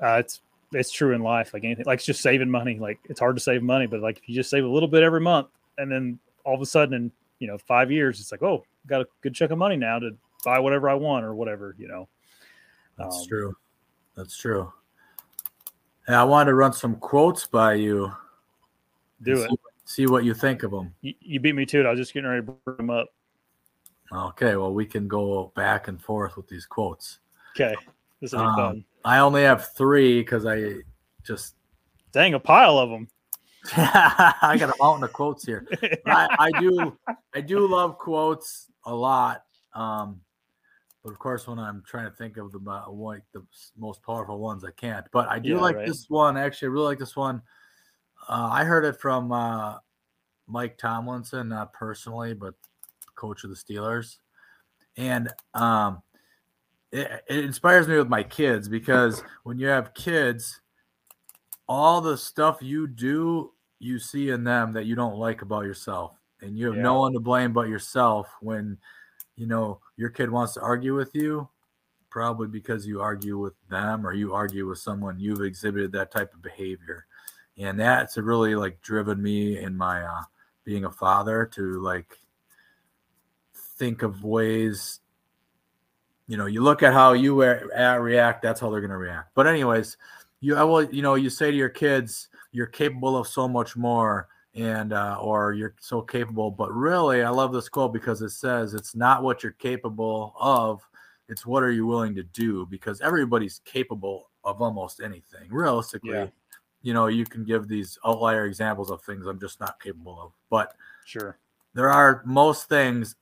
uh, 0.01 0.17
it's 0.17 0.41
it's 0.73 0.91
true 0.91 1.13
in 1.13 1.21
life 1.21 1.53
like 1.53 1.63
anything 1.63 1.85
like 1.85 1.97
it's 1.97 2.05
just 2.05 2.21
saving 2.21 2.49
money 2.49 2.79
like 2.79 2.99
it's 3.09 3.19
hard 3.19 3.35
to 3.35 3.41
save 3.41 3.61
money 3.61 3.85
but 3.85 3.99
like 3.99 4.17
if 4.17 4.27
you 4.27 4.33
just 4.33 4.49
save 4.49 4.63
a 4.63 4.67
little 4.67 4.87
bit 4.87 5.03
every 5.03 5.21
month 5.21 5.47
and 5.77 5.91
then 5.91 6.17
all 6.43 6.55
of 6.55 6.61
a 6.61 6.65
sudden 6.65 6.93
in 6.93 7.11
you 7.41 7.47
know, 7.47 7.57
five 7.57 7.91
years, 7.91 8.19
it's 8.21 8.31
like, 8.31 8.43
oh, 8.43 8.63
got 8.85 9.01
a 9.01 9.07
good 9.21 9.33
chunk 9.33 9.51
of 9.51 9.57
money 9.57 9.75
now 9.75 9.97
to 9.97 10.15
buy 10.45 10.59
whatever 10.59 10.87
I 10.87 10.93
want 10.93 11.25
or 11.25 11.33
whatever, 11.33 11.75
you 11.77 11.87
know. 11.87 12.07
That's 12.97 13.17
Um, 13.17 13.27
true. 13.27 13.57
That's 14.15 14.37
true. 14.37 14.71
And 16.05 16.15
I 16.15 16.23
wanted 16.23 16.51
to 16.51 16.55
run 16.55 16.71
some 16.71 16.97
quotes 16.97 17.47
by 17.47 17.73
you. 17.73 18.13
Do 19.23 19.41
it. 19.41 19.51
See, 19.91 20.05
what 20.05 20.23
you 20.23 20.33
think 20.33 20.63
of 20.63 20.71
them. 20.71 20.93
You, 21.01 21.13
you 21.19 21.39
beat 21.41 21.53
me 21.53 21.65
to 21.65 21.81
it. 21.81 21.85
I 21.85 21.89
was 21.89 21.99
just 21.99 22.13
getting 22.13 22.29
ready 22.29 22.45
to 22.45 22.53
bring 22.63 22.77
them 22.77 22.89
up. 22.89 23.07
Okay, 24.13 24.55
well, 24.55 24.73
we 24.73 24.85
can 24.85 25.09
go 25.09 25.51
back 25.53 25.89
and 25.89 26.01
forth 26.01 26.37
with 26.37 26.47
these 26.47 26.65
quotes. 26.65 27.19
Okay. 27.55 27.75
This 28.21 28.31
will 28.31 28.39
be 28.39 28.45
Um, 28.45 28.55
fun. 28.55 28.85
I 29.03 29.17
only 29.19 29.43
have 29.43 29.73
three 29.73 30.21
because 30.21 30.45
I 30.45 30.75
just 31.23 31.55
Dang, 32.13 32.33
a 32.35 32.39
pile 32.39 32.77
of 32.77 32.89
them. 32.89 33.09
I 33.75 34.55
got 34.57 34.69
a 34.69 34.75
mountain 34.81 35.03
of 35.03 35.11
quotes 35.13 35.45
here. 35.45 35.67
I, 36.05 36.35
I 36.39 36.51
do 36.59 36.97
I 37.35 37.41
do 37.41 37.67
love 37.67 37.97
quotes 37.97 38.67
a 38.85 38.95
lot. 38.95 39.43
Um, 39.73 40.21
but 41.03 41.11
of 41.11 41.19
course, 41.19 41.47
when 41.47 41.59
I'm 41.59 41.83
trying 41.85 42.09
to 42.09 42.15
think 42.15 42.37
of 42.37 42.51
the 42.53 42.59
like 42.59 43.23
the 43.33 43.43
most 43.77 44.01
powerful 44.03 44.39
ones, 44.39 44.63
I 44.63 44.71
can't. 44.71 45.05
But 45.11 45.27
I 45.29 45.39
do 45.39 45.49
Yeah, 45.55 45.61
like 45.61 45.75
right. 45.75 45.87
this 45.87 46.09
one. 46.09 46.37
Actually, 46.37 46.67
I 46.67 46.71
really 46.71 46.85
like 46.85 46.99
this 46.99 47.15
one. 47.15 47.41
Uh, 48.27 48.49
I 48.51 48.63
heard 48.63 48.85
it 48.85 48.99
from 48.99 49.31
uh, 49.31 49.77
Mike 50.47 50.77
Tomlinson, 50.77 51.49
not 51.49 51.73
personally, 51.73 52.33
but 52.33 52.53
coach 53.15 53.43
of 53.43 53.49
the 53.49 53.55
Steelers, 53.55 54.17
and 54.97 55.29
um, 55.53 56.01
it, 56.91 57.23
it 57.29 57.45
inspires 57.45 57.87
me 57.87 57.97
with 57.97 58.09
my 58.09 58.23
kids 58.23 58.67
because 58.67 59.23
when 59.43 59.57
you 59.59 59.67
have 59.67 59.93
kids, 59.93 60.61
all 61.67 62.01
the 62.01 62.17
stuff 62.17 62.57
you 62.61 62.87
do, 62.87 63.51
you 63.79 63.97
see 63.99 64.29
in 64.29 64.43
them 64.43 64.73
that 64.73 64.85
you 64.85 64.95
don't 64.95 65.15
like 65.15 65.41
about 65.41 65.65
yourself, 65.65 66.15
and 66.41 66.57
you 66.57 66.67
have 66.67 66.75
Yeah. 66.75 66.83
no 66.83 66.99
one 66.99 67.13
to 67.13 67.19
blame 67.19 67.53
but 67.53 67.67
yourself 67.69 68.27
when 68.41 68.77
you 69.35 69.47
know 69.47 69.79
your 69.97 70.09
kid 70.09 70.29
wants 70.29 70.53
to 70.53 70.61
argue 70.61 70.95
with 70.95 71.15
you 71.15 71.47
probably 72.09 72.47
because 72.47 72.85
you 72.85 73.01
argue 73.01 73.37
with 73.37 73.53
them 73.69 74.05
or 74.05 74.13
you 74.13 74.33
argue 74.33 74.67
with 74.67 74.77
someone 74.77 75.17
you've 75.17 75.41
exhibited 75.41 75.91
that 75.93 76.11
type 76.11 76.33
of 76.33 76.41
behavior 76.41 77.05
and 77.61 77.79
that's 77.79 78.17
really 78.17 78.55
like 78.55 78.81
driven 78.81 79.21
me 79.21 79.57
in 79.57 79.75
my 79.75 80.03
uh 80.03 80.21
being 80.63 80.85
a 80.85 80.91
father 80.91 81.45
to 81.45 81.79
like 81.81 82.17
think 83.77 84.03
of 84.03 84.23
ways 84.23 84.99
you 86.27 86.37
know 86.37 86.45
you 86.45 86.61
look 86.61 86.83
at 86.83 86.93
how 86.93 87.13
you 87.13 87.41
uh, 87.41 87.97
react 87.99 88.41
that's 88.41 88.59
how 88.59 88.69
they're 88.69 88.81
going 88.81 88.91
to 88.91 88.97
react. 88.97 89.29
But 89.35 89.47
anyways 89.47 89.97
you 90.39 90.55
i 90.55 90.63
will 90.63 90.83
you 90.83 91.01
know 91.01 91.15
you 91.15 91.29
say 91.29 91.51
to 91.51 91.57
your 91.57 91.69
kids 91.69 92.29
you're 92.51 92.67
capable 92.67 93.17
of 93.17 93.27
so 93.27 93.47
much 93.47 93.75
more 93.75 94.27
and 94.53 94.91
uh, 94.91 95.17
or 95.21 95.53
you're 95.53 95.75
so 95.79 96.01
capable. 96.01 96.51
But 96.51 96.71
really 96.71 97.23
i 97.23 97.29
love 97.29 97.53
this 97.53 97.69
quote 97.69 97.93
because 97.93 98.21
it 98.21 98.31
says 98.31 98.73
it's 98.73 98.95
not 98.95 99.23
what 99.23 99.43
you're 99.43 99.53
capable 99.53 100.35
of 100.39 100.81
it's 101.31 101.45
what 101.45 101.63
are 101.63 101.71
you 101.71 101.87
willing 101.87 102.13
to 102.15 102.23
do? 102.23 102.65
Because 102.65 102.99
everybody's 102.99 103.61
capable 103.63 104.29
of 104.43 104.61
almost 104.61 104.99
anything 104.99 105.47
realistically. 105.49 106.11
Yeah. 106.11 106.27
You 106.81 106.93
know 106.93 107.07
you 107.07 107.25
can 107.25 107.43
give 107.43 107.67
these 107.67 107.97
outlier 108.05 108.45
examples 108.45 108.89
of 108.91 109.01
things 109.03 109.25
i'm 109.25 109.39
just 109.39 109.59
not 109.59 109.79
capable 109.81 110.19
of 110.21 110.31
but 110.49 110.75
Sure. 111.05 111.37
there 111.73 111.89
are 111.89 112.21
most 112.25 112.67
things 112.69 113.15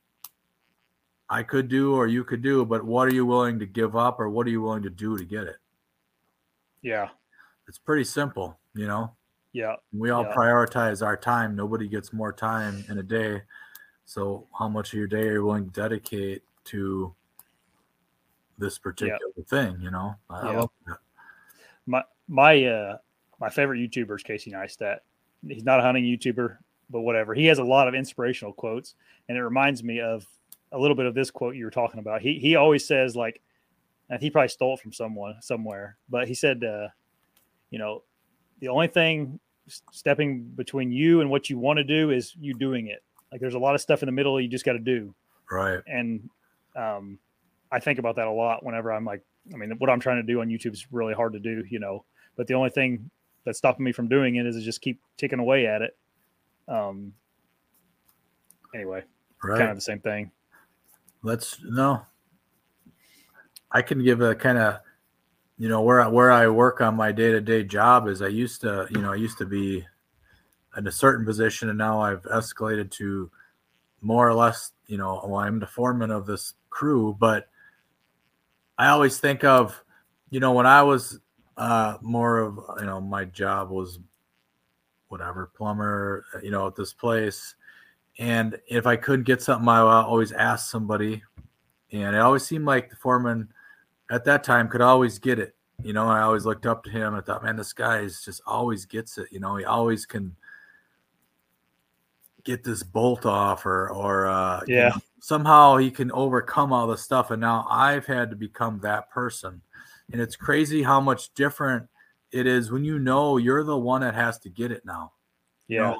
i 1.30 1.44
could 1.44 1.68
do 1.68 1.94
or 1.96 2.08
you 2.08 2.24
could 2.24 2.42
do 2.42 2.66
but 2.66 2.84
what 2.84 3.08
are 3.08 3.14
you 3.14 3.26
willing 3.26 3.60
to 3.60 3.66
give 3.66 3.96
up 3.96 4.20
or 4.20 4.30
what 4.30 4.48
are 4.48 4.50
you 4.52 4.62
willing 4.62 4.84
to 4.84 4.90
do 4.90 5.18
to 5.18 5.26
get 5.26 5.44
it 5.44 5.58
Yeah. 6.82 7.10
it's 7.68 7.78
pretty 7.78 8.04
simple 8.04 8.58
you 8.74 8.88
know 8.88 9.16
Yeah. 9.54 9.76
we 9.92 10.10
all 10.12 10.24
Yeah. 10.24 10.34
prioritize 10.36 11.04
our 11.06 11.18
time. 11.18 11.56
Nobody 11.56 11.88
gets 11.88 12.14
more 12.14 12.32
time 12.32 12.86
in 12.88 13.00
a 13.00 13.04
day. 13.04 13.42
So, 14.06 14.48
how 14.58 14.70
much 14.70 14.94
of 14.94 15.00
your 15.00 15.08
day 15.08 15.28
are 15.28 15.34
you 15.34 15.46
willing 15.46 15.66
to 15.66 15.82
dedicate 15.82 16.44
to 16.66 17.14
this 18.60 18.78
particular 18.78 19.18
thing? 19.48 19.82
You 19.82 19.90
know, 19.92 20.16
I, 20.30 20.46
Yeah. 20.46 20.60
love 20.60 20.70
that. 20.86 21.00
My 21.88 22.04
my 22.28 22.64
uh 22.66 22.98
my 23.40 23.50
favorite 23.50 23.80
YouTuber 23.80 24.16
is 24.16 24.24
Casey 24.24 24.52
Neistat. 24.52 25.00
He's 25.48 25.64
not 25.64 25.80
a 25.80 25.84
hunting 25.84 26.04
YouTuber, 26.04 26.58
but 26.90 27.02
whatever. 27.02 27.34
He 27.34 27.46
has 27.46 27.60
a 27.60 27.64
lot 27.64 27.88
of 27.88 27.94
inspirational 27.96 28.54
quotes, 28.54 28.96
and 29.28 29.38
it 29.38 29.42
reminds 29.42 29.84
me 29.84 30.00
of 30.02 30.26
a 30.72 30.78
little 30.80 30.96
bit 30.96 31.06
of 31.06 31.16
this 31.16 31.32
quote 31.32 31.56
you 31.56 31.66
were 31.66 31.72
talking 31.72 32.00
about. 32.00 32.22
He 32.22 32.40
he 32.40 32.56
always 32.56 32.86
says 32.86 33.16
like, 33.16 33.42
and 34.10 34.22
he 34.22 34.30
probably 34.30 34.50
stole 34.50 34.74
it 34.76 34.82
from 34.82 34.92
someone 34.94 35.36
somewhere, 35.42 35.98
but 36.10 36.28
he 36.28 36.34
said, 36.34 36.64
uh, 36.64 36.88
you 37.70 37.80
know, 37.80 38.04
the 38.60 38.68
only 38.68 38.88
thing 38.88 39.40
stepping 39.92 40.44
between 40.44 40.92
you 40.92 41.22
and 41.22 41.30
what 41.30 41.50
you 41.50 41.58
want 41.60 41.78
to 41.78 41.84
do 41.84 42.10
is 42.12 42.36
you 42.40 42.54
doing 42.54 42.88
it. 42.88 43.04
Like 43.32 43.40
there's 43.40 43.54
a 43.54 43.60
lot 43.60 43.76
of 43.76 43.82
stuff 43.82 44.02
in 44.02 44.08
the 44.08 44.12
middle 44.12 44.42
you 44.42 44.48
just 44.48 44.66
got 44.66 44.74
to 44.74 44.80
do 44.80 45.14
Right. 45.52 45.80
and 45.88 46.28
um, 46.76 47.20
I 47.72 47.80
think 47.80 48.00
about 48.00 48.16
that 48.16 48.28
a 48.28 48.32
lot 48.32 48.64
whenever 48.66 48.92
I'm 48.92 49.06
like, 49.06 49.22
I 49.54 49.58
mean, 49.58 49.72
what 49.78 49.90
I'm 49.90 50.00
trying 50.00 50.18
to 50.18 50.24
do 50.24 50.42
on 50.42 50.48
YouTube 50.50 50.74
is 50.74 50.88
really 50.92 51.14
hard 51.14 51.34
to 51.34 51.40
do, 51.40 51.64
you 51.70 51.80
know. 51.80 52.04
But 52.36 52.48
the 52.48 52.56
only 52.56 52.70
thing 52.72 53.10
that's 53.46 53.58
stopping 53.58 53.84
me 53.84 53.92
from 53.92 54.08
doing 54.08 54.36
it 54.36 54.46
is 54.46 54.56
to 54.56 54.62
just 54.62 54.82
keep 54.82 55.02
ticking 55.18 55.40
away 55.40 55.66
at 55.68 55.82
it. 55.82 55.98
Um. 56.68 57.14
Anyway, 58.74 59.04
Right. 59.44 59.58
kind 59.58 59.72
of 59.72 59.78
the 59.78 59.82
same 59.82 60.00
thing. 60.00 60.32
Let's 61.24 61.60
no. 61.64 62.06
I 63.72 63.82
can 63.82 64.04
give 64.04 64.22
a 64.22 64.36
kind 64.36 64.58
of, 64.58 64.80
you 65.58 65.70
know, 65.70 65.82
where 65.82 66.02
I, 66.02 66.08
where 66.08 66.32
I 66.32 66.48
work 66.48 66.82
on 66.82 66.96
my 66.96 67.12
day 67.12 67.32
to 67.32 67.42
day 67.42 67.64
job 67.64 68.08
is 68.08 68.22
I 68.22 68.28
used 68.28 68.62
to, 68.62 68.88
you 68.90 69.02
know, 69.02 69.12
I 69.12 69.16
used 69.16 69.38
to 69.40 69.46
be 69.46 69.86
in 70.78 70.88
a 70.88 70.92
certain 70.92 71.26
position, 71.26 71.70
and 71.70 71.78
now 71.78 72.00
I've 72.02 72.24
escalated 72.24 72.92
to 72.92 73.32
more 74.02 74.28
or 74.28 74.34
less, 74.34 74.72
you 74.88 74.98
know, 74.98 75.22
well, 75.26 75.42
I'm 75.42 75.60
the 75.60 75.68
foreman 75.68 76.12
of 76.12 76.26
this 76.26 76.54
crew, 76.70 77.16
but 77.20 77.48
I 78.78 78.90
always 78.90 79.20
think 79.20 79.44
of, 79.44 79.84
you 80.30 80.40
know, 80.40 80.54
when 80.54 80.66
I 80.66 80.84
was 80.84 81.20
uh, 81.60 81.98
more 82.02 82.40
of, 82.40 82.60
you 82.80 82.86
know, 82.86 83.02
my 83.02 83.26
job 83.26 83.70
was 83.70 84.00
whatever 85.10 85.52
plumber, 85.56 86.26
you 86.42 86.52
know, 86.52 86.66
at 86.68 86.76
this 86.76 86.94
place. 86.94 87.56
And 88.18 88.58
if 88.68 88.88
I 88.88 88.96
couldn't 88.96 89.26
get 89.26 89.42
something, 89.42 89.68
I 89.68 89.80
always 89.80 90.32
ask 90.32 90.72
somebody. 90.72 91.22
And 91.92 92.16
it 92.16 92.20
always 92.20 92.44
seemed 92.44 92.66
like 92.66 92.90
the 92.90 92.96
foreman 92.96 93.52
at 94.10 94.24
that 94.26 94.44
time 94.44 94.70
could 94.70 94.82
always 94.82 95.20
get 95.20 95.38
it. 95.38 95.56
You 95.84 95.94
know, 95.94 96.08
I 96.08 96.22
always 96.22 96.46
looked 96.46 96.66
up 96.66 96.84
to 96.86 96.90
him. 96.90 97.14
I 97.14 97.22
thought, 97.22 97.44
man, 97.44 97.58
this 97.58 97.74
guy 97.74 98.00
is 98.00 98.24
just 98.24 98.42
always 98.46 98.86
gets 98.86 99.18
it. 99.18 99.28
You 99.32 99.40
know, 99.40 99.56
he 99.58 99.66
always 99.66 100.06
can 100.06 100.36
get 102.44 102.64
this 102.64 102.84
bolt 102.84 103.26
off 103.26 103.66
or, 103.66 103.90
or, 103.90 104.28
uh, 104.28 104.62
you 104.66 104.76
Yeah. 104.76 104.90
know, 104.90 105.02
somehow 105.20 105.76
he 105.76 105.92
can 105.92 106.12
overcome 106.14 106.72
all 106.72 106.88
the 106.88 106.98
stuff. 106.98 107.32
And 107.32 107.42
now 107.42 107.68
I've 107.70 108.06
had 108.06 108.30
to 108.30 108.36
become 108.36 108.80
that 108.82 109.10
person. 109.10 109.62
And 110.12 110.22
it's 110.22 110.36
crazy 110.36 110.82
how 110.84 111.00
much 111.00 111.34
different 111.34 111.88
it 112.32 112.46
is 112.48 112.72
when 112.72 112.84
you 112.84 113.00
know 113.00 113.38
you're 113.38 113.64
the 113.64 113.78
one 113.78 114.02
that 114.02 114.16
has 114.16 114.38
to 114.40 114.50
get 114.50 114.72
it 114.72 114.86
now. 114.86 115.14
You 115.68 115.78
know, 115.78 115.84
Yeah, 115.84 115.90
like, 115.92 116.00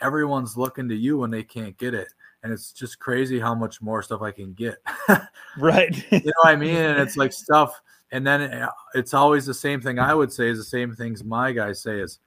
everyone's 0.00 0.56
looking 0.56 0.88
to 0.88 0.94
you 0.94 1.18
when 1.18 1.30
they 1.30 1.42
can't 1.42 1.76
get 1.78 1.94
it. 1.94 2.08
And 2.42 2.52
it's 2.52 2.72
just 2.72 2.98
crazy 2.98 3.38
how 3.38 3.54
much 3.54 3.80
more 3.80 4.02
stuff 4.02 4.20
I 4.22 4.32
can 4.32 4.52
get. 4.52 4.76
right. 5.58 5.94
you 6.10 6.18
know 6.24 6.32
what 6.42 6.48
I 6.48 6.56
mean? 6.56 6.74
And 6.76 6.98
it's 7.00 7.16
like 7.16 7.32
stuff. 7.32 7.80
And 8.10 8.26
then 8.26 8.40
it- 8.42 8.68
it's 8.94 9.14
always 9.14 9.46
the 9.46 9.54
same 9.54 9.80
thing 9.80 9.98
I 9.98 10.12
would 10.14 10.32
say 10.32 10.48
is 10.48 10.58
the 10.58 10.64
same 10.64 10.94
things 10.94 11.22
my 11.24 11.52
guys 11.52 11.80
say 11.80 12.00
is 12.00 12.18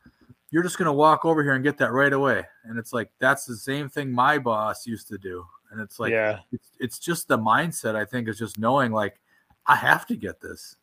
you're 0.52 0.64
just 0.64 0.77
going 0.77 0.85
to 0.85 0.93
walk 0.93 1.26
over 1.26 1.43
here 1.43 1.53
and 1.53 1.64
get 1.64 1.77
that 1.80 1.91
right 1.91 2.14
away. 2.14 2.45
And 2.64 2.80
it's 2.80 2.93
like, 2.93 3.11
that's 3.19 3.45
the 3.45 3.57
same 3.57 3.89
thing 3.89 4.11
my 4.11 4.38
boss 4.38 4.88
used 4.88 5.07
to 5.10 5.18
do. 5.18 5.45
And 5.72 5.81
it's 5.81 5.99
like, 5.99 6.11
yeah, 6.11 6.39
it's, 6.53 6.69
it's 6.80 6.99
just 6.99 7.27
the 7.27 7.38
mindset, 7.38 7.95
I 7.95 8.06
think, 8.06 8.30
is 8.30 8.38
just 8.39 8.57
knowing 8.57 8.91
like, 8.93 9.19
I 9.68 9.76
have 9.76 10.06
to 10.07 10.15
get 10.15 10.39
this. 10.39 10.77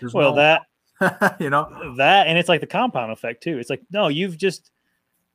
There's 0.00 0.14
well, 0.14 0.34
no- 0.34 0.36
that 1.00 1.36
you 1.40 1.50
know, 1.50 1.94
that 1.96 2.26
and 2.28 2.38
it's 2.38 2.48
like 2.48 2.60
the 2.60 2.66
compound 2.66 3.12
effect 3.12 3.42
too. 3.42 3.58
It's 3.58 3.70
like 3.70 3.82
no, 3.90 4.08
you've 4.08 4.36
just 4.38 4.70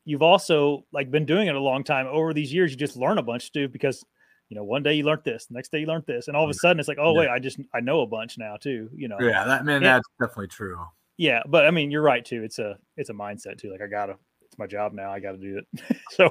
you've 0.06 0.22
also 0.24 0.86
like 0.94 1.12
been 1.12 1.26
doing 1.26 1.48
it 1.48 1.56
a 1.56 1.60
long 1.60 1.84
time 1.84 2.08
over 2.08 2.34
these 2.34 2.52
years. 2.54 2.72
You 2.72 2.78
just 2.78 2.96
learn 2.98 3.18
a 3.18 3.24
bunch 3.24 3.52
too 3.52 3.68
because 3.68 4.04
you 4.48 4.56
know 4.56 4.64
one 4.64 4.82
day 4.84 4.94
you 4.94 5.04
learned 5.04 5.24
this, 5.26 5.48
next 5.52 5.72
day 5.72 5.80
you 5.82 5.86
learned 5.86 6.06
this, 6.08 6.28
and 6.28 6.38
all 6.38 6.44
of 6.46 6.50
a 6.50 6.54
sudden 6.54 6.80
it's 6.80 6.88
like 6.88 6.98
oh 7.00 7.14
Yeah. 7.14 7.20
wait, 7.20 7.30
I 7.30 7.40
just 7.40 7.60
I 7.74 7.82
know 7.82 8.02
a 8.02 8.08
bunch 8.08 8.38
now 8.38 8.56
too. 8.56 8.90
You 8.96 9.10
know, 9.10 9.18
yeah, 9.20 9.44
that 9.46 9.66
man, 9.66 9.84
that's 9.84 10.08
definitely 10.20 10.48
true. 10.48 10.80
yeah 11.18 11.42
but 11.48 11.66
i 11.66 11.72
mean 11.72 11.92
you're 11.92 12.02
right 12.02 12.24
too 12.24 12.42
it's 12.44 12.60
a 12.60 12.78
it's 12.96 13.10
a 13.10 13.14
mindset 13.14 13.58
too 13.58 13.70
like 13.70 13.82
i 13.82 13.88
gotta 13.88 14.16
it's 14.46 14.58
my 14.58 14.66
job 14.66 14.94
now 14.94 15.12
i 15.12 15.20
gotta 15.20 15.38
do 15.38 15.60
it 15.60 15.98
so 16.12 16.30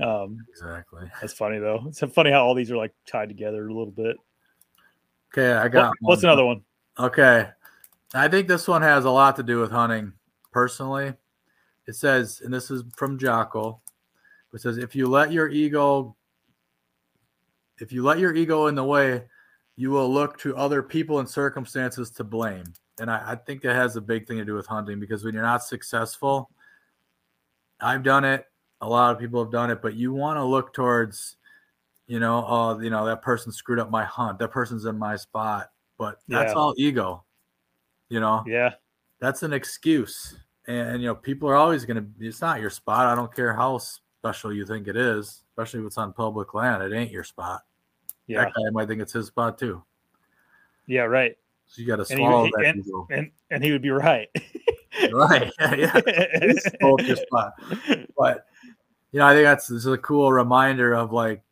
um 0.00 0.36
Exactly. 0.50 1.10
that's 1.22 1.32
funny 1.32 1.58
though 1.58 1.84
it's 1.88 2.00
funny 2.12 2.30
how 2.30 2.44
all 2.44 2.54
these 2.54 2.70
are 2.70 2.76
like 2.76 2.92
tied 3.06 3.30
together 3.30 3.66
a 3.66 3.72
little 3.72 3.90
bit 3.90 4.16
Okay, 5.32 5.52
I 5.52 5.62
What- 5.64 5.72
got 5.72 5.94
what's 6.00 6.22
another 6.22 6.44
one 6.44 6.62
Okay. 6.98 7.48
I 8.14 8.28
think 8.28 8.48
this 8.48 8.66
one 8.66 8.82
has 8.82 9.04
a 9.04 9.10
lot 9.10 9.36
to 9.36 9.42
do 9.42 9.60
with 9.60 9.70
hunting 9.70 10.12
personally. 10.50 11.14
It 11.86 11.94
says, 11.94 12.40
and 12.44 12.52
this 12.52 12.70
is 12.70 12.82
from 12.96 13.18
Jocko, 13.18 13.80
it 14.52 14.60
says, 14.60 14.78
if 14.78 14.96
you 14.96 15.06
let 15.06 15.30
your 15.30 15.48
ego, 15.48 16.16
if 17.80 17.92
you 17.92 18.02
let 18.02 18.18
your 18.18 18.34
ego 18.34 18.66
in 18.66 18.74
the 18.74 18.84
way, 18.84 19.24
you 19.76 19.90
will 19.90 20.12
look 20.12 20.38
to 20.38 20.56
other 20.56 20.82
people 20.82 21.18
and 21.18 21.28
circumstances 21.28 22.10
to 22.10 22.24
blame. 22.24 22.64
And 22.98 23.10
I, 23.10 23.32
I 23.32 23.34
think 23.36 23.62
that 23.62 23.74
has 23.74 23.96
a 23.96 24.00
big 24.00 24.26
thing 24.26 24.38
to 24.38 24.44
do 24.44 24.54
with 24.54 24.66
hunting 24.66 24.98
because 24.98 25.24
when 25.24 25.34
you're 25.34 25.42
not 25.42 25.62
successful, 25.62 26.50
I've 27.80 28.02
done 28.02 28.24
it. 28.24 28.46
a 28.80 28.88
lot 28.88 29.14
of 29.14 29.20
people 29.20 29.42
have 29.42 29.52
done 29.52 29.70
it, 29.70 29.80
but 29.82 29.94
you 29.94 30.12
want 30.12 30.38
to 30.38 30.44
look 30.44 30.72
towards, 30.72 31.36
you 32.06 32.18
know, 32.18 32.44
oh, 32.46 32.80
you 32.80 32.90
know, 32.90 33.06
that 33.06 33.22
person 33.22 33.52
screwed 33.52 33.78
up 33.78 33.90
my 33.90 34.04
hunt. 34.04 34.38
That 34.38 34.50
person's 34.50 34.84
in 34.84 34.98
my 34.98 35.16
spot. 35.16 35.70
But 35.98 36.20
that's 36.28 36.52
Yeah. 36.52 36.58
all 36.58 36.74
ego. 36.78 37.24
You 38.08 38.20
know, 38.20 38.42
Yeah. 38.46 38.74
that's 39.20 39.42
an 39.42 39.52
excuse. 39.52 40.38
And, 40.66 41.00
you 41.02 41.08
know, 41.08 41.14
people 41.14 41.48
are 41.48 41.56
always 41.56 41.84
going 41.84 41.96
to, 41.96 42.26
it's 42.26 42.40
not 42.40 42.60
your 42.60 42.70
spot. 42.70 43.06
I 43.06 43.14
don't 43.14 43.34
care 43.34 43.52
how 43.52 43.78
special 43.78 44.52
you 44.52 44.64
think 44.66 44.86
it 44.86 44.96
is, 44.96 45.42
especially 45.50 45.80
if 45.80 45.86
it's 45.86 45.98
on 45.98 46.12
public 46.12 46.54
land. 46.54 46.82
It 46.82 46.94
ain't 46.96 47.10
your 47.10 47.24
spot. 47.24 47.62
Yeah. 48.26 48.44
That 48.44 48.52
guy 48.54 48.70
might 48.72 48.86
think 48.88 49.00
it's 49.00 49.12
his 49.12 49.26
spot 49.26 49.58
too. 49.58 49.82
Yeah. 50.86 51.02
Right. 51.02 51.36
So 51.66 51.82
you 51.82 51.88
got 51.88 51.96
to 51.96 52.12
And 52.12 52.20
he- 52.20 52.52
that 52.56 52.64
and- 52.66 52.86
ego. 52.86 53.06
And 53.10 53.30
and 53.50 53.64
he 53.64 53.72
would 53.72 53.82
be 53.82 53.90
right. 53.90 54.28
Right. 55.12 55.52
yeah. 55.60 56.00
Your 56.80 57.16
spot. 57.16 57.52
But 58.16 58.46
you 59.12 59.20
know, 59.20 59.26
I 59.26 59.34
think 59.34 59.44
that's 59.44 59.68
this 59.68 59.78
is 59.78 59.86
a 59.86 59.98
cool 59.98 60.32
reminder 60.32 60.94
of 60.94 61.12
like, 61.12 61.42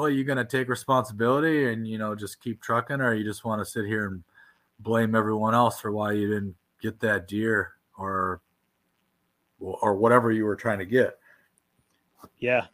well, 0.00 0.08
you 0.08 0.24
gonna 0.24 0.44
take 0.44 0.68
responsibility 0.68 1.70
and 1.70 1.86
you 1.86 1.98
know 1.98 2.14
just 2.14 2.40
keep 2.40 2.62
trucking, 2.62 3.00
or 3.02 3.12
you 3.14 3.22
just 3.22 3.44
want 3.44 3.60
to 3.60 3.70
sit 3.70 3.84
here 3.84 4.06
and 4.06 4.24
blame 4.78 5.14
everyone 5.14 5.54
else 5.54 5.78
for 5.78 5.92
why 5.92 6.12
you 6.12 6.26
didn't 6.26 6.56
get 6.80 6.98
that 7.00 7.28
deer 7.28 7.72
or 7.98 8.40
or 9.60 9.94
whatever 9.94 10.32
you 10.32 10.44
were 10.46 10.56
trying 10.56 10.78
to 10.78 10.86
get. 10.86 11.18
yeah. 12.38 12.66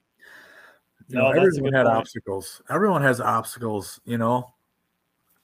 You 1.08 1.16
No, 1.16 1.30
know, 1.32 1.42
everyone 1.42 1.72
had 1.72 1.86
point. 1.86 1.96
obstacles. 1.98 2.62
Everyone 2.70 3.02
has 3.02 3.20
obstacles. 3.20 4.00
You 4.04 4.18
know, 4.18 4.54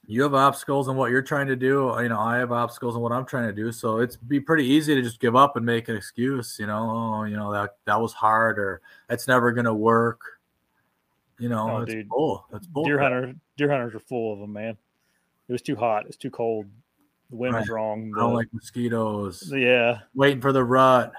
you 0.06 0.22
have 0.22 0.34
obstacles 0.34 0.86
in 0.86 0.94
what 0.94 1.10
you're 1.10 1.20
trying 1.20 1.48
to 1.48 1.56
do. 1.56 1.96
You 2.00 2.08
know, 2.08 2.20
I 2.20 2.36
have 2.36 2.52
obstacles 2.52 2.94
in 2.94 3.00
what 3.00 3.10
I'm 3.10 3.24
trying 3.26 3.48
to 3.48 3.52
do. 3.52 3.72
So 3.72 3.98
it's 3.98 4.16
be 4.16 4.38
pretty 4.38 4.66
easy 4.66 4.94
to 4.94 5.02
just 5.02 5.18
give 5.18 5.34
up 5.34 5.56
and 5.56 5.66
make 5.66 5.88
an 5.88 5.96
excuse. 5.96 6.58
You 6.60 6.66
know, 6.68 7.18
oh, 7.18 7.24
you 7.24 7.36
know 7.36 7.52
that 7.52 7.70
that 7.86 8.00
was 8.00 8.12
hard 8.12 8.60
or 8.60 8.82
that's 9.08 9.26
never 9.26 9.50
gonna 9.50 9.74
work. 9.74 10.20
You 11.42 11.48
know, 11.48 11.68
Oh, 11.70 11.82
it's 11.82 11.92
dude. 11.92 12.08
bull. 12.08 12.46
That's 12.52 12.68
bull. 12.68 12.84
Deer 12.84 13.00
hunter 13.00 13.34
deer 13.56 13.68
hunters 13.68 13.96
are 13.96 13.98
full 13.98 14.32
of 14.32 14.38
them, 14.38 14.52
man. 14.52 14.76
It 15.48 15.52
was 15.52 15.60
too 15.60 15.74
hot. 15.74 16.06
It's 16.06 16.16
too 16.16 16.30
cold. 16.30 16.66
The 17.30 17.36
wind 17.36 17.54
was 17.56 17.68
Right. 17.68 17.74
wrong. 17.74 18.12
I 18.16 18.20
don't 18.20 18.34
like 18.34 18.46
mosquitoes. 18.52 19.52
yeah. 19.52 20.02
Waiting 20.14 20.40
for 20.40 20.52
the 20.52 20.62
rut. 20.62 21.12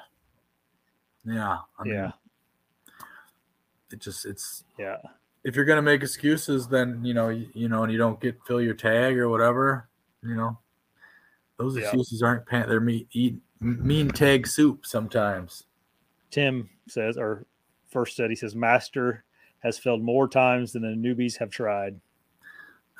Yeah, 1.25 1.57
I 1.77 1.83
mean, 1.83 1.93
yeah. 1.93 2.11
it 3.91 3.99
just 3.99 4.25
it's 4.25 4.63
Yeah. 4.79 4.97
if 5.43 5.57
you're 5.57 5.65
gonna 5.65 5.81
make 5.81 6.01
excuses, 6.01 6.67
then 6.69 7.03
you 7.03 7.13
know 7.13 7.27
you, 7.27 7.49
you 7.53 7.67
know, 7.67 7.83
and 7.83 7.91
you 7.91 7.97
don't 7.97 8.19
get 8.21 8.41
fill 8.45 8.61
your 8.61 8.73
tag 8.75 9.17
or 9.17 9.27
whatever, 9.27 9.89
you 10.21 10.35
know, 10.35 10.57
those 11.57 11.75
Yeah. 11.75 11.83
excuses 11.83 12.21
aren't 12.23 12.45
pan. 12.45 12.69
They're 12.69 12.79
meat 12.79 13.07
eat 13.11 13.41
mean 13.59 14.07
tag 14.09 14.47
soup 14.47 14.85
sometimes. 14.85 15.65
Tim 16.29 16.69
says, 16.87 17.17
or 17.17 17.45
first 17.89 18.15
said, 18.15 18.29
he 18.29 18.35
says, 18.37 18.55
Master 18.55 19.23
has 19.63 19.79
failed 19.79 20.03
more 20.03 20.27
times 20.27 20.73
than 20.73 20.81
the 20.81 20.89
newbies 20.89 21.37
have 21.37 21.49
tried. 21.49 21.99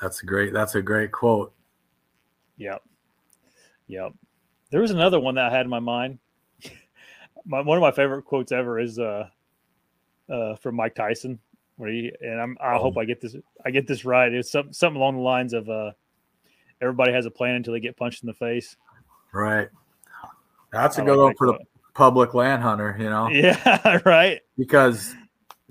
That's 0.00 0.22
a 0.22 0.26
great. 0.26 0.52
That's 0.52 0.74
a 0.74 0.82
great 0.82 1.12
quote. 1.12 1.52
Yep. 2.56 2.82
Yep. 3.86 4.12
There 4.70 4.80
was 4.80 4.90
another 4.90 5.20
one 5.20 5.34
that 5.36 5.52
I 5.52 5.56
had 5.56 5.66
in 5.66 5.70
my 5.70 5.78
mind. 5.78 6.18
my, 7.46 7.60
one 7.60 7.78
of 7.78 7.82
my 7.82 7.92
favorite 7.92 8.24
quotes 8.24 8.50
ever 8.50 8.80
is 8.80 8.98
uh, 8.98 9.28
uh, 10.28 10.56
from 10.56 10.74
Mike 10.74 10.94
Tyson, 10.94 11.38
where 11.76 11.90
he 11.90 12.12
and 12.20 12.40
I'm, 12.40 12.56
I 12.60 12.76
hope 12.76 12.96
I 12.96 13.04
get 13.04 13.20
this 13.20 13.36
I 13.64 13.70
get 13.70 13.86
this 13.86 14.04
right. 14.04 14.32
It's 14.32 14.50
some, 14.50 14.72
something 14.72 15.00
along 15.00 15.16
the 15.16 15.22
lines 15.22 15.52
of 15.52 15.68
uh, 15.68 15.92
everybody 16.80 17.12
has 17.12 17.26
a 17.26 17.30
plan 17.30 17.56
until 17.56 17.72
they 17.74 17.80
get 17.80 17.96
punched 17.96 18.22
in 18.22 18.26
the 18.26 18.34
face. 18.34 18.76
Right. 19.32 19.68
That's 20.72 20.98
a 20.98 21.02
I 21.02 21.04
good 21.04 21.16
like 21.16 21.24
one 21.24 21.34
for 21.36 21.46
the 21.46 21.58
public 21.94 22.34
land 22.34 22.62
hunter. 22.62 22.96
You 22.98 23.10
know, 23.10 23.28
Yeah, 23.30 24.00
right. 24.04 24.40
because 24.58 25.14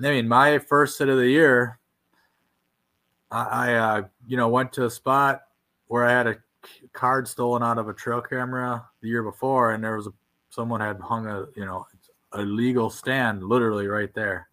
I 0.05 0.11
mean, 0.11 0.27
my 0.27 0.59
first 0.59 0.97
sit 0.97 1.09
of 1.09 1.17
the 1.17 1.29
year, 1.29 1.79
I, 3.31 3.43
I 3.43 3.73
uh, 3.75 4.03
you 4.27 4.37
know 4.37 4.49
went 4.49 4.73
to 4.73 4.85
a 4.85 4.89
spot 4.89 5.43
where 5.87 6.05
I 6.05 6.11
had 6.11 6.27
a 6.27 6.37
card 6.93 7.27
stolen 7.27 7.63
out 7.63 7.77
of 7.77 7.89
a 7.89 7.93
trail 7.93 8.21
camera 8.21 8.85
the 9.01 9.09
year 9.09 9.23
before, 9.23 9.71
and 9.71 9.83
there 9.83 9.97
was 9.97 10.07
a 10.07 10.13
someone 10.53 10.81
had 10.81 10.99
hung 10.99 11.25
a 11.25 11.45
you 11.55 11.65
know 11.65 11.85
a 12.33 12.41
legal 12.41 12.89
stand 12.89 13.43
literally 13.43 13.87
right 13.87 14.13
there, 14.13 14.47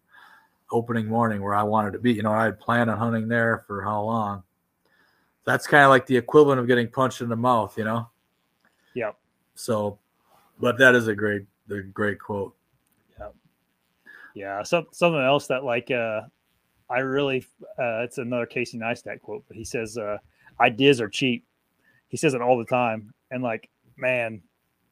opening 0.71 1.07
morning 1.07 1.41
where 1.41 1.53
I 1.53 1.63
wanted 1.63 1.93
to 1.93 1.99
be. 1.99 2.13
You 2.13 2.23
know, 2.23 2.31
I 2.31 2.45
had 2.45 2.59
planned 2.59 2.89
on 2.89 2.97
hunting 2.97 3.27
there 3.27 3.63
for 3.67 3.81
how 3.81 4.03
long. 4.03 4.43
That's 5.45 5.67
kind 5.67 5.83
of 5.83 5.89
like 5.89 6.05
the 6.05 6.17
equivalent 6.17 6.59
of 6.59 6.67
getting 6.67 6.87
punched 6.87 7.21
in 7.21 7.29
the 7.29 7.35
mouth, 7.35 7.77
you 7.77 7.83
know. 7.83 8.09
Yeah. 8.93 9.11
So, 9.55 9.97
but 10.59 10.77
that 10.77 10.93
is 10.93 11.07
a 11.07 11.15
great, 11.15 11.45
a 11.69 11.81
great 11.81 12.19
quote. 12.19 12.55
Yeah, 14.33 14.63
some, 14.63 14.87
something 14.91 15.21
else 15.21 15.47
that 15.47 15.63
like 15.63 15.91
uh, 15.91 16.21
I 16.89 16.99
really 16.99 17.45
uh, 17.79 18.01
it's 18.03 18.17
another 18.17 18.45
Casey 18.45 18.77
Neistat 18.77 19.21
quote, 19.21 19.43
but 19.47 19.57
he 19.57 19.63
says 19.63 19.97
uh, 19.97 20.17
ideas 20.59 21.01
are 21.01 21.09
cheap. 21.09 21.45
He 22.07 22.17
says 22.17 22.33
it 22.33 22.41
all 22.41 22.57
the 22.57 22.65
time, 22.65 23.13
and 23.29 23.41
like 23.43 23.69
man, 23.97 24.41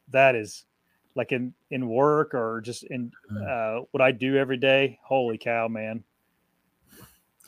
that 0.10 0.36
is 0.36 0.66
like 1.16 1.32
in 1.32 1.54
in 1.72 1.90
work 1.90 2.34
or 2.34 2.62
just 2.62 2.84
in 2.84 3.12
uh, 3.48 3.82
what 3.92 4.02
I 4.02 4.12
do 4.12 4.38
every 4.38 4.58
day. 4.58 5.00
Holy 5.04 5.38
cow, 5.38 5.68
man! 5.68 6.04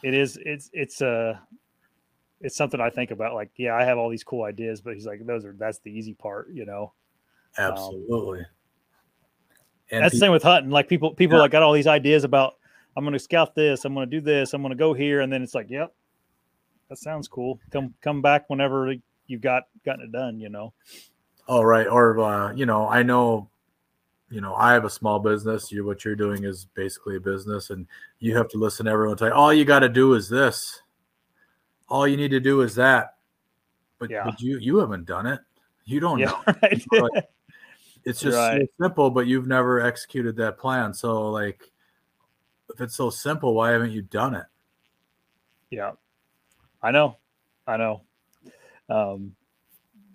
It 0.03 0.13
is 0.13 0.37
it's 0.43 0.69
it's 0.73 1.01
uh 1.01 1.37
it's 2.41 2.55
something 2.55 2.81
I 2.81 2.89
think 2.89 3.11
about. 3.11 3.33
Like, 3.33 3.51
yeah, 3.55 3.75
I 3.75 3.83
have 3.85 3.97
all 3.97 4.09
these 4.09 4.23
cool 4.23 4.43
ideas, 4.43 4.81
but 4.81 4.95
he's 4.95 5.05
like, 5.05 5.25
those 5.25 5.45
are 5.45 5.55
that's 5.57 5.79
the 5.79 5.91
easy 5.91 6.13
part, 6.13 6.49
you 6.51 6.65
know. 6.65 6.93
Absolutely. 7.57 8.45
And 9.91 10.03
that's 10.03 10.13
the 10.13 10.19
same 10.19 10.31
with 10.31 10.43
hunting. 10.43 10.71
Like 10.71 10.87
people, 10.87 11.13
people 11.13 11.37
Yeah. 11.37 11.41
like 11.43 11.51
got 11.51 11.63
all 11.63 11.73
these 11.73 11.87
ideas 11.87 12.23
about 12.23 12.55
I'm 12.97 13.03
going 13.03 13.13
to 13.13 13.19
scout 13.19 13.55
this, 13.55 13.85
I'm 13.85 13.93
going 13.93 14.09
to 14.09 14.15
do 14.17 14.21
this, 14.21 14.53
I'm 14.53 14.61
going 14.61 14.71
to 14.71 14.77
go 14.77 14.93
here, 14.93 15.21
and 15.21 15.31
then 15.31 15.41
it's 15.43 15.55
like, 15.55 15.69
yep, 15.69 15.93
that 16.89 16.97
sounds 16.97 17.27
cool. 17.27 17.59
Come, 17.71 17.93
come 18.01 18.21
back 18.21 18.49
whenever 18.49 18.93
you've 19.27 19.41
got 19.41 19.63
gotten 19.85 20.03
it 20.05 20.11
done. 20.11 20.39
You 20.39 20.49
know. 20.49 20.73
All 21.47 21.65
right. 21.65 21.87
Or, 21.87 22.19
uh, 22.19 22.53
you 22.53 22.65
know, 22.65 22.87
I 22.87 23.03
know, 23.03 23.49
you 24.29 24.41
know, 24.41 24.53
I 24.55 24.73
have 24.73 24.85
a 24.85 24.89
small 24.89 25.19
business. 25.19 25.71
You, 25.71 25.83
what 25.85 26.05
you're 26.05 26.15
doing 26.15 26.43
is 26.43 26.65
basically 26.75 27.17
a 27.17 27.19
business, 27.19 27.69
and 27.71 27.87
you 28.19 28.35
have 28.37 28.47
to 28.49 28.57
listen 28.57 28.85
to 28.85 28.91
everyone 28.91 29.17
say, 29.17 29.29
all 29.29 29.53
you 29.53 29.65
got 29.65 29.79
to 29.79 29.89
do 29.89 30.13
is 30.13 30.29
this. 30.29 30.81
All 31.89 32.07
you 32.07 32.15
need 32.15 32.31
to 32.31 32.39
do 32.39 32.61
is 32.61 32.75
that. 32.75 33.15
But, 33.99 34.09
Yeah. 34.09 34.23
but 34.23 34.39
you, 34.41 34.57
you 34.59 34.77
haven't 34.77 35.05
done 35.05 35.25
it. 35.27 35.39
You 35.85 35.99
don't 35.99 36.19
yeah. 36.19 36.31
know. 36.47 36.53
Right. 37.01 37.25
Right. 38.05 38.09
It's 38.09 38.19
just 38.19 38.37
so 38.37 38.59
simple, 38.79 39.09
but 39.09 39.27
you've 39.27 39.47
never 39.47 39.81
executed 39.81 40.35
that 40.37 40.57
plan. 40.57 40.93
So, 40.93 41.29
like, 41.29 41.71
if 42.73 42.81
it's 42.81 42.95
so 42.95 43.09
simple, 43.09 43.53
why 43.53 43.71
haven't 43.71 43.91
you 43.91 44.01
done 44.01 44.35
it? 44.35 44.45
yeah. 45.71 45.93
I 46.83 46.91
know. 46.91 47.17
I 47.65 47.77
know. 47.77 48.01
Um, 48.89 49.35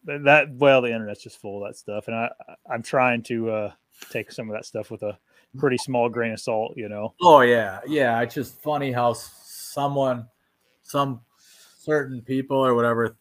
that 0.04 0.54
well, 0.54 0.82
the 0.82 0.92
internet's 0.92 1.22
just 1.22 1.40
full 1.40 1.62
of 1.62 1.68
that 1.68 1.76
stuff, 1.76 2.06
and 2.06 2.16
I, 2.16 2.30
I'm 2.70 2.82
trying 2.82 3.22
to 3.24 3.50
uh, 3.50 3.72
take 4.10 4.30
some 4.30 4.48
of 4.48 4.54
that 4.54 4.64
stuff 4.64 4.90
with 4.90 5.02
a 5.02 5.18
pretty 5.58 5.78
small 5.78 6.08
grain 6.08 6.32
of 6.32 6.40
salt. 6.40 6.74
You 6.76 6.88
know. 6.88 7.14
Oh 7.22 7.40
yeah, 7.40 7.80
yeah. 7.86 8.20
It's 8.20 8.34
just 8.34 8.60
funny 8.62 8.92
how 8.92 9.14
someone, 9.14 10.28
some 10.82 11.20
certain 11.80 12.20
people 12.20 12.64
or 12.64 12.74
whatever, 12.74 13.16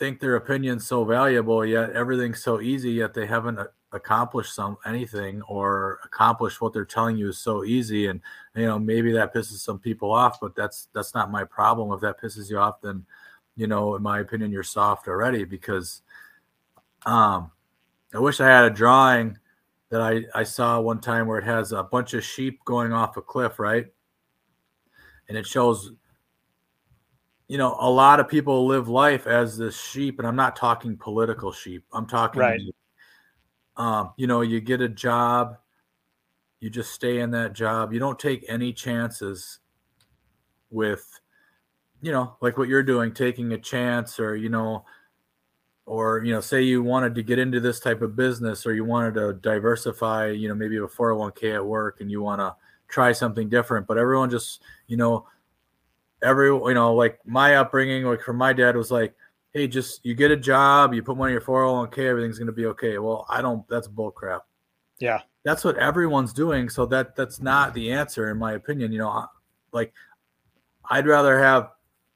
think 0.00 0.18
their 0.18 0.36
opinion's 0.36 0.86
so 0.86 1.04
valuable, 1.04 1.64
yet 1.64 1.90
everything's 1.90 2.42
so 2.42 2.60
easy, 2.60 2.90
yet 2.90 3.12
they 3.12 3.26
haven't 3.26 3.60
accomplished 3.92 4.54
some 4.54 4.78
anything 4.86 5.42
or 5.42 6.00
accomplished 6.04 6.60
what 6.60 6.72
they're 6.72 6.86
telling 6.86 7.18
you 7.18 7.28
is 7.28 7.38
so 7.38 7.64
easy. 7.64 8.06
And 8.06 8.20
you 8.56 8.64
know, 8.64 8.78
maybe 8.78 9.12
that 9.12 9.34
pisses 9.34 9.58
some 9.58 9.78
people 9.78 10.10
off, 10.10 10.40
but 10.40 10.56
that's 10.56 10.88
that's 10.94 11.14
not 11.14 11.30
my 11.30 11.44
problem. 11.44 11.92
If 11.92 12.00
that 12.00 12.18
pisses 12.20 12.50
you 12.50 12.58
off, 12.58 12.80
then 12.80 13.04
you 13.56 13.66
know, 13.66 13.94
in 13.94 14.02
my 14.02 14.20
opinion, 14.20 14.50
you're 14.50 14.62
soft 14.62 15.06
already 15.06 15.44
because 15.44 16.00
um 17.04 17.50
I 18.14 18.18
wish 18.18 18.40
I 18.40 18.46
had 18.48 18.64
a 18.64 18.70
drawing 18.70 19.38
that 19.90 20.00
I, 20.00 20.24
I 20.34 20.44
saw 20.44 20.80
one 20.80 21.00
time 21.00 21.26
where 21.26 21.38
it 21.38 21.44
has 21.44 21.72
a 21.72 21.82
bunch 21.82 22.14
of 22.14 22.24
sheep 22.24 22.64
going 22.64 22.92
off 22.92 23.18
a 23.18 23.22
cliff, 23.22 23.58
right? 23.58 23.86
And 25.28 25.36
it 25.36 25.46
shows, 25.46 25.92
you 27.50 27.58
know, 27.58 27.76
a 27.80 27.90
lot 27.90 28.20
of 28.20 28.28
people 28.28 28.64
live 28.64 28.88
life 28.88 29.26
as 29.26 29.58
this 29.58 29.76
sheep, 29.76 30.20
and 30.20 30.28
I'm 30.28 30.36
not 30.36 30.54
talking 30.54 30.96
political 30.96 31.50
sheep. 31.50 31.84
I'm 31.92 32.06
talking, 32.06 32.40
Right. 32.40 32.60
um, 33.76 34.12
you 34.16 34.28
know, 34.28 34.42
you 34.42 34.60
get 34.60 34.80
a 34.80 34.88
job, 34.88 35.56
you 36.60 36.70
just 36.70 36.92
stay 36.92 37.18
in 37.18 37.32
that 37.32 37.52
job, 37.52 37.92
you 37.92 37.98
don't 37.98 38.20
take 38.20 38.44
any 38.48 38.72
chances 38.72 39.58
with, 40.70 41.04
you 42.00 42.12
know, 42.12 42.36
like 42.40 42.56
what 42.56 42.68
you're 42.68 42.84
doing, 42.84 43.12
taking 43.12 43.52
a 43.52 43.58
chance, 43.58 44.20
or 44.20 44.36
you 44.36 44.48
know, 44.48 44.84
or 45.86 46.22
you 46.24 46.32
know 46.32 46.40
say 46.40 46.62
you 46.62 46.84
wanted 46.84 47.16
to 47.16 47.22
get 47.24 47.40
into 47.40 47.58
this 47.58 47.80
type 47.80 48.00
of 48.00 48.14
business 48.14 48.64
or 48.64 48.74
you 48.74 48.84
wanted 48.84 49.14
to 49.14 49.32
diversify 49.32 50.28
you 50.28 50.48
know 50.48 50.54
maybe 50.54 50.76
a 50.76 50.82
401k 50.82 51.56
at 51.56 51.66
work 51.66 52.00
and 52.00 52.12
you 52.12 52.22
want 52.22 52.40
to 52.40 52.54
try 52.86 53.10
something 53.10 53.48
different 53.48 53.88
but 53.88 53.98
everyone 53.98 54.30
just 54.30 54.62
you 54.86 54.96
know 54.96 55.26
every 56.22 56.48
you 56.48 56.74
know 56.74 56.94
like 56.94 57.18
my 57.24 57.56
upbringing 57.56 58.04
like 58.04 58.20
from 58.22 58.36
my 58.36 58.52
dad 58.52 58.76
was 58.76 58.90
like 58.90 59.14
hey 59.52 59.66
just 59.66 60.04
you 60.04 60.14
get 60.14 60.30
a 60.30 60.36
job 60.36 60.92
you 60.94 61.02
put 61.02 61.16
money 61.16 61.30
in 61.30 61.34
your 61.34 61.40
401k 61.40 61.98
everything's 62.06 62.38
going 62.38 62.46
to 62.46 62.52
be 62.52 62.66
okay 62.66 62.98
well 62.98 63.26
i 63.28 63.40
don't 63.42 63.66
that's 63.68 63.88
bull 63.88 64.10
crap 64.10 64.44
Yeah. 64.98 65.20
That's 65.42 65.64
what 65.64 65.78
everyone's 65.78 66.34
doing. 66.34 66.68
So 66.68 66.84
that 66.86 67.16
that's 67.16 67.40
not 67.40 67.72
the 67.72 67.90
answer, 67.92 68.28
in 68.30 68.36
my 68.36 68.52
opinion. 68.52 68.92
You 68.92 68.98
know, 68.98 69.24
like 69.72 69.94
I'd 70.90 71.06
rather 71.06 71.38
have 71.38 71.70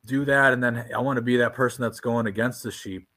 do 0.04 0.26
that, 0.26 0.52
and 0.52 0.62
then 0.62 0.84
I 0.94 0.98
want 1.00 1.16
to 1.16 1.22
be 1.22 1.38
that 1.38 1.54
person 1.54 1.80
that's 1.80 2.00
going 2.00 2.26
against 2.26 2.62
the 2.62 2.70
sheep, 2.70 3.08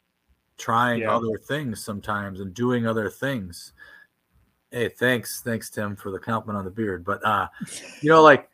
trying 0.58 1.02
Yeah. 1.02 1.14
other 1.14 1.38
things 1.38 1.84
sometimes 1.84 2.40
and 2.40 2.54
doing 2.54 2.88
other 2.88 3.10
things. 3.10 3.74
Hey, 4.72 4.88
thanks, 4.88 5.42
thanks 5.42 5.70
Tim 5.70 5.98
for 5.98 6.10
the 6.10 6.20
compliment 6.20 6.58
on 6.60 6.64
the 6.64 6.72
beard. 6.72 7.04
But 7.04 7.22
uh, 7.26 7.50
you 8.02 8.10
know, 8.10 8.24
like 8.24 8.50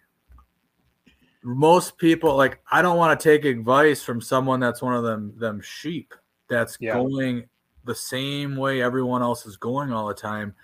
most 1.43 1.97
people, 1.97 2.35
like 2.35 2.59
I 2.71 2.81
don't 2.81 2.97
want 2.97 3.19
to 3.19 3.23
take 3.23 3.45
advice 3.45 4.01
from 4.01 4.21
someone 4.21 4.59
that's 4.59 4.81
one 4.81 4.95
of 4.95 5.03
them 5.03 5.33
them 5.37 5.61
sheep 5.61 6.13
that's 6.49 6.77
Yeah. 6.79 6.93
going 6.93 7.45
the 7.85 7.95
same 7.95 8.55
way 8.55 8.81
everyone 8.81 9.21
else 9.21 9.45
is 9.45 9.57
going 9.57 9.91
all 9.91 10.07
the 10.07 10.13
time. 10.13 10.55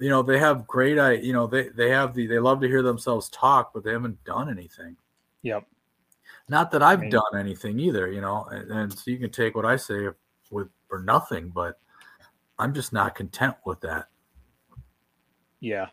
You 0.00 0.08
know, 0.08 0.22
they 0.22 0.38
have 0.38 0.66
great 0.66 0.98
I 0.98 1.12
you 1.12 1.32
know, 1.32 1.46
they 1.46 1.68
they 1.68 1.90
have 1.90 2.14
the 2.14 2.26
they 2.26 2.38
love 2.38 2.60
to 2.62 2.68
hear 2.68 2.82
themselves 2.82 3.28
talk, 3.28 3.72
but 3.72 3.84
they 3.84 3.92
haven't 3.92 4.22
done 4.24 4.50
anything. 4.50 4.96
Yep. 5.42 5.66
Not 6.48 6.70
that 6.72 6.82
I've 6.82 7.00
mean- 7.00 7.10
done 7.10 7.36
anything 7.38 7.78
either, 7.78 8.10
you 8.10 8.20
know, 8.20 8.44
and, 8.50 8.70
and 8.70 8.92
so 8.92 9.10
you 9.10 9.18
can 9.18 9.30
take 9.30 9.54
what 9.54 9.64
I 9.64 9.76
say 9.76 10.08
with 10.50 10.68
for 10.88 10.98
nothing, 11.00 11.48
but 11.50 11.78
I'm 12.58 12.74
just 12.74 12.92
not 12.92 13.14
content 13.14 13.54
with 13.64 13.80
that. 13.82 14.08
Yeah. 15.60 15.86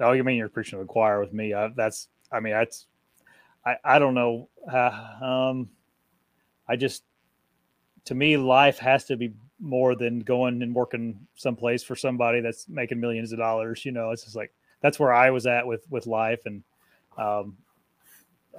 Oh, 0.00 0.12
you 0.12 0.24
mean 0.24 0.36
you're 0.36 0.48
preaching 0.48 0.78
to 0.78 0.84
the 0.84 0.88
choir 0.88 1.20
with 1.20 1.32
me? 1.32 1.54
I, 1.54 1.68
that's, 1.76 2.08
I 2.32 2.40
mean, 2.40 2.52
that's, 2.52 2.86
I, 3.64 3.76
I 3.84 3.98
don't 3.98 4.14
know. 4.14 4.48
Uh, 4.70 5.24
um, 5.24 5.68
I 6.68 6.76
just, 6.76 7.04
to 8.06 8.14
me, 8.14 8.36
life 8.36 8.78
has 8.78 9.04
to 9.06 9.16
be 9.16 9.32
more 9.60 9.94
than 9.94 10.20
going 10.20 10.62
and 10.62 10.74
working 10.74 11.26
someplace 11.34 11.82
for 11.82 11.94
somebody 11.94 12.40
that's 12.40 12.68
making 12.68 12.98
millions 13.00 13.32
of 13.32 13.38
dollars. 13.38 13.84
You 13.84 13.92
know, 13.92 14.10
it's 14.10 14.24
just 14.24 14.36
like 14.36 14.52
that's 14.80 14.98
where 14.98 15.12
I 15.12 15.30
was 15.30 15.46
at 15.46 15.66
with 15.66 15.86
with 15.90 16.06
life, 16.06 16.46
and 16.46 16.64
um, 17.16 17.56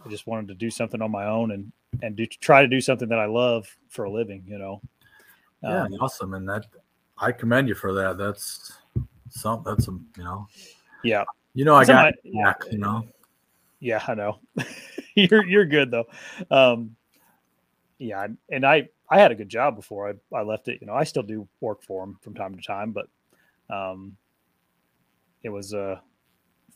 I 0.05 0.09
just 0.09 0.27
wanted 0.27 0.47
to 0.47 0.53
do 0.53 0.69
something 0.69 1.01
on 1.01 1.11
my 1.11 1.25
own 1.25 1.51
and 1.51 1.71
and 2.01 2.15
do 2.15 2.25
try 2.25 2.61
to 2.61 2.67
do 2.67 2.79
something 2.79 3.09
that 3.09 3.19
I 3.19 3.25
love 3.25 3.67
for 3.89 4.05
a 4.05 4.11
living. 4.11 4.43
You 4.47 4.57
know. 4.57 4.81
Yeah, 5.61 5.83
Um, 5.83 5.93
awesome. 5.99 6.33
And 6.33 6.47
that 6.49 6.65
I 7.17 7.31
commend 7.31 7.67
you 7.67 7.75
for 7.75 7.93
that. 7.93 8.17
That's 8.17 8.73
some 9.29 9.63
that's 9.65 9.85
some, 9.85 10.05
you 10.17 10.23
know. 10.23 10.47
Yeah. 11.03 11.23
You 11.53 11.65
know, 11.65 11.75
I 11.75 11.85
got 11.85 12.07
it 12.09 12.15
back, 12.43 12.63
you 12.71 12.79
know. 12.79 13.07
Yeah, 13.83 14.01
I 14.07 14.15
know. 14.15 14.39
you're 15.15 15.43
you're 15.43 15.65
good 15.65 15.91
though. 15.91 16.05
Um, 16.49 16.95
yeah, 17.99 18.27
and 18.49 18.65
I 18.65 18.87
I 19.09 19.19
had 19.19 19.31
a 19.31 19.35
good 19.35 19.49
job 19.49 19.75
before 19.75 20.09
I, 20.09 20.35
I 20.35 20.43
left 20.43 20.69
it. 20.69 20.79
You 20.79 20.87
know, 20.87 20.93
I 20.93 21.03
still 21.03 21.21
do 21.21 21.49
work 21.59 21.83
for 21.83 22.01
them 22.01 22.17
from 22.21 22.33
time 22.33 22.55
to 22.55 22.61
time, 22.61 22.93
but 22.93 23.07
um, 23.69 24.15
it 25.43 25.49
was 25.49 25.73
uh 25.73 25.99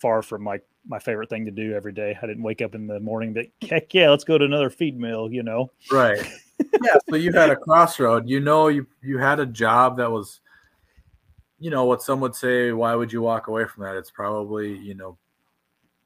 far 0.01 0.21
from 0.21 0.43
like 0.43 0.65
my 0.85 0.99
favorite 0.99 1.29
thing 1.29 1.45
to 1.45 1.51
do 1.51 1.73
every 1.73 1.93
day. 1.93 2.17
I 2.21 2.27
didn't 2.27 2.43
wake 2.43 2.61
up 2.61 2.75
in 2.75 2.87
the 2.87 2.99
morning, 2.99 3.33
but 3.33 3.45
heck 3.69 3.93
yeah, 3.93 4.09
let's 4.09 4.25
go 4.25 4.37
to 4.37 4.43
another 4.43 4.69
feed 4.69 4.99
mill. 4.99 5.31
You 5.31 5.43
know. 5.43 5.71
Right. 5.89 6.19
yeah. 6.59 6.97
So 7.09 7.15
you 7.15 7.31
had 7.31 7.51
a 7.51 7.55
crossroad. 7.55 8.27
You 8.27 8.41
know, 8.41 8.67
you 8.67 8.85
you 9.01 9.17
had 9.17 9.39
a 9.39 9.45
job 9.45 9.95
that 9.95 10.11
was, 10.11 10.41
you 11.57 11.69
know, 11.69 11.85
what 11.85 12.01
some 12.03 12.19
would 12.19 12.35
say. 12.35 12.73
Why 12.73 12.95
would 12.95 13.13
you 13.13 13.21
walk 13.21 13.47
away 13.47 13.63
from 13.63 13.83
that? 13.85 13.95
It's 13.95 14.11
probably 14.11 14.77
you 14.77 14.93
know 14.93 15.17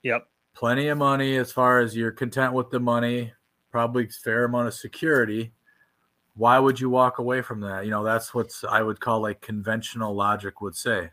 Yep. 0.03 0.28
Plenty 0.53 0.88
of 0.88 0.98
money 0.98 1.38
as 1.38 1.52
far 1.52 1.80
as 1.80 1.95
you're 1.95 2.11
content 2.11 2.53
with 2.53 2.69
the 2.69 2.80
money, 2.80 3.34
probably 3.72 4.07
fair 4.07 4.45
amount 4.45 4.68
of 4.68 4.73
security. 4.73 5.53
Why 6.36 6.60
would 6.60 6.80
you 6.80 6.90
walk 6.90 7.19
away 7.19 7.41
from 7.41 7.61
that? 7.61 7.86
You 7.86 7.91
know, 7.91 8.03
that's 8.03 8.34
what's 8.34 8.64
I 8.64 8.82
would 8.82 8.99
call 8.99 9.22
like 9.22 9.41
conventional 9.41 10.15
logic 10.15 10.61
would 10.61 10.76
say. 10.76 11.11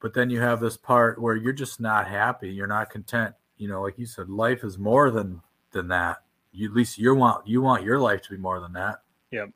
But 0.00 0.14
then 0.14 0.30
you 0.30 0.40
have 0.40 0.60
this 0.60 0.76
part 0.76 1.20
where 1.20 1.36
you're 1.36 1.52
just 1.52 1.80
not 1.80 2.06
happy, 2.06 2.50
you're 2.50 2.66
not 2.66 2.90
content. 2.90 3.34
You 3.56 3.68
know, 3.68 3.82
like 3.82 3.98
you 3.98 4.06
said, 4.06 4.28
life 4.28 4.62
is 4.62 4.78
more 4.78 5.10
than 5.10 5.42
than 5.72 5.88
that. 5.88 6.18
You 6.52 6.68
at 6.68 6.74
least 6.74 6.98
you 6.98 7.14
want 7.14 7.46
you 7.46 7.60
want 7.60 7.84
your 7.84 7.98
life 7.98 8.22
to 8.22 8.30
be 8.30 8.36
more 8.36 8.60
than 8.60 8.72
that. 8.74 9.02
Yep. 9.30 9.50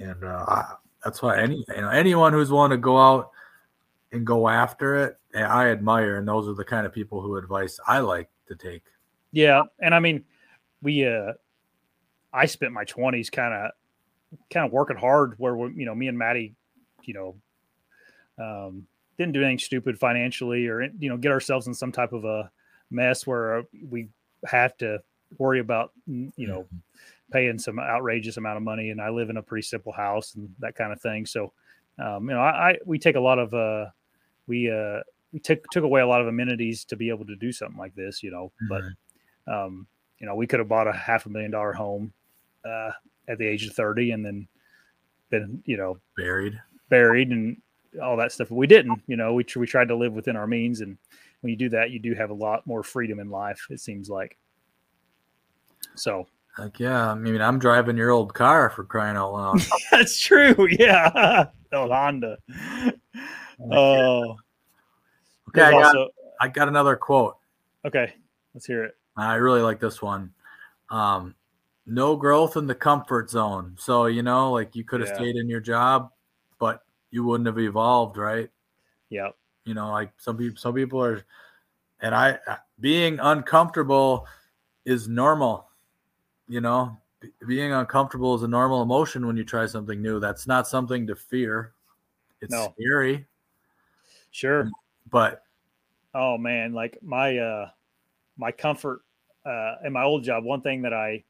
And 0.00 0.24
uh, 0.24 0.64
that's 1.04 1.22
why 1.22 1.40
any 1.40 1.64
you 1.68 1.80
know 1.80 1.90
anyone 1.90 2.32
who's 2.32 2.50
willing 2.50 2.70
to 2.72 2.76
go 2.76 2.98
out 2.98 3.30
and 4.12 4.26
go 4.26 4.48
after 4.48 4.96
it, 5.04 5.18
eh, 5.34 5.42
I 5.42 5.68
admire, 5.68 6.16
and 6.16 6.26
those 6.26 6.48
are 6.48 6.54
the 6.54 6.64
kind 6.64 6.86
of 6.86 6.92
people 6.92 7.20
who 7.20 7.36
advice 7.36 7.78
I 7.86 8.00
like 8.00 8.28
to 8.48 8.54
take. 8.54 8.82
Yeah, 9.32 9.62
and 9.80 9.94
I 9.94 10.00
mean, 10.00 10.24
we 10.82 11.06
uh, 11.06 11.32
I 12.32 12.46
spent 12.46 12.72
my 12.72 12.84
twenties 12.84 13.30
kind 13.30 13.54
of 13.54 13.70
kind 14.50 14.66
of 14.66 14.72
working 14.72 14.96
hard. 14.96 15.34
Where 15.38 15.56
we, 15.56 15.74
you 15.74 15.86
know, 15.86 15.94
me 15.94 16.08
and 16.08 16.18
Maddie, 16.18 16.54
you 17.02 17.14
know, 17.14 17.36
um, 18.38 18.86
didn't 19.18 19.34
do 19.34 19.42
anything 19.42 19.58
stupid 19.58 19.98
financially, 19.98 20.66
or 20.66 20.82
you 20.82 21.08
know, 21.08 21.16
get 21.16 21.32
ourselves 21.32 21.66
in 21.66 21.74
some 21.74 21.92
type 21.92 22.12
of 22.12 22.24
a 22.24 22.50
mess 22.90 23.26
where 23.26 23.64
we 23.88 24.08
have 24.46 24.76
to 24.78 25.00
worry 25.38 25.60
about 25.60 25.92
you 26.06 26.48
know 26.48 26.66
paying 27.30 27.58
some 27.58 27.78
outrageous 27.78 28.36
amount 28.36 28.56
of 28.56 28.62
money. 28.62 28.90
And 28.90 29.00
I 29.00 29.10
live 29.10 29.30
in 29.30 29.36
a 29.36 29.42
pretty 29.42 29.62
simple 29.62 29.92
house 29.92 30.34
and 30.34 30.52
that 30.58 30.74
kind 30.74 30.92
of 30.92 31.00
thing. 31.00 31.26
So, 31.26 31.52
um, 31.98 32.28
you 32.28 32.34
know, 32.34 32.40
I, 32.40 32.70
I 32.70 32.78
we 32.84 32.98
take 32.98 33.16
a 33.16 33.20
lot 33.20 33.38
of 33.38 33.54
uh, 33.54 33.86
we 34.50 34.70
uh, 34.70 35.00
we 35.32 35.38
took 35.38 35.64
took 35.70 35.84
away 35.84 36.00
a 36.00 36.06
lot 36.06 36.20
of 36.20 36.26
amenities 36.26 36.84
to 36.86 36.96
be 36.96 37.08
able 37.08 37.24
to 37.26 37.36
do 37.36 37.52
something 37.52 37.78
like 37.78 37.94
this. 37.94 38.22
You 38.22 38.32
know, 38.32 38.52
but 38.68 38.82
um, 39.46 39.86
you 40.18 40.26
know, 40.26 40.34
we 40.34 40.46
could 40.46 40.58
have 40.58 40.68
bought 40.68 40.88
a 40.88 40.92
half 40.92 41.26
a 41.26 41.28
million 41.28 41.50
dollar 41.50 41.72
home 41.72 42.12
uh, 42.64 42.90
at 43.28 43.38
the 43.38 43.46
age 43.46 43.66
of 43.66 43.74
30 43.74 44.10
and 44.10 44.24
then 44.24 44.48
been, 45.30 45.62
you 45.64 45.76
know, 45.76 45.98
Buried. 46.16 46.60
buried 46.88 47.30
and 47.30 47.56
all 48.02 48.16
that 48.18 48.32
stuff. 48.32 48.48
But 48.50 48.56
we 48.56 48.66
didn't, 48.66 49.00
you 49.06 49.16
know, 49.16 49.32
we, 49.32 49.44
tr- 49.44 49.60
we 49.60 49.66
tried 49.66 49.88
to 49.88 49.96
live 49.96 50.12
within 50.12 50.36
our 50.36 50.46
means. 50.46 50.82
And 50.82 50.98
when 51.40 51.50
you 51.50 51.56
do 51.56 51.70
that, 51.70 51.90
you 51.90 51.98
do 51.98 52.14
have 52.14 52.30
a 52.30 52.34
lot 52.34 52.66
more 52.66 52.82
freedom 52.82 53.18
in 53.18 53.30
life, 53.30 53.66
it 53.70 53.80
seems 53.80 54.10
like. 54.10 54.36
So 55.94 56.28
Like, 56.58 56.78
yeah, 56.78 57.10
I 57.10 57.14
mean, 57.14 57.40
I'm 57.40 57.58
driving 57.58 57.96
your 57.96 58.10
old 58.10 58.34
car 58.34 58.68
for 58.70 58.84
crying 58.84 59.16
out 59.16 59.32
loud. 59.32 59.62
that's 59.90 60.20
true. 60.20 60.68
Yeah. 60.70 61.46
Old 61.72 61.92
Honda. 61.92 62.36
Oh, 63.72 64.36
okay, 65.48 65.62
I 65.62 65.70
got, 65.70 65.84
also, 65.84 66.08
I 66.40 66.48
got 66.48 66.68
another 66.68 66.96
quote. 66.96 67.36
okay. 67.84 68.14
Let's 68.54 68.66
hear 68.66 68.84
it. 68.84 68.96
I 69.16 69.34
really 69.34 69.60
like 69.60 69.80
this 69.80 70.00
one. 70.02 70.32
Um, 70.90 71.34
no 71.86 72.16
growth 72.16 72.56
in 72.56 72.66
the 72.66 72.74
comfort 72.74 73.30
zone. 73.30 73.76
So, 73.78 74.06
you 74.06 74.22
know, 74.22 74.52
like 74.52 74.74
you 74.74 74.84
could 74.84 75.00
have 75.00 75.08
Yeah. 75.10 75.16
stayed 75.16 75.36
in 75.36 75.48
your 75.48 75.60
job, 75.60 76.10
but 76.58 76.82
you 77.10 77.24
wouldn't 77.24 77.46
have 77.46 77.58
evolved, 77.58 78.16
right? 78.16 78.50
Yeah. 79.08 79.30
You 79.64 79.74
know, 79.74 79.90
like 79.90 80.12
some 80.18 80.36
people, 80.36 80.56
some 80.56 80.74
people 80.74 81.02
are, 81.02 81.24
and 82.00 82.14
I, 82.14 82.38
being 82.80 83.18
uncomfortable 83.20 84.26
is 84.84 85.06
normal. 85.08 85.68
You 86.48 86.60
know, 86.60 86.98
being 87.46 87.72
uncomfortable 87.72 88.34
is 88.34 88.42
a 88.42 88.48
normal 88.48 88.82
emotion 88.82 89.26
when 89.26 89.36
you 89.36 89.44
try 89.44 89.66
something 89.66 90.00
new. 90.00 90.18
That's 90.18 90.46
not 90.46 90.66
something 90.66 91.06
to 91.06 91.14
fear. 91.14 91.72
It's 92.40 92.54
No. 92.54 92.74
scary, 92.78 93.26
Sure. 94.30 94.70
but 95.10 95.42
Oh 96.14 96.38
man, 96.38 96.72
like 96.72 96.98
my 97.02 97.38
uh 97.38 97.70
my 98.36 98.52
comfort 98.52 99.02
uh 99.46 99.76
in 99.84 99.92
my 99.92 100.02
old 100.04 100.24
job, 100.24 100.44
one 100.44 100.60
thing 100.62 100.82
that 100.82 100.92
I 100.92 101.24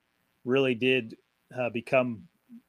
really 0.44 0.74
did 0.74 1.16
uh, 1.56 1.68
become 1.70 2.26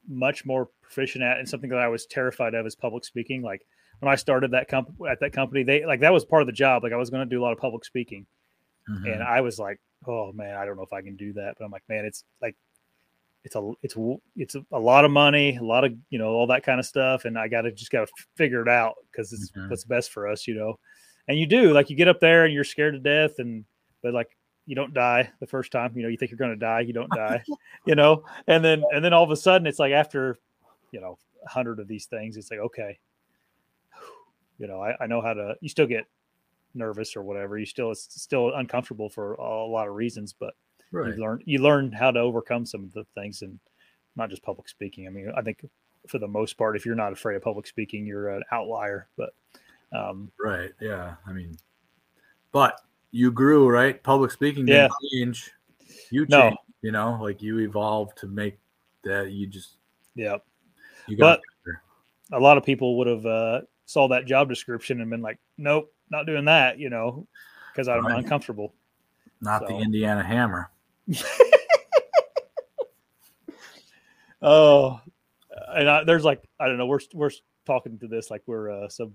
much 0.08 0.46
more 0.46 0.70
proficient 0.82 1.24
at 1.24 1.38
and 1.40 1.48
something 1.48 1.70
that 1.70 1.80
I 1.80 1.88
was 1.88 2.06
terrified 2.06 2.54
of 2.54 2.66
is 2.66 2.76
public 2.76 3.06
speaking. 3.06 3.42
Like 3.42 3.66
when 4.00 4.12
I 4.12 4.16
started 4.16 4.52
that 4.52 4.68
comp 4.68 4.90
at 5.10 5.20
that 5.22 5.32
company, 5.34 5.64
they 5.64 5.86
like 5.86 6.02
that 6.02 6.12
was 6.14 6.26
part 6.26 6.42
of 6.42 6.48
the 6.48 6.54
job. 6.54 6.84
Like 6.84 6.94
I 6.94 6.98
was 6.98 7.10
going 7.10 7.28
to 7.28 7.34
do 7.36 7.42
a 7.42 7.44
lot 7.44 7.54
of 7.54 7.60
public 7.60 7.86
speaking 7.86 8.26
Mhm. 8.90 9.14
and 9.14 9.24
I 9.24 9.42
was 9.42 9.60
like, 9.60 9.80
"Oh 10.08 10.32
man, 10.34 10.56
I 10.58 10.66
don't 10.66 10.76
know 10.76 10.84
if 10.84 10.92
I 10.94 11.02
can 11.02 11.16
do 11.16 11.34
that." 11.34 11.56
But 11.58 11.66
I'm 11.66 11.72
like, 11.72 11.84
"Man, 11.88 12.04
it's 12.04 12.24
like 12.42 12.56
it's 13.44 13.56
a 13.56 13.72
it's 13.82 13.96
it's 14.36 14.56
a, 14.72 14.80
lot 14.80 15.06
of 15.06 15.12
money, 15.12 15.58
a 15.58 15.64
lot 15.64 15.84
of 15.84 15.94
you 16.10 16.20
know 16.20 16.30
all 16.30 16.48
that 16.48 16.64
kind 16.64 16.80
of 16.80 16.86
stuff, 16.86 17.26
and 17.26 17.38
I 17.38 17.48
got 17.48 17.62
to 17.62 17.72
just 17.72 17.92
got 17.92 18.08
to 18.08 18.14
figure 18.36 18.62
it 18.62 18.70
out 18.70 18.96
because 19.12 19.34
it's 19.34 19.52
Mhm. 19.52 19.70
what's 19.70 19.84
best 19.84 20.12
for 20.12 20.28
us, 20.28 20.48
you 20.48 20.54
know." 20.54 20.80
And 21.28 21.40
you 21.40 21.46
do 21.46 21.74
like 21.74 21.90
you 21.90 21.96
get 21.96 22.08
up 22.08 22.20
there 22.20 22.46
and 22.46 22.54
you're 22.54 22.64
scared 22.64 22.94
to 22.94 23.00
death, 23.00 23.40
and 23.40 23.66
but 24.04 24.14
like 24.14 24.38
you 24.66 24.76
don't 24.76 24.94
die 24.94 25.32
the 25.40 25.48
first 25.48 25.72
time. 25.72 25.94
You 25.96 26.04
know, 26.04 26.10
you 26.10 26.18
think 26.18 26.32
you're 26.32 26.38
going 26.38 26.52
to 26.52 26.58
die, 26.58 26.82
you 26.82 26.94
don't 26.94 27.10
die, 27.14 27.44
you 27.86 27.96
know, 27.96 28.24
and 28.48 28.64
then 28.64 28.84
and 28.94 29.04
then 29.04 29.14
all 29.14 29.24
of 29.24 29.32
a 29.32 29.36
sudden 29.36 29.66
it's 29.66 29.80
like 29.80 29.92
after 29.92 30.38
you 30.92 31.02
know 31.02 31.18
a 31.44 31.50
hundred 31.50 31.80
of 31.80 31.88
these 31.88 32.06
things, 32.06 32.38
it's 32.38 32.52
like 32.52 32.60
okay, 32.60 33.00
you 34.60 34.68
know, 34.68 34.82
I, 34.82 34.96
I 35.00 35.08
know 35.08 35.22
how 35.22 35.34
to. 35.34 35.56
You 35.62 35.70
still 35.70 35.88
get 35.88 36.06
nervous 36.76 37.16
or 37.16 37.24
whatever. 37.24 37.58
You 37.58 37.66
still 37.66 37.92
it's 37.92 38.22
still 38.22 38.54
uncomfortable 38.54 39.10
for 39.10 39.34
a 39.34 39.66
lot 39.66 39.88
of 39.88 39.96
reasons, 39.96 40.34
but 40.40 40.54
right. 40.92 41.16
you 41.16 41.22
learn 41.22 41.42
you 41.46 41.60
learn 41.60 41.92
how 41.92 42.12
to 42.12 42.20
overcome 42.20 42.66
some 42.66 42.84
of 42.84 42.94
the 42.94 43.06
things 43.16 43.42
and 43.42 43.60
not 44.16 44.30
just 44.30 44.44
public 44.44 44.68
speaking. 44.68 45.08
I 45.08 45.10
mean, 45.10 45.32
I 45.36 45.42
think 45.42 45.66
for 46.08 46.20
the 46.20 46.28
most 46.28 46.58
part, 46.58 46.76
if 46.76 46.86
you're 46.86 46.96
not 46.96 47.14
afraid 47.14 47.36
of 47.36 47.42
public 47.44 47.68
speaking, 47.68 48.06
you're 48.06 48.30
an 48.30 48.44
outlier. 48.52 49.08
But 49.18 49.34
um, 49.94 50.32
Right. 50.44 50.72
Yeah. 50.80 51.16
I 51.28 51.32
mean, 51.32 51.58
but 52.52 52.82
you 53.12 53.32
grew, 53.32 53.70
right? 53.70 54.02
Public 54.02 54.32
speaking 54.32 54.68
Yeah. 54.68 54.88
didn't 55.12 55.36
change. 55.36 55.52
You 56.10 56.26
No. 56.30 56.42
changed, 56.42 56.58
you 56.82 56.92
know, 56.92 57.20
like 57.22 57.42
you 57.42 57.60
evolved 57.60 58.18
to 58.20 58.28
make 58.28 58.58
that 59.04 59.32
you 59.32 59.48
just, 59.48 59.78
yeah, 60.16 60.38
you 61.08 61.18
got 61.18 61.40
But- 61.66 62.38
a 62.38 62.40
lot 62.40 62.58
of 62.58 62.64
people 62.64 62.98
would 62.98 63.08
have 63.08 63.26
uh, 63.26 63.62
saw 63.86 64.08
that 64.08 64.26
job 64.26 64.48
description 64.48 65.02
and 65.02 65.10
been 65.10 65.22
like, 65.22 65.38
nope, 65.58 65.94
not 66.10 66.26
doing 66.26 66.46
that, 66.46 66.80
you 66.80 66.90
know, 66.90 67.28
because 67.74 67.88
I'm 67.90 68.06
Right. 68.06 68.18
uncomfortable. 68.18 68.74
Not 69.42 69.68
the 69.68 69.76
Indiana 69.76 70.24
Hammer. 70.24 70.71
Oh, 74.42 75.00
and 75.70 75.90
I, 75.90 76.04
there's 76.04 76.24
like 76.24 76.42
I 76.60 76.68
don't 76.68 76.78
know. 76.78 76.88
We're 76.88 77.00
we're 77.14 77.32
talking 77.66 78.00
to 78.00 78.08
this 78.08 78.32
like 78.32 78.42
we're 78.48 78.72
uh, 78.72 78.90
some 78.90 79.14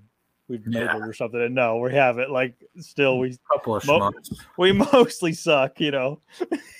we've 0.48 0.64
made 0.66 0.84
Yeah. 0.84 0.96
it 0.96 1.02
or 1.02 1.12
something, 1.12 1.40
and 1.40 1.54
no, 1.54 1.78
we 1.78 1.92
haven't. 1.92 2.30
Like 2.30 2.54
still, 2.78 3.18
we 3.18 3.36
couple 3.52 3.76
of 3.76 3.84
Mo- 3.86 4.12
we 4.56 4.72
mostly 4.72 5.32
suck, 5.32 5.80
you 5.80 5.90
know. 5.90 6.20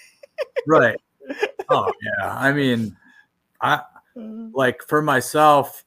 right. 0.66 0.96
Oh 1.68 1.90
yeah. 2.00 2.36
I 2.38 2.52
mean, 2.52 2.96
I 3.60 3.82
like 4.14 4.82
for 4.84 5.02
myself, 5.02 5.84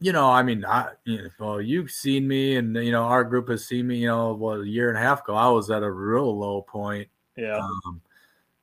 you 0.00 0.12
know, 0.12 0.28
I 0.28 0.42
mean, 0.42 0.64
I 0.64 0.88
you 1.04 1.22
know, 1.22 1.28
well, 1.38 1.60
you've 1.60 1.92
seen 1.92 2.26
me, 2.26 2.56
and 2.56 2.74
you 2.74 2.90
know, 2.90 3.04
our 3.04 3.22
group 3.22 3.48
has 3.48 3.64
seen 3.64 3.86
me. 3.86 3.98
You 3.98 4.08
know, 4.08 4.34
well, 4.34 4.60
a 4.60 4.66
year 4.66 4.88
and 4.88 4.98
a 4.98 5.00
half 5.00 5.22
ago, 5.22 5.34
I 5.34 5.48
was 5.50 5.70
at 5.70 5.84
a 5.84 5.90
real 5.90 6.36
low 6.36 6.62
point, 6.62 7.06
Yeah, 7.36 7.58
um, 7.58 8.00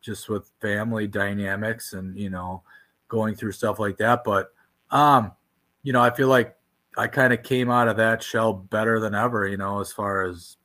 just 0.03 0.29
with 0.29 0.51
family 0.61 1.07
dynamics, 1.07 1.93
and 1.93 2.15
you 2.17 2.29
know, 2.29 2.61
going 3.07 3.33
through 3.33 3.53
stuff 3.53 3.79
like 3.79 3.97
that. 3.97 4.23
But, 4.23 4.51
um, 4.91 5.31
you 5.81 5.93
know, 5.93 6.01
I 6.01 6.11
feel 6.11 6.27
like 6.27 6.55
I 6.95 7.07
kind 7.07 7.33
of 7.33 7.41
came 7.41 7.71
out 7.71 7.87
of 7.87 7.97
that 7.97 8.21
shell 8.21 8.53
better 8.53 8.99
than 8.99 9.15
ever. 9.15 9.47
You 9.47 9.57
know, 9.57 9.79
as 9.79 9.91
far 9.91 10.23
as 10.25 10.57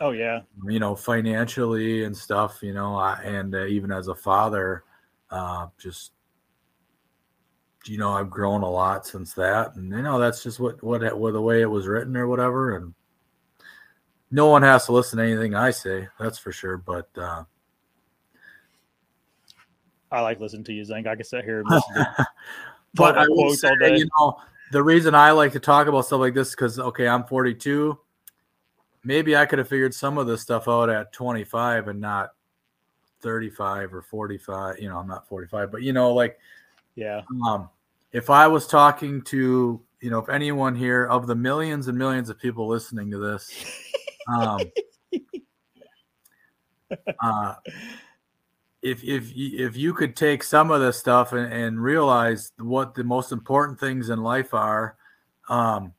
oh 0.00 0.10
yeah, 0.10 0.40
you 0.66 0.78
know 0.78 0.94
financially 0.94 2.04
and 2.04 2.16
stuff 2.16 2.58
you 2.62 2.72
know 2.72 2.96
I, 2.96 3.20
and 3.22 3.54
uh, 3.54 3.66
even 3.66 3.92
as 3.92 4.08
a 4.08 4.14
father 4.14 4.84
uh 5.30 5.66
just 5.78 6.12
you 7.86 7.98
know 7.98 8.12
i've 8.12 8.30
grown 8.30 8.62
a 8.62 8.70
lot 8.70 9.06
since 9.06 9.34
that 9.34 9.74
and 9.76 9.90
you 9.90 10.02
know 10.02 10.18
that's 10.18 10.42
just 10.42 10.60
what 10.60 10.82
what, 10.82 11.16
what 11.16 11.32
the 11.32 11.40
way 11.40 11.60
it 11.60 11.70
was 11.70 11.86
written 11.86 12.16
or 12.16 12.26
whatever 12.26 12.76
and 12.76 12.94
no 14.30 14.46
one 14.48 14.62
has 14.62 14.86
to 14.86 14.92
listen 14.92 15.18
to 15.18 15.24
anything 15.24 15.54
i 15.54 15.70
say 15.70 16.08
that's 16.18 16.38
for 16.38 16.52
sure 16.52 16.76
but 16.76 17.08
uh 17.16 17.44
I 20.14 20.20
like 20.20 20.40
listening 20.40 20.64
to 20.64 20.72
you, 20.72 20.84
Zank. 20.84 21.06
I 21.06 21.16
can 21.16 21.24
sit 21.24 21.44
here 21.44 21.60
and 21.60 21.68
listen 21.70 21.94
to 21.94 22.26
but 22.94 23.18
i 23.18 23.26
will 23.28 23.54
say, 23.54 23.68
all 23.68 23.76
day. 23.76 23.98
you 23.98 24.08
know 24.18 24.40
the 24.72 24.82
reason 24.82 25.14
i 25.14 25.30
like 25.30 25.52
to 25.52 25.60
talk 25.60 25.86
about 25.86 26.06
stuff 26.06 26.20
like 26.20 26.34
this 26.34 26.50
because 26.50 26.78
okay 26.78 27.06
i'm 27.06 27.24
42 27.24 27.98
maybe 29.02 29.36
i 29.36 29.44
could 29.44 29.58
have 29.58 29.68
figured 29.68 29.94
some 29.94 30.16
of 30.16 30.26
this 30.26 30.40
stuff 30.40 30.68
out 30.68 30.88
at 30.88 31.12
25 31.12 31.88
and 31.88 32.00
not 32.00 32.30
35 33.20 33.94
or 33.94 34.02
45 34.02 34.78
you 34.78 34.88
know 34.88 34.98
i'm 34.98 35.08
not 35.08 35.28
45 35.28 35.72
but 35.72 35.82
you 35.82 35.92
know 35.92 36.12
like 36.12 36.38
yeah, 36.96 37.22
um 37.46 37.68
if 38.12 38.30
i 38.30 38.46
was 38.46 38.66
talking 38.66 39.20
to 39.22 39.80
you 40.00 40.10
know 40.10 40.18
if 40.18 40.28
anyone 40.28 40.74
here 40.74 41.04
of 41.06 41.26
the 41.26 41.34
millions 41.34 41.88
and 41.88 41.98
millions 41.98 42.30
of 42.30 42.38
people 42.38 42.68
listening 42.68 43.10
to 43.10 43.18
this 43.18 43.50
um 44.28 44.60
uh 47.20 47.54
if 48.84 49.02
if 49.02 49.32
if 49.34 49.76
you 49.78 49.94
could 49.94 50.14
take 50.14 50.42
some 50.44 50.70
of 50.70 50.80
this 50.80 50.98
stuff 50.98 51.32
and, 51.32 51.50
and 51.50 51.82
realize 51.82 52.52
what 52.58 52.94
the 52.94 53.02
most 53.02 53.32
important 53.32 53.80
things 53.80 54.10
in 54.10 54.22
life 54.22 54.52
are 54.52 54.96
um 55.48 55.94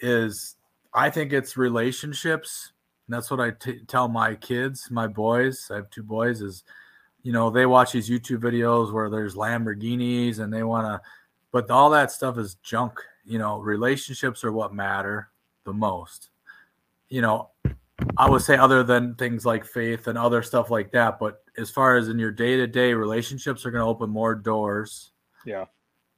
is 0.00 0.56
i 0.92 1.08
think 1.08 1.32
it's 1.32 1.56
relationships. 1.56 2.72
And 3.06 3.14
that's 3.14 3.30
what 3.30 3.38
I 3.38 3.52
t- 3.52 3.84
tell 3.86 4.08
my 4.08 4.34
kids 4.34 4.90
my 4.90 5.06
boys. 5.06 5.68
I 5.70 5.76
have 5.76 5.90
two 5.90 6.02
boys 6.02 6.42
is 6.42 6.64
you 7.22 7.32
know 7.32 7.48
they 7.48 7.64
watch 7.64 7.92
these 7.92 8.10
youtube 8.10 8.40
videos 8.40 8.92
where 8.92 9.08
there's 9.08 9.36
lamborghinis 9.36 10.40
and 10.40 10.52
they 10.52 10.64
want 10.64 10.86
to 10.86 11.00
but 11.52 11.70
all 11.70 11.90
that 11.90 12.10
stuff 12.10 12.38
is 12.38 12.56
junk. 12.56 12.94
You 13.24 13.38
know 13.38 13.60
relationships 13.60 14.42
are 14.42 14.52
what 14.52 14.74
matter 14.74 15.30
the 15.64 15.72
most. 15.72 16.30
You 17.08 17.20
know 17.20 17.50
i 18.18 18.28
would 18.28 18.42
say 18.42 18.56
other 18.56 18.82
than 18.82 19.14
things 19.14 19.46
like 19.46 19.64
faith 19.64 20.06
and 20.06 20.18
other 20.18 20.42
stuff 20.42 20.70
like 20.70 20.90
that 20.92 21.18
but 21.18 21.42
as 21.58 21.70
far 21.70 21.96
as 21.96 22.08
in 22.08 22.18
your 22.18 22.30
day-to-day 22.30 22.92
relationships 22.92 23.64
are 23.64 23.70
going 23.70 23.82
to 23.82 23.88
open 23.88 24.10
more 24.10 24.34
doors 24.34 25.12
yeah, 25.46 25.66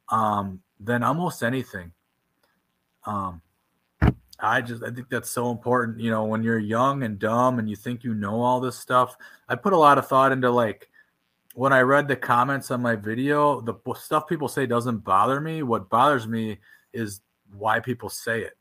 um, 0.09 0.61
than 0.81 1.05
almost 1.05 1.45
anything. 1.45 1.93
Um, 3.05 3.43
I 4.41 4.61
just 4.61 4.83
I 4.83 4.91
think 4.91 5.09
that's 5.09 5.31
so 5.31 5.51
important. 5.51 6.01
You 6.01 6.11
know, 6.11 6.25
when 6.25 6.43
you're 6.43 6.59
young 6.59 7.03
and 7.03 7.19
dumb 7.19 7.59
and 7.59 7.69
you 7.69 7.77
think 7.77 8.05
you 8.05 8.15
know 8.15 8.41
all 8.41 8.61
this 8.61 8.79
stuff, 8.79 9.17
I 9.49 9.55
put 9.55 9.73
a 9.73 9.79
lot 9.79 9.99
of 9.99 10.09
thought 10.09 10.33
into 10.33 10.51
like 10.51 10.89
when 11.55 11.73
I 11.73 11.81
read 11.81 12.09
the 12.09 12.17
comments 12.17 12.71
on 12.71 12.81
my 12.81 12.97
video. 12.97 13.61
The 13.61 13.75
stuff 13.95 14.27
people 14.27 14.49
say 14.49 14.67
doesn't 14.67 14.99
bother 14.99 15.41
me. 15.41 15.63
What 15.63 15.91
bothers 15.91 16.27
me 16.27 16.59
is 16.93 17.21
why 17.57 17.81
people 17.81 18.09
say 18.09 18.43
it. 18.43 18.57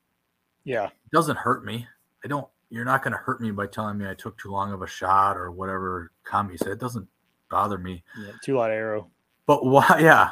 yeah, 0.64 0.85
It 0.85 1.11
doesn't 1.11 1.38
hurt 1.38 1.64
me. 1.64 1.88
I 2.23 2.27
don't. 2.27 2.48
You're 2.69 2.85
not 2.85 3.02
going 3.03 3.14
to 3.14 3.18
hurt 3.18 3.39
me 3.41 3.52
by 3.52 3.68
telling 3.68 3.98
me 3.98 4.07
I 4.10 4.14
took 4.14 4.38
too 4.38 4.52
long 4.52 4.73
of 4.73 4.81
a 4.81 4.88
shot 4.88 5.38
or 5.38 5.52
whatever 5.52 6.11
comment 6.23 6.53
you 6.53 6.57
said. 6.57 6.73
It 6.73 6.80
doesn't 6.80 7.07
bother 7.49 7.77
me. 7.77 8.03
yeah. 8.19 8.31
Too 8.44 8.57
light 8.57 8.72
arrow. 8.72 9.10
But 9.45 9.65
why? 9.65 9.99
Yeah. 10.02 10.31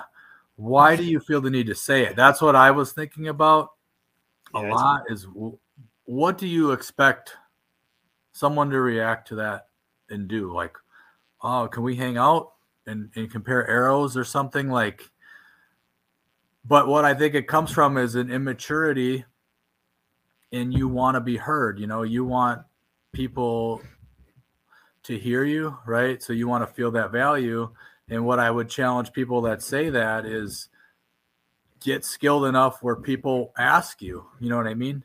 Why 0.58 0.96
do 0.96 1.04
you 1.04 1.20
feel 1.20 1.42
the 1.42 1.50
need 1.50 1.68
to 1.68 1.76
say 1.76 2.06
it? 2.06 2.16
That's 2.16 2.42
what 2.42 2.56
I 2.56 2.72
was 2.72 2.94
thinking 2.94 3.28
about 3.28 3.72
a 4.54 4.62
Yeah, 4.62 4.74
lot. 4.74 5.04
Is 5.10 5.28
what 6.06 6.38
do 6.38 6.48
you 6.48 6.72
expect 6.72 7.36
someone 8.32 8.70
to 8.70 8.80
react 8.80 9.28
to 9.30 9.36
that 9.36 9.68
and 10.10 10.30
do? 10.30 10.54
Like, 10.54 10.78
oh, 11.44 11.68
can 11.68 11.84
we 11.84 11.98
hang 11.98 12.18
out 12.18 12.54
and, 12.88 13.10
and 13.16 13.30
compare 13.30 13.68
arrows 13.68 14.16
or 14.16 14.24
something 14.24 14.70
like? 14.70 15.10
But 16.64 16.88
what 16.88 17.04
I 17.04 17.14
think 17.14 17.36
it 17.36 17.50
comes 17.50 17.72
from 17.72 17.98
is 17.98 18.16
an 18.16 18.32
immaturity, 18.32 19.26
and 20.56 20.74
you 20.74 20.88
want 20.88 21.16
to 21.16 21.22
be 21.22 21.36
heard. 21.36 21.80
You 21.80 21.88
know, 21.88 22.04
you 22.04 22.24
want 22.24 22.62
people 23.12 23.82
to 25.04 25.18
hear 25.18 25.44
you, 25.44 25.78
right? 25.86 26.24
So 26.24 26.34
you 26.34 26.48
want 26.48 26.68
to 26.68 26.74
feel 26.74 26.92
that 26.92 27.12
value. 27.12 27.70
And 28.10 28.26
what 28.26 28.40
I 28.40 28.50
would 28.50 28.70
challenge 28.70 29.12
people 29.12 29.42
that 29.42 29.62
say 29.62 29.90
that 29.90 30.26
is 30.26 30.70
get 31.82 32.06
skilled 32.06 32.46
enough 32.46 32.82
where 32.82 32.96
people 32.96 33.52
ask 33.58 34.02
you, 34.02 34.26
you 34.40 34.50
know 34.50 34.58
what 34.58 34.68
I 34.68 34.74
mean? 34.74 35.04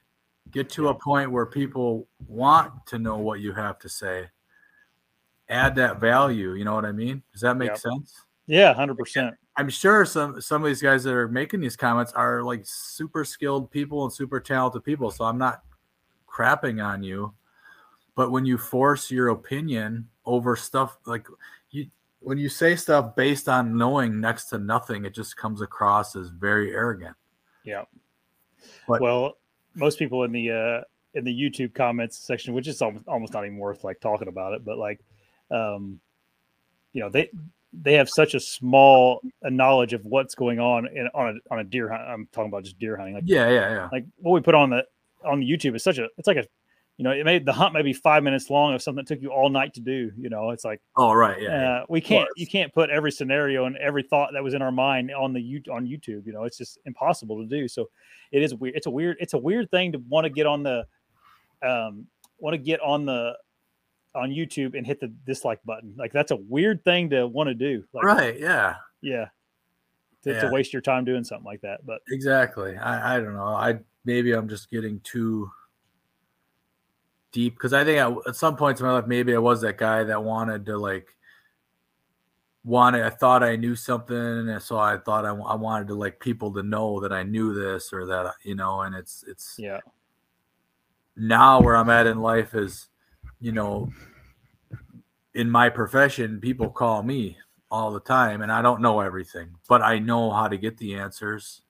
Get 0.53 0.71
to 0.71 0.89
a 0.89 0.95
point 0.95 1.31
where 1.31 1.47
people 1.47 2.07
want 2.27 2.87
to 2.87 2.99
know 2.99 3.19
what 3.19 3.41
you 3.41 3.53
have 3.53 3.79
to 3.81 3.89
say. 3.89 4.29
Add 5.49 5.75
that 5.77 6.01
value, 6.01 6.55
you 6.55 6.65
know 6.65 6.75
what 6.75 6.85
I 6.85 6.93
mean? 6.93 7.23
Does 7.33 7.43
that 7.43 7.57
make 7.57 7.71
Yep. 7.71 7.79
sense? 7.79 8.25
Yeah, 8.47 8.73
hundred 8.73 8.97
percent. 8.99 9.35
I'm 9.57 9.69
sure 9.69 10.05
some 10.05 10.41
some 10.41 10.63
of 10.63 10.69
these 10.69 10.83
guys 10.83 11.05
that 11.05 11.13
are 11.13 11.29
making 11.29 11.61
these 11.61 11.77
comments 11.77 12.13
are 12.13 12.43
like 12.43 12.63
super 12.65 13.25
skilled 13.25 13.71
people 13.71 14.05
and 14.05 14.13
super 14.13 14.41
talented 14.41 14.85
people. 14.85 15.11
So 15.11 15.25
I'm 15.25 15.39
not 15.39 15.63
crapping 16.29 16.85
on 16.85 17.03
you. 17.03 17.35
But 18.15 18.31
when 18.31 18.45
you 18.45 18.59
force 18.59 19.11
your 19.11 19.29
opinion 19.29 20.09
over 20.25 20.57
stuff 20.57 20.99
like 21.05 21.27
you 21.71 21.87
when 22.21 22.39
you 22.39 22.49
say 22.49 22.77
stuff 22.77 23.17
based 23.17 23.49
on 23.49 23.77
knowing 23.77 24.21
next 24.21 24.47
to 24.47 24.59
nothing, 24.59 25.05
it 25.05 25.15
just 25.15 25.37
comes 25.37 25.63
across 25.63 26.15
as 26.17 26.29
very 26.29 26.73
arrogant. 26.75 27.17
Yeah. 27.65 27.85
But- 28.87 29.01
well, 29.01 29.39
most 29.75 29.99
people 29.99 30.25
in 30.25 30.33
the 30.33 30.51
uh 30.51 30.81
in 31.15 31.25
the 31.25 31.35
YouTube 31.35 31.75
comments 31.75 32.17
section, 32.17 32.55
which 32.55 32.69
is 32.69 32.81
almost 32.83 33.07
almost 33.09 33.33
not 33.33 33.45
even 33.45 33.59
worth 33.59 33.85
like 33.85 34.01
talking 34.01 34.29
about 34.29 34.55
it, 34.55 34.65
but 34.65 34.79
like 34.79 35.01
um 35.51 36.01
you 36.93 37.01
know, 37.01 37.09
they 37.09 37.31
they 37.73 37.95
have 37.95 38.09
such 38.09 38.35
a 38.35 38.41
small 38.41 39.21
uh, 39.45 39.51
knowledge 39.51 39.93
of 39.93 40.05
what's 40.05 40.35
going 40.35 40.59
on 40.59 40.87
in 40.89 41.09
on 41.15 41.29
a 41.29 41.53
on 41.55 41.61
a 41.61 41.65
deer 41.65 41.89
hunt. 41.89 42.03
I'm 42.03 42.29
talking 42.33 42.49
about 42.49 42.65
just 42.65 42.79
deer 42.79 42.97
hunting. 42.97 43.15
Like 43.15 43.25
Yeah, 43.27 43.49
yeah, 43.49 43.73
yeah. 43.73 43.89
like 43.93 44.05
what 44.17 44.33
we 44.33 44.41
put 44.41 44.55
on 44.55 44.71
the 44.71 44.85
on 45.25 45.41
the 45.41 45.51
YouTube 45.51 45.77
is 45.77 45.85
such 45.85 45.99
a 45.99 46.09
it's 46.19 46.27
like 46.27 46.37
a 46.37 46.47
you 46.97 47.05
know, 47.05 47.13
it 47.13 47.25
made 47.25 47.47
the 47.47 47.53
hunt 47.55 47.73
maybe 47.73 47.95
five 47.95 48.23
minutes 48.23 48.51
long 48.51 48.75
of 48.75 48.83
something 48.83 49.03
that 49.03 49.09
took 49.09 49.23
you 49.23 49.31
all 49.31 49.49
night 49.49 49.73
to 49.73 49.81
do. 49.81 50.13
You 50.19 50.29
know, 50.29 50.51
it's 50.51 50.67
like 50.67 50.83
Oh, 50.97 51.15
right. 51.15 51.41
Yeah. 51.41 51.49
yeah. 51.49 51.71
uh, 51.79 51.87
we 51.89 51.99
can't 52.01 52.29
you 52.37 52.47
can't 52.47 52.73
put 52.75 52.91
every 52.91 53.11
scenario 53.11 53.65
and 53.65 53.75
every 53.79 54.03
thought 54.03 54.33
that 54.35 54.43
was 54.43 54.53
in 54.53 54.61
our 54.61 54.71
mind 54.71 55.11
on 55.11 55.33
the 55.33 55.41
you 55.41 55.63
on 55.73 55.87
YouTube. 55.87 56.27
You 56.27 56.35
know, 56.35 56.45
it's 56.45 56.59
just 56.59 56.79
impossible 56.85 57.39
to 57.39 57.47
do. 57.47 57.69
So 57.69 57.89
it 58.33 58.43
is 58.43 58.55
weird. 58.55 58.75
It's 58.77 58.87
a 58.87 58.91
weird. 58.91 59.17
It's 59.19 59.33
a 59.33 59.39
weird 59.39 59.71
thing 59.71 59.93
to 59.93 59.99
want 60.11 60.27
to 60.27 60.31
get 60.31 60.47
on 60.47 60.63
the 60.63 60.85
um 61.63 62.07
want 62.39 62.53
to 62.53 62.59
get 62.59 62.81
on 62.81 63.07
the 63.07 63.35
on 64.15 64.31
YouTube 64.31 64.77
and 64.77 64.87
hit 64.87 65.01
the 65.01 65.09
dislike 65.09 65.61
button. 65.65 65.95
Like 65.97 66.13
that's 66.13 66.31
a 66.31 66.37
weird 66.37 66.85
thing 66.85 67.11
to 67.11 67.27
want 67.27 67.49
to 67.49 67.55
do. 67.55 67.85
Like, 67.93 68.05
right. 68.05 68.39
Yeah. 68.39 68.77
Yeah. 69.01 69.27
To, 70.25 70.39
to 70.39 70.51
waste 70.51 70.73
your 70.73 70.83
time 70.83 71.05
doing 71.05 71.25
something 71.25 71.47
like 71.47 71.63
that. 71.63 71.87
But 71.87 72.01
Exactly. 72.11 72.77
I, 72.77 73.17
I 73.17 73.21
don't 73.21 73.35
know. 73.35 73.45
I 73.45 73.79
maybe 74.05 74.33
I'm 74.33 74.49
just 74.49 74.71
getting 74.71 75.01
too 75.01 75.51
deep 77.33 77.55
because 77.55 77.73
I 77.73 77.85
think 77.85 77.99
I, 77.99 78.29
at 78.29 78.37
some 78.37 78.57
points 78.57 78.81
in 78.81 78.87
my 78.87 78.95
life 78.95 79.07
maybe 79.07 79.35
I 79.35 79.39
was 79.39 79.61
that 79.61 79.79
guy 79.79 80.05
that 80.05 80.23
wanted 80.23 80.67
to 80.67 80.77
like 80.77 81.09
wanted 82.65 83.03
I 83.03 83.11
thought 83.11 83.43
I 83.43 83.57
knew 83.57 83.77
something 83.77 84.17
and 84.17 84.63
so 84.63 84.79
I 84.79 84.97
thought 84.99 85.25
I, 85.25 85.31
I 85.31 85.55
wanted 85.55 85.89
to 85.89 85.95
like 85.95 86.21
people 86.21 86.53
to 86.55 86.63
know 86.63 87.01
that 87.01 87.13
I 87.13 87.23
knew 87.23 87.55
this 87.55 87.93
or 87.93 88.07
that 88.07 88.35
you 88.43 88.55
know 88.55 88.83
and 88.83 88.95
it's 88.95 89.25
it's 89.29 89.55
yeah. 89.59 89.79
now 91.17 91.61
where 91.61 91.77
I'm 91.77 91.89
at 91.89 92.07
in 92.07 92.19
life 92.19 92.55
is 92.55 92.90
you 93.41 93.53
know 93.53 93.91
in 95.35 95.49
my 95.51 95.69
profession 95.69 96.41
people 96.41 96.69
call 96.69 97.03
me 97.03 97.37
all 97.71 97.91
the 97.93 98.01
time 98.01 98.43
and 98.43 98.51
I 98.51 98.63
don't 98.63 98.81
know 98.83 99.01
everything 99.01 99.55
but 99.69 99.81
I 99.83 99.99
know 99.99 100.31
how 100.31 100.49
to 100.49 100.57
get 100.57 100.77
the 100.79 100.95
answers 100.97 101.63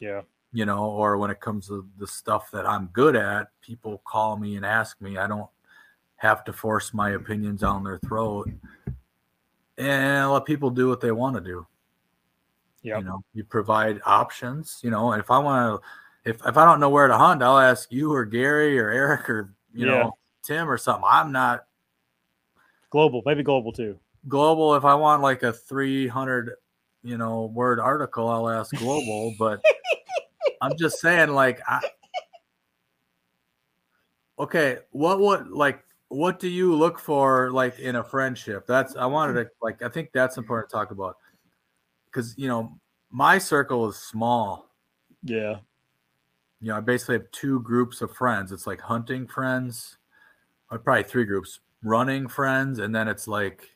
Yeah. 0.00 0.22
you 0.52 0.64
know, 0.64 0.84
or 0.84 1.18
when 1.18 1.30
it 1.30 1.40
comes 1.40 1.66
to 1.68 1.86
the 1.98 2.06
stuff 2.06 2.50
that 2.52 2.64
I'm 2.66 2.86
good 2.92 3.16
at, 3.16 3.48
people 3.60 4.00
call 4.04 4.36
me 4.36 4.56
and 4.56 4.64
ask 4.64 5.00
me. 5.00 5.18
I 5.18 5.26
don't 5.26 5.48
have 6.16 6.44
to 6.44 6.52
force 6.52 6.94
my 6.94 7.10
opinions 7.10 7.60
down 7.60 7.82
their 7.84 7.98
throat 7.98 8.48
and 9.76 10.30
let 10.30 10.44
people 10.44 10.70
do 10.70 10.88
what 10.88 11.00
they 11.00 11.10
want 11.12 11.34
to 11.36 11.40
do. 11.42 11.66
Yeah. 12.82 12.98
You 12.98 13.04
know, 13.04 13.24
you 13.34 13.44
provide 13.44 14.00
options, 14.06 14.78
you 14.82 14.90
know, 14.90 15.12
and 15.12 15.20
if 15.20 15.30
I 15.30 15.38
want 15.38 15.82
to, 15.82 16.30
if, 16.30 16.36
if 16.46 16.56
I 16.56 16.64
don't 16.64 16.80
know 16.80 16.90
where 16.90 17.08
to 17.08 17.16
hunt, 17.18 17.42
I'll 17.42 17.58
ask 17.58 17.90
you 17.92 18.12
or 18.12 18.24
Gary 18.24 18.78
or 18.78 18.90
Eric 18.90 19.28
or, 19.28 19.54
you 19.74 19.86
Yeah. 19.86 19.92
know, 20.04 20.16
Tim 20.44 20.68
or 20.70 20.78
something. 20.78 21.04
I'm 21.08 21.32
not 21.32 21.64
Global, 22.90 23.22
maybe 23.26 23.42
global 23.42 23.72
too. 23.72 23.98
global. 24.28 24.76
If 24.76 24.84
I 24.84 24.94
want 24.94 25.20
like 25.20 25.42
a 25.42 25.52
300, 25.52 26.52
you 27.02 27.18
know, 27.18 27.46
word 27.46 27.80
article, 27.80 28.28
I'll 28.28 28.48
ask 28.48 28.72
global, 28.76 29.34
but 29.38 29.60
I'm 30.62 30.76
just 30.78 31.00
saying, 31.00 31.30
like, 31.30 31.60
I, 31.66 31.80
okay, 34.38 34.78
what 34.90 35.18
would 35.18 35.48
like, 35.48 35.82
what 36.08 36.38
do 36.38 36.48
you 36.48 36.72
look 36.74 37.00
for, 37.00 37.50
like, 37.50 37.80
in 37.80 37.96
a 37.96 38.04
friendship? 38.04 38.64
That's 38.66 38.94
I 38.94 39.06
wanted 39.06 39.34
to 39.42 39.50
like, 39.60 39.82
I 39.82 39.88
think 39.88 40.10
that's 40.12 40.36
important 40.36 40.70
to 40.70 40.76
talk 40.76 40.92
about 40.92 41.16
because 42.06 42.34
you 42.38 42.46
know 42.46 42.78
my 43.10 43.38
circle 43.38 43.88
is 43.88 43.96
small. 43.96 44.70
Yeah. 45.24 45.56
You 46.60 46.68
know, 46.68 46.76
I 46.76 46.80
basically 46.80 47.16
have 47.16 47.30
two 47.32 47.60
groups 47.60 48.00
of 48.02 48.14
friends. 48.14 48.52
It's 48.52 48.66
like 48.66 48.80
hunting 48.80 49.26
friends, 49.26 49.98
Uh, 50.70 50.78
probably 50.78 51.04
three 51.04 51.24
groups: 51.24 51.60
running 51.82 52.28
friends, 52.28 52.78
and 52.78 52.94
then 52.94 53.08
it's 53.08 53.28
like 53.28 53.74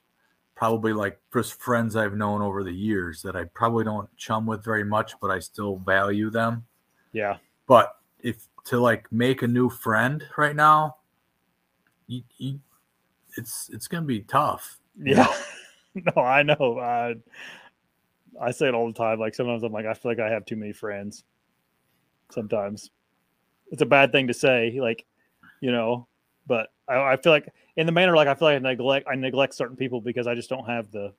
probably 0.54 0.92
like 0.92 1.20
just 1.32 1.60
friends 1.60 1.94
I've 1.94 2.16
known 2.16 2.42
over 2.42 2.64
the 2.64 2.72
years 2.72 3.22
that 3.22 3.36
I 3.36 3.44
probably 3.44 3.84
don't 3.84 4.08
chum 4.16 4.44
with 4.44 4.64
very 4.64 4.84
much, 4.84 5.12
but 5.20 5.30
I 5.30 5.38
still 5.38 5.76
value 5.76 6.30
them. 6.30 6.64
Yeah. 7.12 7.36
But 7.68 7.94
if 8.18 8.48
to 8.64 8.80
like 8.80 9.10
make 9.12 9.42
a 9.42 9.46
new 9.46 9.70
friend 9.70 10.24
right 10.36 10.56
now, 10.56 10.96
you, 12.08 12.22
you 12.38 12.60
it's 13.36 13.70
it's 13.72 13.86
gonna 13.86 14.06
be 14.06 14.22
tough. 14.22 14.80
Yeah. 15.00 15.32
no, 15.94 16.22
I 16.22 16.42
know. 16.42 16.80
I 16.80 17.14
I 18.40 18.50
say 18.50 18.68
it 18.68 18.74
all 18.74 18.88
the 18.88 18.98
time. 18.98 19.20
Like 19.20 19.34
sometimes 19.34 19.62
I'm 19.62 19.72
like, 19.72 19.86
I 19.86 19.94
feel 19.94 20.10
like 20.10 20.20
I 20.20 20.28
have 20.28 20.44
too 20.44 20.56
many 20.56 20.72
friends. 20.72 21.24
Sometimes 22.30 22.90
it's 23.70 23.82
a 23.82 23.86
bad 23.86 24.12
thing 24.12 24.26
to 24.26 24.34
say, 24.34 24.78
like, 24.80 25.06
you 25.60 25.70
know, 25.70 26.08
but 26.46 26.70
I, 26.88 27.12
I 27.12 27.16
feel 27.16 27.32
like 27.32 27.48
in 27.76 27.86
the 27.86 27.92
manner 27.92 28.14
like 28.16 28.28
I 28.28 28.34
feel 28.34 28.48
like 28.48 28.56
I 28.56 28.58
neglect 28.60 29.06
I 29.10 29.14
neglect 29.14 29.54
certain 29.54 29.76
people 29.76 30.00
because 30.00 30.26
I 30.26 30.34
just 30.34 30.48
don't 30.48 30.66
have 30.66 30.90
the 30.90 31.12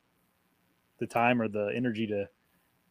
the 1.00 1.08
time 1.08 1.42
or 1.42 1.48
the 1.48 1.72
energy 1.76 2.06
to 2.08 2.28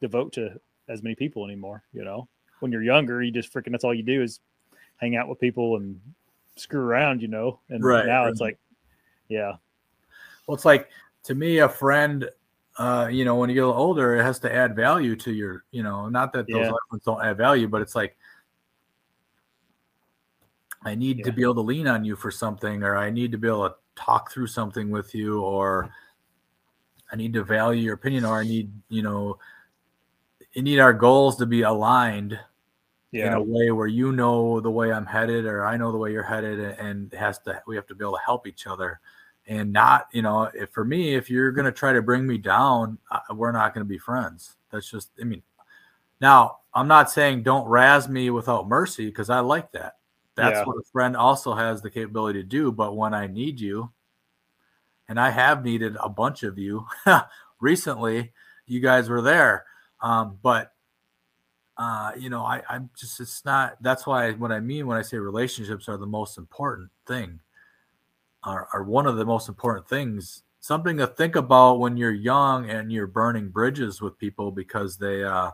devote 0.01 0.33
to 0.35 0.59
as 0.89 1.03
many 1.03 1.15
people 1.15 1.45
anymore, 1.45 1.83
you 1.93 2.05
know. 2.05 2.29
When 2.61 2.73
you're 2.73 2.83
younger, 2.83 3.23
you 3.23 3.31
just 3.31 3.53
freaking 3.53 3.73
that's 3.73 3.85
all 3.85 3.95
you 3.95 4.03
do 4.03 4.23
is 4.23 4.41
hang 4.97 5.17
out 5.17 5.29
with 5.29 5.39
people 5.39 5.77
and 5.77 6.01
screw 6.57 6.81
around, 6.81 7.23
you 7.23 7.29
know. 7.29 7.61
And 7.69 7.83
Right, 7.83 8.07
now 8.07 8.23
right. 8.25 8.31
it's 8.31 8.41
like, 8.41 8.59
yeah, 9.29 9.55
Well, 10.47 10.55
it's 10.55 10.65
like 10.65 10.89
to 11.25 11.35
me, 11.35 11.59
a 11.59 11.69
friend, 11.69 12.29
uh, 12.79 13.09
you 13.11 13.25
know, 13.25 13.35
when 13.37 13.51
you 13.51 13.55
get 13.55 13.65
a 13.65 13.67
little 13.67 13.81
older, 13.81 14.17
it 14.17 14.23
has 14.23 14.39
to 14.41 14.55
add 14.55 14.75
value 14.75 15.15
to 15.17 15.33
your, 15.33 15.65
you 15.73 15.83
know, 15.83 16.09
not 16.09 16.33
that 16.33 16.47
those 16.51 16.67
Yeah. 16.67 16.73
ones 16.91 17.03
don't 17.05 17.23
add 17.25 17.37
value, 17.37 17.69
but 17.69 17.83
it's 17.83 17.95
like 17.95 18.17
I 20.83 20.95
need 20.95 21.25
to 21.25 21.33
be 21.33 21.43
able 21.43 21.57
to 21.57 21.61
lean 21.61 21.87
on 21.87 22.05
you 22.05 22.17
for 22.17 22.31
something, 22.31 22.83
or 22.83 22.97
I 22.97 23.11
need 23.11 23.33
to 23.33 23.39
be 23.39 23.49
able 23.49 23.69
to 23.69 23.75
talk 23.97 24.31
through 24.31 24.47
something 24.47 24.91
with 24.91 25.15
you, 25.15 25.41
or 25.41 25.91
I 27.13 27.17
need 27.17 27.33
to 27.35 27.43
value 27.43 27.83
your 27.83 27.95
opinion, 27.95 28.25
or 28.25 28.39
I 28.39 28.45
need, 28.45 28.71
you 28.89 29.03
know, 29.03 29.39
you 30.53 30.63
need 30.63 30.79
our 30.79 30.93
goals 30.93 31.37
to 31.37 31.47
be 31.47 31.63
aligned 31.63 32.39
in 33.13 33.33
a 33.33 33.43
way 33.43 33.71
where 33.71 33.87
you 33.87 34.13
know 34.13 34.61
the 34.61 34.71
way 34.71 34.93
I'm 34.93 35.07
headed 35.07 35.47
or 35.47 35.65
I 35.65 35.77
know 35.77 35.91
the 35.93 35.99
way 35.99 36.13
you're 36.13 36.23
headed 36.23 36.59
and 36.61 37.13
it 37.13 37.17
has 37.17 37.39
to 37.41 37.63
we 37.67 37.77
have 37.77 37.87
to 37.87 37.95
be 37.95 38.05
able 38.05 38.17
to 38.17 38.23
help 38.25 38.47
each 38.47 38.67
other. 38.67 39.01
And 39.47 39.73
not 39.73 40.09
you 40.13 40.23
know 40.23 40.51
if 40.55 40.71
for 40.71 40.85
me 40.85 41.15
if 41.15 41.31
you're 41.31 41.53
going 41.53 41.65
to 41.65 41.73
try 41.73 41.93
to 41.93 42.03
bring 42.03 42.27
me 42.27 42.39
down 42.39 42.99
we're 43.31 43.53
not 43.53 43.73
going 43.73 43.85
to 43.85 43.89
be 43.89 43.99
friends. 43.99 44.57
That's 44.71 44.91
just 44.91 45.11
I 45.21 45.25
mean 45.25 45.43
now 46.21 46.59
I'm 46.75 46.89
not 46.89 47.11
saying 47.11 47.45
don't 47.45 47.67
razz 47.67 48.09
me 48.09 48.31
without 48.31 48.69
mercy 48.69 49.07
because 49.07 49.31
I 49.31 49.41
like 49.41 49.73
that 49.73 49.98
that's 50.39 50.59
Yeah. 50.59 50.65
what 50.65 50.77
a 50.77 50.85
friend 50.93 51.17
also 51.17 51.55
has 51.55 51.83
the 51.83 51.91
capability 51.91 52.41
to 52.41 52.49
do 52.49 52.73
but 52.73 52.97
when 52.97 53.13
I 53.13 53.27
need 53.27 53.61
you 53.61 53.93
and 55.09 55.19
I 55.21 55.31
have 55.31 55.65
needed 55.65 55.97
a 56.01 56.09
bunch 56.09 56.43
of 56.43 56.59
you 56.59 56.87
recently 57.61 58.33
you 58.67 58.81
guys 58.81 59.09
were 59.09 59.23
there 59.23 59.65
um, 60.01 60.39
but 60.43 60.73
uh, 61.79 62.11
you 62.19 62.29
know, 62.29 62.45
I, 62.45 62.63
I'm 62.69 62.91
just, 62.99 63.21
it's 63.21 63.45
not, 63.45 63.77
that's 63.81 64.05
why 64.05 64.33
what 64.33 64.51
I 64.51 64.59
mean 64.59 64.89
when 64.89 64.99
I 64.99 65.03
say 65.03 65.17
relationships 65.17 65.89
are 65.89 65.97
the 65.97 66.07
most 66.07 66.37
important 66.37 66.91
thing, 67.07 67.39
are, 68.43 68.69
are 68.75 68.83
one 68.83 69.07
of 69.07 69.17
the 69.17 69.25
most 69.25 69.49
important 69.49 69.89
things. 69.89 70.43
Something 70.59 70.97
to 70.97 71.07
think 71.07 71.37
about 71.37 71.79
when 71.79 71.97
you're 71.97 72.11
young 72.11 72.69
and 72.69 72.91
you're 72.91 73.07
burning 73.07 73.49
bridges 73.49 74.01
with 74.01 74.19
people 74.19 74.51
because 74.51 74.97
they, 74.97 75.23
uh, 75.23 75.53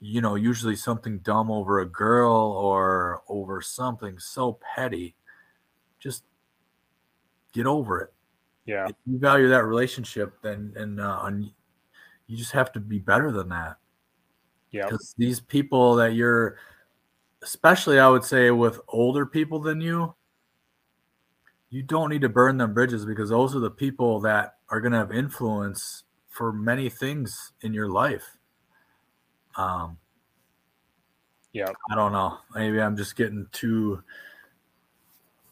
you 0.00 0.20
know, 0.20 0.34
usually 0.36 0.76
something 0.76 1.18
dumb 1.18 1.50
over 1.50 1.80
a 1.80 1.86
girl 1.86 2.34
or 2.34 3.22
over 3.28 3.60
something 3.60 4.18
so 4.18 4.58
petty. 4.74 5.16
Just 5.98 6.24
get 7.52 7.66
over 7.66 8.00
it. 8.00 8.12
yeah, 8.66 8.86
If 8.88 8.94
you 9.06 9.18
value 9.18 9.48
that 9.48 9.64
relationship, 9.64 10.34
then, 10.42 10.72
and, 10.76 11.00
uh, 11.00 11.22
and 11.24 11.50
you 12.28 12.36
just 12.36 12.52
have 12.52 12.70
to 12.72 12.80
be 12.80 12.98
better 12.98 13.32
than 13.32 13.48
that 13.48 13.78
yeah, 14.70 14.84
because 14.84 15.14
these 15.18 15.40
people 15.40 15.96
that 15.96 16.14
you're 16.14 16.56
especially 17.42 17.98
i 17.98 18.08
would 18.08 18.24
say 18.24 18.50
with 18.50 18.80
older 18.88 19.24
people 19.24 19.58
than 19.58 19.80
you 19.80 20.14
you 21.70 21.82
don't 21.82 22.10
need 22.10 22.20
to 22.20 22.28
burn 22.28 22.56
them 22.56 22.74
bridges 22.74 23.04
because 23.04 23.30
those 23.30 23.54
are 23.54 23.60
the 23.60 23.70
people 23.70 24.20
that 24.20 24.56
are 24.70 24.80
going 24.80 24.92
to 24.92 24.98
have 24.98 25.12
influence 25.12 26.04
for 26.28 26.52
many 26.52 26.88
things 26.88 27.52
in 27.62 27.72
your 27.72 27.88
life 27.88 28.37
um 29.58 29.98
yeah. 31.52 31.70
i 31.90 31.94
don't 31.94 32.12
know 32.12 32.38
maybe 32.54 32.80
i'm 32.80 32.96
just 32.96 33.16
getting 33.16 33.46
too 33.52 34.02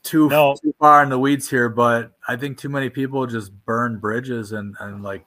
too, 0.02 0.28
No. 0.28 0.56
too 0.62 0.72
far 0.78 1.02
in 1.02 1.08
the 1.08 1.18
weeds 1.18 1.50
here 1.50 1.68
but 1.68 2.12
i 2.28 2.36
think 2.36 2.56
too 2.58 2.68
many 2.68 2.88
people 2.88 3.26
just 3.26 3.52
burn 3.66 3.98
bridges 3.98 4.52
and 4.52 4.76
and 4.80 5.02
like 5.02 5.26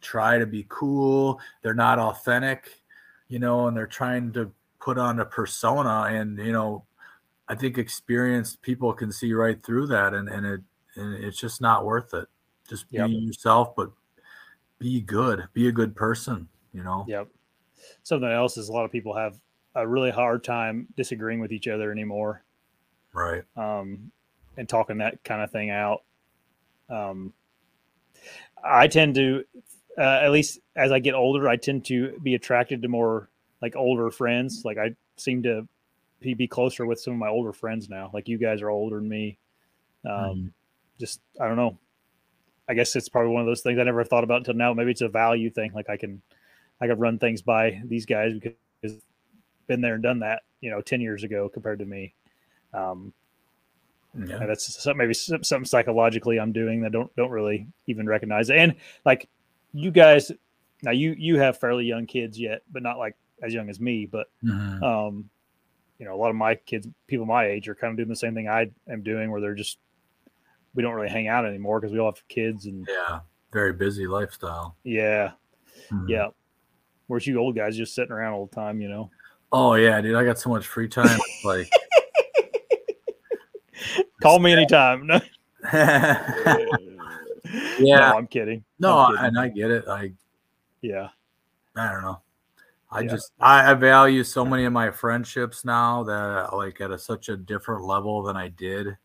try 0.00 0.38
to 0.38 0.46
be 0.46 0.64
cool 0.68 1.40
they're 1.62 1.74
not 1.74 1.98
authentic 1.98 2.70
you 3.28 3.38
know 3.38 3.68
and 3.68 3.76
they're 3.76 3.86
trying 3.86 4.32
to 4.32 4.50
put 4.80 4.96
on 4.96 5.20
a 5.20 5.24
persona 5.24 6.04
and 6.08 6.38
you 6.38 6.52
know 6.52 6.84
i 7.48 7.54
think 7.54 7.76
experienced 7.76 8.62
people 8.62 8.92
can 8.94 9.12
see 9.12 9.32
right 9.34 9.62
through 9.62 9.86
that 9.86 10.14
and 10.14 10.28
and 10.28 10.46
it 10.46 10.60
and 10.96 11.22
it's 11.22 11.38
just 11.38 11.60
not 11.60 11.84
worth 11.84 12.14
it 12.14 12.28
just 12.68 12.88
be 12.90 12.96
Yep. 12.98 13.08
yourself 13.10 13.76
but 13.76 13.90
be 14.78 15.00
good 15.00 15.48
be 15.52 15.68
a 15.68 15.72
good 15.72 15.94
person 15.96 16.48
you 16.72 16.82
know 16.82 17.04
Yep. 17.08 17.28
Something 18.02 18.30
else 18.30 18.56
is 18.56 18.68
a 18.68 18.72
lot 18.72 18.84
of 18.84 18.92
people 18.92 19.14
have 19.16 19.38
a 19.74 19.86
really 19.86 20.10
hard 20.10 20.42
time 20.44 20.86
disagreeing 20.96 21.40
with 21.40 21.52
each 21.52 21.68
other 21.68 21.92
anymore 21.92 22.42
right 23.12 23.44
um, 23.56 24.10
and 24.56 24.68
talking 24.68 24.98
that 24.98 25.22
kind 25.24 25.42
of 25.42 25.50
thing 25.50 25.70
out. 25.70 26.02
Um, 26.90 27.32
I 28.64 28.88
tend 28.88 29.14
to, 29.16 29.44
uh, 29.96 30.00
at 30.22 30.30
least 30.30 30.58
as 30.74 30.90
I 30.90 30.98
get 30.98 31.14
older, 31.14 31.48
I 31.48 31.56
tend 31.56 31.84
to 31.86 32.18
be 32.22 32.34
attracted 32.34 32.82
to 32.82 32.88
more 32.88 33.28
like 33.62 33.76
older 33.76 34.10
friends. 34.10 34.62
Like 34.64 34.78
I 34.78 34.94
seem 35.16 35.42
to 35.44 35.68
be, 36.20 36.34
be 36.34 36.48
closer 36.48 36.86
with 36.86 37.00
some 37.00 37.12
of 37.12 37.18
my 37.18 37.28
older 37.28 37.52
friends 37.52 37.88
now. 37.88 38.10
Like 38.12 38.28
you 38.28 38.38
guys 38.38 38.62
are 38.62 38.70
older 38.70 38.96
than 38.96 39.08
me. 39.08 39.38
Um, 40.04 40.12
Mhm. 40.12 40.52
Just 40.98 41.20
I 41.40 41.46
don't 41.46 41.56
know. 41.56 41.78
I 42.68 42.74
guess 42.74 42.96
it's 42.96 43.08
probably 43.08 43.30
one 43.30 43.40
of 43.42 43.46
those 43.46 43.62
things 43.62 43.78
I 43.78 43.84
never 43.84 44.02
thought 44.02 44.24
about 44.24 44.38
until 44.38 44.54
now. 44.54 44.74
Maybe 44.74 44.90
it's 44.90 45.00
a 45.00 45.08
value 45.08 45.48
thing. 45.48 45.72
Like 45.72 45.88
I 45.88 45.96
can, 45.96 46.20
I 46.80 46.86
could 46.86 47.00
run 47.00 47.18
things 47.18 47.42
by 47.42 47.80
these 47.84 48.06
guys 48.06 48.32
because 48.34 49.00
been 49.66 49.80
there 49.80 49.94
and 49.94 50.02
done 50.02 50.20
that, 50.20 50.42
you 50.60 50.70
know, 50.70 50.80
10 50.80 51.00
years 51.00 51.24
ago 51.24 51.48
compared 51.48 51.78
to 51.80 51.84
me. 51.84 52.14
Um, 52.72 53.12
yeah 54.26 54.46
that's 54.46 54.82
some, 54.82 54.96
maybe 54.96 55.14
some- 55.14 55.44
something 55.44 55.66
psychologically 55.66 56.40
I'm 56.40 56.50
doing 56.52 56.80
that 56.80 56.90
don't, 56.92 57.14
don't 57.16 57.30
really 57.30 57.68
even 57.86 58.06
recognize 58.06 58.48
it. 58.50 58.56
And 58.56 58.74
like 59.04 59.28
you 59.72 59.90
guys, 59.90 60.32
now 60.82 60.90
you, 60.90 61.14
you 61.18 61.38
have 61.38 61.58
fairly 61.58 61.84
young 61.84 62.06
kids 62.06 62.40
yet, 62.40 62.62
but 62.72 62.82
not 62.82 62.98
like 62.98 63.14
as 63.42 63.52
young 63.54 63.68
as 63.68 63.78
me, 63.78 64.06
but, 64.06 64.28
Mhm. 64.42 64.82
um, 64.82 65.28
you 65.98 66.06
know, 66.06 66.14
a 66.14 66.16
lot 66.16 66.30
of 66.30 66.36
my 66.36 66.54
kids, 66.54 66.88
people 67.06 67.26
my 67.26 67.46
age 67.46 67.68
are 67.68 67.74
kind 67.74 67.90
of 67.90 67.96
doing 67.96 68.08
the 68.08 68.16
same 68.16 68.34
thing 68.34 68.48
I 68.48 68.70
am 68.88 69.02
doing 69.02 69.30
where 69.30 69.40
they're 69.40 69.54
just, 69.54 69.78
we 70.74 70.82
don't 70.82 70.94
really 70.94 71.08
hang 71.10 71.28
out 71.28 71.44
anymore 71.44 71.78
because 71.80 71.92
we 71.92 71.98
all 71.98 72.10
have 72.12 72.26
kids 72.28 72.66
and 72.66 72.86
yeah 72.88 73.20
very 73.52 73.72
busy 73.72 74.06
lifestyle 74.06 74.76
yeah, 74.84 75.32
Mhm. 75.90 76.08
yeah. 76.08 76.28
Whereas 77.08 77.26
you 77.26 77.38
old 77.38 77.56
guys 77.56 77.76
just 77.76 77.94
sitting 77.94 78.12
around 78.12 78.34
all 78.34 78.46
the 78.46 78.54
time, 78.54 78.80
you 78.80 78.88
know, 78.88 79.10
oh 79.50 79.74
yeah 79.74 80.00
dude 80.00 80.14
i 80.14 80.22
got 80.24 80.38
so 80.38 80.50
much 80.50 80.66
free 80.66 80.86
time 80.86 81.18
like 81.44 81.68
call 84.22 84.38
me 84.38 84.52
anytime. 84.52 85.06
No, 85.06 85.20
yeah 85.72 86.46
No, 87.78 88.16
I'm 88.18 88.26
kidding. 88.26 88.62
no 88.78 88.98
I'm 88.98 89.12
kidding. 89.12 89.26
and 89.26 89.38
i 89.38 89.48
get 89.48 89.70
it 89.70 89.88
i 89.88 90.12
yeah. 90.82 91.08
I 91.76 91.92
don't 91.92 92.02
know. 92.02 92.20
I 92.90 93.00
Yeah. 93.00 93.10
just 93.10 93.32
I, 93.40 93.70
I 93.70 93.74
value 93.74 94.24
so 94.24 94.44
many 94.44 94.64
of 94.64 94.72
my 94.72 94.90
friendships 94.90 95.64
now 95.64 96.02
that 96.04 96.54
like 96.54 96.80
at 96.80 96.90
a, 96.90 96.98
such 96.98 97.28
a 97.28 97.36
different 97.36 97.84
level 97.84 98.22
than 98.22 98.36
I 98.36 98.48
did 98.48 98.96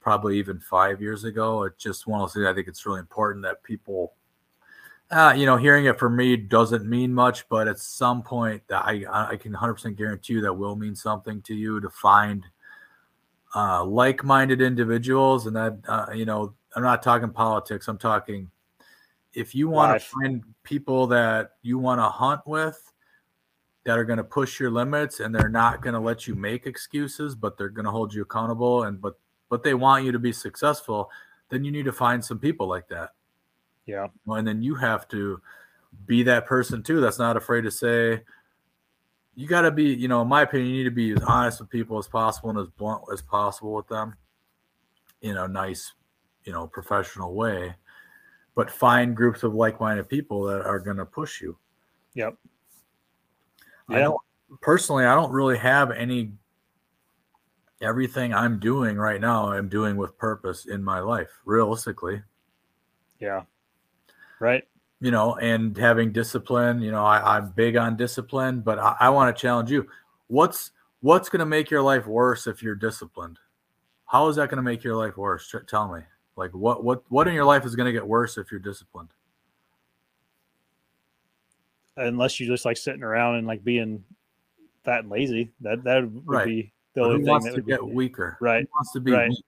probably 0.00 0.38
even 0.38 0.58
five 0.60 1.00
years 1.02 1.24
ago. 1.24 1.64
It's 1.64 1.82
just 1.82 2.06
one 2.06 2.20
of 2.20 2.28
those 2.28 2.34
things. 2.34 2.46
I 2.46 2.54
think 2.54 2.68
it's 2.68 2.86
really 2.86 3.00
important 3.00 3.42
that 3.44 3.62
people, 3.62 4.14
uh, 5.10 5.34
you 5.36 5.46
know, 5.46 5.56
hearing 5.56 5.84
it 5.86 5.98
from 5.98 6.16
me 6.16 6.36
doesn't 6.36 6.84
mean 6.84 7.12
much, 7.12 7.48
but 7.48 7.68
at 7.68 7.78
some 7.78 8.22
point 8.22 8.62
I 8.70 9.04
I 9.08 9.36
can 9.36 9.52
100% 9.52 9.96
guarantee 9.96 10.34
you 10.34 10.40
that 10.42 10.52
will 10.52 10.76
mean 10.76 10.94
something 10.94 11.42
to 11.42 11.54
you 11.54 11.80
to 11.80 11.90
find 11.90 12.44
uh, 13.54 13.84
like-minded 13.84 14.60
individuals, 14.60 15.46
and 15.46 15.54
that 15.56 15.78
uh, 15.86 16.06
you 16.12 16.24
know, 16.24 16.54
I'm 16.74 16.82
not 16.82 17.02
talking 17.02 17.30
politics. 17.30 17.86
I'm 17.86 17.98
talking 17.98 18.50
if 19.34 19.54
you 19.54 19.68
want 19.68 20.00
to 20.00 20.06
find 20.06 20.42
people 20.62 21.06
that 21.08 21.52
you 21.62 21.78
want 21.78 22.00
to 22.00 22.08
hunt 22.08 22.40
with 22.46 22.92
that 23.84 23.98
are 23.98 24.04
going 24.04 24.16
to 24.16 24.24
push 24.24 24.58
your 24.58 24.70
limits 24.70 25.20
and 25.20 25.34
they're 25.34 25.48
not 25.48 25.82
going 25.82 25.94
to 25.94 26.00
let 26.00 26.26
you 26.26 26.34
make 26.34 26.66
excuses 26.66 27.34
but 27.34 27.58
they're 27.58 27.68
going 27.68 27.84
to 27.84 27.90
hold 27.90 28.14
you 28.14 28.22
accountable 28.22 28.84
and 28.84 29.00
but 29.00 29.18
but 29.50 29.62
they 29.62 29.74
want 29.74 30.04
you 30.04 30.12
to 30.12 30.18
be 30.18 30.32
successful 30.32 31.10
then 31.50 31.64
you 31.64 31.72
need 31.72 31.84
to 31.84 31.92
find 31.92 32.24
some 32.24 32.38
people 32.38 32.66
like 32.66 32.88
that 32.88 33.10
Yeah. 33.86 34.08
and 34.26 34.46
then 34.46 34.62
you 34.62 34.74
have 34.74 35.08
to 35.08 35.40
be 36.06 36.22
that 36.24 36.46
person 36.46 36.82
too 36.82 37.00
that's 37.00 37.18
not 37.18 37.36
afraid 37.36 37.62
to 37.62 37.70
say 37.70 38.22
you 39.34 39.46
got 39.46 39.62
to 39.62 39.70
be 39.70 39.84
you 39.84 40.08
know 40.08 40.22
in 40.22 40.28
my 40.28 40.42
opinion 40.42 40.70
you 40.70 40.78
need 40.78 40.84
to 40.84 40.90
be 40.90 41.12
as 41.12 41.22
honest 41.22 41.60
with 41.60 41.70
people 41.70 41.98
as 41.98 42.08
possible 42.08 42.50
and 42.50 42.58
as 42.58 42.68
blunt 42.68 43.02
as 43.12 43.22
possible 43.22 43.74
with 43.74 43.86
them 43.88 44.14
in 45.22 45.36
a 45.36 45.46
nice 45.46 45.92
you 46.44 46.52
know 46.52 46.66
professional 46.66 47.34
way 47.34 47.74
but 48.54 48.70
find 48.70 49.16
groups 49.16 49.42
of 49.42 49.54
like-minded 49.54 50.08
people 50.08 50.44
that 50.44 50.62
are 50.64 50.78
going 50.78 50.96
to 50.96 51.04
push 51.04 51.40
you 51.40 51.56
Yep. 52.14 52.36
I 53.88 53.98
don't 53.98 54.16
personally. 54.60 55.04
I 55.04 55.14
don't 55.14 55.32
really 55.32 55.58
have 55.58 55.90
any. 55.90 56.32
Everything 57.82 58.32
I'm 58.32 58.58
doing 58.60 58.96
right 58.96 59.20
now, 59.20 59.52
I'm 59.52 59.68
doing 59.68 59.96
with 59.96 60.16
purpose 60.16 60.66
in 60.66 60.82
my 60.82 61.00
life. 61.00 61.28
Realistically, 61.44 62.22
Yeah. 63.18 63.42
Right. 64.40 64.64
you 65.00 65.10
know, 65.10 65.34
and 65.36 65.76
having 65.76 66.12
discipline. 66.12 66.80
You 66.82 66.90
know, 66.90 67.04
I, 67.04 67.36
I'm 67.36 67.50
big 67.50 67.76
on 67.76 67.96
discipline, 67.96 68.60
but 68.60 68.78
I, 68.78 68.96
I 69.00 69.10
want 69.10 69.34
to 69.34 69.40
challenge 69.40 69.70
you. 69.70 69.86
What's 70.28 70.70
what's 71.00 71.28
going 71.28 71.40
to 71.40 71.46
make 71.46 71.70
your 71.70 71.82
life 71.82 72.06
worse 72.06 72.46
if 72.46 72.62
you're 72.62 72.74
disciplined? 72.74 73.38
How 74.06 74.28
is 74.28 74.36
that 74.36 74.48
going 74.48 74.56
to 74.56 74.62
make 74.62 74.84
your 74.84 74.96
life 74.96 75.16
worse? 75.16 75.54
Tell 75.66 75.92
me. 75.92 76.00
Like 76.36 76.52
what 76.52 76.82
what 76.84 77.02
what 77.10 77.28
in 77.28 77.34
your 77.34 77.44
life 77.44 77.64
is 77.64 77.76
going 77.76 77.86
to 77.86 77.92
get 77.92 78.06
worse 78.06 78.38
if 78.38 78.50
you're 78.50 78.60
disciplined? 78.60 79.10
Unless 81.96 82.40
you're 82.40 82.48
just 82.52 82.64
like 82.64 82.76
sitting 82.76 83.02
around 83.04 83.36
and 83.36 83.46
like 83.46 83.62
being 83.62 84.02
fat 84.84 85.00
and 85.00 85.10
lazy. 85.10 85.52
That 85.60 85.84
that 85.84 86.10
would 86.10 86.22
Right. 86.26 86.46
be 86.46 86.72
the 86.94 87.02
only 87.02 87.18
thing 87.24 87.26
wants 87.26 87.46
that 87.46 87.50
to 87.52 87.56
would 87.56 87.66
be 87.66 87.72
get 87.72 87.86
weaker? 87.86 88.36
Right. 88.40 88.62
Who 88.62 88.68
wants 88.74 88.92
to 88.92 89.00
be 89.00 89.12
Right. 89.12 89.28
weak? 89.30 89.44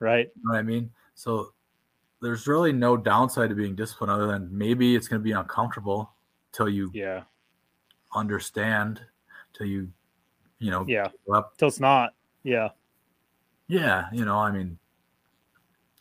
right. 0.00 0.30
You 0.34 0.42
know 0.44 0.52
what 0.52 0.58
I 0.58 0.62
mean? 0.62 0.90
So 1.14 1.52
there's 2.20 2.46
really 2.46 2.72
no 2.72 2.96
downside 2.96 3.48
to 3.50 3.54
being 3.54 3.74
disciplined 3.74 4.10
other 4.10 4.26
than 4.26 4.48
maybe 4.56 4.96
it's 4.96 5.06
going 5.08 5.20
to 5.20 5.24
be 5.24 5.32
uncomfortable 5.32 6.12
till 6.52 6.68
you 6.68 6.90
Yeah. 6.94 7.22
understand, 8.14 9.00
till 9.52 9.66
you, 9.66 9.92
you 10.58 10.70
know, 10.70 10.84
Yeah. 10.86 11.08
up. 11.32 11.56
Till 11.58 11.68
it's 11.68 11.80
not. 11.80 12.14
Yeah. 12.42 12.70
Yeah, 13.68 14.08
you 14.12 14.24
know, 14.24 14.38
I 14.38 14.50
mean, 14.50 14.78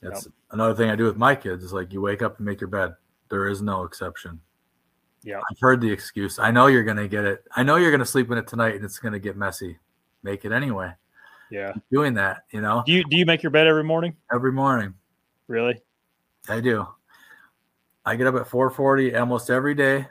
that's 0.02 0.28
another 0.52 0.74
thing 0.74 0.90
I 0.90 0.96
do 0.96 1.04
with 1.06 1.18
my 1.18 1.36
kids 1.36 1.64
is 1.64 1.74
like 1.74 1.92
you 1.92 2.02
wake 2.02 2.22
up 2.22 2.38
and 2.38 2.46
make 2.46 2.62
your 2.62 2.70
bed. 2.70 2.96
There 3.30 3.48
is 3.48 3.62
no 3.62 3.84
exception. 3.84 4.40
Yeah. 5.24 5.40
I've 5.52 5.60
heard 5.60 5.82
the 5.82 5.92
excuse. 5.92 6.40
I 6.40 6.52
know 6.52 6.68
you're 6.68 6.84
going 6.84 6.98
to 6.98 7.08
get 7.08 7.26
it. 7.26 7.44
I 7.56 7.64
know 7.64 7.76
you're 7.76 7.92
going 7.92 8.00
to 8.00 8.06
sleep 8.06 8.32
in 8.32 8.38
it 8.38 8.48
tonight 8.48 8.76
and 8.76 8.86
it's 8.86 9.00
going 9.00 9.14
to 9.14 9.20
get 9.20 9.36
messy. 9.36 9.78
Make 10.24 10.46
it 10.46 10.52
anyway. 10.52 10.94
Yeah. 11.52 11.74
Doing 11.92 12.14
that, 12.16 12.44
you 12.52 12.62
know, 12.62 12.84
Do 12.86 12.92
you 12.94 13.04
do 13.06 13.18
you 13.18 13.26
make 13.26 13.42
your 13.44 13.50
bed 13.52 13.68
every 13.68 13.84
morning? 13.84 14.16
every 14.34 14.52
morning. 14.52 14.94
Really? 15.48 15.82
I 16.50 16.60
do. 16.60 16.88
I 18.06 18.16
get 18.16 18.28
up 18.28 18.36
at 18.36 18.48
4:40 18.48 19.20
almost 19.20 19.50
every 19.50 19.76
day. 19.76 20.08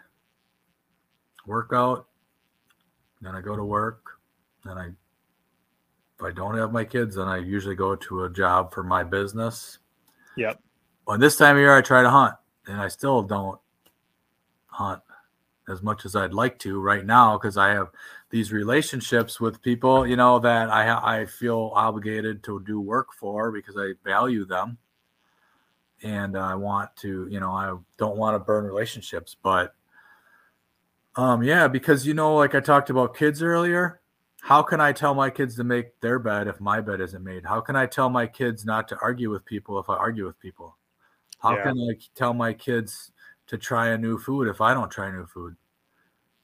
Work 1.46 1.70
out, 1.72 2.06
then 3.20 3.34
I 3.34 3.40
go 3.40 3.56
to 3.56 3.64
work. 3.64 4.02
Then 4.64 4.76
I, 4.76 4.86
if 4.88 6.22
I 6.22 6.30
don't 6.32 6.58
have 6.58 6.72
my 6.72 6.84
kids, 6.84 7.16
then 7.16 7.28
I 7.28 7.38
usually 7.38 7.76
go 7.76 7.96
to 7.96 8.24
a 8.24 8.30
job 8.30 8.72
for 8.72 8.82
my 8.82 9.04
business. 9.04 9.78
Yep. 10.36 10.60
Well, 11.06 11.18
this 11.18 11.36
time 11.36 11.56
of 11.56 11.60
year, 11.60 11.74
I 11.74 11.82
try 11.82 12.02
to 12.02 12.10
hunt, 12.10 12.34
and 12.66 12.80
I 12.80 12.88
still 12.88 13.22
don't 13.22 13.60
hunt 14.66 15.02
as 15.68 15.82
much 15.82 16.04
as 16.04 16.14
I'd 16.14 16.34
like 16.34 16.58
to 16.60 16.80
right 16.80 17.04
now 17.04 17.38
because 17.38 17.56
I 17.56 17.70
have 17.70 17.88
these 18.30 18.52
relationships 18.52 19.40
with 19.40 19.62
people, 19.62 20.06
you 20.06 20.16
know, 20.16 20.38
that 20.40 20.68
I 20.68 21.20
I 21.20 21.26
feel 21.26 21.72
obligated 21.74 22.42
to 22.44 22.60
do 22.60 22.80
work 22.80 23.08
for 23.12 23.50
because 23.50 23.76
I 23.76 23.92
value 24.04 24.44
them, 24.44 24.78
and 26.02 26.36
I 26.36 26.54
want 26.54 26.94
to, 26.96 27.26
you 27.30 27.40
know, 27.40 27.50
I 27.50 27.74
don't 27.96 28.16
want 28.16 28.34
to 28.34 28.38
burn 28.38 28.64
relationships, 28.64 29.36
but 29.42 29.74
um, 31.16 31.42
yeah, 31.42 31.68
because 31.68 32.06
you 32.06 32.14
know, 32.14 32.36
like 32.36 32.54
I 32.54 32.60
talked 32.60 32.90
about 32.90 33.16
kids 33.16 33.42
earlier, 33.42 34.00
how 34.42 34.62
can 34.62 34.80
I 34.80 34.92
tell 34.92 35.14
my 35.14 35.30
kids 35.30 35.56
to 35.56 35.64
make 35.64 35.98
their 36.00 36.18
bed 36.18 36.46
if 36.46 36.60
my 36.60 36.80
bed 36.80 37.00
isn't 37.00 37.24
made? 37.24 37.44
How 37.44 37.60
can 37.60 37.74
I 37.74 37.86
tell 37.86 38.10
my 38.10 38.26
kids 38.26 38.64
not 38.64 38.88
to 38.88 38.98
argue 39.00 39.30
with 39.30 39.44
people 39.44 39.78
if 39.78 39.88
I 39.88 39.96
argue 39.96 40.26
with 40.26 40.38
people? 40.38 40.76
How 41.38 41.56
Yeah. 41.56 41.62
can 41.64 41.78
I 41.78 41.98
tell 42.14 42.34
my 42.34 42.52
kids 42.52 43.12
to 43.46 43.56
try 43.58 43.88
a 43.88 43.98
new 43.98 44.18
food 44.18 44.48
if 44.48 44.60
I 44.60 44.74
don't 44.74 44.90
try 44.90 45.10
new 45.10 45.26
food? 45.26 45.56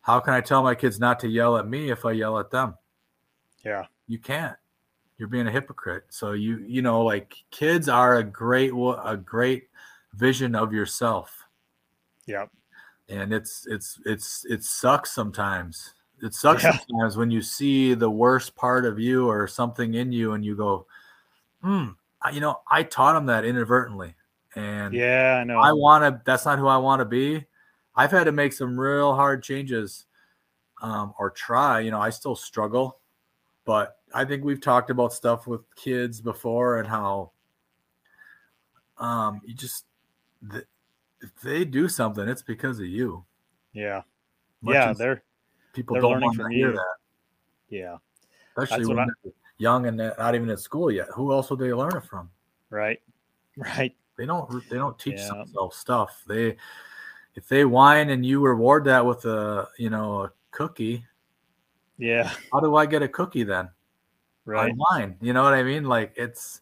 How 0.01 0.21
can 0.21 0.35
I 0.35 0.41
tell 0.41 0.63
my 0.63 0.75
kids 0.75 0.99
not 0.99 1.21
to 1.21 1.29
yell 1.29 1.57
at 1.57 1.69
me 1.69 1.91
if 1.91 2.05
I 2.05 2.13
yell 2.13 2.39
at 2.39 2.51
them? 2.51 2.77
Yeah. 3.65 3.87
You 4.09 4.19
can't. 4.19 4.57
You're 5.23 5.29
being 5.29 5.47
a 5.47 5.53
hypocrite. 5.53 6.07
So 6.09 6.33
you 6.33 6.59
you 6.67 6.83
know 6.83 7.05
like 7.05 7.37
kids 7.53 7.89
are 7.89 8.17
a 8.17 8.25
great 8.25 8.73
a 8.73 9.17
great 9.17 9.69
vision 10.15 10.57
of 10.57 10.73
yourself 10.73 11.47
Yep. 12.27 12.51
and 13.09 13.33
it's 13.33 13.67
it's 13.69 14.01
it's 14.05 14.45
it 14.49 14.65
sucks 14.65 15.13
sometimes 15.13 15.95
it 16.23 16.35
sucks 16.35 16.65
Yeah. 16.65 16.77
sometimes 16.89 17.17
when 17.17 17.31
you 17.31 17.41
see 17.41 17.95
the 17.95 18.11
worst 18.11 18.57
part 18.57 18.85
of 18.85 18.99
you 18.99 19.29
or 19.29 19.47
something 19.47 19.95
in 19.95 20.11
you 20.11 20.33
and 20.33 20.45
you 20.45 20.57
go 20.57 20.87
hmm 21.63 21.91
I, 22.21 22.31
you 22.31 22.41
know 22.41 22.61
i 22.71 22.83
taught 22.83 23.17
him 23.17 23.27
that 23.27 23.45
inadvertently 23.45 24.15
and 24.57 24.95
Yeah, 24.95 25.39
I 25.41 25.45
know. 25.45 25.59
i 25.59 25.73
want 25.73 26.03
to 26.05 26.21
that's 26.25 26.45
not 26.45 26.59
who 26.59 26.67
i 26.67 26.77
want 26.77 27.01
to 27.01 27.05
be 27.07 27.45
i've 27.97 28.11
had 28.11 28.25
to 28.25 28.33
make 28.33 28.53
some 28.53 28.79
real 28.79 29.15
hard 29.15 29.43
changes 29.43 30.07
um, 30.83 31.15
or 31.19 31.31
try 31.31 31.81
you 31.81 31.91
know 31.91 32.01
i 32.01 32.11
still 32.11 32.37
struggle 32.37 32.99
but 33.65 33.99
i 34.15 34.25
think 34.25 34.45
we've 34.45 34.61
talked 34.61 34.91
about 34.91 35.13
stuff 35.13 35.47
with 35.47 35.63
kids 35.77 36.21
before 36.21 36.79
and 36.79 36.89
how 36.89 37.31
um, 38.99 39.41
you 39.45 39.55
just 39.55 39.87
th- 40.51 40.65
if 41.21 41.31
they 41.43 41.65
do 41.65 41.89
something 41.89 42.29
it's 42.29 42.43
because 42.43 42.79
of 42.79 42.87
you 42.87 43.25
yeah. 43.73 44.03
Much 44.61 44.75
yeah, 44.75 44.93
they're 44.93 45.23
people 45.73 45.95
they're 45.95 46.03
don't 46.03 46.13
learning 46.13 46.27
want 46.27 46.37
to 46.37 46.43
from 46.45 46.53
hear 46.53 46.69
you. 46.71 46.75
that, 46.77 46.95
yeah, 47.69 47.97
especially 48.57 48.85
That's 48.85 48.89
when 48.89 48.97
they're 49.25 49.33
young 49.59 49.87
and 49.87 49.97
not 49.97 50.35
even 50.35 50.51
at 50.51 50.61
school 50.61 50.91
yet. 50.91 51.09
Who 51.15 51.33
else 51.33 51.51
would 51.51 51.59
they 51.59 51.73
learn 51.73 51.97
it 51.97 52.05
from? 52.05 52.31
right. 52.71 53.01
Right. 53.57 53.95
They 54.17 54.25
don't. 54.27 54.49
They 54.71 54.77
don't 54.77 54.99
teach 54.99 55.19
Yeah. 55.19 55.29
themselves 55.29 55.77
stuff. 55.77 56.23
They, 56.29 56.57
if 57.35 57.49
they 57.49 57.65
whine 57.65 58.11
and 58.11 58.25
you 58.25 58.41
reward 58.41 58.85
that 58.85 59.05
with 59.05 59.25
a 59.25 59.69
you 59.79 59.91
know 59.91 60.23
a 60.25 60.33
cookie, 60.53 61.05
Yeah. 61.99 62.31
how 62.53 62.61
do 62.61 62.77
I 62.77 62.87
get 62.87 63.03
a 63.03 63.09
cookie 63.09 63.43
then? 63.45 63.69
Right. 64.45 64.71
I 64.71 64.75
whine. 64.75 65.17
You 65.21 65.33
know 65.33 65.43
what 65.43 65.55
I 65.55 65.63
mean? 65.63 65.85
Like 65.85 66.13
it's 66.17 66.61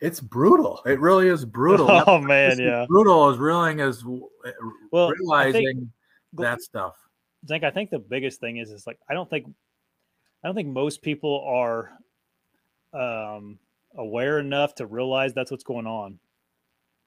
it's 0.00 0.20
brutal. 0.20 0.82
It 0.86 1.00
really 1.00 1.28
is 1.28 1.44
brutal. 1.58 1.88
Oh 2.06 2.18
man, 2.18 2.58
yeah. 2.58 2.86
brutal 2.88 3.30
as 3.30 3.38
reeling 3.38 3.80
as 3.80 4.04
Well, 4.04 5.10
realizing 5.10 5.62
think, 5.62 5.88
that 6.34 6.62
stuff. 6.62 6.94
Zank, 7.46 7.64
I 7.64 7.70
think 7.70 7.90
the 7.90 7.98
biggest 7.98 8.40
thing 8.40 8.58
is 8.58 8.70
is 8.70 8.86
like 8.86 8.98
I 9.08 9.14
don't 9.14 9.28
think 9.28 9.46
I 10.44 10.48
don't 10.48 10.54
think 10.54 10.68
most 10.68 11.02
people 11.02 11.44
are 11.46 11.92
um 12.92 13.58
aware 13.96 14.38
enough 14.38 14.74
to 14.76 14.86
realize 14.86 15.34
that's 15.34 15.50
what's 15.50 15.64
going 15.64 15.86
on. 15.86 16.18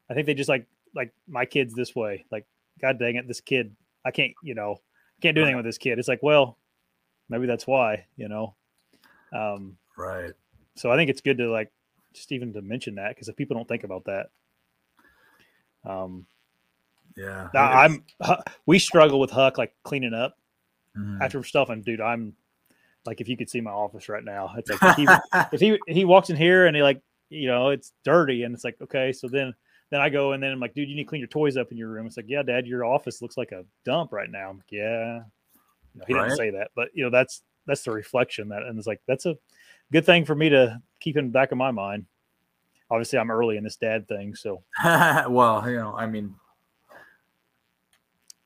I 0.10 0.14
think 0.14 0.26
they 0.28 0.34
just 0.34 0.50
like 0.50 0.68
like 0.96 1.14
my 1.28 1.46
kid's 1.46 1.74
this 1.74 1.96
way. 1.96 2.26
Like, 2.32 2.46
god 2.82 2.98
dang 2.98 3.16
it, 3.16 3.28
this 3.28 3.42
kid, 3.42 3.76
I 4.06 4.12
can't, 4.12 4.32
you 4.42 4.56
know, 4.56 4.74
I 4.74 5.22
can't 5.22 5.36
do 5.36 5.42
anything 5.42 5.58
with 5.58 5.66
this 5.66 5.78
kid. 5.78 6.00
It's 6.00 6.08
like, 6.08 6.24
well, 6.24 6.58
maybe 7.30 7.46
that's 7.46 7.68
why, 7.68 8.06
you 8.16 8.30
know. 8.30 8.56
Um, 9.34 9.78
Right. 9.98 10.34
so 10.76 10.92
I 10.92 10.98
think 10.98 11.10
it's 11.10 11.22
good 11.22 11.38
to 11.38 11.50
like 11.50 11.72
just 12.14 12.32
even 12.32 12.54
to 12.54 12.62
mention 12.62 12.96
that 12.96 13.10
because 13.10 13.28
if 13.30 13.36
people 13.36 13.56
don't 13.56 13.68
think 13.68 13.84
about 13.84 14.06
that. 14.06 14.28
Um 15.84 16.26
Yeah. 17.16 17.50
I'm 17.54 18.04
we 18.66 18.80
struggle 18.80 19.20
with 19.20 19.32
Huck 19.32 19.58
like 19.58 19.76
cleaning 19.84 20.14
up 20.14 20.38
Mhm. 20.98 21.22
after 21.22 21.44
stuff 21.44 21.70
and 21.70 21.84
dude 21.84 22.02
i'm 22.02 22.34
like 23.06 23.22
if 23.22 23.28
you 23.28 23.38
could 23.38 23.50
see 23.50 23.62
my 23.62 23.72
office 23.72 24.10
right 24.10 24.24
now 24.24 24.54
it's 24.58 24.70
like 24.70 24.80
if 24.82 24.96
he, 24.96 25.08
if 25.52 25.60
he 25.60 25.80
he 25.88 26.06
walks 26.06 26.30
in 26.30 26.36
here 26.36 26.66
and 26.66 26.76
he 26.76 26.82
like 26.82 27.02
you 27.30 27.48
know 27.48 27.70
it's 27.70 27.92
dirty 28.04 28.44
and 28.44 28.56
it's 28.56 28.64
like 28.64 28.78
okay 28.82 29.12
so 29.12 29.28
then 29.28 29.54
then 29.92 30.00
i 30.02 30.10
go 30.10 30.32
and 30.32 30.42
then 30.42 30.52
i'm 30.52 30.60
like 30.60 30.74
dude 30.74 30.90
you 30.90 30.96
need 30.96 31.04
to 31.04 31.10
clean 31.10 31.20
your 31.20 31.28
toys 31.28 31.58
up 31.58 31.72
in 31.72 31.78
your 31.78 31.90
room 31.90 32.06
it's 32.08 32.18
like 32.18 32.30
yeah 32.30 32.42
dad 32.42 32.66
your 32.66 32.86
office 32.86 33.22
looks 33.22 33.38
like 33.38 33.52
a 33.52 33.66
dump 33.84 34.12
right 34.14 34.32
now 34.32 34.50
I'm 34.50 34.58
like, 34.58 34.72
yeah 34.72 35.22
know, 35.96 36.06
he 36.08 36.14
Right. 36.14 36.24
didn't 36.24 36.38
say 36.38 36.50
that, 36.52 36.72
but 36.76 36.90
you 36.94 37.04
know, 37.04 37.10
that's 37.10 37.44
that's 37.66 37.84
the 37.84 37.92
reflection 37.92 38.50
that, 38.50 38.64
and 38.64 38.78
it's 38.78 38.88
like 38.88 39.02
that's 39.08 39.26
a 39.26 39.38
good 39.92 40.06
thing 40.06 40.26
for 40.26 40.36
me 40.36 40.50
to 40.50 40.82
keep 41.00 41.18
in 41.18 41.26
the 41.28 41.32
back 41.32 41.52
of 41.52 41.58
my 41.58 41.72
mind. 41.72 42.06
Obviously, 42.90 43.18
I'm 43.20 43.32
early 43.32 43.58
in 43.58 43.64
this 43.64 43.78
dad 43.78 44.08
thing, 44.08 44.36
so 44.36 44.64
well, 45.30 45.68
you 45.70 45.78
know, 45.78 45.96
I 45.96 46.06
mean, 46.06 46.36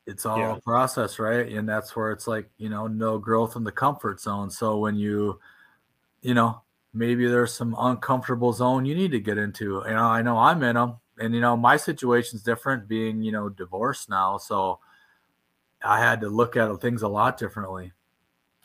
it's 0.06 0.26
all 0.26 0.40
Yeah. 0.40 0.56
a 0.56 0.62
process, 0.62 1.20
right? 1.20 1.48
And 1.52 1.68
that's 1.68 1.96
where 1.96 2.12
it's 2.12 2.28
like, 2.28 2.50
you 2.58 2.70
know, 2.70 2.88
no 2.88 3.18
growth 3.18 3.56
in 3.56 3.64
the 3.64 3.72
comfort 3.72 4.20
zone. 4.20 4.50
So 4.50 4.78
when 4.80 4.96
you, 4.96 5.40
you 6.22 6.34
know, 6.34 6.62
maybe 6.94 7.28
there's 7.28 7.54
some 7.54 7.76
uncomfortable 7.78 8.54
zone 8.54 8.86
you 8.86 8.96
need 8.96 9.12
to 9.12 9.20
get 9.20 9.38
into. 9.38 9.84
You 9.86 9.94
know, 9.94 10.06
I 10.06 10.22
know 10.22 10.38
I'm 10.38 10.64
in 10.64 10.76
them, 10.76 10.98
and 11.20 11.34
you 11.36 11.42
know, 11.42 11.56
my 11.58 11.78
situation's 11.78 12.44
different, 12.44 12.88
being 12.88 13.22
you 13.24 13.32
know 13.32 13.50
divorced 13.50 14.10
now, 14.10 14.38
so 14.38 14.80
I 15.84 16.00
had 16.00 16.22
to 16.22 16.30
look 16.30 16.56
at 16.58 16.82
things 16.82 17.02
a 17.04 17.08
lot 17.08 17.38
differently. 17.38 17.94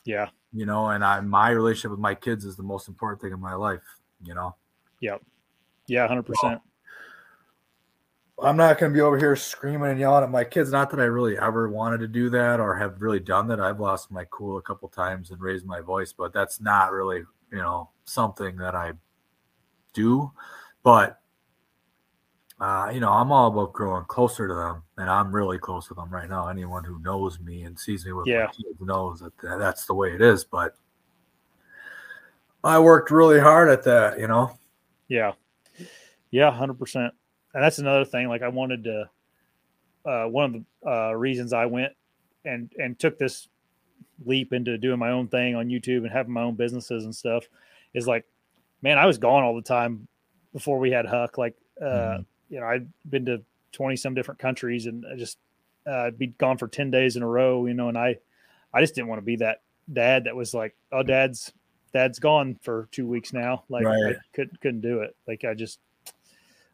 yeah, 0.05 0.29
You 0.53 0.65
know, 0.65 0.87
and 0.87 1.03
I 1.03 1.19
my 1.21 1.49
relationship 1.49 1.91
with 1.91 1.99
my 1.99 2.15
kids 2.15 2.45
is 2.45 2.55
the 2.55 2.63
most 2.63 2.87
important 2.87 3.21
thing 3.21 3.33
in 3.33 3.39
my 3.39 3.55
life. 3.55 3.83
You 4.23 4.33
know. 4.33 4.55
Yep. 5.01 5.21
Yeah, 5.87 6.07
hundred 6.07 6.23
percent. 6.23 6.61
I'm 8.41 8.57
not 8.57 8.77
going 8.77 8.91
to 8.91 8.93
be 8.93 9.01
over 9.01 9.17
here 9.17 9.35
screaming 9.37 9.91
and 9.91 9.99
yelling 9.99 10.23
at 10.23 10.29
my 10.29 10.43
kids. 10.43 10.71
Not 10.71 10.89
that 10.89 10.99
I 10.99 11.05
really 11.05 11.37
ever 11.37 11.69
wanted 11.69 11.99
to 11.99 12.07
do 12.07 12.29
that 12.31 12.59
or 12.59 12.75
have 12.75 13.01
really 13.01 13.21
done 13.21 13.47
that. 13.47 13.61
I've 13.61 13.79
lost 13.79 14.11
my 14.11 14.25
cool 14.29 14.57
a 14.57 14.61
couple 14.61 14.89
times 14.89 15.31
and 15.31 15.39
raised 15.39 15.65
my 15.65 15.79
voice, 15.79 16.11
but 16.11 16.33
that's 16.33 16.59
not 16.59 16.91
really, 16.91 17.23
you 17.49 17.59
know, 17.59 17.91
something 18.03 18.57
that 18.57 18.75
I 18.75 18.91
do. 19.93 20.33
But, 20.83 21.21
uh, 22.59 22.89
you 22.93 22.99
know, 22.99 23.11
I'm 23.11 23.31
all 23.31 23.47
about 23.47 23.73
growing 23.73 24.05
closer 24.05 24.47
to 24.47 24.53
them, 24.53 24.83
and 24.97 25.09
I'm 25.09 25.35
really 25.35 25.57
close 25.57 25.89
with 25.89 25.97
them 25.97 26.09
right 26.09 26.29
now. 26.29 26.47
Anyone 26.47 26.83
who 26.83 26.99
knows 26.99 27.39
me 27.39 27.63
and 27.63 27.77
sees 27.77 28.05
me 28.05 28.13
with 28.13 28.27
Yeah. 28.27 28.49
knows 28.79 29.19
that 29.19 29.33
that's 29.41 29.85
the 29.85 29.93
way 29.93 30.13
it 30.13 30.21
is. 30.21 30.43
But 30.45 30.75
I 32.63 32.79
worked 32.79 33.11
really 33.11 33.39
hard 33.39 33.69
at 33.69 33.83
that, 33.83 34.19
you 34.19 34.27
know. 34.27 34.57
Yeah. 35.07 35.33
Yeah, 36.31 36.51
hundred 36.51 36.79
percent. 36.79 37.13
And 37.53 37.63
that's 37.63 37.79
another 37.79 38.05
thing. 38.05 38.27
Like 38.27 38.41
I 38.41 38.47
wanted 38.47 38.83
to 38.85 39.09
uh 40.05 40.25
one 40.25 40.45
of 40.45 40.53
the 40.83 40.89
uh 40.89 41.11
reasons 41.13 41.53
I 41.53 41.65
went 41.65 41.93
and 42.43 42.71
and 42.77 42.97
took 42.97 43.17
this 43.17 43.47
leap 44.25 44.53
into 44.53 44.77
doing 44.77 44.99
my 44.99 45.11
own 45.11 45.27
thing 45.27 45.55
on 45.55 45.67
YouTube 45.67 46.03
and 46.03 46.11
having 46.11 46.33
my 46.33 46.41
own 46.43 46.55
businesses 46.55 47.05
and 47.05 47.13
stuff 47.15 47.47
is 47.93 48.07
like, 48.07 48.25
man, 48.81 48.97
I 48.97 49.05
was 49.05 49.17
gone 49.17 49.43
all 49.43 49.55
the 49.55 49.61
time 49.61 50.07
before 50.53 50.79
we 50.79 50.91
had 50.91 51.05
Huck. 51.05 51.37
Like 51.37 51.55
uh, 51.81 51.85
Mhm. 51.85 52.25
You 52.49 52.59
know, 52.59 52.65
I'd 52.65 52.87
been 53.09 53.25
to 53.25 53.41
twenty 53.71 53.95
some 53.95 54.13
different 54.13 54.39
countries 54.39 54.85
and 54.85 55.05
I 55.11 55.15
just 55.15 55.37
uh 55.87 56.05
I'd 56.07 56.17
be 56.17 56.27
gone 56.27 56.57
for 56.57 56.67
ten 56.67 56.91
days 56.91 57.15
in 57.15 57.23
a 57.23 57.27
row, 57.27 57.65
you 57.65 57.73
know, 57.73 57.89
and 57.89 57.97
I 57.97 58.17
I 58.73 58.81
just 58.81 58.95
didn't 58.95 59.07
want 59.07 59.19
to 59.19 59.25
be 59.25 59.37
that 59.37 59.61
dad 59.91 60.25
that 60.25 60.35
was 60.35 60.53
like, 60.53 60.75
Oh, 60.91 61.03
dad's 61.03 61.53
dad's 61.93 62.19
gone 62.19 62.57
for 62.61 62.87
two 62.91 63.07
weeks 63.07 63.33
now. 63.33 63.63
Like 63.69 63.85
I 64.09 64.15
couldn't 64.33 64.59
couldn't 64.61 64.81
do 64.81 65.01
it. 65.01 65.15
Like 65.27 65.45
I 65.45 65.53
just 65.53 65.79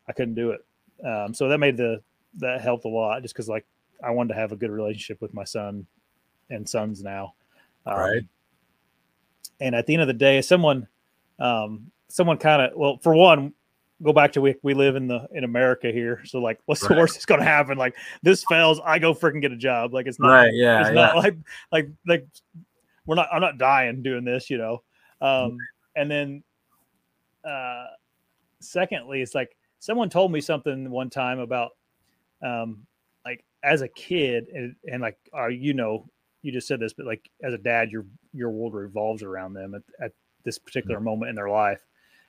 I 0.08 0.14
couldn't 0.14 0.36
do 0.36 0.52
it. 0.52 0.66
Um, 1.06 1.34
so 1.34 1.48
that 1.50 1.58
made 1.60 1.78
the 1.78 2.02
that 2.38 2.62
helped 2.62 2.86
a 2.86 2.90
lot 2.90 3.22
just 3.22 3.34
because 3.34 3.50
like 3.50 3.66
I 4.04 4.12
wanted 4.12 4.34
to 4.34 4.40
have 4.40 4.52
a 4.52 4.56
good 4.56 4.72
relationship 4.72 5.22
with 5.22 5.34
my 5.34 5.44
son 5.44 5.86
and 6.50 6.68
sons 6.68 7.04
now. 7.04 7.34
Um, 7.86 7.98
Right. 7.98 8.24
And 9.60 9.76
at 9.76 9.86
the 9.86 9.94
end 9.94 10.02
of 10.02 10.08
the 10.08 10.14
day, 10.14 10.42
someone 10.42 10.88
um, 11.40 11.92
someone 12.08 12.38
kind 12.38 12.62
of 12.62 12.72
well, 12.76 12.98
for 12.98 13.16
one, 13.16 13.54
go 14.02 14.14
back 14.14 14.32
to 14.34 14.42
we 14.42 14.56
we 14.64 14.74
live 14.74 14.96
in 14.96 15.08
the 15.08 15.28
in 15.34 15.44
America 15.44 15.92
here. 15.92 16.22
So 16.26 16.40
like 16.40 16.60
what's 16.66 16.86
the 16.86 16.96
worst 16.96 17.16
that's 17.16 17.26
gonna 17.26 17.44
happen? 17.44 17.78
Like 17.78 17.96
this 18.24 18.44
fails, 18.50 18.80
I 18.84 19.00
go 19.00 19.14
freaking 19.14 19.42
get 19.42 19.52
a 19.52 19.58
job. 19.58 19.94
Like 19.94 20.08
it's 20.08 20.20
not 20.20 20.30
Right. 20.30 20.54
Yeah. 20.54 20.82
it's 20.82 20.90
yeah. 20.90 20.94
not 20.94 21.16
like 21.24 21.38
like 21.72 21.90
like 22.08 22.28
we're 23.06 23.16
not 23.16 23.28
i'm 23.32 23.42
not 23.42 23.58
dying 23.58 24.02
doing 24.02 24.24
this 24.24 24.50
you 24.50 24.58
know 24.58 24.82
um 25.22 25.58
and 25.96 26.10
then 26.10 26.44
uh 27.44 27.88
secondly 28.60 29.22
it's 29.22 29.36
like 29.36 29.56
someone 29.80 30.10
told 30.10 30.32
me 30.32 30.40
something 30.42 30.90
one 30.90 31.10
time 31.10 31.40
about 31.40 31.72
um 32.44 32.86
like 33.26 33.44
as 33.64 33.82
a 33.82 33.88
kid 33.88 34.48
and, 34.54 34.76
and 34.92 35.02
like 35.02 35.18
uh, 35.38 35.48
you 35.48 35.74
know 35.74 36.06
you 36.42 36.52
just 36.52 36.68
said 36.68 36.80
this 36.80 36.94
but 36.94 37.06
like 37.06 37.30
as 37.44 37.54
a 37.54 37.58
dad 37.58 37.92
your 37.92 38.06
your 38.34 38.50
world 38.50 38.74
revolves 38.74 39.24
around 39.24 39.54
them 39.54 39.76
at, 39.76 39.82
at 40.04 40.12
this 40.44 40.58
particular 40.58 41.00
moment 41.00 41.30
in 41.30 41.36
their 41.36 41.50
life 41.50 41.82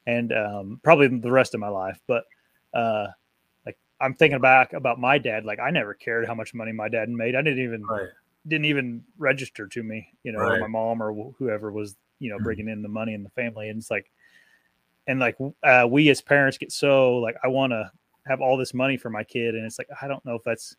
and 0.07 0.33
um 0.33 0.81
probably 0.83 1.07
the 1.09 1.31
rest 1.31 1.55
of 1.55 1.61
my 1.61 1.69
life 1.69 2.01
but 2.09 2.25
uh 2.75 3.07
like 3.65 3.77
i'm 4.01 4.15
thinking 4.15 4.41
back 4.41 4.73
about 4.73 4.99
my 4.99 5.19
dad 5.19 5.45
like 5.45 5.61
i 5.61 5.71
never 5.71 5.95
cared 5.95 6.27
how 6.27 6.35
much 6.35 6.55
money 6.55 6.73
my 6.73 6.89
dad 6.89 7.09
made 7.09 7.35
i 7.37 7.43
didn't 7.43 7.63
even 7.63 7.83
Right. 7.89 8.09
didn't 8.49 8.65
even 8.65 9.05
register 9.19 9.69
to 9.69 9.83
me, 9.85 10.09
you 10.25 10.33
know, 10.33 10.41
Right. 10.41 10.61
my 10.61 10.67
mom 10.67 11.01
or 11.01 11.13
wh- 11.13 11.33
whoever 11.39 11.71
was, 11.71 11.97
you 12.19 12.29
know, 12.31 12.39
Mhm. 12.39 12.45
bringing 12.45 12.69
in 12.69 12.83
the 12.83 12.89
money 12.89 13.15
in 13.15 13.23
the 13.23 13.31
family. 13.31 13.69
And 13.69 13.79
it's 13.79 13.91
like, 13.91 14.11
and 15.07 15.21
like, 15.21 15.37
uh, 15.63 15.87
we 15.89 16.09
as 16.11 16.21
parents 16.21 16.59
get 16.59 16.73
so 16.73 17.19
like, 17.19 17.37
I 17.45 17.49
want 17.49 17.73
to 17.73 17.91
have 18.27 18.41
all 18.41 18.57
this 18.57 18.75
money 18.75 18.97
for 18.97 19.11
my 19.11 19.23
kid. 19.25 19.55
And 19.55 19.65
it's 19.65 19.79
like, 19.79 19.89
I 20.01 20.09
don't 20.09 20.25
know 20.25 20.35
if 20.35 20.43
that's, 20.43 20.77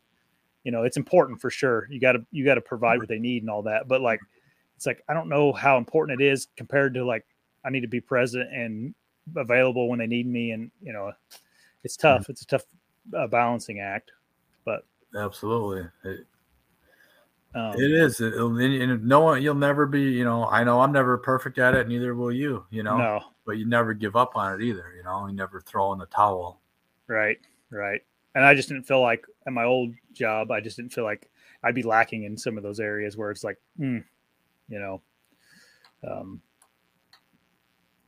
you 0.62 0.72
know, 0.72 0.82
it's 0.82 0.96
important 0.98 1.40
for 1.40 1.50
sure. 1.50 1.86
You 1.90 2.00
gotta, 2.00 2.24
you 2.30 2.44
gotta 2.44 2.60
provide 2.60 2.98
what 2.98 3.08
they 3.08 3.18
need 3.18 3.42
and 3.42 3.50
all 3.50 3.62
that. 3.62 3.88
But 3.88 4.02
like, 4.02 4.20
it's 4.76 4.84
like, 4.84 5.02
I 5.08 5.14
don't 5.14 5.28
know 5.30 5.52
how 5.52 5.78
important 5.78 6.20
it 6.20 6.26
is 6.26 6.48
compared 6.56 6.92
to 6.94 7.04
like, 7.06 7.24
I 7.64 7.70
need 7.70 7.80
to 7.80 7.88
be 7.88 8.00
present 8.00 8.52
and 8.52 8.94
available 9.36 9.88
when 9.88 9.98
they 9.98 10.06
need 10.06 10.26
me. 10.26 10.52
And, 10.52 10.70
you 10.82 10.92
know, 10.92 11.12
it's 11.82 11.96
tough. 11.96 12.28
It's 12.28 12.42
a 12.42 12.46
tough 12.46 12.64
uh, 13.16 13.26
balancing 13.26 13.80
act. 13.80 14.12
But 14.64 14.86
absolutely. 15.14 15.88
It, 16.04 16.26
Um, 17.54 17.74
it 17.74 17.90
is. 17.90 18.20
It, 18.20 18.34
and 18.34 19.04
no 19.04 19.20
one, 19.20 19.40
you'll 19.40 19.54
never 19.54 19.86
be, 19.86 20.02
you 20.02 20.24
know, 20.24 20.46
I 20.46 20.64
know 20.64 20.80
I'm 20.80 20.90
never 20.90 21.16
perfect 21.16 21.58
at 21.58 21.74
it, 21.74 21.86
neither 21.86 22.16
will 22.16 22.32
you, 22.32 22.66
you 22.70 22.82
know, 22.82 22.96
no, 22.96 23.20
but 23.46 23.58
you 23.58 23.64
never 23.64 23.94
give 23.94 24.16
up 24.16 24.32
on 24.34 24.54
it 24.54 24.64
either, 24.64 24.92
you 24.96 25.04
know, 25.04 25.28
you 25.28 25.34
never 25.34 25.60
throw 25.60 25.92
in 25.92 26.00
the 26.00 26.06
towel. 26.06 26.60
Right, 27.06 27.38
right. 27.70 28.02
And 28.34 28.44
I 28.44 28.56
just 28.56 28.68
didn't 28.68 28.88
feel 28.88 29.00
like 29.00 29.24
at 29.46 29.52
my 29.52 29.62
old 29.62 29.94
job, 30.12 30.50
I 30.50 30.60
just 30.60 30.76
didn't 30.76 30.92
feel 30.92 31.04
like 31.04 31.30
I'd 31.62 31.76
be 31.76 31.84
lacking 31.84 32.24
in 32.24 32.36
some 32.36 32.56
of 32.56 32.64
those 32.64 32.80
areas 32.80 33.16
where 33.16 33.30
it's 33.30 33.44
like, 33.44 33.58
hmm, 33.76 33.98
you 34.68 34.80
know. 34.80 35.00
Um. 36.02 36.42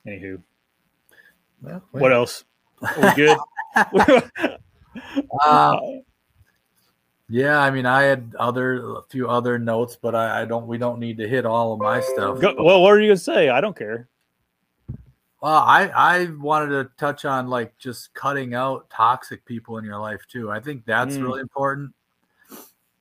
Anywho, 0.07 0.43
Well, 1.63 1.83
what 1.91 2.13
else? 2.13 2.45
Are 2.83 3.03
we 3.03 3.15
good? 3.15 3.39
Uh, 5.45 5.79
yeah, 7.29 7.59
I 7.59 7.71
mean, 7.71 7.87
I 7.87 8.03
had 8.03 8.35
other, 8.39 8.97
a 8.97 9.03
few 9.03 9.29
other 9.29 9.59
notes, 9.59 9.97
but 10.01 10.15
I, 10.15 10.43
I 10.43 10.45
don't, 10.45 10.67
we 10.67 10.79
don't 10.79 10.99
need 10.99 11.19
to 11.19 11.29
hit 11.29 11.45
all 11.45 11.73
of 11.73 11.81
my 11.81 12.01
stuff. 12.01 12.41
Go, 12.41 12.55
well, 12.59 12.83
what 12.83 12.93
are 12.93 13.01
you 13.01 13.09
gonna 13.09 13.19
say? 13.19 13.49
I 13.49 13.61
don't 13.61 13.77
care. 13.77 14.09
Well, 15.41 15.53
I 15.59 15.89
I 15.89 16.27
wanted 16.39 16.69
to 16.69 16.91
touch 16.97 17.25
on 17.25 17.49
like 17.49 17.77
just 17.79 18.15
cutting 18.15 18.55
out 18.55 18.89
toxic 18.89 19.45
people 19.45 19.77
in 19.79 19.85
your 19.85 19.99
life 19.99 20.23
too. 20.29 20.51
I 20.51 20.61
think 20.61 20.87
that's 20.87 21.17
Mm. 21.17 21.23
really 21.23 21.41
important. 21.41 21.93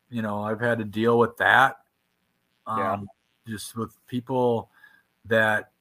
You 0.10 0.22
know, 0.22 0.42
I've 0.42 0.60
had 0.60 0.80
to 0.80 0.86
deal 0.86 1.18
with 1.18 1.38
that. 1.38 1.78
Um, 2.68 2.78
Yeah. 2.80 2.98
just 3.48 3.76
with 3.78 3.96
people 4.08 4.70
that 5.26 5.72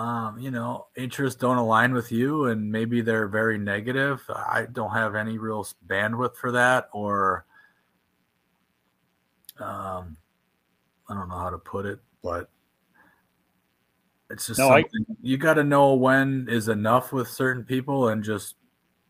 um, 0.00 0.38
you 0.38 0.50
know, 0.50 0.86
interests 0.96 1.38
don't 1.38 1.58
align 1.58 1.92
with 1.92 2.10
you 2.10 2.46
and 2.46 2.72
maybe 2.72 3.02
they're 3.02 3.28
very 3.28 3.58
negative. 3.58 4.22
I 4.30 4.66
don't 4.72 4.92
have 4.92 5.14
any 5.14 5.36
real 5.36 5.66
bandwidth 5.86 6.36
for 6.36 6.52
that 6.52 6.88
or 6.92 7.44
um 9.58 10.16
I 11.08 11.14
don't 11.14 11.28
know 11.28 11.36
how 11.36 11.50
to 11.50 11.58
put 11.58 11.84
it, 11.84 11.98
but 12.22 12.48
it's 14.30 14.46
just 14.46 14.58
No, 14.58 14.70
I- 14.70 14.84
you 15.20 15.36
got 15.36 15.54
to 15.54 15.64
know 15.64 15.94
when 15.94 16.46
is 16.48 16.68
enough 16.68 17.12
with 17.12 17.28
certain 17.28 17.64
people 17.64 18.08
and 18.08 18.22
just 18.24 18.54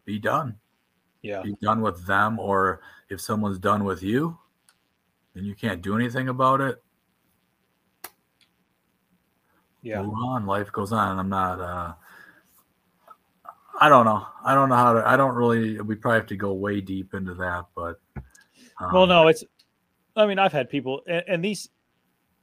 be 0.05 0.19
done. 0.19 0.59
Yeah, 1.23 1.43
Be 1.43 1.55
done 1.63 1.83
with 1.83 2.05
them, 2.07 2.39
or 2.41 2.81
if 3.11 3.21
someone's 3.21 3.59
done 3.59 3.85
with 3.85 4.03
you 4.03 4.39
and 5.37 5.47
you 5.47 5.55
can't 5.55 5.83
do 5.83 5.95
anything 5.95 6.31
about 6.31 6.61
it, 6.63 6.83
yeah, 9.83 10.03
move 10.03 10.15
on. 10.15 10.47
Life 10.47 10.71
goes 10.73 10.93
on. 10.93 11.19
I'm 11.19 11.29
not. 11.29 11.61
uh 11.61 11.93
I 13.83 13.89
don't 13.89 14.05
know. 14.05 14.27
I 14.45 14.55
don't 14.55 14.69
know 14.69 14.75
how 14.75 14.93
to. 14.93 15.09
I 15.09 15.17
don't 15.17 15.35
really. 15.35 15.81
We 15.81 15.95
probably 15.95 16.19
have 16.19 16.27
to 16.29 16.37
go 16.37 16.53
way 16.53 16.83
deep 16.83 17.15
into 17.15 17.35
that, 17.35 17.65
but. 17.75 17.99
Um, 18.79 18.93
well, 18.93 19.07
no, 19.07 19.29
it's. 19.29 19.43
I 20.17 20.27
mean, 20.27 20.39
I've 20.39 20.53
had 20.53 20.69
people, 20.69 21.01
and, 21.07 21.25
and 21.29 21.45
these, 21.45 21.71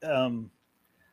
um, 0.01 0.49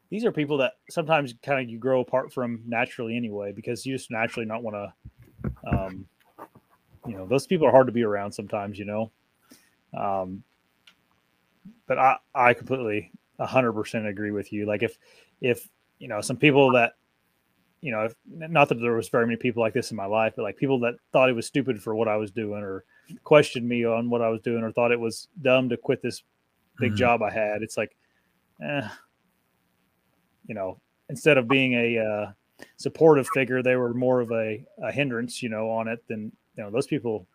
these 0.09 0.25
are 0.25 0.33
people 0.33 0.57
that 0.59 0.75
sometimes 0.89 1.35
kind 1.43 1.61
of 1.61 1.69
you 1.69 1.79
grow 1.79 2.01
apart 2.01 2.33
from 2.33 2.63
naturally 2.67 3.17
anyway, 3.17 3.53
because 3.53 3.85
you 3.85 3.95
just 3.95 4.11
naturally 4.11 4.47
not 4.47 4.63
want 4.63 4.77
to, 4.77 5.51
um, 5.67 6.07
you 7.07 7.17
know, 7.17 7.27
those 7.27 7.47
people 7.47 7.67
are 7.67 7.73
hard 7.73 7.89
to 7.89 7.93
be 7.93 8.05
around 8.05 8.33
sometimes, 8.33 8.79
you 8.79 8.85
know. 8.85 9.11
Um, 9.99 10.45
but 11.87 11.99
I, 11.99 12.17
I 12.35 12.55
completely, 12.55 13.11
a 13.39 13.47
hundred 13.47 13.73
percent 13.73 14.07
agree 14.07 14.31
with 14.31 14.53
you. 14.53 14.65
Like 14.65 14.83
if, 14.83 14.97
if 15.41 15.69
you 15.99 16.09
know, 16.09 16.21
some 16.21 16.37
people 16.37 16.73
that, 16.73 16.95
you 17.81 17.93
know, 17.93 18.05
if, 18.05 18.15
not 18.27 18.69
that 18.69 18.77
there 18.81 18.95
was 18.95 19.09
very 19.09 19.27
many 19.27 19.37
people 19.37 19.63
like 19.63 19.75
this 19.75 19.91
in 19.91 19.97
my 19.97 20.07
life, 20.07 20.35
but 20.37 20.43
like 20.43 20.57
people 20.57 20.81
that 20.81 20.95
thought 21.13 21.29
it 21.29 21.35
was 21.35 21.47
stupid 21.47 21.83
for 21.83 21.95
what 21.95 22.09
I 22.09 22.17
was 22.17 22.31
doing 22.31 22.63
or 22.63 22.85
questioned 23.25 23.69
me 23.69 23.85
on 23.85 24.09
what 24.09 24.23
I 24.23 24.29
was 24.29 24.41
doing 24.41 24.63
or 24.65 24.73
thought 24.73 24.93
it 24.93 25.01
was 25.01 25.29
dumb 25.43 25.69
to 25.69 25.77
quit 25.77 26.01
this 26.03 26.23
big 26.79 26.93
Mhm. 26.93 26.97
job 26.97 27.23
I 27.23 27.31
had. 27.31 27.63
It's 27.63 27.77
like, 27.77 27.95
eh, 28.63 28.89
you 30.47 30.55
know, 30.55 30.81
instead 31.09 31.39
of 31.39 31.49
being 31.49 31.75
a 31.75 31.99
uh, 31.99 32.33
supportive 32.77 33.29
figure, 33.29 33.63
they 33.63 33.77
were 33.77 33.93
more 33.95 34.21
of 34.21 34.31
a, 34.33 34.65
a 34.83 34.91
hindrance, 34.93 35.43
you 35.43 35.49
know, 35.49 35.71
on 35.71 35.89
it 35.89 36.03
than 36.09 36.33
you 36.57 36.63
know 36.63 36.71
those 36.71 36.87
people 36.87 37.27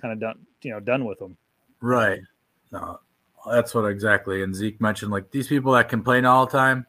kind 0.00 0.12
of 0.12 0.20
done, 0.20 0.46
you 0.62 0.70
know, 0.70 0.80
done 0.80 1.04
with 1.04 1.18
them. 1.18 1.36
Right. 1.80 2.20
No, 2.72 2.98
that's 3.46 3.74
what 3.74 3.84
exactly. 3.84 4.42
And 4.42 4.54
Zeke 4.54 4.80
mentioned 4.80 5.12
like 5.12 5.30
these 5.30 5.48
people 5.48 5.72
that 5.72 5.88
complain 5.88 6.24
all 6.24 6.46
the 6.46 6.52
time. 6.52 6.86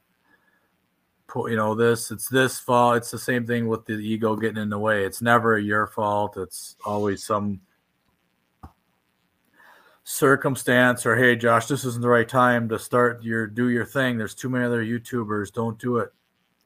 You 1.36 1.56
know, 1.56 1.76
this 1.76 2.12
it's 2.12 2.30
this 2.30 2.60
fault. 2.60 2.98
It's 2.98 3.12
the 3.12 3.20
same 3.20 3.46
thing 3.46 3.68
with 3.68 3.86
the 3.86 3.94
ego 3.94 4.36
getting 4.36 4.62
in 4.62 4.70
the 4.70 4.80
way. 4.80 5.06
It's 5.06 5.22
never 5.22 5.58
your 5.60 5.88
fault. 5.88 6.38
It's 6.38 6.76
always 6.86 7.26
some 7.26 7.60
circumstance 10.06 11.06
or 11.06 11.16
hey, 11.16 11.36
Josh, 11.36 11.66
this 11.66 11.84
isn't 11.84 12.02
the 12.02 12.08
right 12.08 12.30
time 12.30 12.70
to 12.70 12.80
start 12.80 13.24
your 13.24 13.48
do 13.48 13.70
your 13.70 13.86
thing. 13.86 14.18
There's 14.18 14.36
too 14.36 14.50
many 14.50 14.64
other 14.64 14.84
YouTubers. 14.84 15.52
Don't 15.52 15.78
do 15.78 15.98
it. 15.98 16.14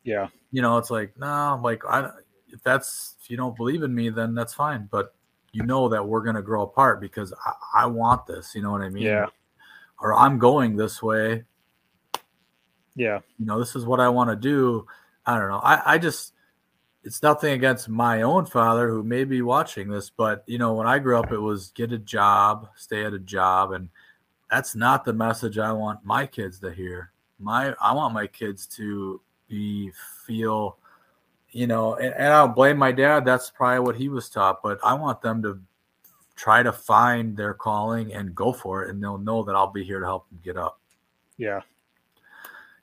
Yeah, 0.03 0.27
You 0.51 0.61
know, 0.61 0.77
it's 0.77 0.91
like 0.91 1.17
no, 1.17 1.59
like 1.63 1.83
I 1.85 2.11
if 2.47 2.61
that's 2.63 3.15
if 3.21 3.29
you 3.29 3.37
don't 3.37 3.55
believe 3.55 3.83
in 3.83 3.93
me, 3.93 4.09
then 4.09 4.35
that's 4.35 4.53
fine. 4.53 4.87
But 4.91 5.15
you 5.51 5.63
know 5.63 5.89
that 5.89 6.05
we're 6.05 6.21
gonna 6.21 6.41
grow 6.41 6.63
apart 6.63 7.01
because 7.01 7.33
I, 7.45 7.83
I 7.83 7.85
want 7.87 8.27
this. 8.27 8.53
You 8.53 8.61
know 8.61 8.71
what 8.71 8.81
I 8.81 8.89
mean? 8.89 9.03
Yeah. 9.03 9.27
Or 9.99 10.13
I'm 10.13 10.37
going 10.37 10.75
this 10.75 11.01
way. 11.01 11.43
Yeah, 12.99 13.21
You 13.37 13.45
know, 13.45 13.59
this 13.59 13.77
is 13.77 13.85
what 13.85 14.01
I 14.01 14.09
want 14.09 14.29
to 14.29 14.35
do. 14.35 14.85
I 15.25 15.39
don't 15.39 15.47
know. 15.47 15.61
I, 15.63 15.93
I 15.93 15.97
just 15.97 16.33
it's 17.01 17.23
nothing 17.23 17.53
against 17.53 17.87
my 17.87 18.23
own 18.23 18.45
father 18.45 18.89
who 18.89 19.03
may 19.03 19.23
be 19.23 19.41
watching 19.41 19.89
this, 19.89 20.09
but 20.09 20.43
you 20.47 20.57
know, 20.57 20.73
when 20.73 20.85
I 20.85 20.99
grew 20.99 21.17
up, 21.17 21.31
it 21.31 21.39
was 21.39 21.69
get 21.69 21.93
a 21.93 21.97
job, 21.97 22.67
stay 22.75 23.05
at 23.05 23.13
a 23.13 23.19
job, 23.19 23.71
and 23.71 23.87
that's 24.51 24.75
not 24.75 25.05
the 25.05 25.13
message 25.13 25.57
I 25.57 25.71
want 25.71 26.03
my 26.03 26.25
kids 26.25 26.59
to 26.59 26.73
hear. 26.73 27.13
My 27.39 27.73
I 27.79 27.93
want 27.93 28.13
my 28.13 28.27
kids 28.27 28.67
to 28.75 29.21
be 29.47 29.91
feel, 30.27 30.77
you 31.51 31.67
know, 31.67 31.95
and, 31.95 32.13
and 32.13 32.33
I 32.33 32.45
don't 32.45 32.53
blame 32.53 32.77
my 32.77 32.91
dad. 32.91 33.23
That's 33.23 33.49
probably 33.49 33.79
what 33.79 33.95
he 33.95 34.09
was 34.09 34.29
taught, 34.29 34.61
but 34.61 34.77
I 34.83 34.93
want 34.95 35.21
them 35.21 35.41
to 35.43 35.61
try 36.35 36.63
to 36.63 36.73
find 36.73 37.37
their 37.37 37.53
calling 37.53 38.13
and 38.13 38.35
go 38.35 38.51
for 38.51 38.83
it, 38.83 38.89
and 38.89 39.01
they'll 39.01 39.17
know 39.17 39.43
that 39.43 39.55
I'll 39.55 39.71
be 39.71 39.85
here 39.85 40.01
to 40.01 40.05
help 40.05 40.27
them 40.27 40.41
get 40.43 40.57
up 40.57 40.81
yeah, 41.39 41.61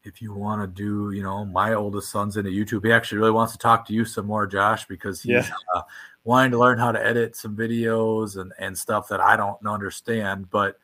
if 0.07 0.23
you 0.23 0.33
want 0.33 0.63
to 0.63 0.67
do, 0.67 1.11
you 1.11 1.23
know, 1.23 1.45
my 1.45 1.75
oldest 1.75 2.11
son's 2.11 2.37
into 2.37 2.51
YouTube. 2.51 2.85
He 2.85 2.93
actually 2.93 3.19
really 3.19 3.33
wants 3.33 3.53
to 3.53 3.59
talk 3.59 3.87
to 3.89 3.93
you 3.93 4.05
some 4.05 4.27
more, 4.27 4.47
Josh, 4.47 4.87
because 4.87 5.21
he's 5.21 5.33
Yeah. 5.33 5.51
uh, 5.75 5.83
wanting 6.25 6.53
to 6.53 6.59
learn 6.59 6.79
how 6.79 6.93
to 6.93 7.05
edit 7.05 7.37
some 7.37 7.57
videos 7.57 8.41
and 8.41 8.53
and 8.59 8.77
stuff 8.77 9.09
that 9.09 9.21
I 9.21 9.37
don't 9.37 9.65
understand. 9.67 10.49
But 10.51 10.79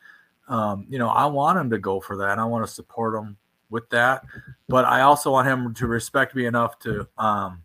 um, 0.47 0.85
you 0.89 0.99
know, 0.99 1.07
I 1.09 1.25
want 1.25 1.57
him 1.57 1.69
to 1.69 1.79
go 1.79 1.99
for 1.99 2.17
that. 2.17 2.37
I 2.37 2.45
want 2.45 2.67
to 2.67 2.71
support 2.71 3.15
him 3.15 3.37
with 3.69 3.89
that, 3.89 4.23
but 4.67 4.85
I 4.85 5.01
also 5.01 5.31
want 5.31 5.47
him 5.47 5.73
to 5.75 5.87
respect 5.87 6.35
me 6.35 6.45
enough 6.45 6.77
to 6.79 7.07
um, 7.17 7.63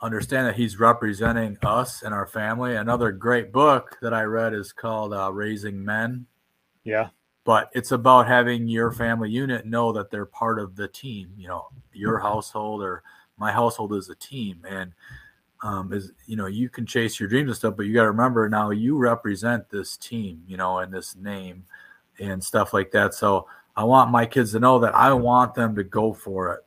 understand 0.00 0.46
that 0.46 0.56
he's 0.56 0.80
representing 0.80 1.58
us 1.62 2.02
and 2.02 2.14
our 2.14 2.26
family. 2.26 2.76
Another 2.76 3.12
great 3.12 3.52
book 3.52 3.98
that 4.02 4.12
I 4.14 4.22
read 4.22 4.54
is 4.54 4.72
called 4.72 5.12
uh, 5.12 5.32
Raising 5.32 5.84
Men 5.84 6.26
yeah, 6.84 7.08
but 7.46 7.70
it's 7.72 7.92
about 7.92 8.26
having 8.26 8.66
your 8.66 8.90
family 8.90 9.30
unit 9.30 9.64
know 9.64 9.92
that 9.92 10.10
they're 10.10 10.26
part 10.26 10.58
of 10.58 10.76
the 10.76 10.88
team 10.88 11.30
you 11.38 11.48
know 11.48 11.68
your 11.94 12.18
household 12.18 12.82
or 12.82 13.02
my 13.38 13.50
household 13.50 13.94
is 13.94 14.10
a 14.10 14.14
team 14.16 14.60
and 14.68 14.92
um, 15.62 15.90
is 15.92 16.12
you 16.26 16.36
know 16.36 16.46
you 16.46 16.68
can 16.68 16.84
chase 16.84 17.18
your 17.18 17.28
dreams 17.30 17.48
and 17.48 17.56
stuff 17.56 17.74
but 17.76 17.86
you 17.86 17.94
got 17.94 18.02
to 18.02 18.10
remember 18.10 18.46
now 18.48 18.70
you 18.70 18.98
represent 18.98 19.70
this 19.70 19.96
team 19.96 20.42
you 20.46 20.58
know 20.58 20.80
and 20.80 20.92
this 20.92 21.16
name 21.16 21.64
and 22.18 22.42
stuff 22.44 22.74
like 22.74 22.90
that 22.90 23.14
so 23.14 23.46
i 23.76 23.84
want 23.84 24.10
my 24.10 24.26
kids 24.26 24.52
to 24.52 24.60
know 24.60 24.78
that 24.78 24.94
i 24.94 25.12
want 25.12 25.54
them 25.54 25.74
to 25.74 25.84
go 25.84 26.12
for 26.12 26.52
it. 26.52 26.60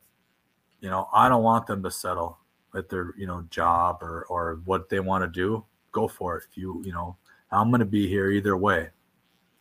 You 0.80 0.90
know 0.90 1.08
i 1.12 1.28
don't 1.28 1.44
want 1.44 1.66
them 1.66 1.82
to 1.84 1.90
settle 1.90 2.38
at 2.74 2.88
their 2.88 3.14
you 3.16 3.26
know 3.26 3.46
job 3.50 4.02
or 4.02 4.24
or 4.24 4.60
what 4.64 4.88
they 4.88 5.00
want 5.00 5.22
to 5.22 5.28
do. 5.28 5.64
Go 5.92 6.08
for 6.08 6.38
it. 6.38 6.44
If 6.50 6.56
you 6.56 6.82
you 6.84 6.92
know 6.92 7.16
i'm 7.52 7.68
going 7.70 7.80
to 7.80 7.84
be 7.84 8.08
here 8.08 8.30
either 8.30 8.56
way. 8.56 8.88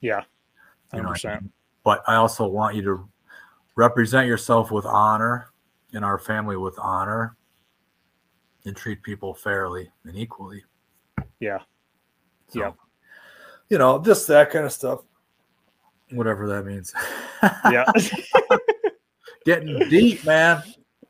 Yeah, 0.01 0.23
You 0.93 1.01
know 1.01 1.03
hundred 1.03 1.07
what 1.07 1.09
I 1.09 1.13
percent. 1.13 1.41
mean? 1.43 1.51
but 1.83 2.03
I 2.07 2.15
also 2.15 2.47
want 2.47 2.75
you 2.75 2.81
to 2.83 3.09
represent 3.75 4.27
yourself 4.27 4.71
with 4.71 4.85
honor 4.85 5.51
and 5.93 6.03
our 6.03 6.19
family 6.19 6.57
with 6.57 6.77
honor 6.79 7.35
and 8.65 8.75
treat 8.75 9.01
people 9.03 9.33
fairly 9.33 9.89
and 10.03 10.15
equally. 10.15 10.63
Yeah, 11.39 11.59
So, 12.49 12.59
Yeah. 12.59 12.71
You 13.69 13.77
know, 13.77 13.99
just 14.01 14.27
that 14.27 14.49
kind 14.49 14.65
of 14.65 14.71
stuff. 14.73 15.01
Whatever 16.11 16.47
that 16.47 16.65
means. 16.65 16.93
yeah. 17.71 17.85
Getting 19.45 19.77
deep, 19.89 20.25
man. 20.25 20.61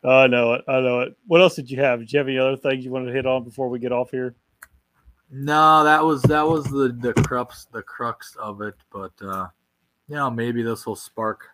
I 0.04 0.28
know 0.28 0.54
it. 0.54 0.64
I 0.68 0.80
know 0.82 1.00
it. 1.02 1.16
What 1.28 1.42
else 1.42 1.56
did 1.56 1.70
you 1.72 1.80
have? 1.82 2.00
Did 2.00 2.12
you 2.14 2.20
have 2.20 2.28
any 2.28 2.38
other 2.38 2.56
things 2.58 2.86
you 2.86 2.92
wanted 2.92 3.08
to 3.08 3.14
hit 3.14 3.26
on 3.26 3.44
before 3.44 3.70
we 3.70 3.80
get 3.80 3.92
off 3.92 4.12
here? 4.12 4.36
No, 5.32 5.84
that 5.84 6.04
was 6.04 6.22
that 6.24 6.46
was 6.48 6.66
the 6.66 6.90
the 7.00 7.14
crux 7.24 7.66
the 7.72 7.82
crux 7.82 8.36
of 8.40 8.62
it. 8.62 8.76
But 8.92 9.12
uh 9.22 9.48
you 10.10 10.16
know, 10.16 10.30
maybe 10.30 10.64
this 10.64 10.86
will 10.86 10.96
spark 10.96 11.46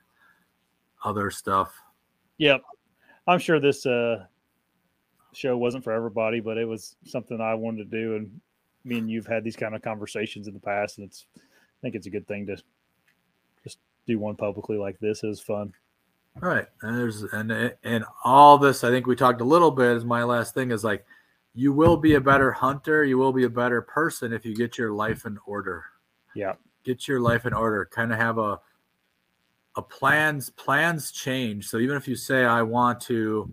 other 1.04 1.30
stuff. 1.30 1.74
Yep. 2.38 2.62
I'm 3.28 3.40
sure 3.40 3.60
this 3.60 3.86
uh, 3.86 4.26
show 5.34 5.58
wasn't 5.58 5.84
for 5.84 5.92
everybody, 5.92 6.40
but 6.40 6.58
it 6.58 6.66
was 6.66 6.96
something 7.06 7.42
I 7.42 7.54
wanted 7.54 7.92
to 7.92 7.98
do. 7.98 8.16
And 8.16 8.40
me 8.84 9.00
and 9.00 9.10
you've 9.10 9.28
had 9.28 9.44
these 9.44 9.56
kind 9.56 9.76
of 9.76 9.82
conversations 9.82 10.48
in 10.48 10.54
the 10.54 10.60
past, 10.60 10.98
and 10.98 11.08
it's 11.08 11.26
I 11.36 11.40
think 11.82 11.96
it's 11.96 12.08
a 12.08 12.12
good 12.12 12.28
thing 12.28 12.48
to 12.48 12.58
just 13.64 13.80
do 14.08 14.20
one 14.20 14.36
publicly 14.36 14.78
like 14.78 15.00
this. 15.00 15.24
It 15.24 15.28
was 15.28 15.42
fun. 15.42 15.74
All 16.42 16.50
right. 16.50 16.68
And 16.82 16.98
there's 16.98 17.24
and 17.24 17.74
and 17.84 18.06
all 18.24 18.58
this 18.58 18.84
I 18.84 18.90
think 18.90 19.08
we 19.08 19.16
talked 19.16 19.42
a 19.42 19.46
little 19.46 19.72
bit 19.72 19.96
is 19.96 20.06
my 20.06 20.24
last 20.24 20.54
thing 20.54 20.72
is 20.72 20.84
like 20.84 21.06
you 21.54 21.72
will 21.72 21.96
be 21.96 22.16
a 22.16 22.22
better 22.22 22.52
hunter, 22.52 23.06
you 23.06 23.18
will 23.18 23.32
be 23.32 23.46
a 23.46 23.50
better 23.50 23.82
person 23.82 24.34
if 24.34 24.46
you 24.46 24.54
get 24.54 24.78
your 24.78 24.92
life 24.92 25.26
in 25.26 25.38
order. 25.46 25.86
Yeah. 26.36 26.54
Get 26.86 27.08
your 27.08 27.20
life 27.20 27.46
in 27.46 27.54
order. 27.54 27.86
Kind 27.92 28.14
of 28.14 28.20
have 28.20 28.38
a 28.38 28.60
a 29.76 29.82
plans 29.82 30.50
plans 30.52 31.12
change. 31.12 31.68
So 31.68 31.80
even 31.80 31.98
if 31.98 32.08
you 32.08 32.16
say 32.16 32.46
I 32.46 32.62
want 32.62 33.02
to 33.02 33.52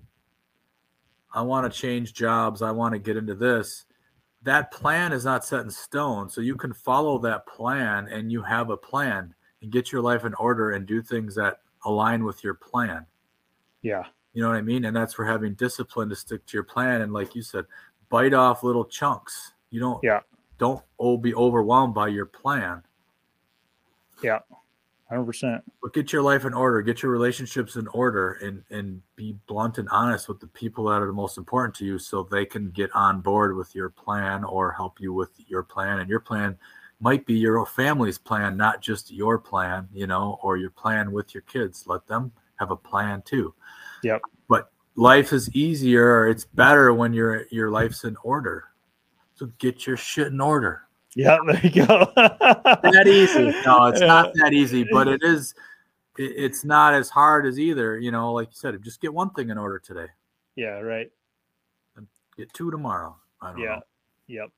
I 1.35 1.43
want 1.43 1.71
to 1.73 1.77
change 1.79 2.13
jobs, 2.15 2.63
I 2.63 2.71
want 2.71 2.93
to 2.93 2.99
get 2.99 3.17
into 3.17 3.35
this, 3.35 3.87
that 4.43 4.71
plan 4.71 5.13
is 5.13 5.25
not 5.25 5.45
set 5.45 5.61
in 5.65 5.71
stone. 5.71 6.29
So 6.29 6.41
you 6.43 6.57
can 6.57 6.73
follow 6.75 7.19
that 7.21 7.47
plan 7.47 8.07
and 8.09 8.31
you 8.31 8.43
have 8.43 8.69
a 8.71 8.77
plan 8.77 9.35
and 9.63 9.73
get 9.73 9.91
your 9.91 10.03
life 10.03 10.25
in 10.25 10.35
order 10.35 10.73
and 10.73 10.87
do 10.87 11.01
things 11.03 11.35
that 11.37 11.61
align 11.87 12.25
with 12.25 12.45
your 12.45 12.55
plan. 12.55 13.07
Yeah. 13.81 14.05
You 14.35 14.43
know 14.43 14.49
what 14.49 14.57
I 14.59 14.63
mean? 14.63 14.85
And 14.85 14.95
that's 14.95 15.15
for 15.15 15.25
having 15.25 15.55
discipline 15.55 16.09
to 16.11 16.17
stick 16.17 16.45
to 16.47 16.57
your 16.57 16.65
plan. 16.65 17.01
And 17.01 17.13
like 17.13 17.35
you 17.35 17.43
said, 17.43 17.65
bite 18.11 18.35
off 18.35 18.63
little 18.63 18.85
chunks. 18.85 19.53
You 19.71 19.81
don't 19.81 20.01
Yeah. 20.05 20.21
don't 20.59 20.83
be 21.23 21.35
overwhelmed 21.35 21.95
by 21.95 22.09
your 22.09 22.27
plan. 22.27 22.83
Yeah. 24.23 24.41
100%. 25.13 25.63
But 25.83 25.93
get 25.93 26.13
your 26.13 26.23
life 26.23 26.45
in 26.45 26.55
order, 26.55 26.81
get 26.81 27.03
your 27.03 27.13
relationships 27.13 27.77
in 27.77 27.87
order 27.89 28.33
and 28.43 28.63
and 28.71 29.03
be 29.15 29.37
blunt 29.47 29.79
and 29.79 29.89
honest 29.91 30.29
with 30.29 30.41
the 30.41 30.47
people 30.49 30.87
that 30.87 31.03
are 31.03 31.07
the 31.07 31.13
most 31.13 31.37
important 31.37 31.75
to 31.77 31.85
you 31.85 31.99
so 31.99 32.23
they 32.23 32.47
can 32.47 32.71
get 32.71 32.91
on 32.95 33.21
board 33.21 33.55
with 33.55 33.75
your 33.75 33.91
plan 33.91 34.43
or 34.43 34.73
help 34.73 35.01
you 35.01 35.13
with 35.13 35.31
your 35.47 35.63
plan. 35.63 35.99
And 35.99 36.09
your 36.09 36.21
plan 36.21 36.57
might 37.01 37.27
be 37.27 37.35
your 37.35 37.65
family's 37.67 38.17
plan, 38.17 38.57
not 38.57 38.81
just 38.81 39.13
your 39.13 39.39
plan, 39.39 39.89
you 39.93 40.07
know, 40.07 40.39
or 40.43 40.57
your 40.57 40.71
plan 40.71 41.13
with 41.13 41.35
your 41.35 41.43
kids. 41.43 41.85
Let 41.87 42.07
them 42.07 42.33
have 42.57 42.71
a 42.71 42.77
plan 42.77 43.23
too. 43.27 43.55
Yep. 44.03 44.23
But 44.49 44.71
life 44.95 45.33
is 45.33 45.55
easier, 45.55 46.21
or 46.21 46.29
it's 46.29 46.47
better 46.47 46.95
when 46.95 47.13
your 47.13 47.47
your 47.51 47.71
life's 47.71 48.05
in 48.05 48.17
order. 48.23 48.65
So 49.35 49.47
get 49.59 49.87
your 49.87 49.97
shit 49.97 50.29
in 50.29 50.41
order. 50.41 50.83
Yeah. 51.15 51.39
There 51.47 51.61
you 51.63 51.71
go. 51.87 52.11
That 52.17 53.05
easy? 53.07 53.53
No, 53.67 53.87
it's 53.87 54.01
not 54.01 54.33
that 54.37 54.53
easy, 54.53 54.85
but 54.91 55.09
it 55.09 55.23
is. 55.23 55.55
It, 56.19 56.33
it's 56.37 56.65
not 56.65 56.95
as 56.95 57.11
hard 57.11 57.47
as 57.47 57.59
either. 57.59 57.99
You 57.99 58.11
know, 58.11 58.33
like 58.33 58.49
you 58.49 58.55
said, 58.57 58.81
just 58.83 59.01
get 59.01 59.13
one 59.13 59.31
thing 59.31 59.51
in 59.51 59.59
order 59.59 59.79
today. 59.79 60.07
Yeah. 60.57 60.79
Right. 60.81 61.11
And 61.97 62.07
Get 62.37 62.53
two 62.55 62.71
tomorrow. 62.71 63.17
I 63.41 63.51
don't 63.53 63.61
Yeah. 63.61 63.67
know. 63.77 63.81
Yep. 64.29 64.51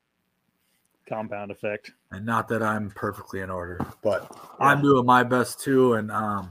Compound 1.09 1.51
effect. 1.51 1.91
And 2.13 2.25
not 2.25 2.49
that 2.49 2.63
I'm 2.63 2.91
perfectly 2.91 3.41
in 3.41 3.51
order, 3.51 3.85
but 4.03 4.27
Yeah. 4.31 4.67
I'm 4.67 4.81
doing 4.83 5.05
my 5.05 5.23
best 5.23 5.61
too. 5.61 5.95
And 5.95 6.11
um, 6.11 6.51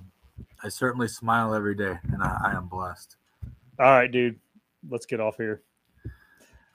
I 0.64 0.70
certainly 0.70 1.08
smile 1.08 1.54
every 1.54 1.76
day, 1.76 1.98
and 2.12 2.22
I, 2.22 2.38
I 2.48 2.52
am 2.58 2.68
blessed. 2.68 3.16
All 3.80 3.86
right, 3.92 4.12
dude. 4.12 4.40
Let's 4.90 5.06
get 5.06 5.20
off 5.20 5.38
here. 5.38 5.62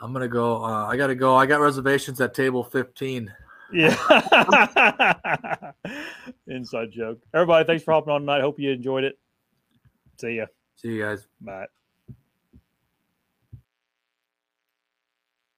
I'm 0.00 0.12
gonna 0.12 0.28
go. 0.28 0.62
Uh, 0.62 0.86
I 0.86 0.96
gotta 0.96 1.14
go. 1.14 1.34
I 1.34 1.46
got 1.46 1.60
reservations 1.60 2.20
at 2.20 2.34
table 2.34 2.62
15. 2.62 3.32
Yeah. 3.72 3.96
Inside 6.46 6.92
joke. 6.92 7.20
Everybody, 7.34 7.66
thanks 7.66 7.84
for 7.84 7.92
hopping 7.92 8.12
on 8.12 8.22
tonight. 8.22 8.40
Hope 8.40 8.58
you 8.58 8.70
enjoyed 8.70 9.04
it. 9.04 9.18
See 10.20 10.36
ya. 10.36 10.46
See 10.76 10.88
you 10.88 11.02
guys. 11.02 11.26
Bye. 11.40 11.66